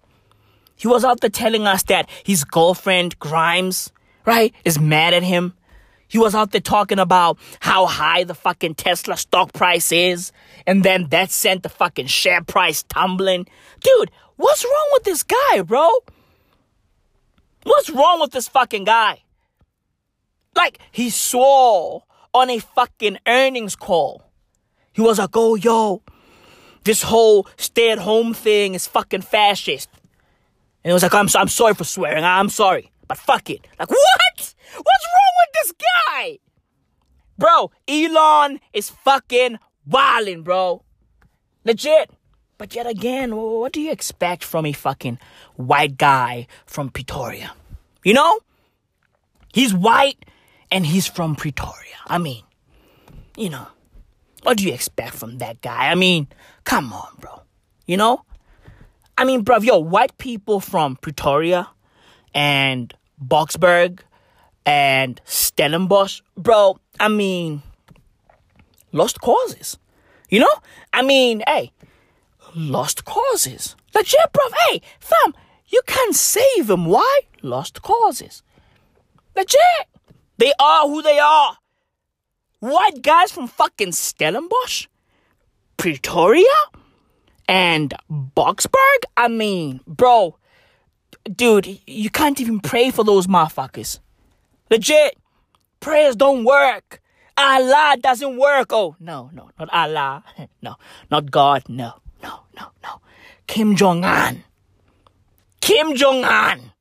He 0.82 0.88
was 0.88 1.04
out 1.04 1.20
there 1.20 1.30
telling 1.30 1.64
us 1.64 1.84
that 1.84 2.10
his 2.24 2.42
girlfriend, 2.42 3.16
Grimes, 3.20 3.92
right, 4.26 4.52
is 4.64 4.80
mad 4.80 5.14
at 5.14 5.22
him. 5.22 5.54
He 6.08 6.18
was 6.18 6.34
out 6.34 6.50
there 6.50 6.60
talking 6.60 6.98
about 6.98 7.38
how 7.60 7.86
high 7.86 8.24
the 8.24 8.34
fucking 8.34 8.74
Tesla 8.74 9.16
stock 9.16 9.52
price 9.52 9.92
is. 9.92 10.32
And 10.66 10.82
then 10.82 11.06
that 11.10 11.30
sent 11.30 11.62
the 11.62 11.68
fucking 11.68 12.08
share 12.08 12.42
price 12.42 12.82
tumbling. 12.82 13.46
Dude, 13.80 14.10
what's 14.34 14.64
wrong 14.64 14.88
with 14.94 15.04
this 15.04 15.22
guy, 15.22 15.62
bro? 15.62 15.88
What's 17.62 17.88
wrong 17.88 18.18
with 18.20 18.32
this 18.32 18.48
fucking 18.48 18.82
guy? 18.82 19.22
Like, 20.56 20.80
he 20.90 21.10
swore 21.10 22.02
on 22.34 22.50
a 22.50 22.58
fucking 22.58 23.18
earnings 23.28 23.76
call. 23.76 24.24
He 24.92 25.00
was 25.00 25.20
like, 25.20 25.30
oh, 25.34 25.54
yo, 25.54 26.02
this 26.82 27.04
whole 27.04 27.46
stay 27.56 27.92
at 27.92 27.98
home 27.98 28.34
thing 28.34 28.74
is 28.74 28.88
fucking 28.88 29.22
fascist. 29.22 29.88
And 30.84 30.90
he 30.90 30.92
was 30.92 31.02
like, 31.02 31.14
I'm, 31.14 31.28
I'm 31.34 31.48
sorry 31.48 31.74
for 31.74 31.84
swearing. 31.84 32.24
I'm 32.24 32.48
sorry. 32.48 32.90
But 33.08 33.18
fuck 33.18 33.50
it. 33.50 33.66
Like, 33.78 33.90
what? 33.90 34.54
What's 34.74 35.06
wrong 35.06 35.32
with 35.38 35.52
this 35.54 35.72
guy? 35.72 36.38
Bro, 37.38 37.70
Elon 37.88 38.60
is 38.72 38.90
fucking 38.90 39.58
wildin', 39.88 40.44
bro. 40.44 40.82
Legit. 41.64 42.10
But 42.58 42.74
yet 42.74 42.86
again, 42.86 43.34
what 43.34 43.72
do 43.72 43.80
you 43.80 43.90
expect 43.90 44.44
from 44.44 44.66
a 44.66 44.72
fucking 44.72 45.18
white 45.56 45.98
guy 45.98 46.46
from 46.66 46.90
Pretoria? 46.90 47.52
You 48.04 48.14
know? 48.14 48.38
He's 49.52 49.74
white 49.74 50.24
and 50.70 50.86
he's 50.86 51.06
from 51.06 51.34
Pretoria. 51.34 51.96
I 52.06 52.18
mean, 52.18 52.42
you 53.36 53.50
know, 53.50 53.66
what 54.42 54.56
do 54.56 54.64
you 54.64 54.72
expect 54.72 55.14
from 55.14 55.38
that 55.38 55.60
guy? 55.60 55.90
I 55.90 55.94
mean, 55.94 56.28
come 56.64 56.92
on, 56.92 57.08
bro. 57.18 57.42
You 57.86 57.96
know? 57.96 58.24
I 59.18 59.24
mean, 59.24 59.42
bro, 59.42 59.58
yo, 59.58 59.78
white 59.78 60.16
people 60.18 60.60
from 60.60 60.96
Pretoria 60.96 61.68
and 62.34 62.94
Boksburg 63.22 64.00
and 64.64 65.20
Stellenbosch, 65.24 66.22
bro, 66.36 66.78
I 66.98 67.08
mean, 67.08 67.62
lost 68.92 69.20
causes. 69.20 69.78
You 70.28 70.40
know? 70.40 70.54
I 70.92 71.02
mean, 71.02 71.42
hey, 71.46 71.72
lost 72.54 73.04
causes. 73.04 73.76
Legit, 73.94 74.32
bro. 74.32 74.44
Hey, 74.68 74.80
fam, 74.98 75.34
you 75.66 75.82
can't 75.86 76.14
save 76.14 76.66
them. 76.66 76.86
Why? 76.86 77.20
Lost 77.42 77.82
causes. 77.82 78.42
Legit. 79.36 79.58
They 80.38 80.52
are 80.58 80.86
who 80.86 81.02
they 81.02 81.18
are. 81.18 81.58
White 82.60 83.02
guys 83.02 83.32
from 83.32 83.48
fucking 83.48 83.92
Stellenbosch, 83.92 84.86
Pretoria, 85.76 86.44
and 87.48 87.94
Boksburg. 88.10 89.04
I 89.16 89.28
mean, 89.28 89.80
bro, 89.86 90.36
dude, 91.24 91.80
you 91.86 92.10
can't 92.10 92.40
even 92.40 92.60
pray 92.60 92.90
for 92.90 93.04
those 93.04 93.26
motherfuckers. 93.26 93.98
Legit. 94.70 95.18
Prayers 95.80 96.16
don't 96.16 96.44
work. 96.44 97.02
Allah 97.36 97.96
doesn't 98.00 98.36
work. 98.36 98.72
Oh, 98.72 98.96
no, 99.00 99.30
no, 99.32 99.50
not 99.58 99.68
Allah. 99.72 100.24
No, 100.62 100.76
not 101.10 101.30
God. 101.30 101.64
No, 101.68 101.94
no, 102.22 102.40
no, 102.56 102.66
no. 102.82 103.00
Kim 103.48 103.74
Jong 103.74 104.04
un. 104.04 104.44
Kim 105.60 105.96
Jong 105.96 106.24
un 106.24 106.72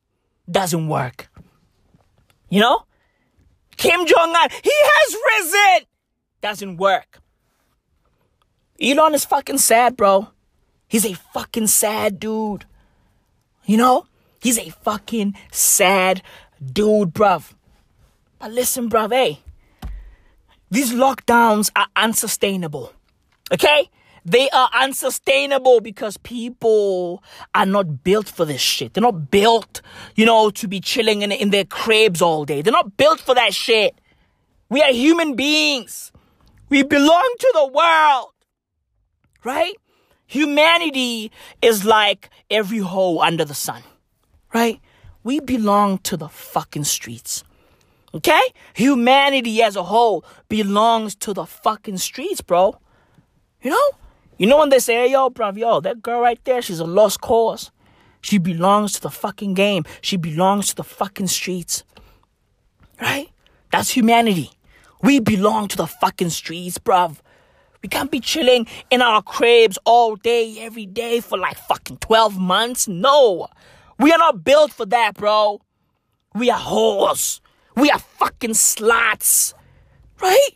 doesn't 0.50 0.88
work. 0.88 1.30
You 2.50 2.62
know? 2.62 2.86
Kim 3.76 4.06
Jong 4.06 4.36
un, 4.36 4.50
he 4.64 4.72
has 4.72 5.16
risen. 5.32 5.88
Doesn't 6.42 6.78
work. 6.78 7.20
Elon 8.80 9.14
is 9.16 9.26
fucking 9.26 9.58
sad, 9.58 9.98
bro. 9.98 10.30
He's 10.92 11.06
a 11.06 11.14
fucking 11.14 11.68
sad 11.68 12.20
dude. 12.20 12.66
You 13.64 13.78
know? 13.78 14.08
He's 14.42 14.60
a 14.60 14.72
fucking 14.72 15.36
sad 15.50 16.22
dude, 16.62 17.14
bruv. 17.14 17.54
But 18.40 18.52
listen, 18.52 18.90
bruv, 18.90 19.14
hey. 19.14 19.40
These 20.70 20.92
lockdowns 20.92 21.72
are 21.78 21.88
unsustainable. 21.96 22.92
Okay? 23.54 23.90
They 24.26 24.50
are 24.50 24.70
unsustainable 24.74 25.80
because 25.80 26.18
people 26.18 27.24
are 27.56 27.66
not 27.66 28.04
built 28.04 28.28
for 28.28 28.44
this 28.44 28.60
shit. 28.60 28.94
They're 28.94 29.02
not 29.02 29.32
built, 29.32 29.82
you 30.18 30.26
know, 30.26 30.50
to 30.50 30.68
be 30.68 30.82
chilling 30.82 31.22
in, 31.22 31.32
in 31.32 31.52
their 31.52 31.64
cribs 31.64 32.22
all 32.22 32.44
day. 32.44 32.62
They're 32.62 32.74
not 32.74 32.98
built 32.98 33.22
for 33.22 33.34
that 33.36 33.54
shit. 33.54 33.96
We 34.68 34.82
are 34.82 34.92
human 34.92 35.36
beings. 35.38 36.12
We 36.68 36.84
belong 36.84 37.36
to 37.40 37.52
the 37.54 37.68
world. 37.68 38.34
Right? 39.46 39.78
Humanity 40.32 41.30
is 41.62 41.84
like 41.84 42.30
every 42.50 42.78
hole 42.78 43.22
under 43.22 43.44
the 43.44 43.54
sun. 43.54 43.84
Right? 44.54 44.80
We 45.24 45.42
belong 45.42 45.98
to 46.04 46.16
the 46.16 46.30
fucking 46.30 46.86
streets. 46.86 47.44
Okay? 48.14 48.42
Humanity 48.74 49.62
as 49.62 49.76
a 49.76 49.84
whole 49.84 50.24
belongs 50.48 51.16
to 51.16 51.34
the 51.34 51.46
fucking 51.46 51.98
streets, 51.98 52.40
bro. 52.40 52.80
You 53.62 53.72
know? 53.72 53.90
You 54.38 54.48
know 54.48 54.58
when 54.58 54.70
they 54.70 54.80
say, 54.80 54.94
hey, 54.94 55.12
yo, 55.12 55.30
bro, 55.30 55.52
yo, 55.52 55.82
that 55.82 56.02
girl 56.02 56.22
right 56.22 56.40
there, 56.46 56.62
she's 56.62 56.80
a 56.80 56.86
lost 56.86 57.20
cause. 57.20 57.70
She 58.22 58.38
belongs 58.38 58.94
to 58.94 59.02
the 59.02 59.10
fucking 59.10 59.54
game. 59.54 59.84
She 60.00 60.16
belongs 60.16 60.70
to 60.70 60.76
the 60.76 60.86
fucking 60.86 61.28
streets. 61.28 61.84
Right? 63.02 63.28
That's 63.70 63.90
humanity. 63.90 64.52
We 65.04 65.20
belong 65.20 65.68
to 65.68 65.76
the 65.76 65.88
fucking 65.88 66.30
streets, 66.30 66.78
bruv. 66.78 67.18
We 67.82 67.90
can't 67.90 68.12
be 68.12 68.20
chilling 68.20 68.68
in 68.92 69.02
our 69.02 69.22
cribs 69.22 69.78
all 69.86 70.16
day, 70.16 70.58
every 70.60 70.86
day 70.86 71.20
for 71.20 71.38
like 71.38 71.58
fucking 71.58 71.98
12 71.98 72.38
months. 72.38 72.88
No. 72.88 73.48
We 73.98 74.12
are 74.12 74.18
not 74.18 74.44
built 74.44 74.72
for 74.72 74.86
that, 74.88 75.16
bro. 75.16 75.62
We 76.36 76.50
are 76.50 76.60
whores. 76.60 77.40
We 77.76 77.90
are 77.90 78.00
fucking 78.00 78.52
sluts. 78.52 79.54
Right? 80.22 80.50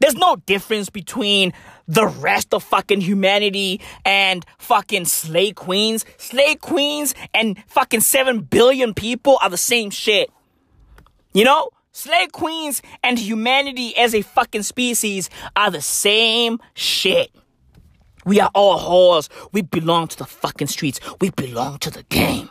There's 0.00 0.16
no 0.16 0.36
difference 0.36 0.90
between 0.90 1.52
the 1.86 2.06
rest 2.06 2.52
of 2.52 2.62
fucking 2.64 3.00
humanity 3.00 3.80
and 4.04 4.44
fucking 4.58 5.04
slay 5.04 5.52
queens. 5.52 6.04
Slay 6.16 6.56
queens 6.56 7.14
and 7.32 7.62
fucking 7.68 8.00
7 8.00 8.40
billion 8.40 8.94
people 8.94 9.38
are 9.42 9.50
the 9.50 9.56
same 9.56 9.90
shit. 9.90 10.30
You 11.32 11.44
know? 11.44 11.70
Slay 11.96 12.26
queens 12.26 12.82
and 13.04 13.20
humanity 13.20 13.96
as 13.96 14.16
a 14.16 14.22
fucking 14.22 14.64
species 14.64 15.30
are 15.54 15.70
the 15.70 15.80
same 15.80 16.58
shit. 16.74 17.30
We 18.26 18.40
are 18.40 18.50
all 18.52 18.80
whores. 18.80 19.28
We 19.52 19.62
belong 19.62 20.08
to 20.08 20.18
the 20.18 20.24
fucking 20.24 20.66
streets. 20.66 20.98
We 21.20 21.30
belong 21.30 21.78
to 21.78 21.90
the 21.92 22.02
game. 22.02 22.50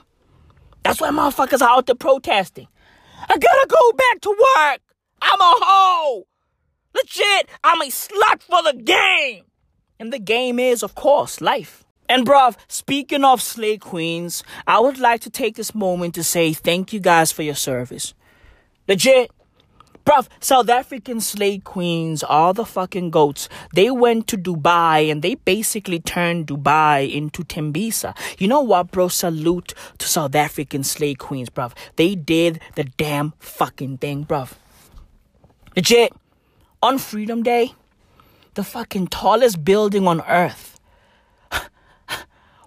That's 0.84 1.02
why 1.02 1.10
motherfuckers 1.10 1.62
are 1.62 1.70
out 1.70 1.88
there 1.88 1.96
protesting. 1.96 2.70
I 3.20 3.38
gotta 3.38 3.68
go 3.68 3.92
back 3.92 4.22
to 4.22 4.30
work. 4.30 4.80
I'm 5.22 5.42
a 5.42 5.54
hoe. 5.62 6.26
Legit, 6.96 7.50
I'm 7.66 7.82
a 7.82 7.88
slut 7.88 8.44
for 8.44 8.64
the 8.64 8.82
game. 8.82 9.44
And 10.00 10.14
the 10.14 10.20
game 10.20 10.58
is, 10.58 10.84
of 10.84 10.96
course, 10.96 11.42
life. 11.42 11.84
And 12.08 12.26
bruv, 12.26 12.56
speaking 12.70 13.26
of 13.26 13.42
slay 13.42 13.78
queens, 13.78 14.42
I 14.66 14.80
would 14.80 15.00
like 15.00 15.20
to 15.22 15.30
take 15.30 15.58
this 15.58 15.76
moment 15.76 16.16
to 16.16 16.24
say 16.24 16.54
thank 16.54 16.94
you 16.94 17.02
guys 17.02 17.34
for 17.34 17.44
your 17.44 17.56
service. 17.56 18.14
Legit. 18.88 19.32
Bruv, 20.06 20.28
South 20.42 20.68
African 20.68 21.22
slay 21.22 21.60
queens 21.60 22.24
are 22.24 22.54
the 22.54 22.66
fucking 22.66 23.10
goats. 23.10 23.48
They 23.74 23.90
went 23.90 24.28
to 24.28 24.38
Dubai 24.38 25.10
and 25.10 25.22
they 25.22 25.36
basically 25.36 26.02
turned 26.02 26.48
Dubai 26.48 27.10
into 27.10 27.44
Tembisa. 27.44 28.14
You 28.38 28.50
know 28.50 28.60
what, 28.60 28.92
bro? 28.92 29.08
Salute 29.08 29.74
to 30.00 30.08
South 30.08 30.36
African 30.36 30.84
slay 30.84 31.14
queens, 31.14 31.50
bruv. 31.50 31.72
They 31.96 32.16
did 32.16 32.60
the 32.76 32.84
damn 32.84 33.34
fucking 33.40 34.00
thing, 34.00 34.26
bruv. 34.26 34.54
Legit. 35.74 36.12
On 36.82 36.98
Freedom 36.98 37.42
Day, 37.42 37.72
the 38.56 38.64
fucking 38.66 39.08
tallest 39.08 39.64
building 39.64 40.06
on 40.06 40.20
earth 40.28 40.82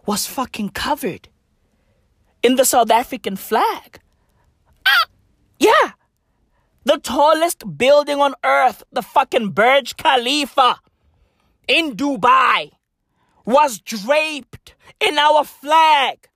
was 0.07 0.27
fucking 0.27 0.71
covered 0.71 1.29
in 2.43 2.57
the 2.57 2.65
South 2.65 2.91
African 2.91 3.37
flag. 3.37 4.01
Ah, 4.87 5.07
yeah. 5.59 5.93
The 6.87 6.99
tallest 6.99 7.77
building 7.77 8.21
on 8.21 8.37
earth, 8.45 8.85
the 8.93 9.03
fucking 9.03 9.51
Burj 9.51 9.97
Khalifa 9.97 10.77
in 11.67 11.97
Dubai, 11.97 12.71
was 13.45 13.81
draped 13.81 14.77
in 15.01 15.19
our 15.19 15.43
flag. 15.43 16.29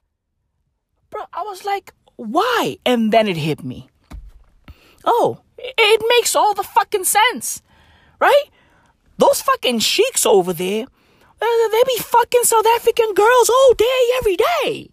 Bro, 1.09 1.23
I 1.33 1.43
was 1.43 1.65
like, 1.65 1.95
why? 2.17 2.79
And 2.85 3.13
then 3.13 3.29
it 3.29 3.37
hit 3.37 3.63
me. 3.63 3.91
Oh, 5.05 5.39
it 5.57 6.03
makes 6.09 6.35
all 6.35 6.53
the 6.53 6.65
fucking 6.65 7.05
sense, 7.05 7.63
right? 8.19 8.47
Those 9.19 9.43
fucking 9.43 9.79
sheiks 9.79 10.27
over 10.27 10.53
there, 10.53 10.85
uh, 11.41 11.69
they 11.71 11.83
be 11.87 11.99
fucking 11.99 12.43
South 12.43 12.67
African 12.75 13.15
girls 13.15 13.49
all 13.49 13.75
day, 13.75 14.03
every 14.19 14.37
day. 14.37 14.91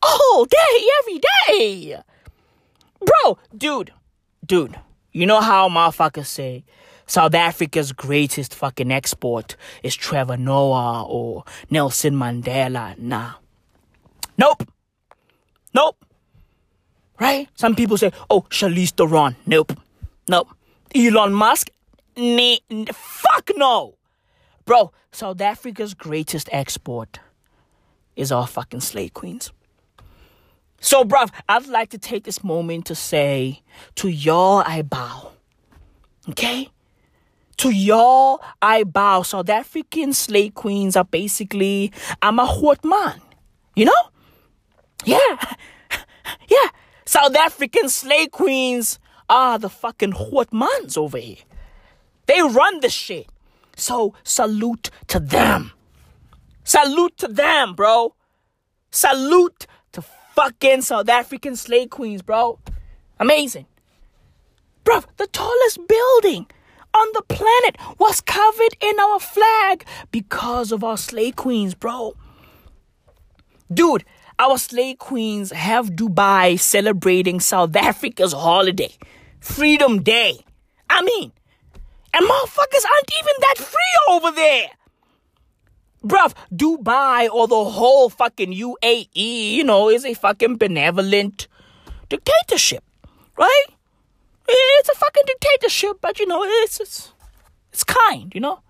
All 0.00 0.44
day, 0.44 0.74
every 1.00 1.20
day. 1.48 2.02
Bro, 3.04 3.38
dude, 3.56 3.92
dude, 4.46 4.78
you 5.12 5.26
know 5.26 5.40
how 5.40 5.68
motherfuckers 5.68 6.26
say 6.26 6.64
South 7.06 7.34
Africa's 7.34 7.92
greatest 7.92 8.54
fucking 8.54 8.90
export 8.90 9.56
is 9.82 9.94
Trevor 9.94 10.36
Noah 10.36 11.04
or 11.04 11.44
Nelson 11.70 12.14
Mandela? 12.14 12.98
Nah. 12.98 13.34
Nope. 14.38 14.68
Nope. 15.74 16.04
Right? 17.18 17.48
Some 17.54 17.74
people 17.74 17.96
say, 17.96 18.12
oh, 18.28 18.42
Charlize 18.50 18.90
Theron. 18.90 19.36
Nope. 19.46 19.72
Nope. 20.28 20.48
Elon 20.94 21.32
Musk? 21.32 21.70
Nah, 22.16 22.56
fuck 22.92 23.50
no. 23.56 23.94
Bro, 24.64 24.92
South 25.12 25.40
Africa's 25.40 25.94
greatest 25.94 26.48
export 26.52 27.20
is 28.16 28.32
our 28.32 28.46
fucking 28.46 28.80
slay 28.80 29.08
queens. 29.08 29.52
So, 30.86 31.02
bruv, 31.02 31.30
I'd 31.48 31.66
like 31.66 31.90
to 31.90 31.98
take 31.98 32.22
this 32.22 32.44
moment 32.44 32.86
to 32.86 32.94
say, 32.94 33.60
to 33.96 34.06
y'all 34.06 34.62
I 34.64 34.82
bow. 34.82 35.32
Okay? 36.28 36.70
To 37.56 37.70
y'all 37.70 38.40
I 38.62 38.84
bow. 38.84 39.22
South 39.22 39.48
African 39.48 40.12
slay 40.12 40.48
queens 40.48 40.94
are 40.94 41.04
basically, 41.04 41.92
I'm 42.22 42.38
a 42.38 42.46
hot 42.46 42.84
man. 42.84 43.20
You 43.74 43.86
know? 43.86 44.02
Yeah. 45.04 45.18
Yeah. 46.48 46.70
South 47.04 47.34
African 47.34 47.88
slay 47.88 48.28
queens 48.28 49.00
are 49.28 49.58
the 49.58 49.68
fucking 49.68 50.12
hot 50.12 50.52
mans 50.52 50.96
over 50.96 51.18
here. 51.18 51.42
They 52.26 52.40
run 52.42 52.78
the 52.78 52.90
shit. 52.90 53.28
So 53.76 54.14
salute 54.22 54.90
to 55.08 55.18
them. 55.18 55.72
Salute 56.62 57.16
to 57.18 57.28
them, 57.28 57.74
bro. 57.74 58.14
Salute 58.90 59.66
fucking 60.36 60.82
South 60.82 61.08
African 61.08 61.56
slay 61.56 61.86
queens, 61.86 62.22
bro. 62.22 62.58
Amazing. 63.18 63.66
Bro, 64.84 65.02
the 65.16 65.26
tallest 65.26 65.80
building 65.88 66.46
on 66.94 67.08
the 67.14 67.22
planet 67.22 67.76
was 67.98 68.20
covered 68.20 68.76
in 68.80 69.00
our 69.00 69.18
flag 69.18 69.84
because 70.12 70.70
of 70.70 70.84
our 70.84 70.98
slay 70.98 71.32
queens, 71.32 71.74
bro. 71.74 72.14
Dude, 73.72 74.04
our 74.38 74.58
slay 74.58 74.94
queens 74.94 75.50
have 75.50 75.90
Dubai 75.90 76.60
celebrating 76.60 77.40
South 77.40 77.74
Africa's 77.74 78.32
holiday, 78.32 78.92
Freedom 79.40 80.02
Day. 80.02 80.44
I 80.88 81.02
mean, 81.02 81.32
and 82.14 82.26
motherfuckers 82.26 82.84
aren't 82.84 83.12
even 83.20 83.34
that 83.40 83.58
free 83.58 84.14
over 84.14 84.30
there. 84.30 84.68
Bruv, 86.06 86.34
Dubai 86.52 87.28
or 87.28 87.48
the 87.48 87.64
whole 87.64 88.08
fucking 88.08 88.52
UAE, 88.52 89.52
you 89.52 89.64
know, 89.64 89.88
is 89.90 90.04
a 90.04 90.14
fucking 90.14 90.56
benevolent 90.56 91.48
dictatorship, 92.08 92.84
right? 93.36 93.64
It's 94.48 94.88
a 94.88 94.94
fucking 94.94 95.24
dictatorship, 95.26 95.98
but 96.00 96.20
you 96.20 96.26
know, 96.26 96.44
it's 96.44 96.80
it's, 96.80 97.12
it's 97.72 97.84
kind, 97.84 98.32
you 98.34 98.40
know? 98.40 98.60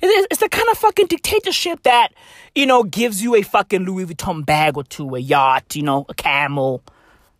It's 0.00 0.40
the 0.40 0.48
kind 0.48 0.68
of 0.70 0.78
fucking 0.78 1.06
dictatorship 1.06 1.82
that, 1.82 2.12
you 2.54 2.66
know, 2.66 2.84
gives 2.84 3.20
you 3.20 3.34
a 3.34 3.42
fucking 3.42 3.84
Louis 3.84 4.06
Vuitton 4.06 4.46
bag 4.46 4.76
or 4.76 4.84
two, 4.84 5.16
a 5.16 5.18
yacht, 5.18 5.74
you 5.74 5.82
know, 5.82 6.06
a 6.08 6.14
camel, 6.14 6.84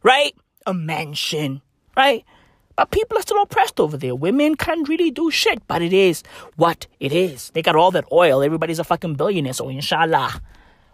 right? 0.02 0.34
A 0.66 0.74
mansion, 0.74 1.62
right? 1.96 2.24
But 2.78 2.92
people 2.92 3.18
are 3.18 3.22
still 3.22 3.42
oppressed 3.42 3.80
over 3.80 3.96
there. 3.96 4.14
Women 4.14 4.54
can't 4.54 4.88
really 4.88 5.10
do 5.10 5.32
shit, 5.32 5.66
but 5.66 5.82
it 5.82 5.92
is 5.92 6.22
what 6.54 6.86
it 7.00 7.12
is. 7.12 7.50
They 7.50 7.60
got 7.60 7.74
all 7.74 7.90
that 7.90 8.04
oil. 8.12 8.40
Everybody's 8.40 8.78
a 8.78 8.84
fucking 8.84 9.16
billionaire, 9.16 9.52
so 9.52 9.68
inshallah. 9.68 10.40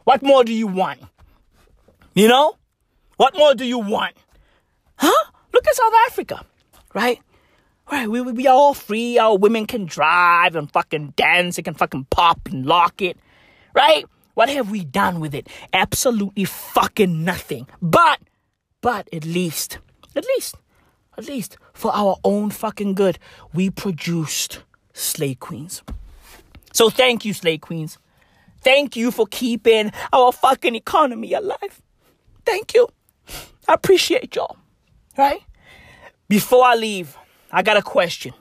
What 0.04 0.22
more 0.22 0.44
do 0.44 0.54
you 0.54 0.66
want? 0.66 1.00
You 2.14 2.28
know? 2.28 2.56
What 3.18 3.36
more 3.36 3.54
do 3.54 3.66
you 3.66 3.78
want? 3.78 4.16
Huh? 4.96 5.30
Look 5.52 5.68
at 5.68 5.74
South 5.74 5.92
Africa, 6.06 6.46
right? 6.94 7.20
Right, 7.92 8.08
we, 8.08 8.22
we 8.22 8.46
are 8.46 8.56
all 8.56 8.72
free. 8.72 9.18
Our 9.18 9.36
women 9.36 9.66
can 9.66 9.84
drive 9.84 10.56
and 10.56 10.72
fucking 10.72 11.12
dance. 11.16 11.56
They 11.56 11.62
can 11.62 11.74
fucking 11.74 12.06
pop 12.08 12.48
and 12.50 12.64
lock 12.64 13.02
it. 13.02 13.18
Right? 13.74 14.06
What 14.32 14.48
have 14.48 14.70
we 14.70 14.86
done 14.86 15.20
with 15.20 15.34
it? 15.34 15.48
Absolutely 15.74 16.46
fucking 16.46 17.24
nothing. 17.24 17.66
But, 17.82 18.20
but 18.80 19.06
at 19.12 19.26
least, 19.26 19.80
at 20.16 20.24
least, 20.24 20.54
at 21.18 21.28
least 21.28 21.58
for 21.74 21.94
our 21.94 22.16
own 22.24 22.50
fucking 22.50 22.94
good, 22.94 23.18
we 23.52 23.68
produced 23.68 24.62
slay 24.94 25.34
queens. 25.34 25.82
So 26.72 26.88
thank 26.88 27.24
you, 27.24 27.34
slay 27.34 27.58
queens. 27.58 27.98
Thank 28.62 28.96
you 28.96 29.10
for 29.10 29.26
keeping 29.26 29.92
our 30.12 30.32
fucking 30.32 30.74
economy 30.74 31.34
alive. 31.34 31.82
Thank 32.46 32.72
you. 32.74 32.88
I 33.68 33.74
appreciate 33.74 34.34
y'all. 34.34 34.56
Right? 35.18 35.42
Before 36.28 36.64
I 36.64 36.74
leave, 36.74 37.18
I 37.52 37.62
got 37.62 37.76
a 37.76 37.82
question 37.82 38.32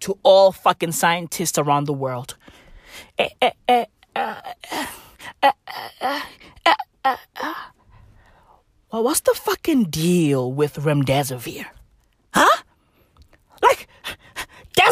to 0.00 0.18
all 0.22 0.52
fucking 0.52 0.92
scientists 0.92 1.58
around 1.58 1.84
the 1.84 1.92
world. 1.92 2.36
Well, 8.92 9.04
what's 9.04 9.20
the 9.20 9.34
fucking 9.34 9.84
deal 9.84 10.52
with 10.52 10.74
remdesivir? 10.76 11.66
Huh? 12.34 12.62
Like, 13.62 13.88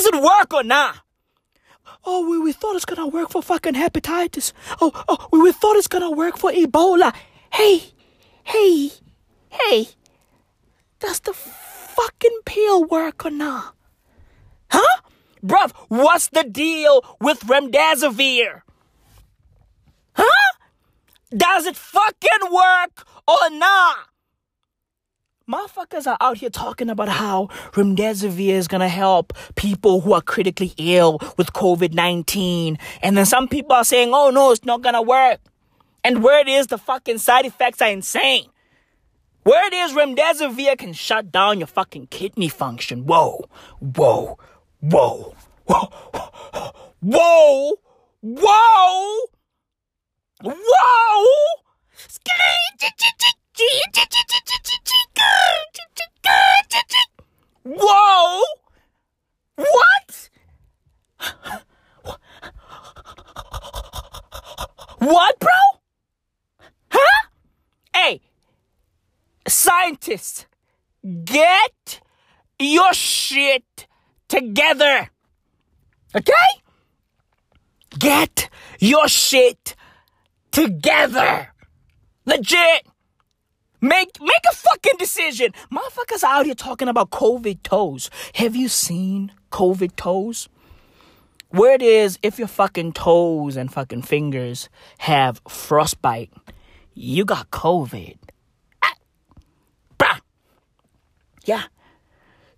does 0.04 0.20
it 0.20 0.22
work 0.22 0.52
or 0.52 0.62
not? 0.62 0.96
Oh, 2.04 2.28
we, 2.28 2.38
we 2.38 2.52
thought 2.52 2.76
it's 2.76 2.84
gonna 2.84 3.06
work 3.06 3.30
for 3.30 3.42
fucking 3.42 3.74
hepatitis. 3.74 4.52
Oh, 4.80 4.92
oh, 5.08 5.28
we, 5.32 5.40
we 5.40 5.52
thought 5.52 5.76
it's 5.76 5.88
gonna 5.88 6.10
work 6.10 6.36
for 6.36 6.50
Ebola. 6.50 7.14
Hey, 7.52 7.82
hey, 8.42 8.90
hey, 9.48 9.88
does 11.00 11.20
the 11.20 11.32
fucking 11.32 12.38
pill 12.44 12.84
work 12.84 13.24
or 13.24 13.30
not? 13.30 13.74
Huh? 14.70 15.00
Bruv, 15.42 15.72
what's 15.88 16.28
the 16.28 16.44
deal 16.44 17.04
with 17.20 17.40
remdesivir? 17.40 18.62
Huh? 20.14 20.52
Does 21.34 21.66
it 21.66 21.76
fucking 21.76 22.50
work 22.50 23.06
or 23.26 23.50
not? 23.50 24.08
Motherfuckers 25.50 26.06
are 26.06 26.16
out 26.22 26.38
here 26.38 26.48
talking 26.48 26.88
about 26.88 27.10
how 27.10 27.48
remdesivir 27.72 28.54
is 28.54 28.66
gonna 28.66 28.88
help 28.88 29.34
people 29.56 30.00
who 30.00 30.14
are 30.14 30.22
critically 30.22 30.72
ill 30.78 31.18
with 31.36 31.52
COVID 31.52 31.92
19. 31.92 32.78
And 33.02 33.16
then 33.16 33.26
some 33.26 33.48
people 33.48 33.72
are 33.72 33.84
saying, 33.84 34.10
oh 34.14 34.30
no, 34.30 34.52
it's 34.52 34.64
not 34.64 34.80
gonna 34.80 35.02
work. 35.02 35.40
And 36.02 36.22
where 36.22 36.40
it 36.40 36.48
is, 36.48 36.68
the 36.68 36.78
fucking 36.78 37.18
side 37.18 37.44
effects 37.44 37.82
are 37.82 37.90
insane. 37.90 38.48
Where 39.42 39.66
it 39.66 39.74
is, 39.74 39.92
remdesivir 39.92 40.78
can 40.78 40.94
shut 40.94 41.30
down 41.30 41.58
your 41.58 41.66
fucking 41.66 42.06
kidney 42.06 42.48
function. 42.48 43.04
Whoa, 43.04 43.44
whoa, 43.80 44.38
whoa, 44.80 45.34
whoa, 45.66 45.90
whoa, 46.12 46.72
whoa, 47.02 47.76
whoa. 48.22 49.18
Whoa! 50.42 51.54
What? 59.56 60.30
What, 64.98 65.38
bro? 65.38 65.50
Huh? 66.90 67.28
Hey, 67.94 68.20
scientists, 69.46 70.46
get 71.24 72.00
your 72.58 72.92
shit 72.92 73.86
together. 74.28 75.10
Okay? 76.16 76.32
Get 77.98 78.48
your 78.80 79.06
shit 79.08 79.76
together. 80.50 81.52
Legit. 82.26 82.86
Make 83.84 84.18
make 84.18 84.44
a 84.50 84.54
fucking 84.54 84.96
decision. 84.98 85.52
Motherfuckers 85.70 86.22
out 86.22 86.46
here 86.46 86.54
talking 86.54 86.88
about 86.88 87.10
COVID 87.10 87.62
toes. 87.62 88.08
Have 88.36 88.56
you 88.56 88.66
seen 88.66 89.30
COVID 89.52 89.94
toes? 89.94 90.48
Where 91.50 91.74
it 91.74 91.82
is 91.82 92.18
if 92.22 92.38
your 92.38 92.48
fucking 92.48 92.94
toes 92.94 93.58
and 93.58 93.70
fucking 93.70 94.00
fingers 94.00 94.70
have 95.00 95.42
frostbite, 95.46 96.32
you 96.94 97.26
got 97.26 97.50
COVID. 97.50 98.16
Ah. 98.82 98.94
Bruh. 99.98 100.20
Yeah. 101.44 101.64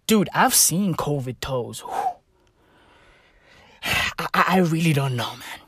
Dude, 0.07 0.29
I've 0.33 0.55
seen 0.55 0.95
COVID 0.95 1.41
toes. 1.41 1.83
I, 3.83 4.29
I 4.33 4.59
really 4.59 4.93
don't 4.93 5.17
know, 5.17 5.33
man. 5.33 5.61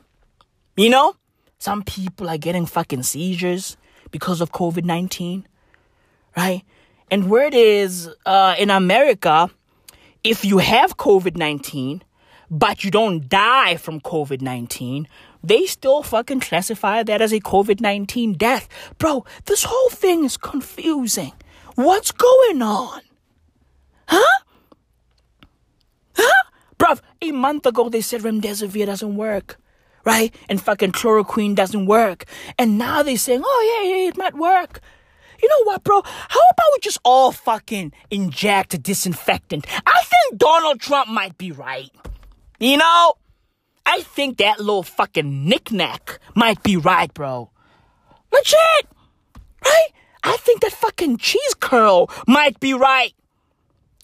You 0.77 0.89
know, 0.89 1.17
some 1.57 1.83
people 1.83 2.29
are 2.29 2.37
getting 2.37 2.65
fucking 2.65 3.03
seizures 3.03 3.75
because 4.11 4.41
of 4.41 4.51
COVID 4.51 4.85
19, 4.85 5.45
right? 6.39 6.63
And 7.11 7.29
word 7.29 7.53
is, 7.53 8.09
uh, 8.25 8.55
in 8.57 8.69
America, 8.69 9.49
if 10.23 10.45
you 10.45 10.59
have 10.59 10.95
COVID 10.95 11.35
19, 11.35 12.01
but 12.49 12.83
you 12.83 12.91
don't 12.91 13.27
die 13.27 13.75
from 13.75 13.99
COVID 13.99 14.41
19, 14.41 15.07
they 15.43 15.65
still 15.65 16.01
fucking 16.01 16.39
classify 16.39 17.03
that 17.03 17.21
as 17.21 17.33
a 17.33 17.41
COVID 17.41 17.81
19 17.81 18.33
death. 18.33 18.69
Bro, 18.97 19.25
this 19.45 19.63
whole 19.65 19.89
thing 19.89 20.23
is 20.23 20.37
confusing. 20.37 21.33
What's 21.75 22.11
going 22.11 22.61
on? 22.61 23.01
Huh? 24.07 24.37
Huh? 26.15 26.43
Bruv, 26.77 27.01
a 27.21 27.31
month 27.31 27.65
ago 27.65 27.89
they 27.89 28.01
said 28.01 28.21
remdesivir 28.21 28.85
doesn't 28.85 29.15
work. 29.15 29.57
Right? 30.05 30.33
And 30.47 30.61
fucking 30.61 30.93
chloroquine 30.93 31.53
doesn't 31.55 31.85
work. 31.85 32.23
And 32.57 32.77
now 32.77 33.03
they're 33.03 33.17
saying, 33.17 33.41
oh 33.43 33.61
yeah, 33.71 33.89
yeah, 33.91 34.07
it 34.07 34.17
might 34.17 34.35
work. 34.35 34.79
You 35.41 35.49
know 35.49 35.63
what, 35.63 35.83
bro? 35.83 36.01
How 36.03 36.39
about 36.39 36.67
we 36.73 36.79
just 36.81 36.99
all 37.03 37.31
fucking 37.31 37.93
inject 38.09 38.73
a 38.73 38.77
disinfectant? 38.77 39.65
I 39.85 40.01
think 40.03 40.39
Donald 40.39 40.79
Trump 40.79 41.09
might 41.09 41.37
be 41.37 41.51
right. 41.51 41.91
You 42.59 42.77
know? 42.77 43.13
I 43.85 44.01
think 44.01 44.37
that 44.37 44.59
little 44.59 44.83
fucking 44.83 45.45
knickknack 45.45 46.19
might 46.35 46.61
be 46.61 46.77
right, 46.77 47.11
bro. 47.13 47.49
Legit! 48.31 48.87
Right? 49.65 49.87
I 50.23 50.37
think 50.37 50.61
that 50.61 50.73
fucking 50.73 51.17
cheese 51.17 51.55
curl 51.59 52.09
might 52.27 52.59
be 52.59 52.73
right. 52.73 53.13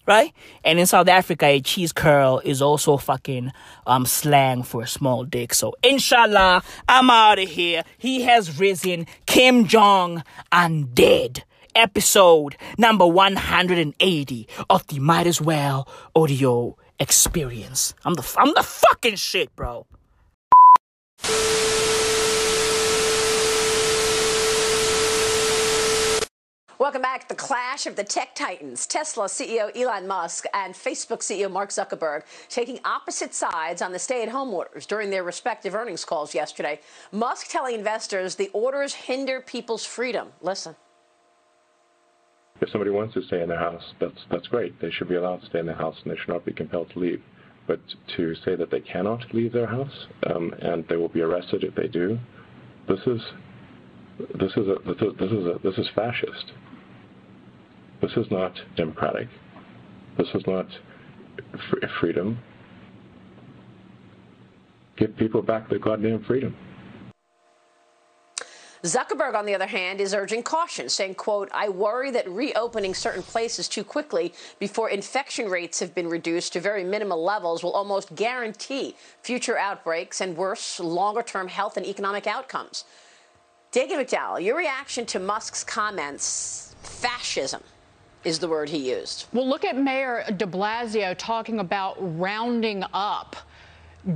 Right? 0.06 0.32
And 0.64 0.78
in 0.78 0.86
South 0.86 1.08
Africa, 1.08 1.46
a 1.46 1.60
cheese 1.60 1.92
curl 1.92 2.40
is 2.44 2.62
also 2.62 2.96
fucking 2.96 3.52
um 3.86 4.06
slang 4.06 4.62
for 4.62 4.82
a 4.82 4.86
small 4.86 5.24
dick. 5.24 5.52
So 5.52 5.74
inshallah, 5.82 6.62
I'm 6.88 7.10
out 7.10 7.38
of 7.38 7.48
here. 7.48 7.82
He 7.98 8.22
has 8.22 8.58
risen. 8.58 9.06
Kim 9.26 9.66
Jong 9.66 10.22
undead. 10.52 11.42
Episode 11.74 12.56
number 12.78 13.06
180 13.06 14.48
of 14.70 14.86
the 14.86 14.98
Might 14.98 15.26
As 15.26 15.42
Well 15.42 15.86
audio 16.14 16.74
experience. 16.98 17.94
I'm 18.04 18.14
the 18.14 18.34
I'm 18.38 18.54
the 18.54 18.62
fucking 18.62 19.16
shit, 19.16 19.54
bro. 19.54 19.86
Welcome 26.78 27.00
back 27.00 27.26
the 27.26 27.34
clash 27.34 27.86
of 27.86 27.96
the 27.96 28.04
tech 28.04 28.34
titans. 28.34 28.86
Tesla 28.86 29.28
CEO 29.28 29.74
Elon 29.74 30.06
Musk 30.06 30.44
and 30.52 30.74
Facebook 30.74 31.20
CEO 31.20 31.50
Mark 31.50 31.70
Zuckerberg 31.70 32.24
taking 32.50 32.80
opposite 32.84 33.32
sides 33.32 33.80
on 33.80 33.92
the 33.92 33.98
stay 33.98 34.22
at 34.22 34.28
home 34.28 34.52
orders 34.52 34.84
during 34.84 35.08
their 35.08 35.24
respective 35.24 35.74
earnings 35.74 36.04
calls 36.04 36.34
yesterday. 36.34 36.78
Musk 37.12 37.48
telling 37.48 37.76
investors 37.76 38.34
the 38.34 38.50
orders 38.52 38.92
hinder 38.92 39.40
people's 39.40 39.86
freedom. 39.86 40.28
Listen. 40.42 40.76
If 42.60 42.68
somebody 42.68 42.90
wants 42.90 43.14
to 43.14 43.22
stay 43.22 43.40
in 43.40 43.48
their 43.48 43.58
house, 43.58 43.94
that's 43.98 44.26
that's 44.30 44.46
great. 44.48 44.78
They 44.78 44.90
should 44.90 45.08
be 45.08 45.14
allowed 45.14 45.40
to 45.40 45.46
stay 45.46 45.60
in 45.60 45.66
their 45.66 45.76
house, 45.76 45.96
and 46.04 46.12
they 46.12 46.18
should 46.18 46.28
not 46.28 46.44
be 46.44 46.52
compelled 46.52 46.90
to 46.90 46.98
leave. 46.98 47.22
But 47.66 47.80
to 48.18 48.34
say 48.44 48.54
that 48.54 48.70
they 48.70 48.80
cannot 48.80 49.32
leave 49.32 49.54
their 49.54 49.66
house 49.66 50.06
um, 50.26 50.52
and 50.60 50.86
they 50.88 50.96
will 50.96 51.08
be 51.08 51.22
arrested 51.22 51.64
if 51.64 51.74
they 51.74 51.88
do, 51.88 52.18
this 52.86 53.00
is 53.06 53.22
this 54.38 54.52
is 54.52 54.68
a 54.68 54.76
this 54.84 55.32
is 55.32 55.46
a, 55.46 55.58
this 55.64 55.78
is 55.78 55.88
fascist. 55.94 56.52
This 58.00 58.12
is 58.16 58.30
not 58.30 58.52
democratic. 58.76 59.28
This 60.18 60.28
is 60.34 60.46
not 60.46 60.66
freedom. 62.00 62.38
Give 64.96 65.16
people 65.16 65.42
back 65.42 65.68
their 65.68 65.78
goddamn 65.78 66.24
freedom. 66.24 66.54
Zuckerberg, 68.82 69.34
on 69.34 69.46
the 69.46 69.54
other 69.54 69.66
hand, 69.66 70.00
is 70.00 70.14
urging 70.14 70.42
caution, 70.42 70.88
saying, 70.88 71.14
quote, 71.14 71.48
I 71.52 71.68
worry 71.68 72.10
that 72.12 72.28
reopening 72.28 72.94
certain 72.94 73.22
places 73.22 73.66
too 73.66 73.82
quickly 73.82 74.32
before 74.60 74.90
infection 74.90 75.48
rates 75.50 75.80
have 75.80 75.94
been 75.94 76.08
reduced 76.08 76.52
to 76.52 76.60
very 76.60 76.84
minimal 76.84 77.22
levels 77.22 77.64
will 77.64 77.72
almost 77.72 78.14
guarantee 78.14 78.94
future 79.22 79.58
outbreaks 79.58 80.20
and 80.20 80.36
worse, 80.36 80.78
longer 80.78 81.22
term 81.22 81.48
health 81.48 81.76
and 81.76 81.86
economic 81.86 82.26
outcomes. 82.26 82.84
Dagan 83.72 84.04
McDowell, 84.04 84.44
your 84.44 84.56
reaction 84.56 85.04
to 85.06 85.18
Musk's 85.18 85.64
comments, 85.64 86.76
fascism 86.82 87.62
is 88.26 88.40
the 88.40 88.48
word 88.48 88.68
he 88.68 88.90
used. 88.90 89.26
Well, 89.32 89.48
look 89.48 89.64
at 89.64 89.76
Mayor 89.76 90.24
de 90.36 90.46
Blasio 90.46 91.14
talking 91.16 91.60
about 91.60 91.96
rounding 92.18 92.82
up 92.92 93.36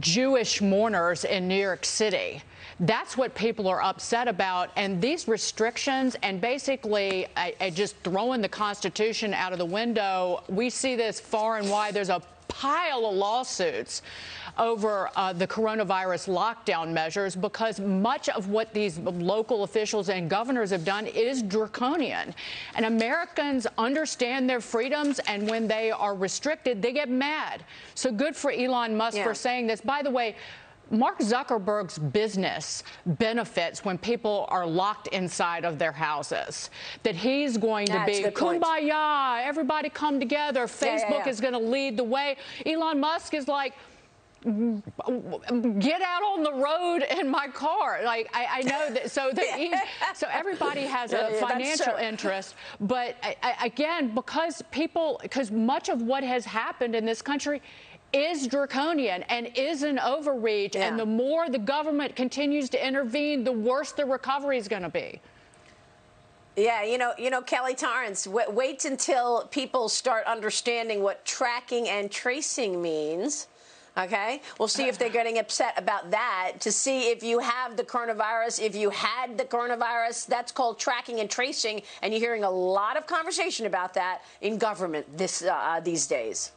Jewish 0.00 0.60
mourners 0.60 1.24
in 1.24 1.46
New 1.46 1.60
York 1.60 1.84
City. 1.84 2.42
That's 2.80 3.16
what 3.16 3.36
people 3.36 3.68
are 3.68 3.80
upset 3.80 4.26
about. 4.26 4.70
And 4.74 5.00
these 5.00 5.28
restrictions 5.28 6.16
and 6.24 6.40
basically 6.40 7.26
uh, 7.36 7.50
uh, 7.60 7.70
just 7.70 7.94
throwing 8.02 8.40
the 8.40 8.48
Constitution 8.48 9.32
out 9.32 9.52
of 9.52 9.58
the 9.58 9.64
window, 9.64 10.42
we 10.48 10.70
see 10.70 10.96
this 10.96 11.20
far 11.20 11.58
and 11.58 11.70
wide. 11.70 11.94
There's 11.94 12.08
a 12.08 12.20
pile 12.48 13.06
of 13.06 13.14
lawsuits 13.14 14.02
over 14.60 15.10
uh, 15.16 15.32
the 15.32 15.46
coronavirus 15.46 16.28
lockdown 16.28 16.92
measures 16.92 17.34
because 17.34 17.80
much 17.80 18.28
of 18.28 18.50
what 18.50 18.72
these 18.72 18.98
local 18.98 19.64
officials 19.64 20.10
and 20.10 20.28
governors 20.30 20.70
have 20.70 20.84
done 20.84 21.06
is 21.06 21.42
draconian. 21.42 22.34
And 22.74 22.84
Americans 22.84 23.66
understand 23.78 24.48
their 24.48 24.60
freedoms, 24.60 25.18
and 25.20 25.48
when 25.48 25.66
they 25.66 25.90
are 25.90 26.14
restricted, 26.14 26.82
they 26.82 26.92
get 26.92 27.08
mad. 27.08 27.64
So 27.94 28.12
good 28.12 28.36
for 28.36 28.52
Elon 28.52 28.96
Musk 28.96 29.16
yeah. 29.16 29.24
for 29.24 29.34
saying 29.34 29.66
this. 29.66 29.80
By 29.80 30.02
the 30.02 30.10
way, 30.10 30.36
Mark 30.90 31.20
Zuckerberg's 31.20 31.98
business 31.98 32.82
benefits 33.06 33.84
when 33.84 33.96
people 33.96 34.46
are 34.48 34.66
locked 34.66 35.06
inside 35.08 35.64
of 35.64 35.78
their 35.78 35.92
houses. 35.92 36.68
That 37.04 37.14
he's 37.14 37.56
going 37.56 37.86
to 37.86 38.02
be 38.04 38.24
kumbaya, 38.24 39.46
everybody 39.46 39.88
come 39.88 40.18
together. 40.18 40.66
Facebook 40.66 41.10
yeah, 41.10 41.22
yeah, 41.24 41.28
is 41.28 41.40
going 41.40 41.52
to 41.52 41.60
lead 41.60 41.96
the 41.96 42.04
way. 42.04 42.36
Elon 42.66 42.98
Musk 42.98 43.34
is 43.34 43.46
like, 43.46 43.74
get 44.42 46.00
out 46.00 46.22
on 46.22 46.42
the 46.42 46.52
road 46.52 47.04
in 47.18 47.28
my 47.28 47.46
car. 47.48 48.00
Like 48.04 48.30
I, 48.34 48.46
I 48.50 48.62
know 48.62 48.94
that. 48.94 49.10
So 49.10 49.30
that 49.32 49.58
he, 49.58 49.74
so 50.14 50.26
everybody 50.32 50.82
has 50.82 51.12
a 51.12 51.30
yeah, 51.32 51.46
financial 51.46 51.96
interest, 51.96 52.54
but 52.80 53.16
I, 53.22 53.36
I, 53.42 53.66
again, 53.66 54.14
because 54.14 54.62
people, 54.70 55.18
because 55.22 55.50
much 55.50 55.88
of 55.88 56.02
what 56.02 56.24
has 56.24 56.44
happened 56.44 56.94
in 56.94 57.04
this 57.04 57.20
country 57.20 57.60
is 58.12 58.46
draconian 58.46 59.22
and 59.24 59.50
is 59.54 59.82
an 59.82 59.98
overreach. 59.98 60.74
Yeah. 60.74 60.88
And 60.88 60.98
the 60.98 61.06
more 61.06 61.48
the 61.48 61.58
government 61.58 62.16
continues 62.16 62.68
to 62.70 62.86
intervene, 62.86 63.44
the 63.44 63.52
worse 63.52 63.92
the 63.92 64.04
recovery 64.04 64.58
is 64.58 64.68
going 64.68 64.82
to 64.82 64.88
be. 64.88 65.20
Yeah, 66.56 66.82
you 66.82 66.98
know, 66.98 67.12
you 67.16 67.30
know, 67.30 67.42
Kelly 67.42 67.74
Torrance. 67.74 68.26
Wait 68.26 68.84
until 68.84 69.46
people 69.50 69.88
start 69.88 70.26
understanding 70.26 71.02
what 71.02 71.24
tracking 71.24 71.88
and 71.88 72.10
tracing 72.10 72.82
means. 72.82 73.46
Okay, 74.00 74.40
we'll 74.58 74.68
see 74.68 74.88
if 74.88 74.98
they're 74.98 75.08
getting 75.08 75.38
upset 75.38 75.74
about 75.76 76.10
that. 76.10 76.54
To 76.60 76.72
see 76.72 77.10
if 77.10 77.22
you 77.22 77.38
have 77.38 77.76
the 77.76 77.84
coronavirus, 77.84 78.62
if 78.62 78.74
you 78.74 78.90
had 78.90 79.36
the 79.36 79.44
coronavirus, 79.44 80.26
that's 80.26 80.52
called 80.52 80.78
tracking 80.78 81.20
and 81.20 81.28
tracing, 81.28 81.82
and 82.02 82.12
you're 82.12 82.20
hearing 82.20 82.44
a 82.44 82.50
lot 82.50 82.96
of 82.96 83.06
conversation 83.06 83.66
about 83.66 83.94
that 83.94 84.22
in 84.40 84.58
government 84.58 85.06
this 85.16 85.42
uh, 85.42 85.80
these 85.84 86.06
days 86.06 86.52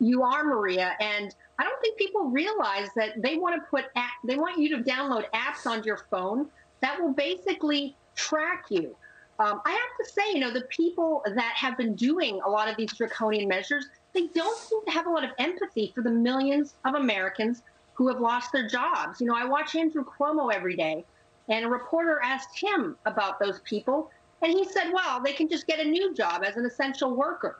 you 0.00 0.22
are 0.22 0.44
Maria, 0.44 0.96
and 1.00 1.34
I 1.58 1.64
don't 1.64 1.80
think 1.80 1.96
people 1.96 2.24
realize 2.30 2.88
that 2.96 3.22
they 3.22 3.36
want 3.36 3.54
to 3.54 3.62
put 3.70 3.86
they 4.24 4.36
want 4.36 4.58
you 4.58 4.76
to 4.76 4.82
download 4.82 5.24
apps 5.30 5.66
on 5.66 5.82
your 5.84 5.98
phone 6.10 6.48
that 6.80 7.00
will 7.00 7.12
basically 7.12 7.96
track 8.14 8.66
you. 8.70 8.96
Um, 9.38 9.60
I 9.64 9.70
have 9.70 10.06
to 10.06 10.12
say, 10.12 10.22
you 10.32 10.40
know, 10.40 10.52
the 10.52 10.66
people 10.68 11.22
that 11.34 11.54
have 11.56 11.76
been 11.76 11.94
doing 11.94 12.40
a 12.44 12.50
lot 12.50 12.68
of 12.68 12.76
these 12.76 12.92
draconian 12.92 13.48
measures, 13.48 13.86
they 14.14 14.28
don't 14.28 14.58
seem 14.58 14.84
to 14.86 14.90
have 14.92 15.06
a 15.06 15.10
lot 15.10 15.24
of 15.24 15.30
empathy 15.38 15.92
for 15.94 16.02
the 16.02 16.10
millions 16.10 16.74
of 16.84 16.94
Americans 16.94 17.62
who 17.94 18.08
have 18.08 18.20
lost 18.20 18.52
their 18.52 18.66
jobs. 18.68 19.20
You 19.20 19.26
know, 19.26 19.36
I 19.36 19.44
watch 19.44 19.74
Andrew 19.74 20.04
Cuomo 20.04 20.52
every 20.52 20.76
day, 20.76 21.04
and 21.48 21.64
a 21.64 21.68
reporter 21.68 22.20
asked 22.22 22.58
him 22.60 22.96
about 23.06 23.38
those 23.38 23.60
people, 23.60 24.10
and 24.42 24.52
he 24.52 24.64
said, 24.64 24.92
well, 24.92 25.20
they 25.22 25.32
can 25.32 25.48
just 25.48 25.66
get 25.66 25.80
a 25.80 25.84
new 25.84 26.14
job 26.14 26.42
as 26.44 26.56
an 26.56 26.66
essential 26.66 27.14
worker 27.14 27.58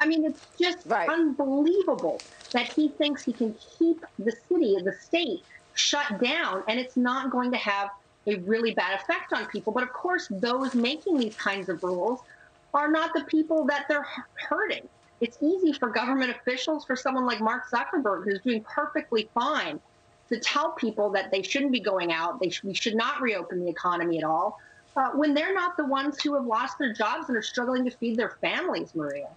I 0.00 0.06
mean, 0.06 0.24
it's 0.24 0.46
just 0.60 0.86
unbelievable 0.90 2.20
that 2.52 2.72
he 2.72 2.88
thinks 2.88 3.24
he 3.24 3.32
can 3.32 3.54
keep 3.78 4.04
the 4.18 4.32
city, 4.48 4.76
the 4.82 4.92
state, 4.92 5.42
shut 5.74 6.22
down, 6.22 6.62
and 6.68 6.78
it's 6.78 6.96
not 6.96 7.30
going 7.30 7.50
to 7.52 7.56
have 7.58 7.90
a 8.26 8.36
really 8.40 8.74
bad 8.74 9.00
effect 9.00 9.32
on 9.32 9.46
people. 9.46 9.72
But 9.72 9.82
of 9.82 9.92
course, 9.92 10.28
those 10.30 10.74
making 10.74 11.18
these 11.18 11.36
kinds 11.36 11.68
of 11.68 11.82
rules 11.82 12.20
are 12.74 12.90
not 12.90 13.12
the 13.14 13.22
people 13.24 13.64
that 13.66 13.86
they're 13.88 14.06
hurting. 14.48 14.88
It's 15.20 15.38
easy 15.40 15.72
for 15.72 15.90
government 15.90 16.30
officials, 16.30 16.84
for 16.84 16.94
someone 16.94 17.26
like 17.26 17.40
Mark 17.40 17.64
Zuckerberg, 17.70 18.24
who's 18.24 18.40
doing 18.40 18.64
perfectly 18.64 19.28
fine, 19.34 19.80
to 20.28 20.38
tell 20.38 20.72
people 20.72 21.10
that 21.10 21.30
they 21.30 21.42
shouldn't 21.42 21.72
be 21.72 21.80
going 21.80 22.12
out, 22.12 22.38
they 22.40 22.50
sh- 22.50 22.62
we 22.62 22.74
should 22.74 22.94
not 22.94 23.20
reopen 23.20 23.64
the 23.64 23.68
economy 23.68 24.18
at 24.18 24.24
all, 24.24 24.58
uh, 24.96 25.10
when 25.14 25.34
they're 25.34 25.54
not 25.54 25.76
the 25.76 25.86
ones 25.86 26.20
who 26.22 26.34
have 26.34 26.44
lost 26.44 26.78
their 26.78 26.92
jobs 26.92 27.28
and 27.28 27.36
are 27.36 27.42
struggling 27.42 27.84
to 27.84 27.90
feed 27.90 28.16
their 28.16 28.36
families, 28.40 28.94
Maria. 28.94 29.28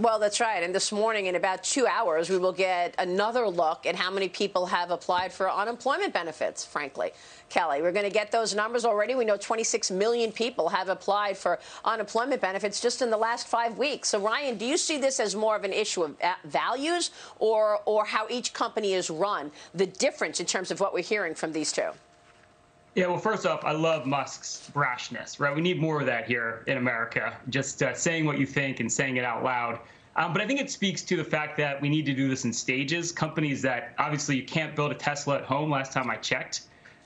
Well, 0.00 0.18
that's 0.18 0.40
right. 0.40 0.62
And 0.62 0.74
this 0.74 0.92
morning, 0.92 1.26
in 1.26 1.34
about 1.34 1.62
two 1.62 1.86
hours, 1.86 2.30
we 2.30 2.38
will 2.38 2.54
get 2.54 2.94
another 2.98 3.46
look 3.46 3.84
at 3.84 3.94
how 3.94 4.10
many 4.10 4.30
people 4.30 4.64
have 4.64 4.90
applied 4.90 5.30
for 5.30 5.50
unemployment 5.52 6.14
benefits, 6.14 6.64
frankly. 6.64 7.10
Kelly, 7.50 7.82
we're 7.82 7.92
going 7.92 8.06
to 8.06 8.10
get 8.10 8.32
those 8.32 8.54
numbers 8.54 8.86
already. 8.86 9.14
We 9.14 9.26
know 9.26 9.36
26 9.36 9.90
million 9.90 10.32
people 10.32 10.70
have 10.70 10.88
applied 10.88 11.36
for 11.36 11.58
unemployment 11.84 12.40
benefits 12.40 12.80
just 12.80 13.02
in 13.02 13.10
the 13.10 13.18
last 13.18 13.46
five 13.46 13.76
weeks. 13.76 14.08
So, 14.08 14.18
Ryan, 14.20 14.56
do 14.56 14.64
you 14.64 14.78
see 14.78 14.96
this 14.96 15.20
as 15.20 15.36
more 15.36 15.54
of 15.54 15.64
an 15.64 15.72
issue 15.74 16.04
of 16.04 16.16
uh, 16.22 16.32
values 16.46 17.10
or, 17.38 17.80
or 17.84 18.06
how 18.06 18.26
each 18.30 18.54
company 18.54 18.94
is 18.94 19.10
run? 19.10 19.52
The 19.74 19.84
difference 19.84 20.40
in 20.40 20.46
terms 20.46 20.70
of 20.70 20.80
what 20.80 20.94
we're 20.94 21.02
hearing 21.02 21.34
from 21.34 21.52
these 21.52 21.72
two? 21.72 21.90
Yeah, 22.96 23.06
well, 23.06 23.18
first 23.18 23.46
off, 23.46 23.64
I 23.64 23.70
love 23.70 24.04
Musk's 24.04 24.68
brashness, 24.74 25.38
right? 25.38 25.54
We 25.54 25.60
need 25.60 25.80
more 25.80 26.00
of 26.00 26.06
that 26.06 26.26
here 26.26 26.64
in 26.66 26.76
America, 26.76 27.36
just 27.48 27.80
uh, 27.84 27.94
saying 27.94 28.24
what 28.24 28.38
you 28.38 28.46
think 28.46 28.80
and 28.80 28.90
saying 28.90 29.16
it 29.16 29.24
out 29.24 29.44
loud. 29.44 29.78
Um, 30.16 30.32
but 30.32 30.42
I 30.42 30.46
think 30.46 30.60
it 30.60 30.72
speaks 30.72 31.02
to 31.02 31.16
the 31.16 31.22
fact 31.22 31.56
that 31.58 31.80
we 31.80 31.88
need 31.88 32.04
to 32.06 32.12
do 32.12 32.28
this 32.28 32.44
in 32.44 32.52
stages. 32.52 33.12
Companies 33.12 33.62
that 33.62 33.94
obviously 33.98 34.36
you 34.36 34.42
can't 34.42 34.74
build 34.74 34.90
a 34.90 34.96
Tesla 34.96 35.36
at 35.36 35.44
home, 35.44 35.70
last 35.70 35.92
time 35.92 36.10
I 36.10 36.16
checked. 36.16 36.62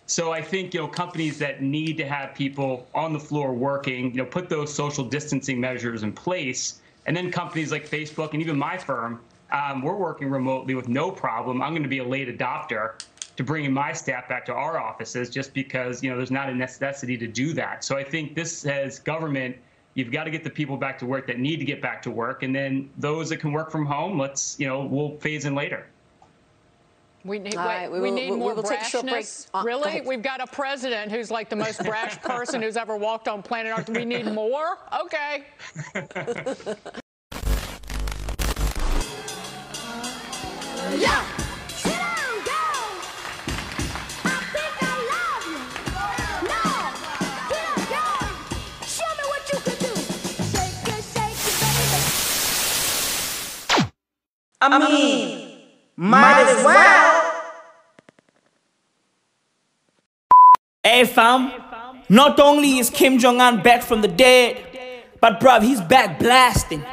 So 0.07 0.33
I 0.33 0.41
think 0.41 0.73
you 0.73 0.81
know 0.81 0.89
companies 0.89 1.39
that 1.41 1.61
need 1.63 1.99
to 1.99 2.07
have 2.07 2.35
people 2.35 2.87
on 2.95 3.13
the 3.13 3.21
floor 3.21 3.53
working, 3.53 4.11
you 4.11 4.17
know, 4.17 4.25
put 4.25 4.49
those 4.49 4.73
social 4.73 5.05
distancing 5.05 5.61
measures 5.61 6.03
in 6.03 6.13
place, 6.13 6.81
and 7.07 7.15
then 7.15 7.31
companies 7.31 7.71
like 7.71 7.87
Facebook 7.87 8.33
and 8.33 8.41
even 8.41 8.59
my 8.59 8.79
firm, 8.79 9.21
um, 9.53 9.83
we're 9.83 9.97
working 9.97 10.31
remotely 10.31 10.75
with 10.75 10.89
no 10.89 11.11
problem. 11.11 11.63
I'm 11.63 11.73
going 11.73 11.83
to 11.83 11.89
be 11.91 11.99
a 11.99 12.05
late 12.05 12.29
adopter 12.29 12.95
to 13.37 13.45
bringing 13.45 13.73
my 13.73 13.93
staff 13.93 14.29
back 14.29 14.45
to 14.47 14.53
our 14.55 14.79
offices 14.79 15.29
just 15.31 15.53
because 15.55 16.03
you 16.03 16.11
know 16.11 16.17
there's 16.17 16.31
not 16.31 16.49
a 16.49 16.55
necessity 16.55 17.17
to 17.19 17.27
do 17.27 17.53
that. 17.55 17.85
So 17.85 17.97
I 17.97 18.05
think 18.05 18.35
this 18.35 18.57
says 18.57 18.99
government, 19.01 19.57
you've 19.95 20.13
got 20.13 20.25
to 20.25 20.31
get 20.31 20.45
the 20.45 20.51
people 20.51 20.77
back 20.77 20.99
to 21.01 21.07
work 21.07 21.27
that 21.27 21.39
need 21.39 21.57
to 21.59 21.65
get 21.65 21.83
back 21.83 22.01
to 22.03 22.11
work, 22.11 22.43
and 22.43 22.55
then 22.55 22.91
those 22.99 23.29
that 23.31 23.39
can 23.39 23.53
work 23.53 23.71
from 23.71 23.85
home, 23.87 24.19
let's 24.19 24.57
you 24.59 24.67
know 24.67 24.85
we'll 24.85 25.17
phase 25.19 25.45
in 25.45 25.55
later. 25.55 25.87
We 27.25 27.39
need, 27.39 27.55
right, 27.57 27.91
we 27.91 28.01
we 28.01 28.11
will- 28.11 28.15
need 28.17 28.31
we 28.33 28.37
more 28.37 28.55
will 28.55 28.63
take 28.63 28.83
a 28.83 28.85
short 28.85 29.07
break. 29.07 29.25
brashness. 29.25 29.49
Uh, 29.55 29.63
go 29.63 29.67
really? 29.67 29.89
ahead. 29.89 30.05
We've 30.07 30.21
got 30.23 30.43
a 30.43 30.47
president 30.47 31.11
who's 31.11 31.31
like 31.31 31.49
the 31.49 31.57
most 31.57 31.83
brash 31.83 32.21
person 32.21 32.61
who's 32.61 32.77
ever 32.77 32.99
walked 32.99 33.29
on 33.29 33.43
planet 33.43 33.73
Earth. 33.79 33.89
We 33.89 34.05
need 34.05 34.27
more? 34.27 34.77
Okay. 35.01 35.45
Yeah. 40.97 41.25
I 54.73 54.79
mean, 54.89 55.61
might 55.97 56.47
as 56.49 56.65
well. 56.65 57.31
Hey 60.83 61.05
fam, 61.05 61.53
not 62.09 62.39
only 62.39 62.79
is 62.79 62.91
Kim 62.91 63.19
Jong 63.19 63.41
Un 63.41 63.63
back 63.63 63.83
from 63.83 64.03
the 64.03 64.09
dead, 64.09 64.63
but 65.21 65.41
bruv, 65.41 65.63
he's 65.63 65.81
back 65.81 66.19
blasting. 66.19 66.85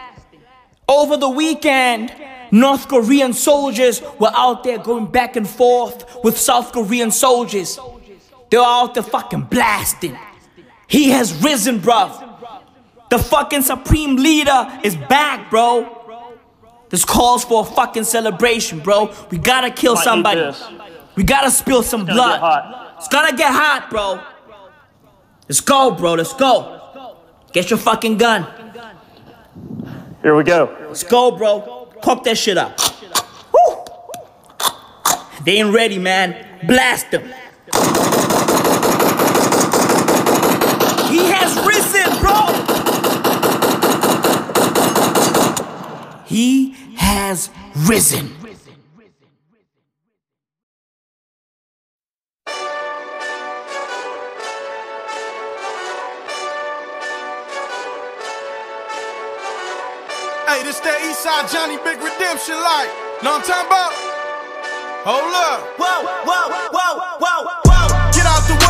Over 0.88 1.18
the 1.18 1.30
weekend, 1.30 2.14
North 2.52 2.88
Korean 2.88 3.34
soldiers 3.34 4.02
were 4.19 4.31
out 4.34 4.64
there 4.64 4.77
going 4.77 5.07
back 5.07 5.35
and 5.35 5.48
forth 5.48 6.23
with 6.23 6.38
South 6.38 6.72
Korean 6.73 7.11
soldiers. 7.11 7.80
They 8.49 8.57
were 8.57 8.64
out 8.64 8.93
there 8.93 9.03
fucking 9.03 9.43
blasting. 9.43 10.18
He 10.88 11.10
has 11.11 11.34
risen, 11.41 11.80
bruv. 11.80 12.27
The 13.10 13.19
fucking 13.19 13.61
supreme 13.61 14.18
leader 14.18 14.80
is 14.84 14.95
back, 14.95 15.49
bro. 15.49 16.01
This 16.92 17.06
calls 17.06 17.46
for 17.46 17.62
a 17.62 17.66
fucking 17.66 18.04
celebration, 18.04 18.80
bro. 18.80 19.14
We 19.32 19.38
gotta 19.38 19.72
kill 19.72 19.96
somebody. 19.96 20.52
We 21.16 21.24
gotta 21.24 21.50
spill 21.50 21.84
some 21.84 22.02
It's 22.02 22.12
blood. 22.12 22.96
It's 22.98 23.08
gonna 23.08 23.36
get 23.36 23.52
hot, 23.52 23.90
bro. 23.90 24.22
Let's 25.48 25.62
go, 25.62 25.92
bro. 25.92 26.14
Let's 26.14 26.34
go. 26.34 27.16
Get 27.54 27.70
your 27.70 27.80
fucking 27.80 28.18
gun. 28.18 28.46
Here 30.22 30.36
we 30.36 30.44
go. 30.44 30.78
Let's 30.88 31.04
go, 31.04 31.32
bro. 31.32 31.90
Cock 32.02 32.24
that 32.26 32.38
shit 32.38 32.58
up. 32.58 32.78
Woo. 33.54 33.84
They 35.44 35.58
ain't 35.58 35.74
ready, 35.74 35.98
man. 35.98 36.36
Blast 36.68 37.12
them. 37.12 37.24
He 41.10 41.26
has 41.32 41.56
risen, 41.66 42.20
bro. 42.20 42.48
He 46.26 46.76
has 47.12 47.50
risen. 47.88 48.28
Hey, 60.48 60.64
this 60.64 60.80
that 60.80 61.00
Eastside 61.04 61.52
Johnny 61.52 61.78
Big 61.84 62.00
Redemption 62.00 62.56
like. 62.56 62.88
Know 63.24 63.36
what 63.36 63.44
I'm 63.44 63.48
talking 63.48 63.68
about? 63.68 63.92
Hold 65.04 65.36
up. 65.36 65.60
Whoa, 65.80 66.08
whoa, 66.24 66.48
whoa, 66.72 66.96
whoa, 67.20 67.40
whoa. 67.66 68.12
Get 68.12 68.26
out 68.26 68.44
the 68.48 68.61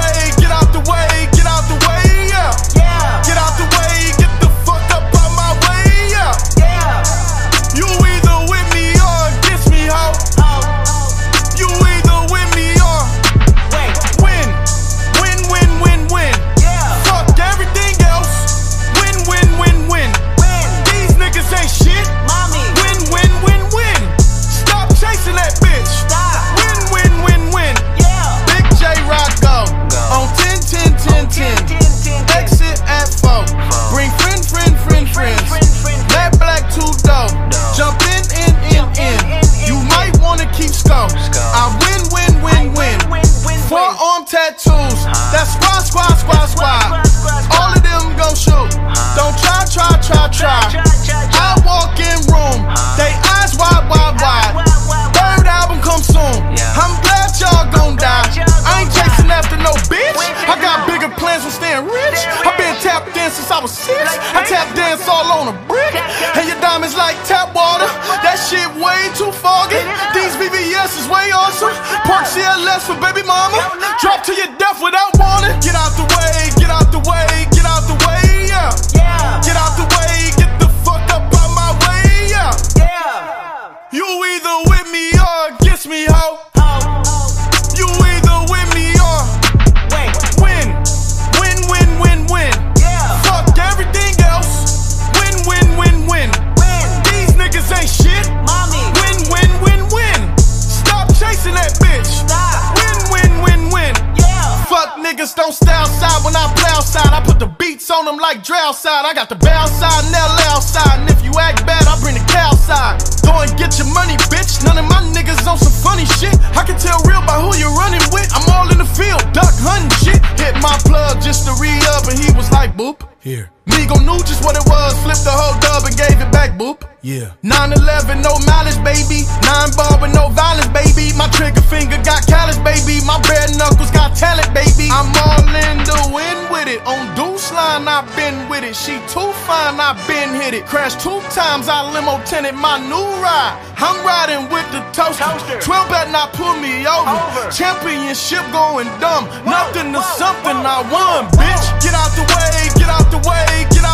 planted 142.41 142.57
my 142.59 142.77
new 142.89 143.05
ride. 143.22 143.53
I'm 143.77 144.01
riding 144.05 144.49
with 144.49 144.65
the 144.73 144.81
toaster. 144.93 145.23
toaster. 145.23 145.61
12 145.61 145.89
better 145.89 146.11
not 146.11 146.34
pull 146.34 146.55
me 146.57 146.85
over. 146.85 147.05
over. 147.05 147.51
Championship 147.51 148.41
going 148.51 148.89
dumb. 148.97 149.26
Whoa, 149.45 149.51
Nothing 149.51 149.93
to 149.93 150.01
something 150.18 150.57
whoa, 150.57 150.73
I 150.73 150.80
won, 150.89 151.30
bitch. 151.38 151.65
Get 151.81 151.93
out 151.93 152.09
the 152.18 152.26
way, 152.26 152.69
get 152.77 152.89
out 152.89 153.07
the 153.13 153.22
way, 153.22 153.45
get 153.69 153.84
out 153.85 153.90